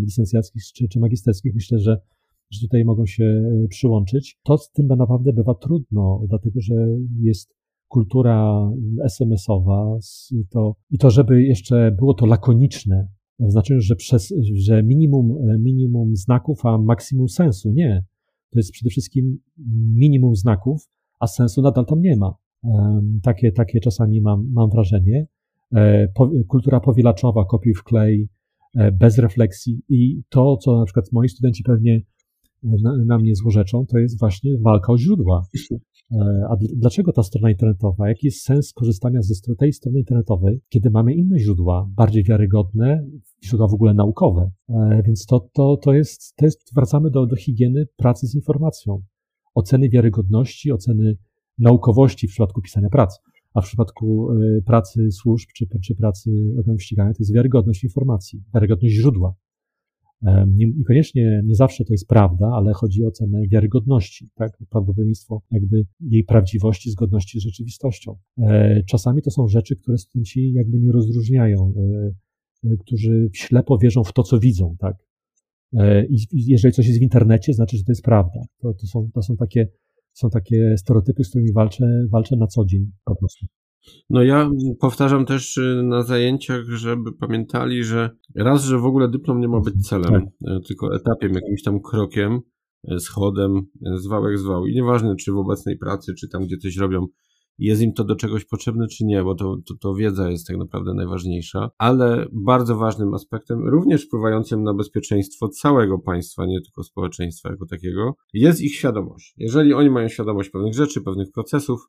licencjackich 0.00 0.62
czy, 0.74 0.88
czy 0.88 1.00
magisterskich, 1.00 1.54
myślę, 1.54 1.78
że, 1.78 2.00
że 2.50 2.60
tutaj 2.60 2.84
mogą 2.84 3.06
się 3.06 3.24
e, 3.24 3.68
przyłączyć. 3.68 4.38
To 4.44 4.58
z 4.58 4.70
tym 4.70 4.86
naprawdę 4.86 5.32
bywa 5.32 5.54
trudno, 5.54 6.22
dlatego 6.28 6.60
że 6.60 6.74
jest 7.20 7.57
kultura 7.88 8.70
SMS-owa, 9.04 9.98
to, 10.50 10.74
i 10.90 10.98
to, 10.98 11.10
żeby 11.10 11.42
jeszcze 11.42 11.92
było 11.98 12.14
to 12.14 12.26
lakoniczne, 12.26 13.08
w 13.40 13.50
znaczeniu, 13.50 13.80
że, 13.80 13.96
przez, 13.96 14.34
że 14.54 14.82
minimum, 14.82 15.34
minimum 15.58 16.16
znaków, 16.16 16.66
a 16.66 16.78
maksimum 16.78 17.28
sensu. 17.28 17.70
Nie. 17.70 18.04
To 18.50 18.58
jest 18.58 18.72
przede 18.72 18.90
wszystkim 18.90 19.38
minimum 19.94 20.36
znaków, 20.36 20.88
a 21.20 21.26
sensu 21.26 21.62
nadal 21.62 21.86
tam 21.86 22.00
nie 22.00 22.16
ma. 22.16 22.34
Takie, 23.22 23.52
takie 23.52 23.80
czasami 23.80 24.20
mam, 24.20 24.50
mam 24.52 24.70
wrażenie. 24.70 25.26
Kultura 26.48 26.80
powielaczowa, 26.80 27.44
kopiuj 27.44 27.74
w 27.74 27.82
klej, 27.82 28.28
bez 28.92 29.18
refleksji 29.18 29.82
i 29.88 30.22
to, 30.28 30.56
co 30.56 30.78
na 30.78 30.84
przykład 30.84 31.06
moi 31.12 31.28
studenci 31.28 31.62
pewnie 31.62 32.00
na, 32.62 33.04
na 33.06 33.18
mnie 33.18 33.34
złorzeczą, 33.34 33.86
to 33.86 33.98
jest 33.98 34.20
właśnie 34.20 34.58
walka 34.64 34.92
o 34.92 34.98
źródła. 34.98 35.42
E, 36.12 36.46
a 36.50 36.56
dlaczego 36.76 37.12
ta 37.12 37.22
strona 37.22 37.50
internetowa? 37.50 38.08
Jaki 38.08 38.26
jest 38.26 38.42
sens 38.42 38.72
korzystania 38.72 39.22
ze 39.22 39.54
tej 39.58 39.72
strony 39.72 39.98
internetowej, 39.98 40.60
kiedy 40.68 40.90
mamy 40.90 41.14
inne 41.14 41.38
źródła, 41.38 41.90
bardziej 41.96 42.24
wiarygodne, 42.24 43.06
źródła 43.44 43.68
w 43.68 43.74
ogóle 43.74 43.94
naukowe? 43.94 44.50
E, 44.68 45.02
więc 45.06 45.26
to, 45.26 45.48
to, 45.52 45.76
to, 45.76 45.92
jest, 45.92 46.36
to 46.36 46.44
jest, 46.44 46.74
wracamy 46.74 47.10
do, 47.10 47.26
do 47.26 47.36
higieny 47.36 47.86
pracy 47.96 48.26
z 48.26 48.34
informacją. 48.34 49.02
Oceny 49.54 49.88
wiarygodności, 49.88 50.72
oceny 50.72 51.16
naukowości 51.58 52.28
w 52.28 52.30
przypadku 52.30 52.62
pisania 52.62 52.88
prac, 52.88 53.18
a 53.54 53.60
w 53.60 53.64
przypadku 53.64 54.28
e, 54.32 54.62
pracy 54.62 55.10
służb 55.10 55.48
czy, 55.56 55.66
czy 55.84 55.94
pracy 55.94 56.30
organów 56.58 56.82
ścigania 56.82 57.12
to 57.12 57.18
jest 57.18 57.34
wiarygodność 57.34 57.84
informacji, 57.84 58.42
wiarygodność 58.54 58.94
źródła. 58.94 59.34
Niekoniecznie, 60.46 61.42
nie 61.44 61.54
zawsze 61.54 61.84
to 61.84 61.92
jest 61.92 62.08
prawda, 62.08 62.50
ale 62.54 62.72
chodzi 62.72 63.04
o 63.04 63.10
cenę 63.10 63.42
wiarygodności, 63.48 64.28
tak? 64.34 64.52
Prawdopodobieństwo 64.70 65.42
jakby 65.50 65.86
jej 66.00 66.24
prawdziwości, 66.24 66.90
zgodności 66.90 67.40
z 67.40 67.42
rzeczywistością. 67.42 68.16
E, 68.38 68.82
czasami 68.82 69.22
to 69.22 69.30
są 69.30 69.48
rzeczy, 69.48 69.76
które 69.76 69.98
studenci 69.98 70.52
jakby 70.52 70.78
nie 70.78 70.92
rozróżniają, 70.92 71.72
e, 71.76 72.70
e, 72.70 72.76
którzy 72.76 73.30
ślepo 73.32 73.78
wierzą 73.78 74.04
w 74.04 74.12
to, 74.12 74.22
co 74.22 74.38
widzą, 74.38 74.76
tak? 74.78 74.96
I 76.10 76.16
jeżeli 76.32 76.74
coś 76.74 76.86
jest 76.86 76.98
w 76.98 77.02
internecie, 77.02 77.52
znaczy, 77.52 77.76
że 77.76 77.84
to 77.84 77.92
jest 77.92 78.02
prawda. 78.02 78.40
To, 78.60 78.74
to, 78.74 78.86
są, 78.86 79.10
to 79.14 79.22
są, 79.22 79.36
takie, 79.36 79.68
są 80.12 80.30
takie 80.30 80.74
stereotypy, 80.78 81.24
z 81.24 81.28
którymi 81.28 81.52
walczę, 81.52 82.06
walczę 82.10 82.36
na 82.36 82.46
co 82.46 82.64
dzień 82.64 82.90
po 83.04 83.16
prostu. 83.16 83.46
No 84.10 84.22
ja 84.22 84.50
powtarzam 84.80 85.26
też 85.26 85.56
y, 85.56 85.82
na 85.84 86.02
zajęciach, 86.02 86.64
żeby 86.68 87.12
pamiętali, 87.12 87.84
że 87.84 88.10
raz, 88.34 88.64
że 88.64 88.78
w 88.78 88.84
ogóle 88.84 89.08
dyplom 89.08 89.40
nie 89.40 89.48
ma 89.48 89.60
być 89.60 89.88
celem, 89.88 90.12
tak. 90.12 90.56
Y, 90.56 90.60
tylko 90.66 90.96
etapem, 90.96 91.32
jakimś 91.32 91.62
tam 91.62 91.80
krokiem, 91.80 92.40
y, 92.92 93.00
schodem, 93.00 93.62
zwał 93.94 94.24
jak 94.24 94.38
zwał. 94.38 94.66
I 94.66 94.74
nieważne, 94.74 95.16
czy 95.16 95.32
w 95.32 95.36
obecnej 95.36 95.78
pracy, 95.78 96.14
czy 96.14 96.28
tam, 96.28 96.42
gdzie 96.42 96.56
coś 96.56 96.76
robią, 96.76 97.06
jest 97.58 97.82
im 97.82 97.92
to 97.92 98.04
do 98.04 98.16
czegoś 98.16 98.44
potrzebne, 98.44 98.86
czy 98.86 99.04
nie, 99.04 99.24
bo 99.24 99.34
to, 99.34 99.56
to, 99.66 99.74
to 99.80 99.94
wiedza 99.94 100.30
jest 100.30 100.46
tak 100.46 100.56
naprawdę 100.56 100.94
najważniejsza, 100.94 101.70
ale 101.78 102.26
bardzo 102.32 102.76
ważnym 102.76 103.14
aspektem, 103.14 103.68
również 103.68 104.04
wpływającym 104.04 104.62
na 104.62 104.74
bezpieczeństwo 104.74 105.48
całego 105.48 105.98
państwa, 105.98 106.46
nie 106.46 106.60
tylko 106.60 106.82
społeczeństwa 106.82 107.50
jako 107.50 107.66
takiego, 107.66 108.14
jest 108.32 108.60
ich 108.60 108.74
świadomość. 108.74 109.34
Jeżeli 109.36 109.74
oni 109.74 109.90
mają 109.90 110.08
świadomość 110.08 110.50
pewnych 110.50 110.74
rzeczy, 110.74 111.00
pewnych 111.00 111.32
procesów, 111.32 111.80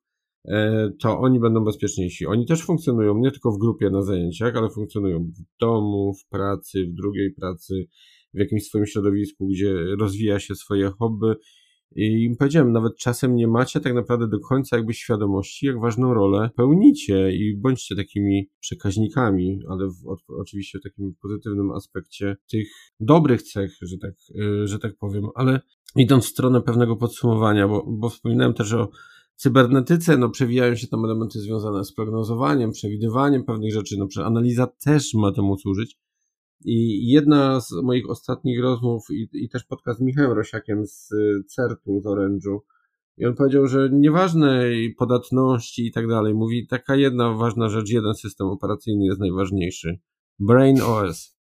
to 1.02 1.20
oni 1.20 1.40
będą 1.40 1.64
bezpieczniejsi. 1.64 2.26
Oni 2.26 2.46
też 2.46 2.66
funkcjonują 2.66 3.18
nie 3.18 3.32
tylko 3.32 3.52
w 3.52 3.60
grupie 3.60 3.90
na 3.90 4.02
zajęciach, 4.02 4.56
ale 4.56 4.70
funkcjonują 4.70 5.20
w 5.20 5.60
domu, 5.60 6.14
w 6.14 6.30
pracy, 6.30 6.86
w 6.86 6.94
drugiej 6.94 7.34
pracy, 7.34 7.88
w 8.34 8.40
jakimś 8.40 8.64
swoim 8.64 8.86
środowisku, 8.86 9.48
gdzie 9.48 9.74
rozwija 10.00 10.40
się 10.40 10.56
swoje 10.56 10.90
hobby. 11.00 11.34
I 11.96 12.24
im 12.24 12.36
powiedziałem, 12.36 12.72
nawet 12.72 12.98
czasem 12.98 13.36
nie 13.36 13.48
macie 13.48 13.80
tak 13.80 13.94
naprawdę 13.94 14.28
do 14.28 14.40
końca 14.40 14.78
jakby 14.78 14.94
świadomości, 14.94 15.66
jak 15.66 15.80
ważną 15.80 16.14
rolę 16.14 16.50
pełnicie 16.56 17.32
i 17.32 17.58
bądźcie 17.58 17.96
takimi 17.96 18.50
przekaźnikami, 18.60 19.60
ale 19.70 19.88
w, 19.88 20.18
oczywiście 20.40 20.80
w 20.80 20.84
takim 20.84 21.16
pozytywnym 21.22 21.72
aspekcie 21.72 22.38
tych 22.52 22.68
dobrych 23.00 23.44
cech, 23.44 23.72
że 23.82 23.98
tak, 23.98 24.14
e, 24.42 24.68
że 24.68 24.80
tak 24.80 24.98
powiem, 24.98 25.26
ale 25.36 25.60
idąc 25.96 26.26
w 26.26 26.30
stronę 26.30 26.62
pewnego 26.62 26.96
podsumowania, 26.96 27.68
bo, 27.68 27.86
bo 27.88 28.10
wspominałem 28.10 28.54
też 28.54 28.74
o 28.74 28.90
cybernetyce 29.40 30.18
no, 30.18 30.30
przewijają 30.30 30.76
się 30.76 30.88
tam 30.88 31.06
elementy 31.06 31.40
związane 31.40 31.86
z 31.86 31.94
prognozowaniem, 31.94 32.72
przewidywaniem 32.72 33.44
pewnych 33.44 33.74
rzeczy. 33.74 33.96
No, 33.98 34.26
analiza 34.26 34.68
też 34.68 35.14
ma 35.14 35.32
temu 35.32 35.58
służyć. 35.58 35.98
I 36.66 37.08
jedna 37.12 37.62
z 37.62 37.72
moich 37.84 38.10
ostatnich 38.10 38.62
rozmów 38.62 39.04
i, 39.12 39.30
i 39.34 39.50
też 39.50 39.64
podcast 39.64 40.00
z 40.00 40.02
Michałem 40.02 40.32
Rosiakiem 40.32 40.88
z 40.88 41.12
y, 41.12 41.44
CERT-u, 41.48 42.02
z 42.02 42.06
Orange'u, 42.06 42.60
i 43.18 43.26
on 43.26 43.36
powiedział, 43.36 43.68
że 43.68 43.90
nieważne 43.92 44.64
podatności 44.98 45.86
i 45.86 45.92
tak 45.92 46.08
dalej, 46.08 46.34
mówi 46.34 46.68
taka 46.68 46.96
jedna 46.96 47.34
ważna 47.34 47.70
rzecz, 47.70 47.90
jeden 47.90 48.14
system 48.14 48.48
operacyjny 48.48 49.06
jest 49.06 49.20
najważniejszy. 49.20 50.00
Brain 50.40 50.82
OS. 50.82 51.38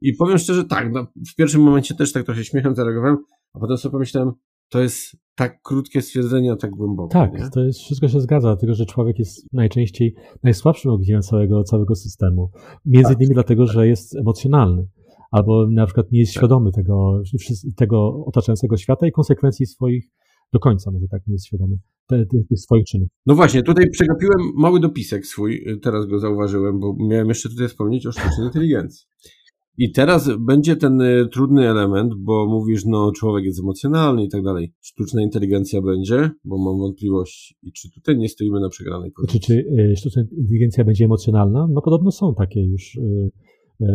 I 0.00 0.12
powiem 0.12 0.38
szczerze, 0.38 0.64
tak, 0.64 0.92
no, 0.92 1.06
w 1.32 1.34
pierwszym 1.34 1.62
momencie 1.62 1.94
też 1.94 2.12
tak 2.12 2.24
trochę 2.24 2.44
śmiechem 2.44 2.74
zareagowałem, 2.74 3.16
a 3.52 3.58
potem 3.58 3.76
sobie 3.76 3.92
pomyślałem, 3.92 4.32
to 4.72 4.80
jest 4.80 5.16
tak 5.34 5.62
krótkie 5.62 6.02
stwierdzenie, 6.02 6.56
tak 6.56 6.70
głębokie. 6.70 7.12
Tak, 7.12 7.32
nie? 7.32 7.50
to 7.50 7.60
jest, 7.60 7.80
wszystko 7.80 8.08
się 8.08 8.20
zgadza, 8.20 8.48
dlatego 8.48 8.74
że 8.74 8.86
człowiek 8.86 9.18
jest 9.18 9.52
najczęściej 9.52 10.14
najsłabszym 10.42 10.90
ogniwem 10.90 11.22
całego, 11.22 11.64
całego 11.64 11.94
systemu. 11.94 12.50
Między 12.84 13.08
tak, 13.08 13.20
innymi 13.20 13.34
dlatego, 13.34 13.66
tak. 13.66 13.74
że 13.74 13.88
jest 13.88 14.16
emocjonalny. 14.16 14.86
Albo 15.30 15.66
na 15.70 15.86
przykład 15.86 16.12
nie 16.12 16.18
jest 16.18 16.34
tak. 16.34 16.40
świadomy 16.40 16.72
tego, 16.72 17.22
tego 17.76 18.24
otaczającego 18.26 18.76
świata 18.76 19.06
i 19.06 19.12
konsekwencji 19.12 19.66
swoich 19.66 20.04
do 20.52 20.58
końca, 20.58 20.90
może 20.90 21.06
tak 21.10 21.26
nie 21.26 21.32
jest 21.32 21.46
świadomy 21.46 21.76
tych 22.48 22.60
swoich 22.60 22.84
czynów. 22.84 23.08
No 23.26 23.34
właśnie, 23.34 23.62
tutaj 23.62 23.90
przegapiłem 23.90 24.52
mały 24.56 24.80
dopisek 24.80 25.26
swój, 25.26 25.64
teraz 25.82 26.06
go 26.06 26.18
zauważyłem, 26.18 26.80
bo 26.80 26.96
miałem 27.08 27.28
jeszcze 27.28 27.48
tutaj 27.48 27.68
wspomnieć 27.68 28.06
o 28.06 28.12
sztucznej 28.12 28.46
inteligencji. 28.46 29.06
I 29.78 29.92
teraz 29.92 30.30
będzie 30.38 30.76
ten 30.76 31.00
y, 31.00 31.28
trudny 31.32 31.68
element, 31.68 32.14
bo 32.18 32.46
mówisz, 32.46 32.84
no 32.84 33.12
człowiek 33.12 33.44
jest 33.44 33.60
emocjonalny 33.60 34.24
i 34.24 34.28
tak 34.28 34.42
dalej. 34.42 34.74
Sztuczna 34.80 35.22
inteligencja 35.22 35.82
będzie, 35.82 36.30
bo 36.44 36.58
mam 36.58 36.78
wątpliwości. 36.78 37.54
I 37.62 37.72
czy 37.72 37.90
tutaj 37.90 38.18
nie 38.18 38.28
stoimy 38.28 38.60
na 38.60 38.68
przegranej 38.68 39.12
pozycji? 39.12 39.40
Czy, 39.40 39.46
czy 39.46 39.54
y, 39.80 39.96
sztuczna 39.96 40.22
inteligencja 40.22 40.84
będzie 40.84 41.04
emocjonalna? 41.04 41.68
No 41.70 41.82
podobno 41.82 42.10
są 42.10 42.34
takie 42.34 42.64
już 42.64 42.96
y, 42.96 43.30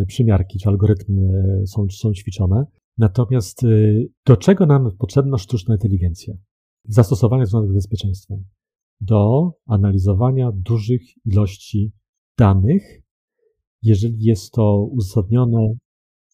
przymiarki, 0.08 0.60
czy 0.60 0.70
algorytmy 0.70 1.44
są, 1.66 1.88
są 1.90 2.14
ćwiczone. 2.14 2.66
Natomiast 2.98 3.62
do 4.26 4.38
czego 4.38 4.66
nam 4.66 4.92
potrzebna 5.00 5.38
sztuczna 5.38 5.76
inteligencja? 5.76 6.34
Zastosowanie 6.88 7.46
związanych 7.46 7.72
z 7.72 7.74
bezpieczeństwem. 7.74 8.44
Do 9.02 9.52
analizowania 9.66 10.52
dużych 10.56 11.02
ilości 11.26 11.92
danych 12.38 13.07
jeżeli 13.84 14.24
jest 14.24 14.52
to 14.52 14.88
uzasadnione. 14.92 15.74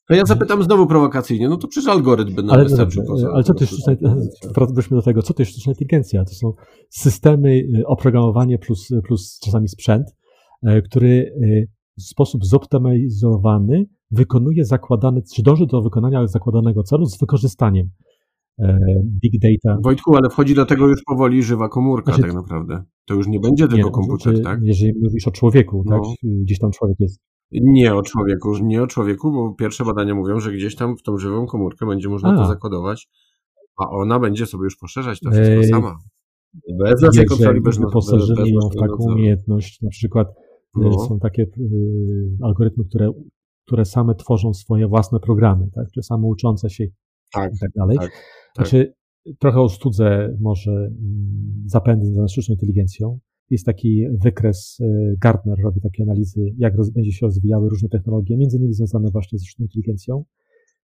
To 0.08 0.14
ja 0.14 0.26
zapytam 0.26 0.64
znowu 0.64 0.88
prowokacyjnie, 0.88 1.50
no 1.50 1.58
to 1.58 1.68
przecież 1.68 1.90
algorytm 1.90 2.36
by 2.36 2.44
nam 2.44 2.52
ale, 2.52 2.64
wystarczył. 2.64 3.04
Dobrze, 3.04 3.28
ale 3.34 3.44
co 3.44 3.54
to 3.54 3.64
jest 3.64 3.74
sztuczna, 3.74 3.96
wróćmy 4.74 4.98
do 4.98 5.04
tego, 5.04 5.22
co 5.22 5.34
to 5.34 5.42
jest 5.42 5.52
sztuczna 5.52 5.72
inteligencja? 5.72 6.26
To 6.26 6.34
są 6.34 6.54
systemy, 6.90 7.50
y, 7.50 7.84
oprogramowanie 7.88 8.60
plus, 8.60 8.90
plus 9.08 9.40
czasami 9.44 9.68
sprzęt, 9.68 10.16
który 10.86 11.34
w 11.98 12.04
sposób 12.04 12.46
zoptymalizowany 12.46 13.86
wykonuje 14.12 14.66
zakładany, 14.66 15.22
czy 15.36 15.44
dąży 15.44 15.66
do 15.66 15.82
wykonania 15.82 16.28
zakładanego 16.28 16.84
celu 16.84 17.06
z 17.06 17.20
wykorzystaniem 17.20 17.90
big 19.22 19.34
data. 19.42 19.80
Wojtku, 19.84 20.16
ale 20.16 20.30
wchodzi 20.30 20.56
do 20.56 20.66
tego 20.66 20.88
już 20.88 21.04
powoli 21.04 21.44
żywa 21.44 21.70
komórka 21.70 22.12
znaczy, 22.12 22.22
tak 22.22 22.34
naprawdę. 22.34 22.84
To 23.06 23.14
już 23.14 23.28
nie 23.28 23.40
będzie 23.40 23.68
tylko 23.68 23.92
komputer, 23.92 24.44
tak? 24.44 24.60
Jeżeli 24.64 24.94
mówisz 25.04 25.28
o 25.28 25.32
człowieku, 25.32 25.84
no. 25.86 25.96
tak? 25.96 26.02
Gdzieś 26.24 26.60
tam 26.60 26.72
człowiek 26.72 26.98
jest 27.00 27.20
nie 27.62 27.96
o 27.96 28.02
człowieku, 28.02 28.58
nie 28.62 28.84
o 28.84 28.88
człowieku, 28.88 29.32
bo 29.32 29.54
pierwsze 29.54 29.86
badania 29.86 30.16
mówią, 30.16 30.40
że 30.40 30.52
gdzieś 30.52 30.76
tam 30.76 30.98
w 30.98 31.02
tą 31.04 31.18
żywą 31.18 31.46
komórkę 31.46 31.86
będzie 31.86 32.10
można 32.10 32.30
a. 32.30 32.36
to 32.38 32.46
zakodować, 32.46 33.10
a 33.78 33.90
ona 33.90 34.20
będzie 34.20 34.46
sobie 34.46 34.64
już 34.64 34.78
poszerzać 34.78 35.20
to 35.20 35.32
wszystko 35.32 35.56
Ej, 35.56 35.68
sama. 35.68 35.98
Bez 36.80 37.02
naszej 37.02 37.26
kontroli, 37.26 37.62
bez 37.62 37.78
Wyposażyli 37.78 38.54
ją 38.54 38.70
w 38.70 38.76
taką 38.76 38.96
umiejętność, 39.00 39.82
na 39.82 39.90
przykład 39.90 40.28
e, 40.28 40.32
no. 40.76 41.00
są 41.08 41.20
takie 41.20 41.44
y, 41.44 42.38
algorytmy, 42.44 42.84
które, 42.86 43.12
które 43.66 43.86
same 43.86 44.16
tworzą 44.16 44.54
swoje 44.54 44.88
własne 44.88 45.20
programy, 45.20 45.70
tak? 45.76 45.86
czy 45.94 46.04
same 46.04 46.28
uczące 46.28 46.70
się 46.70 46.86
tak, 47.34 47.54
i 47.56 47.60
tak 47.60 47.70
dalej. 47.76 47.98
Tak, 47.98 48.12
tak. 48.12 48.68
Znaczy, 48.68 48.94
trochę 49.40 49.62
ostudzę 49.62 50.38
może 50.42 50.72
mm, 50.72 51.64
zapędy 51.66 52.06
związane 52.06 52.28
z 52.28 52.32
sztuczną 52.32 52.54
inteligencją, 52.54 53.20
jest 53.50 53.66
taki 53.66 54.06
wykres, 54.24 54.78
e, 54.82 55.16
Gartner 55.22 55.58
robi 55.64 55.82
takie 55.82 56.04
analizy, 56.04 56.54
jak 56.58 56.76
roz, 56.76 56.90
będzie 56.90 57.12
się 57.12 57.26
rozwijały 57.26 57.70
różne 57.70 57.90
technologie, 57.90 58.38
między 58.38 58.58
innymi 58.58 58.74
związane 58.74 59.12
właśnie 59.12 59.40
ze 59.40 59.46
sztuczną 59.46 59.64
inteligencją. 59.66 60.24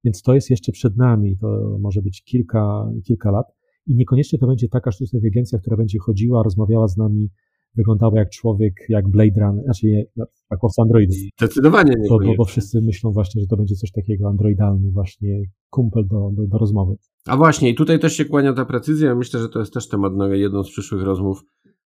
Więc 0.04 0.22
to 0.22 0.34
jest 0.34 0.50
jeszcze 0.50 0.72
przed 0.72 0.96
nami, 0.96 1.36
to 1.38 1.78
może 1.80 2.02
być 2.02 2.22
kilka, 2.22 2.90
kilka 3.04 3.30
lat. 3.30 3.46
I 3.86 3.94
niekoniecznie 3.94 4.38
to 4.38 4.46
będzie 4.46 4.68
taka 4.68 4.90
sztuczna 4.90 5.16
inteligencja, 5.16 5.58
która 5.58 5.76
będzie 5.76 5.98
chodziła, 5.98 6.42
rozmawiała 6.42 6.88
z 6.88 6.96
nami, 6.96 7.28
wyglądała 7.76 8.18
jak 8.18 8.30
człowiek, 8.30 8.74
jak 8.88 9.08
Blade 9.08 9.40
Runner, 9.40 9.64
znaczy 9.64 9.86
nie, 9.86 10.04
jak 10.50 10.60
po 10.60 10.68
Androidu. 10.82 11.12
Zdecydowanie 11.38 11.92
nie. 11.98 12.08
Bo, 12.08 12.18
bo, 12.18 12.34
bo, 12.36 12.44
wszyscy 12.44 12.80
myślą 12.82 13.12
właśnie, 13.12 13.40
że 13.40 13.46
to 13.46 13.56
będzie 13.56 13.74
coś 13.74 13.92
takiego 13.92 14.28
androidalny, 14.28 14.90
właśnie 14.90 15.42
kumpel 15.70 16.06
do, 16.06 16.30
do, 16.32 16.46
do 16.46 16.58
rozmowy. 16.58 16.96
A 17.26 17.36
właśnie, 17.36 17.70
i 17.70 17.74
tutaj 17.74 17.98
też 17.98 18.12
się 18.12 18.24
kłania 18.24 18.52
ta 18.52 18.64
precyzja. 18.64 19.14
Myślę, 19.14 19.40
że 19.40 19.48
to 19.48 19.58
jest 19.58 19.74
też 19.74 19.88
temat 19.88 20.14
na 20.14 20.34
jedną 20.34 20.64
z 20.64 20.70
przyszłych 20.70 21.02
rozmów 21.02 21.44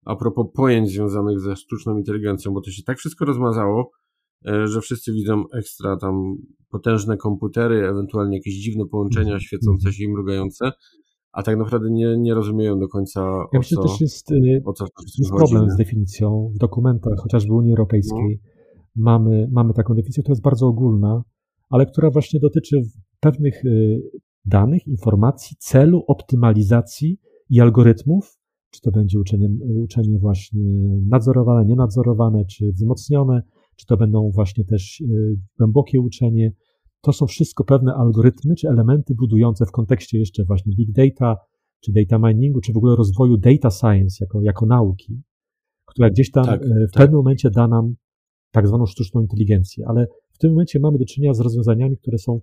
a 0.08 0.16
propos 0.16 0.46
pojęć 0.54 0.90
związanych 0.90 1.40
ze 1.40 1.56
sztuczną 1.56 1.98
inteligencją, 1.98 2.54
bo 2.54 2.62
to 2.62 2.72
się 2.72 2.84
tak 2.84 2.98
wszystko 2.98 3.26
rozmazało, 3.26 3.92
e, 4.48 4.68
że 4.68 4.82
wszyscy 4.82 5.14
widzą 5.14 5.44
ekstra 5.54 5.98
tam 5.98 6.36
potężne 6.70 7.18
komputery, 7.18 7.88
ewentualnie 7.88 8.38
jakieś 8.38 8.54
dziwne 8.54 8.86
połączenia 8.92 9.34
mhm. 9.34 9.40
świecące 9.40 9.94
się 9.94 10.04
i 10.04 10.10
mrugające, 10.10 10.72
a 11.32 11.44
tak 11.44 11.58
naprawdę 11.58 11.90
nie, 11.92 12.18
nie 12.18 12.34
rozumieją 12.34 12.80
do 12.80 12.88
końca 12.88 13.22
ja 13.54 13.60
o 13.60 13.64
co, 13.64 13.84
też 13.84 14.02
jest, 14.02 14.32
y, 14.32 14.62
o 14.66 14.74
co 14.74 14.86
jest 15.18 15.32
problem 15.32 15.70
z 15.70 15.76
definicją. 15.76 16.52
W 16.56 16.58
dokumentach 16.58 17.20
chociażby 17.24 17.54
Unii 17.54 17.72
Europejskiej 17.72 18.40
no. 18.42 18.82
mamy, 18.96 19.48
mamy 19.52 19.74
taką 19.74 19.94
definicję, 19.94 20.24
która 20.24 20.34
jest 20.34 20.44
bardzo 20.44 20.68
ogólna, 20.68 21.24
ale 21.70 21.86
która 21.86 22.10
właśnie 22.10 22.40
dotyczy 22.40 22.82
pewnych 23.20 23.66
y, 23.66 24.02
danych, 24.46 24.88
informacji, 24.88 25.58
celu, 25.60 26.04
optymalizacji 26.08 27.18
i 27.50 27.62
algorytmów, 27.62 28.38
czy 28.78 28.82
to 28.82 28.92
będzie 28.92 29.20
uczenie, 29.20 29.50
uczenie 29.84 30.20
właśnie 30.20 30.62
nadzorowane, 31.08 31.66
nienadzorowane, 31.66 32.46
czy 32.46 32.72
wzmocnione, 32.72 33.42
czy 33.76 33.86
to 33.86 33.98
będą 33.98 34.32
właśnie 34.32 34.66
też 34.66 35.02
y, 35.02 35.06
głębokie 35.58 36.02
uczenie. 36.02 36.52
To 37.02 37.14
są 37.14 37.26
wszystko 37.26 37.64
pewne 37.64 37.94
algorytmy, 37.94 38.56
czy 38.56 38.70
elementy 38.70 39.16
budujące 39.16 39.66
w 39.66 39.72
kontekście 39.72 40.20
jeszcze 40.20 40.46
właśnie 40.46 40.74
big 40.76 40.92
data, 40.92 41.36
czy 41.80 41.92
data 41.92 42.28
miningu, 42.28 42.62
czy 42.62 42.74
w 42.74 42.78
ogóle 42.78 42.96
rozwoju 42.96 43.38
data 43.38 43.70
science 43.72 44.18
jako, 44.22 44.42
jako 44.42 44.66
nauki, 44.66 45.22
która 45.86 46.10
gdzieś 46.10 46.32
tam 46.32 46.46
tak, 46.46 46.62
y, 46.62 46.66
w 46.66 46.92
tak. 46.92 47.02
pewnym 47.02 47.18
momencie 47.18 47.50
da 47.50 47.68
nam 47.68 47.96
tak 48.52 48.68
zwaną 48.68 48.86
sztuczną 48.86 49.22
inteligencję. 49.22 49.86
Ale 49.88 50.08
w 50.34 50.38
tym 50.38 50.52
momencie 50.52 50.80
mamy 50.80 50.98
do 50.98 51.06
czynienia 51.06 51.34
z 51.34 51.40
rozwiązaniami, 51.40 51.98
które 51.98 52.18
są 52.18 52.42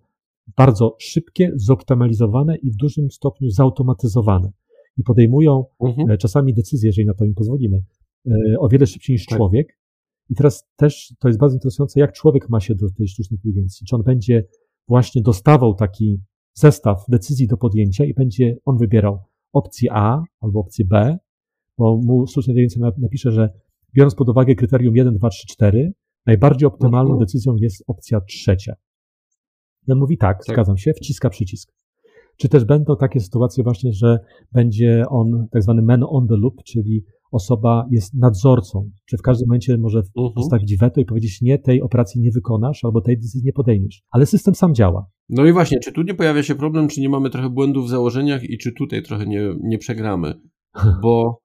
bardzo 0.57 0.97
szybkie, 0.99 1.53
zoptymalizowane 1.55 2.57
i 2.57 2.71
w 2.71 2.77
dużym 2.77 3.11
stopniu 3.11 3.51
zautomatyzowane. 3.51 4.53
I 4.97 5.03
podejmują 5.03 5.65
mhm. 5.81 6.11
E, 6.11 6.19
czasami 6.19 6.55
decyzje, 6.55 6.89
jeżeli 6.89 7.07
na 7.07 7.15
to 7.15 7.25
im 7.25 7.35
pozwolimy, 7.35 7.83
e, 8.27 8.59
o 8.59 8.69
wiele 8.69 8.87
szybciej 8.87 9.15
niż 9.15 9.27
tak. 9.27 9.39
człowiek. 9.39 9.79
I 10.31 10.35
teraz 10.35 10.69
też 10.77 11.15
to 11.19 11.29
jest 11.29 11.41
bardzo 11.41 11.57
interesujące, 11.57 12.01
jak 12.01 12.13
człowiek 12.13 12.49
ma 12.51 12.61
się 12.61 12.75
do 12.75 12.87
tej 12.91 13.09
sztucznej 13.09 13.39
inteligencji. 13.39 13.87
Czy 13.87 13.97
on 13.97 14.03
będzie 14.03 14.45
właśnie 14.89 15.23
dostawał 15.23 15.75
taki 15.75 16.21
zestaw 16.55 17.05
decyzji 17.09 17.47
do 17.47 17.57
podjęcia 17.57 18.05
i 18.05 18.15
będzie 18.15 18.57
on 18.65 18.77
wybierał 18.77 19.19
opcję 19.53 19.91
A 19.93 20.23
albo 20.41 20.61
opcję 20.61 20.85
B, 20.85 21.19
bo 21.79 21.97
mu 21.97 22.27
sztuczna 22.27 22.51
inteligencja 22.51 22.91
napisze, 22.99 23.33
że 23.33 23.49
biorąc 23.97 24.15
pod 24.15 24.29
uwagę 24.29 24.55
kryterium 24.55 24.97
1, 24.97 25.15
2, 25.15 25.29
3, 25.29 25.47
4, 25.47 25.93
najbardziej 26.27 26.67
optymalną 26.67 27.11
mhm. 27.11 27.27
decyzją 27.27 27.57
jest 27.57 27.85
opcja 27.87 28.21
trzecia. 28.21 28.75
I 29.89 29.93
on 29.93 29.99
mówi 29.99 30.19
tak, 30.19 30.45
tak, 30.45 30.55
zgadzam 30.55 30.77
się, 30.77 30.93
wciska 30.93 31.31
przycisk. 31.31 31.73
Czy 32.37 32.49
też 32.49 32.65
będą 32.65 32.97
takie 32.97 33.21
sytuacje 33.21 33.65
właśnie, 33.65 33.93
że 33.93 34.19
będzie 34.53 35.05
on 35.09 35.47
tak 35.53 35.63
zwany 35.63 35.83
man 35.83 36.05
on 36.09 36.29
the 36.29 36.37
loop, 36.37 36.63
czyli 36.65 37.05
osoba 37.35 37.87
jest 37.91 38.15
nadzorcą, 38.15 38.91
czy 39.07 39.17
w 39.17 39.23
każdym 39.23 39.49
momencie 39.49 39.79
może 39.79 40.01
uh-huh. 40.01 40.35
postawić 40.35 40.77
weto 40.77 41.01
i 41.01 41.05
powiedzieć, 41.05 41.43
nie, 41.43 41.59
tej 41.59 41.83
operacji 41.83 42.21
nie 42.21 42.31
wykonasz 42.31 42.85
albo 42.85 43.01
tej 43.01 43.17
decyzji 43.17 43.43
nie 43.45 43.53
podejmiesz. 43.53 44.03
Ale 44.11 44.27
system 44.27 44.55
sam 44.55 44.75
działa. 44.75 45.07
No 45.29 45.47
i 45.47 45.53
właśnie, 45.53 45.79
czy 45.79 45.93
tu 45.93 46.03
nie 46.03 46.15
pojawia 46.15 46.43
się 46.43 46.55
problem, 46.55 46.89
czy 46.89 47.01
nie 47.01 47.09
mamy 47.09 47.31
trochę 47.31 47.51
błędów 47.51 47.87
w 47.87 47.89
założeniach 47.89 48.45
i 48.45 48.59
czy 48.59 48.73
tutaj 48.73 49.03
trochę 49.03 49.27
nie, 49.27 49.55
nie 49.63 49.79
przegramy? 49.79 50.35
Bo 51.03 51.45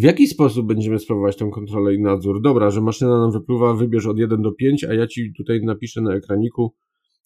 w 0.00 0.02
jaki 0.02 0.26
sposób 0.26 0.66
będziemy 0.66 0.98
sprawować 0.98 1.36
tę 1.36 1.50
kontrolę 1.52 1.94
i 1.94 2.00
nadzór? 2.00 2.42
Dobra, 2.42 2.70
że 2.70 2.80
maszyna 2.80 3.18
nam 3.18 3.32
wypływa, 3.32 3.74
wybierz 3.74 4.06
od 4.06 4.18
1 4.18 4.42
do 4.42 4.52
5, 4.52 4.84
a 4.84 4.94
ja 4.94 5.06
ci 5.06 5.32
tutaj 5.36 5.60
napiszę 5.62 6.00
na 6.00 6.14
ekraniku, 6.14 6.74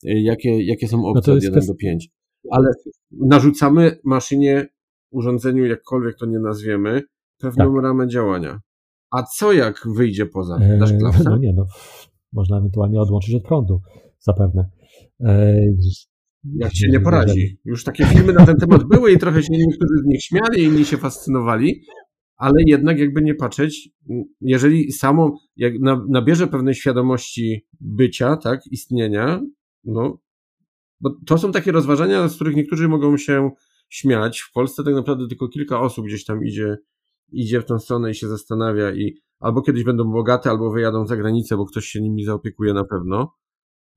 y, 0.04 0.20
jakie, 0.20 0.64
jakie 0.64 0.88
są 0.88 0.96
no 0.96 1.08
opcje 1.08 1.32
no 1.32 1.36
od 1.36 1.44
1 1.44 1.66
do 1.66 1.74
5. 1.74 2.08
Ale 2.50 2.68
narzucamy 3.10 3.98
maszynie, 4.04 4.66
urządzeniu, 5.10 5.64
jakkolwiek 5.64 6.16
to 6.18 6.26
nie 6.26 6.38
nazwiemy, 6.38 7.02
pewną 7.38 7.74
tak. 7.74 7.82
ramę 7.82 8.08
działania. 8.08 8.60
A 9.10 9.22
co 9.22 9.52
jak 9.52 9.82
wyjdzie 9.96 10.26
poza? 10.26 10.58
Dasz 10.78 10.90
eee, 10.90 10.98
No 11.24 11.36
nie, 11.38 11.52
no, 11.52 11.66
można 12.32 12.58
ewentualnie 12.58 13.00
odłączyć 13.00 13.34
od 13.34 13.42
prądu, 13.42 13.80
zapewne. 14.20 14.70
Eee, 15.20 15.76
jak 16.54 16.76
się 16.76 16.88
nie 16.88 17.00
poradzi. 17.00 17.58
Już 17.64 17.84
takie 17.84 18.04
filmy 18.04 18.32
na 18.32 18.46
ten 18.46 18.56
temat 18.56 18.84
były 18.84 19.12
i 19.12 19.18
trochę 19.18 19.42
się 19.42 19.52
niektórzy 19.52 19.94
z 20.02 20.06
nich 20.06 20.22
śmiali, 20.22 20.62
inni 20.62 20.84
się 20.84 20.96
fascynowali, 20.96 21.82
ale 22.36 22.54
jednak 22.66 22.98
jakby 22.98 23.22
nie 23.22 23.34
patrzeć, 23.34 23.90
jeżeli 24.40 24.92
samo 24.92 25.38
jak 25.56 25.72
nabierze 26.08 26.46
pewnej 26.46 26.74
świadomości 26.74 27.66
bycia, 27.80 28.36
tak, 28.36 28.60
istnienia, 28.70 29.40
no, 29.84 30.18
bo 31.00 31.10
to 31.26 31.38
są 31.38 31.52
takie 31.52 31.72
rozważania, 31.72 32.28
z 32.28 32.34
których 32.34 32.56
niektórzy 32.56 32.88
mogą 32.88 33.16
się 33.16 33.50
śmiać. 33.88 34.40
W 34.40 34.52
Polsce 34.52 34.84
tak 34.84 34.94
naprawdę 34.94 35.28
tylko 35.28 35.48
kilka 35.48 35.80
osób 35.80 36.06
gdzieś 36.06 36.24
tam 36.24 36.44
idzie 36.44 36.76
idzie 37.32 37.60
w 37.60 37.64
tą 37.64 37.78
stronę 37.78 38.10
i 38.10 38.14
się 38.14 38.28
zastanawia 38.28 38.94
i 38.94 39.14
albo 39.40 39.62
kiedyś 39.62 39.84
będą 39.84 40.12
bogate, 40.12 40.50
albo 40.50 40.70
wyjadą 40.70 41.06
za 41.06 41.16
granicę, 41.16 41.56
bo 41.56 41.66
ktoś 41.66 41.86
się 41.86 42.00
nimi 42.00 42.24
zaopiekuje 42.24 42.74
na 42.74 42.84
pewno. 42.84 43.32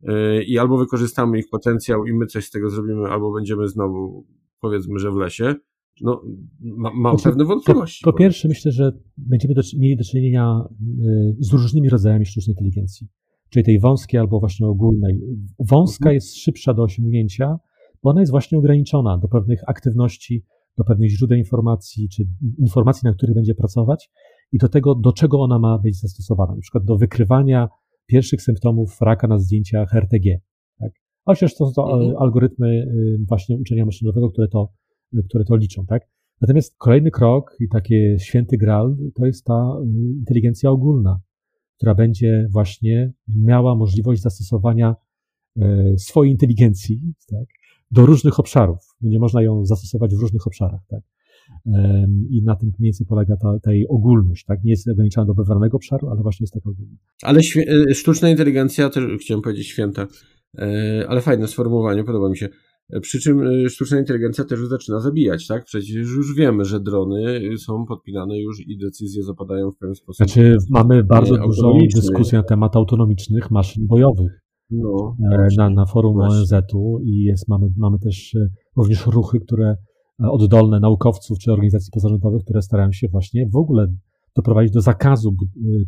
Yy, 0.02 0.44
I 0.44 0.58
albo 0.58 0.78
wykorzystamy 0.78 1.40
ich 1.40 1.50
potencjał 1.50 2.06
i 2.06 2.14
my 2.14 2.26
coś 2.26 2.46
z 2.46 2.52
tego 2.52 2.70
zrobimy, 2.70 3.08
albo 3.10 3.34
będziemy 3.34 3.68
znowu, 3.68 4.28
powiedzmy, 4.60 5.00
że 5.00 5.12
w 5.12 5.16
lesie. 5.16 5.56
No, 6.02 6.22
ma, 6.60 6.92
mam 6.94 7.18
znaczy, 7.18 7.30
pewne 7.30 7.46
wątpliwości. 7.46 8.04
Po, 8.04 8.12
po 8.12 8.18
pierwsze, 8.18 8.48
myślę, 8.48 8.72
że 8.72 8.92
będziemy 9.18 9.54
do, 9.54 9.62
mieli 9.78 9.98
do 9.98 10.04
czynienia 10.04 10.62
yy, 11.02 11.36
z 11.40 11.54
różnymi 11.54 11.90
rodzajami 11.90 12.26
sztucznej 12.26 12.54
inteligencji, 12.54 13.08
czyli 13.50 13.66
tej 13.66 13.80
wąskiej 13.80 14.20
albo 14.20 14.40
właśnie 14.40 14.68
ogólnej. 14.68 15.20
Wąska 15.60 16.04
mhm. 16.04 16.14
jest 16.14 16.38
szybsza 16.38 16.74
do 16.74 16.84
osiągnięcia, 16.84 17.60
bo 18.04 18.10
ona 18.10 18.20
jest 18.20 18.32
właśnie 18.32 18.58
ograniczona 18.58 19.18
do 19.18 19.28
pewnych 19.28 19.62
aktywności, 19.68 20.46
do 20.78 20.84
pewnych 20.84 21.10
źródeł 21.10 21.38
informacji, 21.38 22.10
czy 22.10 22.24
informacji, 22.60 23.02
na 23.04 23.14
których 23.14 23.36
będzie 23.36 23.56
pracować 23.56 24.10
i 24.52 24.58
do 24.58 24.70
tego, 24.70 24.96
do 24.96 25.14
czego 25.14 25.42
ona 25.42 25.60
ma 25.60 25.80
być 25.80 26.00
zastosowana. 26.00 26.56
Na 26.56 26.62
przykład 26.62 26.84
do 26.86 26.98
wykrywania 26.98 27.70
pierwszych 28.06 28.42
symptomów 28.42 29.02
raka 29.02 29.28
na 29.28 29.40
zdjęciach 29.40 29.96
RTG. 29.96 30.40
Tak? 30.80 30.92
Chociaż 31.26 31.56
to 31.56 31.66
są 31.66 31.92
mhm. 31.92 32.18
algorytmy 32.18 32.68
y, 32.68 33.26
właśnie 33.28 33.58
uczenia 33.58 33.86
maszynowego, 33.86 34.30
które 34.30 34.48
to, 34.48 34.74
które 35.30 35.44
to 35.44 35.56
liczą. 35.56 35.86
Tak? 35.86 36.02
Natomiast 36.42 36.78
kolejny 36.78 37.12
krok 37.12 37.56
i 37.60 37.70
taki 37.70 37.96
święty 38.20 38.58
graal 38.58 38.98
to 39.16 39.26
jest 39.26 39.46
ta 39.46 39.78
y, 39.84 40.18
inteligencja 40.20 40.70
ogólna, 40.72 41.20
która 41.80 41.96
będzie 41.96 42.48
właśnie 42.52 43.14
miała 43.28 43.76
możliwość 43.76 44.22
zastosowania 44.22 44.96
y, 45.58 45.96
swojej 45.98 46.32
inteligencji, 46.32 47.14
tak? 47.30 47.46
do 47.92 48.06
różnych 48.06 48.40
obszarów. 48.40 48.80
Będzie 49.02 49.20
można 49.20 49.42
ją 49.42 49.66
zastosować 49.66 50.16
w 50.16 50.20
różnych 50.20 50.48
obszarach, 50.48 50.82
tak? 50.88 51.02
I 52.30 52.44
na 52.44 52.56
tym 52.56 52.72
mniej 52.80 52.88
więcej 52.88 53.08
polega 53.08 53.38
ta, 53.38 53.60
ta 53.60 53.74
jej 53.74 53.88
ogólność, 53.88 54.46
tak? 54.46 54.64
Nie 54.64 54.72
jest 54.72 54.88
ograniczona 54.88 55.26
do 55.26 55.34
wybranego 55.34 55.78
obszaru, 55.78 56.10
ale 56.10 56.22
właśnie 56.22 56.44
jest 56.44 56.54
taka 56.54 56.70
ogólna. 56.70 56.98
Ale 57.24 57.40
e, 57.90 57.94
sztuczna 57.94 58.30
inteligencja, 58.30 58.90
też 58.90 59.04
chciałem 59.22 59.42
powiedzieć 59.42 59.68
święta, 59.68 60.08
e, 60.58 61.06
ale 61.08 61.22
fajne 61.22 61.48
sformułowanie, 61.48 62.04
podoba 62.04 62.30
mi 62.30 62.38
się. 62.38 62.50
Przy 63.02 63.20
czym 63.20 63.48
e, 63.48 63.70
sztuczna 63.70 64.00
inteligencja 64.00 64.44
też 64.44 64.60
już 64.60 64.70
zaczyna 64.70 65.00
zabijać, 65.00 65.48
tak? 65.48 65.64
Przecież 65.66 65.96
już 65.96 66.36
wiemy, 66.36 66.66
że 66.66 66.80
drony 66.80 67.40
są 67.58 67.86
podpinane 67.86 68.40
już 68.40 68.68
i 68.68 68.78
decyzje 68.78 69.24
zapadają 69.24 69.72
w 69.72 69.78
pewien 69.78 69.96
sposób. 69.96 70.16
Znaczy, 70.16 70.58
mamy 70.70 71.04
bardzo 71.04 71.38
dużą 71.38 71.74
dyskusję 71.96 72.38
na 72.38 72.44
temat 72.44 72.76
autonomicznych 72.76 73.52
maszyn 73.52 73.88
bojowych. 73.88 74.42
No, 74.72 75.16
e, 75.32 75.48
na, 75.58 75.70
na 75.70 75.86
forum 75.86 76.20
ONZ-u 76.20 77.00
i 77.04 77.24
jest, 77.24 77.48
mamy, 77.48 77.68
mamy 77.78 78.00
też 78.00 78.36
e, 78.36 78.48
również 78.78 79.06
ruchy, 79.06 79.40
które 79.40 79.76
oddolne 80.20 80.80
naukowców 80.80 81.40
czy 81.40 81.52
organizacji 81.52 81.92
pozarządowych, 81.94 82.44
które 82.44 82.62
starają 82.62 82.92
się 82.92 83.08
właśnie 83.08 83.50
w 83.54 83.56
ogóle 83.56 83.88
doprowadzić 84.36 84.74
do 84.74 84.82
zakazu 84.82 85.36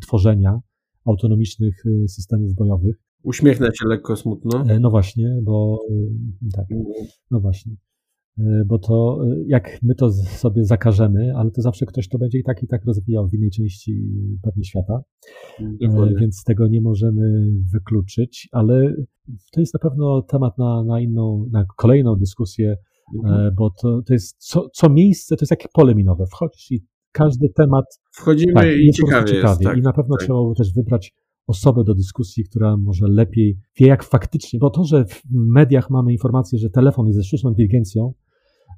tworzenia 0.02 0.60
autonomicznych 1.06 1.84
systemów 2.08 2.56
bojowych. 2.56 2.96
Uśmiechnę 3.24 3.68
się 3.68 3.88
lekko 3.88 4.16
smutno. 4.16 4.64
No 4.80 4.90
właśnie, 4.90 5.40
bo 5.44 5.80
tak, 6.56 6.66
mhm. 6.72 7.08
no 7.32 7.40
właśnie. 7.40 7.76
E, 8.40 8.64
bo 8.66 8.80
to 8.80 9.20
e, 9.24 9.36
jak 9.48 9.78
my 9.84 9.96
to 9.96 10.12
sobie 10.12 10.66
zakażemy, 10.66 11.34
ale 11.36 11.52
to 11.52 11.62
zawsze 11.62 11.86
ktoś 11.86 12.08
to 12.08 12.18
będzie 12.18 12.40
i 12.40 12.44
tak 12.44 12.64
i 12.64 12.68
tak 12.68 12.86
rozwijał 12.86 13.28
w 13.28 13.34
innej 13.34 13.50
części 13.50 13.92
e, 13.92 14.38
pewnie 14.42 14.64
świata, 14.64 15.02
Dokładnie. 15.82 16.16
więc 16.20 16.44
tego 16.44 16.68
nie 16.68 16.82
możemy 16.82 17.52
wykluczyć, 17.74 18.50
ale 18.52 18.96
to 19.52 19.60
jest 19.60 19.74
na 19.74 19.80
pewno 19.80 20.22
temat 20.22 20.58
na, 20.58 20.84
na 20.84 21.00
inną, 21.00 21.46
na 21.52 21.66
kolejną 21.78 22.16
dyskusję, 22.16 22.76
mhm. 23.16 23.56
bo 23.56 23.70
to, 23.82 24.02
to 24.02 24.14
jest 24.14 24.36
co, 24.38 24.70
co 24.74 24.90
miejsce, 24.90 25.36
to 25.36 25.44
jest 25.44 25.52
jak 25.52 25.72
pole 25.74 25.96
minowe, 25.96 26.26
wchodzisz 26.26 26.72
i 26.72 26.86
każdy 27.12 27.50
temat... 27.50 27.86
Wchodzimy 28.12 28.54
tak, 28.54 28.68
i 28.68 28.92
ciekawie, 28.92 29.34
ciekawie. 29.34 29.54
Jest, 29.54 29.64
tak, 29.64 29.78
I 29.78 29.82
na 29.82 29.94
pewno 29.94 30.16
tak. 30.16 30.26
trzeba 30.26 30.40
było 30.40 30.56
też 30.56 30.74
wybrać 30.74 31.14
osobę 31.52 31.84
do 31.84 31.96
dyskusji, 31.96 32.44
która 32.44 32.78
może 32.78 33.08
lepiej 33.08 33.58
wie, 33.80 33.88
jak 33.88 34.04
faktycznie, 34.04 34.60
bo 34.60 34.70
to, 34.70 34.84
że 34.84 35.06
w 35.06 35.22
mediach 35.32 35.90
mamy 35.90 36.12
informację, 36.12 36.60
że 36.60 36.70
telefon 36.70 37.08
jest 37.08 37.18
ze 37.18 37.24
sztuczną 37.24 37.50
inteligencją, 37.50 38.14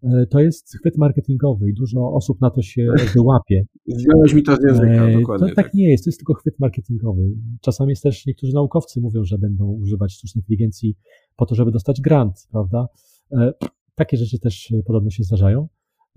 e, 0.04 0.26
to 0.30 0.40
jest 0.40 0.78
chwyt 0.78 0.98
marketingowy 0.98 1.70
i 1.70 1.74
dużo 1.74 2.14
osób 2.14 2.41
na 2.41 2.50
to 2.50 2.62
się 2.62 2.88
wyłapie. 3.16 3.66
Zdjąłeś 3.88 4.34
mi 4.34 4.44
to 4.44 4.56
z 4.56 4.60
języka, 4.68 5.10
e, 5.10 5.20
dokładnie. 5.20 5.48
To 5.48 5.56
tak, 5.56 5.66
tak 5.66 5.74
nie 5.74 5.90
jest, 5.90 6.04
to 6.04 6.10
jest 6.10 6.20
tylko 6.20 6.34
chwyt 6.34 6.60
marketingowy. 6.60 7.22
Czasami 7.62 7.90
jest 7.90 8.04
też, 8.04 8.26
niektórzy 8.26 8.54
naukowcy 8.54 9.02
mówią, 9.02 9.24
że 9.24 9.38
będą 9.38 9.66
używać 9.66 10.14
sztucznej 10.14 10.40
inteligencji 10.41 10.95
po 11.36 11.45
to, 11.45 11.56
żeby 11.56 11.72
dostać 11.72 12.02
grant, 12.02 12.48
prawda? 12.52 12.88
E, 13.32 13.54
takie 13.95 14.18
rzeczy 14.18 14.40
też 14.40 14.74
podobno 14.86 15.10
się 15.10 15.24
zdarzają. 15.24 15.68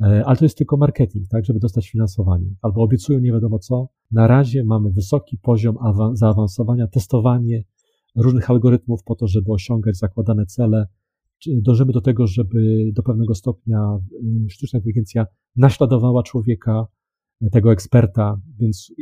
E, 0.01 0.25
ale 0.27 0.37
to 0.37 0.45
jest 0.45 0.59
tylko 0.59 0.77
marketing, 0.77 1.29
tak, 1.29 1.45
żeby 1.45 1.61
dostać 1.61 1.91
finansowanie. 1.91 2.55
Albo 2.63 2.83
obiecują 2.83 3.21
nie 3.21 3.33
wiadomo 3.33 3.59
co. 3.59 3.89
Na 4.11 4.27
razie 4.27 4.65
mamy 4.65 4.91
wysoki 4.91 5.39
poziom 5.39 5.77
zaawansowania, 6.13 6.87
testowanie 6.87 7.65
różnych 8.17 8.51
algorytmów 8.51 9.03
po 9.05 9.15
to, 9.15 9.27
żeby 9.27 9.53
osiągać 9.53 9.97
zakładane 9.97 10.47
cele 10.47 10.87
dążymy 11.47 11.93
do 11.93 12.01
tego, 12.01 12.27
żeby 12.27 12.91
do 12.93 13.03
pewnego 13.03 13.35
stopnia 13.35 13.99
sztuczna 14.49 14.79
inteligencja 14.79 15.27
naśladowała 15.57 16.23
człowieka, 16.23 16.87
tego 17.53 17.73
eksperta, 17.73 18.41
więc. 18.59 18.93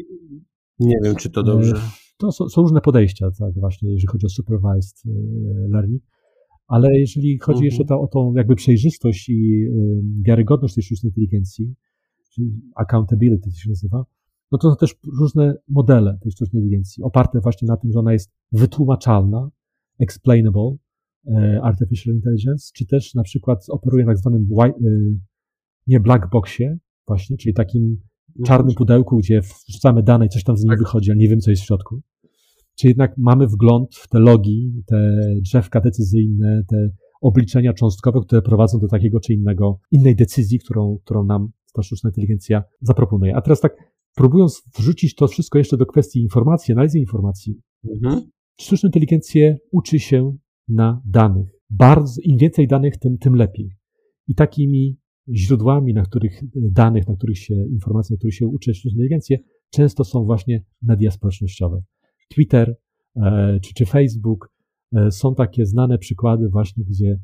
Nie 0.79 0.97
wiem, 1.05 1.17
czy 1.17 1.31
to 1.31 1.43
dobrze. 1.43 1.75
To 2.17 2.33
są, 2.33 2.49
są 2.49 2.63
różne 2.63 2.81
podejścia, 2.81 3.31
tak, 3.39 3.55
właśnie, 3.55 3.93
jeżeli 3.93 4.07
chodzi 4.07 4.27
o 4.27 4.29
supervised 4.29 5.03
learning. 5.69 6.03
Ale 6.67 6.99
jeżeli 6.99 7.39
chodzi 7.39 7.57
mhm. 7.57 7.65
jeszcze 7.65 7.85
to, 7.85 8.01
o 8.01 8.07
tą 8.07 8.35
jakby 8.35 8.55
przejrzystość 8.55 9.29
i 9.29 9.67
wiarygodność 10.23 10.75
tej 10.75 10.85
sztucznej 10.85 11.11
inteligencji, 11.11 11.75
czyli 12.35 12.61
accountability 12.75 13.51
to 13.51 13.57
się 13.57 13.69
nazywa, 13.69 14.05
no 14.53 14.59
to 14.59 14.71
są 14.71 14.77
też 14.77 14.95
różne 15.21 15.55
modele 15.69 16.19
tej 16.23 16.33
sztucznej 16.33 16.63
inteligencji, 16.63 17.03
oparte 17.03 17.41
właśnie 17.41 17.69
na 17.69 17.77
tym, 17.77 17.93
że 17.93 17.99
ona 17.99 18.13
jest 18.13 18.33
wytłumaczalna, 18.53 19.51
explainable, 19.99 20.77
e, 21.27 21.61
artificial 21.63 22.15
intelligence, 22.15 22.71
czy 22.75 22.87
też 22.87 23.15
na 23.15 23.23
przykład 23.23 23.67
operuje 23.69 24.07
tak 24.07 24.19
zwanym 24.19 24.47
white, 24.51 24.79
e, 24.79 24.91
nie 25.87 26.01
black 26.01 26.31
boxie, 26.31 26.79
właśnie, 27.07 27.37
czyli 27.37 27.55
takim 27.55 28.01
czarnym 28.47 28.75
pudełku, 28.75 29.17
gdzie 29.17 29.41
wrzucamy 29.69 30.03
dane 30.03 30.27
i 30.27 30.29
coś 30.29 30.45
tam 30.45 30.57
z 30.57 30.63
nim 30.63 30.71
tak. 30.71 30.79
wychodzi, 30.79 31.11
ale 31.11 31.19
nie 31.19 31.29
wiem, 31.29 31.41
co 31.41 31.51
jest 31.51 31.63
w 31.63 31.67
środku. 31.67 32.03
Czy 32.79 32.89
jednak 32.89 33.15
mamy 33.19 33.47
wgląd 33.47 33.95
w 33.95 34.09
te 34.09 34.19
logi, 34.19 34.83
te 34.87 35.17
drzewka 35.43 35.81
decyzyjne, 35.81 36.63
te 36.69 36.89
obliczenia 37.21 37.73
cząstkowe, 37.73 38.21
które 38.21 38.43
prowadzą 38.43 38.79
do 38.79 38.89
takiego 38.89 39.21
czy 39.21 39.35
innego, 39.35 39.81
innej 39.91 40.17
decyzji, 40.17 40.59
którą, 40.59 40.99
którą 41.05 41.25
nam 41.25 41.49
ta 41.75 41.83
sztuczna 41.83 42.11
inteligencja 42.11 42.63
zaproponuje. 42.81 43.37
A 43.37 43.41
teraz 43.41 43.61
tak, 43.61 43.77
próbując 44.15 44.63
wrzucić 44.79 45.15
to 45.15 45.29
wszystko 45.29 45.59
jeszcze 45.59 45.77
do 45.77 45.87
kwestii 45.87 46.21
informacji, 46.21 46.73
analizy 46.73 46.99
informacji, 46.99 47.61
mhm. 47.95 48.21
sztuczna 48.61 48.87
inteligencja 48.87 49.55
uczy 49.73 49.99
się 49.99 50.37
na 50.69 51.03
danych. 51.07 51.49
Bardzo, 51.71 52.21
im 52.23 52.39
więcej 52.39 52.69
danych, 52.69 52.97
tym, 52.97 53.19
tym 53.19 53.35
lepiej. 53.35 53.71
I 54.29 54.35
takimi 54.35 54.99
źródłami, 55.35 55.95
na 55.95 56.03
których 56.03 56.43
danych, 56.55 57.09
na 57.09 57.17
których 57.17 57.39
się 57.39 57.55
informacje, 57.71 58.15
na 58.15 58.19
których 58.19 58.35
się 58.35 58.47
uczy 58.47 58.75
sztuczna 58.75 58.91
inteligencja, 58.91 59.39
często 59.71 60.05
są 60.05 60.25
właśnie 60.25 60.65
media 60.83 61.11
społecznościowe. 61.11 61.83
Twitter 62.29 62.77
e, 63.17 63.59
czy, 63.63 63.75
czy 63.75 63.87
Facebook 63.87 64.53
e, 64.97 65.11
są 65.11 65.35
takie 65.35 65.67
znane 65.67 65.99
przykłady 65.99 66.49
właśnie, 66.49 66.85
gdzie 66.85 67.19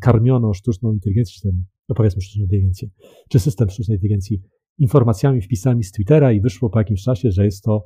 karmiono 0.00 0.54
sztuczną 0.54 0.92
inteligencję, 0.92 1.34
czy 1.34 1.42
ten, 1.42 1.64
no 1.88 1.94
powiedzmy 1.94 2.22
sztuczną 2.22 2.42
inteligencję, 2.42 2.88
czy 3.28 3.38
system 3.38 3.70
sztucznej 3.70 3.96
inteligencji 3.96 4.42
informacjami, 4.78 5.40
wpisami 5.40 5.84
z 5.84 5.92
Twittera 5.92 6.32
i 6.32 6.40
wyszło 6.40 6.70
po 6.70 6.78
jakimś 6.78 7.02
czasie, 7.02 7.30
że 7.30 7.44
jest 7.44 7.64
to 7.64 7.84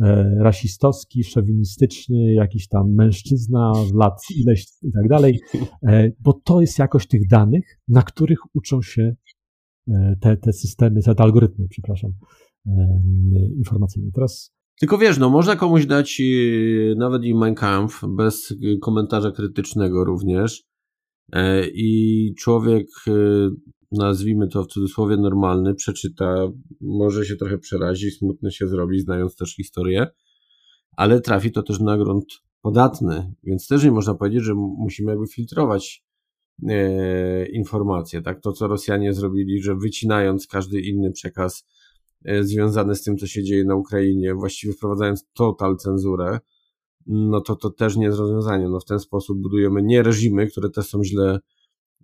e, 0.00 0.34
rasistowski, 0.38 1.24
szowinistyczny, 1.24 2.34
jakiś 2.34 2.68
tam 2.68 2.94
mężczyzna 2.94 3.72
lat 3.94 4.20
ileś 4.42 4.66
i 4.82 4.92
tak 4.92 5.08
dalej, 5.08 5.40
bo 6.20 6.32
to 6.32 6.60
jest 6.60 6.78
jakość 6.78 7.08
tych 7.08 7.28
danych, 7.28 7.78
na 7.88 8.02
których 8.02 8.38
uczą 8.54 8.82
się 8.82 9.14
te, 10.20 10.36
te 10.36 10.52
systemy, 10.52 11.02
te 11.02 11.14
algorytmy, 11.22 11.68
przepraszam, 11.68 12.12
informacyjne. 13.56 14.10
Teraz 14.14 14.59
tylko 14.80 14.98
wiesz, 14.98 15.18
no 15.18 15.30
można 15.30 15.56
komuś 15.56 15.86
dać 15.86 16.20
y, 16.20 16.94
nawet 16.96 17.24
i 17.24 17.34
Mein 17.34 17.54
Kampf 17.54 18.00
bez 18.08 18.54
komentarza 18.82 19.30
krytycznego 19.30 20.04
również 20.04 20.64
e, 21.32 21.68
i 21.68 22.34
człowiek, 22.38 22.86
y, 23.08 23.48
nazwijmy 23.92 24.48
to 24.48 24.64
w 24.64 24.66
cudzysłowie 24.66 25.16
normalny, 25.16 25.74
przeczyta, 25.74 26.48
może 26.80 27.24
się 27.24 27.36
trochę 27.36 27.58
przerazi, 27.58 28.10
smutny 28.10 28.52
się 28.52 28.66
zrobi, 28.66 29.00
znając 29.00 29.36
też 29.36 29.56
historię, 29.56 30.06
ale 30.96 31.20
trafi 31.20 31.52
to 31.52 31.62
też 31.62 31.80
na 31.80 31.98
grunt 31.98 32.26
podatny, 32.62 33.34
więc 33.42 33.68
też 33.68 33.84
nie 33.84 33.92
można 33.92 34.14
powiedzieć, 34.14 34.42
że 34.42 34.54
musimy 34.54 35.10
jakby 35.10 35.26
filtrować 35.26 36.04
e, 36.68 37.46
informacje, 37.46 38.22
tak? 38.22 38.40
To, 38.40 38.52
co 38.52 38.68
Rosjanie 38.68 39.12
zrobili, 39.12 39.62
że 39.62 39.76
wycinając 39.76 40.46
każdy 40.46 40.80
inny 40.80 41.12
przekaz 41.12 41.66
związane 42.40 42.94
z 42.94 43.02
tym, 43.02 43.16
co 43.16 43.26
się 43.26 43.42
dzieje 43.42 43.64
na 43.64 43.74
Ukrainie, 43.74 44.34
właściwie 44.34 44.72
wprowadzając 44.72 45.26
total 45.34 45.76
cenzurę, 45.76 46.38
no 47.06 47.40
to 47.40 47.56
to 47.56 47.70
też 47.70 47.96
nie 47.96 48.06
jest 48.06 48.18
rozwiązanie. 48.18 48.68
No 48.68 48.80
w 48.80 48.84
ten 48.84 48.98
sposób 48.98 49.42
budujemy 49.42 49.82
nie 49.82 50.02
reżimy, 50.02 50.46
które 50.46 50.70
też 50.70 50.86
są 50.86 51.04
źle 51.04 51.38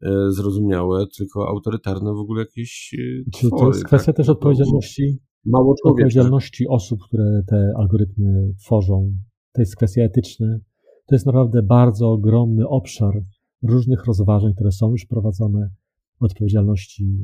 e, 0.02 0.30
zrozumiałe, 0.30 1.05
tylko 1.18 1.48
autorytarne 1.48 2.12
w 2.14 2.18
ogóle 2.18 2.40
jakieś 2.40 2.94
e, 2.94 3.30
Czyli 3.30 3.52
to 3.59 3.66
jest 3.66 3.84
kwestia 3.84 4.12
tak? 4.12 4.16
też 4.16 4.28
odpowiedzialności 4.28 5.18
mało 5.47 5.74
odpowiedzialności 5.84 6.68
osób, 6.68 7.01
które 7.09 7.43
te 7.47 7.72
algorytmy 7.76 8.55
tworzą. 8.64 9.12
To 9.52 9.62
jest 9.62 9.76
kwestia 9.76 10.02
etyczna. 10.02 10.59
To 11.06 11.14
jest 11.14 11.26
naprawdę 11.26 11.62
bardzo 11.62 12.12
ogromny 12.12 12.68
obszar 12.68 13.22
różnych 13.62 14.05
rozważań, 14.05 14.55
które 14.55 14.72
są 14.72 14.90
już 14.90 15.06
prowadzone 15.06 15.70
odpowiedzialności 16.20 17.18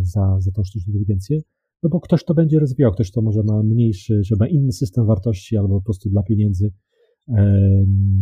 za, 0.00 0.36
za 0.38 0.50
tą 0.52 0.64
sztuczną 0.64 0.92
inteligencję. 0.92 1.40
No 1.82 1.90
bo 1.90 2.00
ktoś 2.00 2.24
to 2.24 2.34
będzie 2.34 2.58
rozwijał, 2.58 2.92
ktoś 2.92 3.10
to 3.10 3.22
może 3.22 3.42
ma 3.42 3.62
mniejszy, 3.62 4.20
że 4.24 4.36
ma 4.40 4.48
inny 4.48 4.72
system 4.72 5.06
wartości 5.06 5.56
albo 5.56 5.78
po 5.78 5.84
prostu 5.84 6.10
dla 6.10 6.22
pieniędzy 6.22 6.72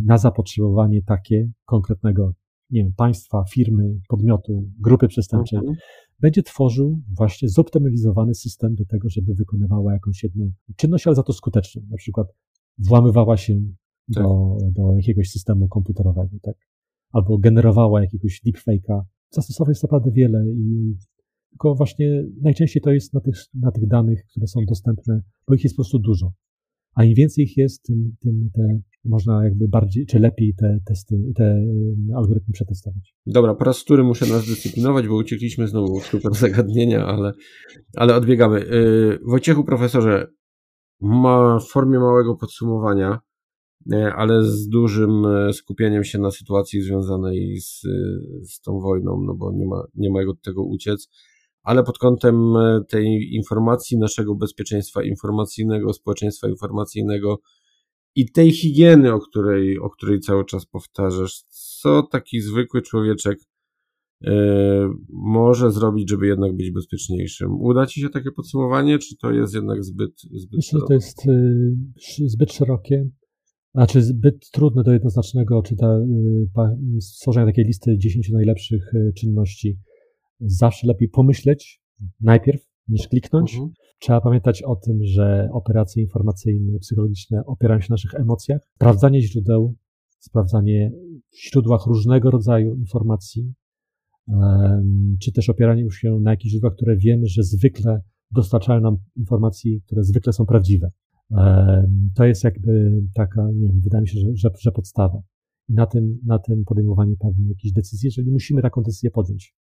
na 0.04 0.18
zapotrzebowanie 0.18 1.02
takie 1.02 1.50
konkretnego, 1.64 2.32
nie 2.70 2.84
wiem, 2.84 2.92
państwa, 2.96 3.44
firmy, 3.52 3.98
podmiotu, 4.08 4.70
grupy 4.80 5.08
przestępczej, 5.08 5.58
mhm. 5.58 5.76
będzie 6.20 6.42
tworzył 6.42 7.00
właśnie 7.16 7.48
zoptymalizowany 7.48 8.34
system 8.34 8.74
do 8.74 8.84
tego, 8.84 9.08
żeby 9.08 9.34
wykonywała 9.34 9.92
jakąś 9.92 10.22
jedną 10.22 10.52
czynność, 10.76 11.06
ale 11.06 11.16
za 11.16 11.22
to 11.22 11.32
skuteczną. 11.32 11.82
Na 11.90 11.96
przykład 11.96 12.26
włamywała 12.78 13.36
się 13.36 13.54
tak. 14.14 14.24
do, 14.24 14.56
do 14.72 14.96
jakiegoś 14.96 15.30
systemu 15.30 15.68
komputerowego, 15.68 16.36
tak? 16.42 16.54
Albo 17.12 17.38
generowała 17.38 18.00
jakiegoś 18.00 18.40
deepfake'a. 18.46 19.02
Zastosowań 19.30 19.70
jest 19.70 19.82
naprawdę 19.82 20.10
wiele 20.10 20.44
i 20.50 20.96
tylko 21.56 21.74
właśnie 21.74 22.24
najczęściej 22.42 22.82
to 22.82 22.92
jest 22.92 23.14
na 23.14 23.20
tych, 23.20 23.34
na 23.54 23.70
tych 23.70 23.86
danych, 23.86 24.24
które 24.30 24.46
są 24.46 24.60
dostępne, 24.68 25.22
bo 25.48 25.54
ich 25.54 25.64
jest 25.64 25.76
po 25.76 25.82
prostu 25.82 25.98
dużo. 25.98 26.32
A 26.94 27.04
im 27.04 27.14
więcej 27.14 27.44
ich 27.44 27.56
jest, 27.56 27.82
tym, 27.82 28.16
tym 28.20 28.50
te, 28.54 28.80
można 29.04 29.44
jakby 29.44 29.68
bardziej, 29.68 30.06
czy 30.06 30.18
lepiej 30.18 30.54
te 30.54 30.78
testy, 30.86 31.16
te 31.36 31.64
algorytmy 32.16 32.52
przetestować. 32.52 33.14
Dobra, 33.26 33.54
po 33.54 33.64
raz 33.64 33.84
który 33.84 34.04
muszę 34.04 34.26
nas 34.26 34.46
dyscyplinować, 34.46 35.08
bo 35.08 35.16
uciekliśmy 35.16 35.68
znowu 35.68 36.00
w 36.00 36.06
super 36.06 36.34
zagadnienia, 36.34 37.06
ale, 37.06 37.32
ale 37.96 38.14
odbiegamy. 38.14 38.60
Yy, 38.60 39.18
Wojciechu, 39.26 39.64
profesorze, 39.64 40.26
ma 41.00 41.58
w 41.58 41.68
formie 41.68 41.98
małego 41.98 42.36
podsumowania, 42.36 43.18
yy, 43.86 44.12
ale 44.12 44.44
z 44.44 44.68
dużym 44.68 45.22
yy, 45.22 45.52
skupieniem 45.52 46.04
się 46.04 46.18
na 46.18 46.30
sytuacji 46.30 46.82
związanej 46.82 47.60
z, 47.60 47.80
z 48.52 48.60
tą 48.60 48.78
wojną, 48.80 49.22
no 49.26 49.34
bo 49.34 49.52
nie 49.52 49.66
ma, 49.66 49.82
nie 49.94 50.10
ma 50.10 50.20
od 50.30 50.42
tego 50.42 50.64
uciec 50.64 51.08
ale 51.66 51.84
pod 51.84 51.98
kątem 51.98 52.56
e, 52.56 52.80
tej 52.88 53.34
informacji, 53.34 53.98
naszego 53.98 54.34
bezpieczeństwa 54.34 55.02
informacyjnego, 55.02 55.92
społeczeństwa 55.92 56.48
informacyjnego 56.48 57.40
i 58.14 58.30
tej 58.30 58.52
higieny, 58.52 59.12
o 59.12 59.20
której, 59.20 59.78
o 59.78 59.90
której 59.90 60.20
cały 60.20 60.44
czas 60.44 60.66
powtarzasz, 60.66 61.42
co 61.48 62.02
taki 62.02 62.40
zwykły 62.40 62.82
człowieczek 62.82 63.38
e, 64.24 64.32
może 65.08 65.70
zrobić, 65.70 66.10
żeby 66.10 66.26
jednak 66.26 66.56
być 66.56 66.70
bezpieczniejszym? 66.70 67.60
Uda 67.60 67.86
Ci 67.86 68.00
się 68.00 68.08
takie 68.08 68.30
podsumowanie, 68.32 68.98
czy 68.98 69.16
to 69.16 69.30
jest 69.30 69.54
jednak 69.54 69.84
zbyt, 69.84 70.20
zbyt 70.20 70.56
Myślę, 70.56 70.80
że 70.80 70.86
to 70.86 70.94
jest 70.94 71.26
y, 71.26 72.28
zbyt 72.28 72.52
szerokie, 72.52 73.10
znaczy 73.74 74.02
zbyt 74.02 74.50
trudne 74.50 74.82
do 74.82 74.92
jednoznacznego, 74.92 75.62
czy 75.62 75.76
ta, 75.76 75.98
y, 75.98 77.00
stworzenia 77.00 77.46
takiej 77.46 77.64
listy 77.64 77.98
10 77.98 78.30
najlepszych 78.30 78.92
czynności 79.16 79.78
zawsze 80.40 80.86
lepiej 80.86 81.08
pomyśleć 81.08 81.80
najpierw 82.20 82.60
niż 82.88 83.08
kliknąć. 83.08 83.54
Mhm. 83.54 83.72
Trzeba 83.98 84.20
pamiętać 84.20 84.62
o 84.62 84.76
tym, 84.76 84.98
że 85.04 85.48
operacje 85.52 86.02
informacyjne, 86.02 86.78
psychologiczne 86.78 87.44
opierają 87.46 87.80
się 87.80 87.86
na 87.90 87.94
naszych 87.94 88.14
emocjach. 88.14 88.60
Sprawdzanie 88.74 89.22
źródeł, 89.22 89.74
sprawdzanie 90.18 90.92
w 91.32 91.50
źródłach 91.50 91.86
różnego 91.86 92.30
rodzaju 92.30 92.74
informacji, 92.74 93.54
czy 95.20 95.32
też 95.32 95.50
opieranie 95.50 95.90
się 95.90 96.20
na 96.20 96.30
jakichś 96.30 96.52
źródłach, 96.52 96.74
które 96.74 96.96
wiemy, 96.96 97.26
że 97.26 97.42
zwykle 97.42 98.00
dostarczają 98.30 98.80
nam 98.80 98.96
informacji, 99.16 99.82
które 99.86 100.04
zwykle 100.04 100.32
są 100.32 100.46
prawdziwe. 100.46 100.90
To 102.14 102.24
jest 102.24 102.44
jakby 102.44 103.02
taka, 103.14 103.50
nie 103.54 103.68
wiem, 103.68 103.80
wydaje 103.80 104.02
mi 104.02 104.08
się, 104.08 104.18
że, 104.18 104.26
że, 104.34 104.50
że 104.58 104.72
podstawa. 104.72 105.22
Na 105.68 105.86
tym, 105.86 106.18
na 106.24 106.38
tym 106.38 106.64
podejmowanie 106.64 107.16
pewnych 107.16 107.48
jakichś 107.48 107.72
decyzji, 107.72 108.06
jeżeli 108.06 108.30
musimy 108.30 108.62
taką 108.62 108.82
decyzję 108.82 109.10
podjąć 109.10 109.54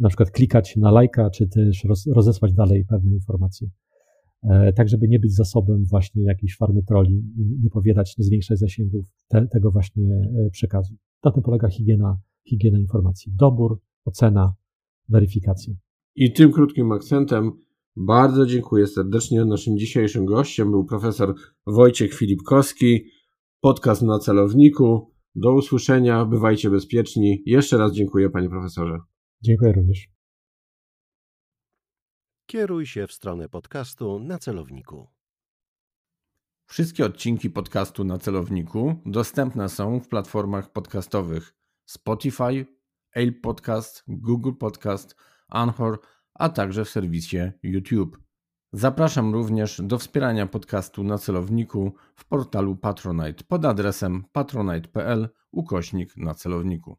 na 0.00 0.08
przykład 0.08 0.30
klikać 0.30 0.76
na 0.76 0.90
lajka, 0.90 1.30
czy 1.30 1.48
też 1.48 1.86
rozesłać 2.06 2.52
dalej 2.52 2.84
pewne 2.84 3.12
informacje. 3.12 3.68
E, 4.42 4.72
tak, 4.72 4.88
żeby 4.88 5.08
nie 5.08 5.18
być 5.18 5.34
zasobem 5.34 5.84
właśnie 5.84 6.24
jakiejś 6.24 6.56
farmy 6.56 6.82
troli 6.82 7.24
nie 7.62 7.70
powiadać, 7.70 8.18
nie 8.18 8.24
zwiększać 8.24 8.58
zasięgów 8.58 9.06
te, 9.28 9.46
tego 9.46 9.70
właśnie 9.70 10.04
e, 10.46 10.50
przekazu. 10.50 10.94
Na 11.24 11.30
tym 11.30 11.42
polega 11.42 11.68
higiena, 11.68 12.18
higiena 12.48 12.78
informacji. 12.78 13.32
Dobór, 13.36 13.80
ocena, 14.04 14.54
weryfikacja. 15.08 15.74
I 16.16 16.32
tym 16.32 16.52
krótkim 16.52 16.92
akcentem 16.92 17.52
bardzo 17.96 18.46
dziękuję 18.46 18.86
serdecznie. 18.86 19.44
Naszym 19.44 19.78
dzisiejszym 19.78 20.24
gościem 20.24 20.70
był 20.70 20.84
profesor 20.84 21.34
Wojciech 21.66 22.14
Filipkowski, 22.14 23.04
podcast 23.60 24.02
na 24.02 24.18
celowniku. 24.18 25.10
Do 25.34 25.54
usłyszenia, 25.54 26.24
bywajcie 26.24 26.70
bezpieczni. 26.70 27.42
Jeszcze 27.46 27.78
raz 27.78 27.92
dziękuję, 27.92 28.30
panie 28.30 28.48
profesorze. 28.48 28.98
Dziękuję 29.42 29.72
również. 29.72 30.08
Kieruj 32.46 32.86
się 32.86 33.06
w 33.06 33.12
stronę 33.12 33.48
podcastu 33.48 34.18
na 34.18 34.38
celowniku. 34.38 35.08
Wszystkie 36.66 37.04
odcinki 37.06 37.50
podcastu 37.50 38.04
na 38.04 38.18
celowniku 38.18 38.96
dostępne 39.06 39.68
są 39.68 40.00
w 40.00 40.08
platformach 40.08 40.72
podcastowych 40.72 41.54
Spotify, 41.84 42.66
Apple 43.14 43.40
Podcast, 43.40 44.04
Google 44.08 44.52
Podcast, 44.52 45.16
Anchor, 45.48 46.00
a 46.34 46.48
także 46.48 46.84
w 46.84 46.88
serwisie 46.88 47.52
YouTube. 47.62 48.18
Zapraszam 48.72 49.32
również 49.32 49.80
do 49.84 49.98
wspierania 49.98 50.46
podcastu 50.46 51.04
na 51.04 51.18
celowniku 51.18 51.94
w 52.14 52.24
portalu 52.24 52.76
Patronite 52.76 53.44
pod 53.44 53.64
adresem 53.64 54.24
patronite.pl 54.32 55.28
ukośnik 55.52 56.16
na 56.16 56.34
celowniku. 56.34 56.98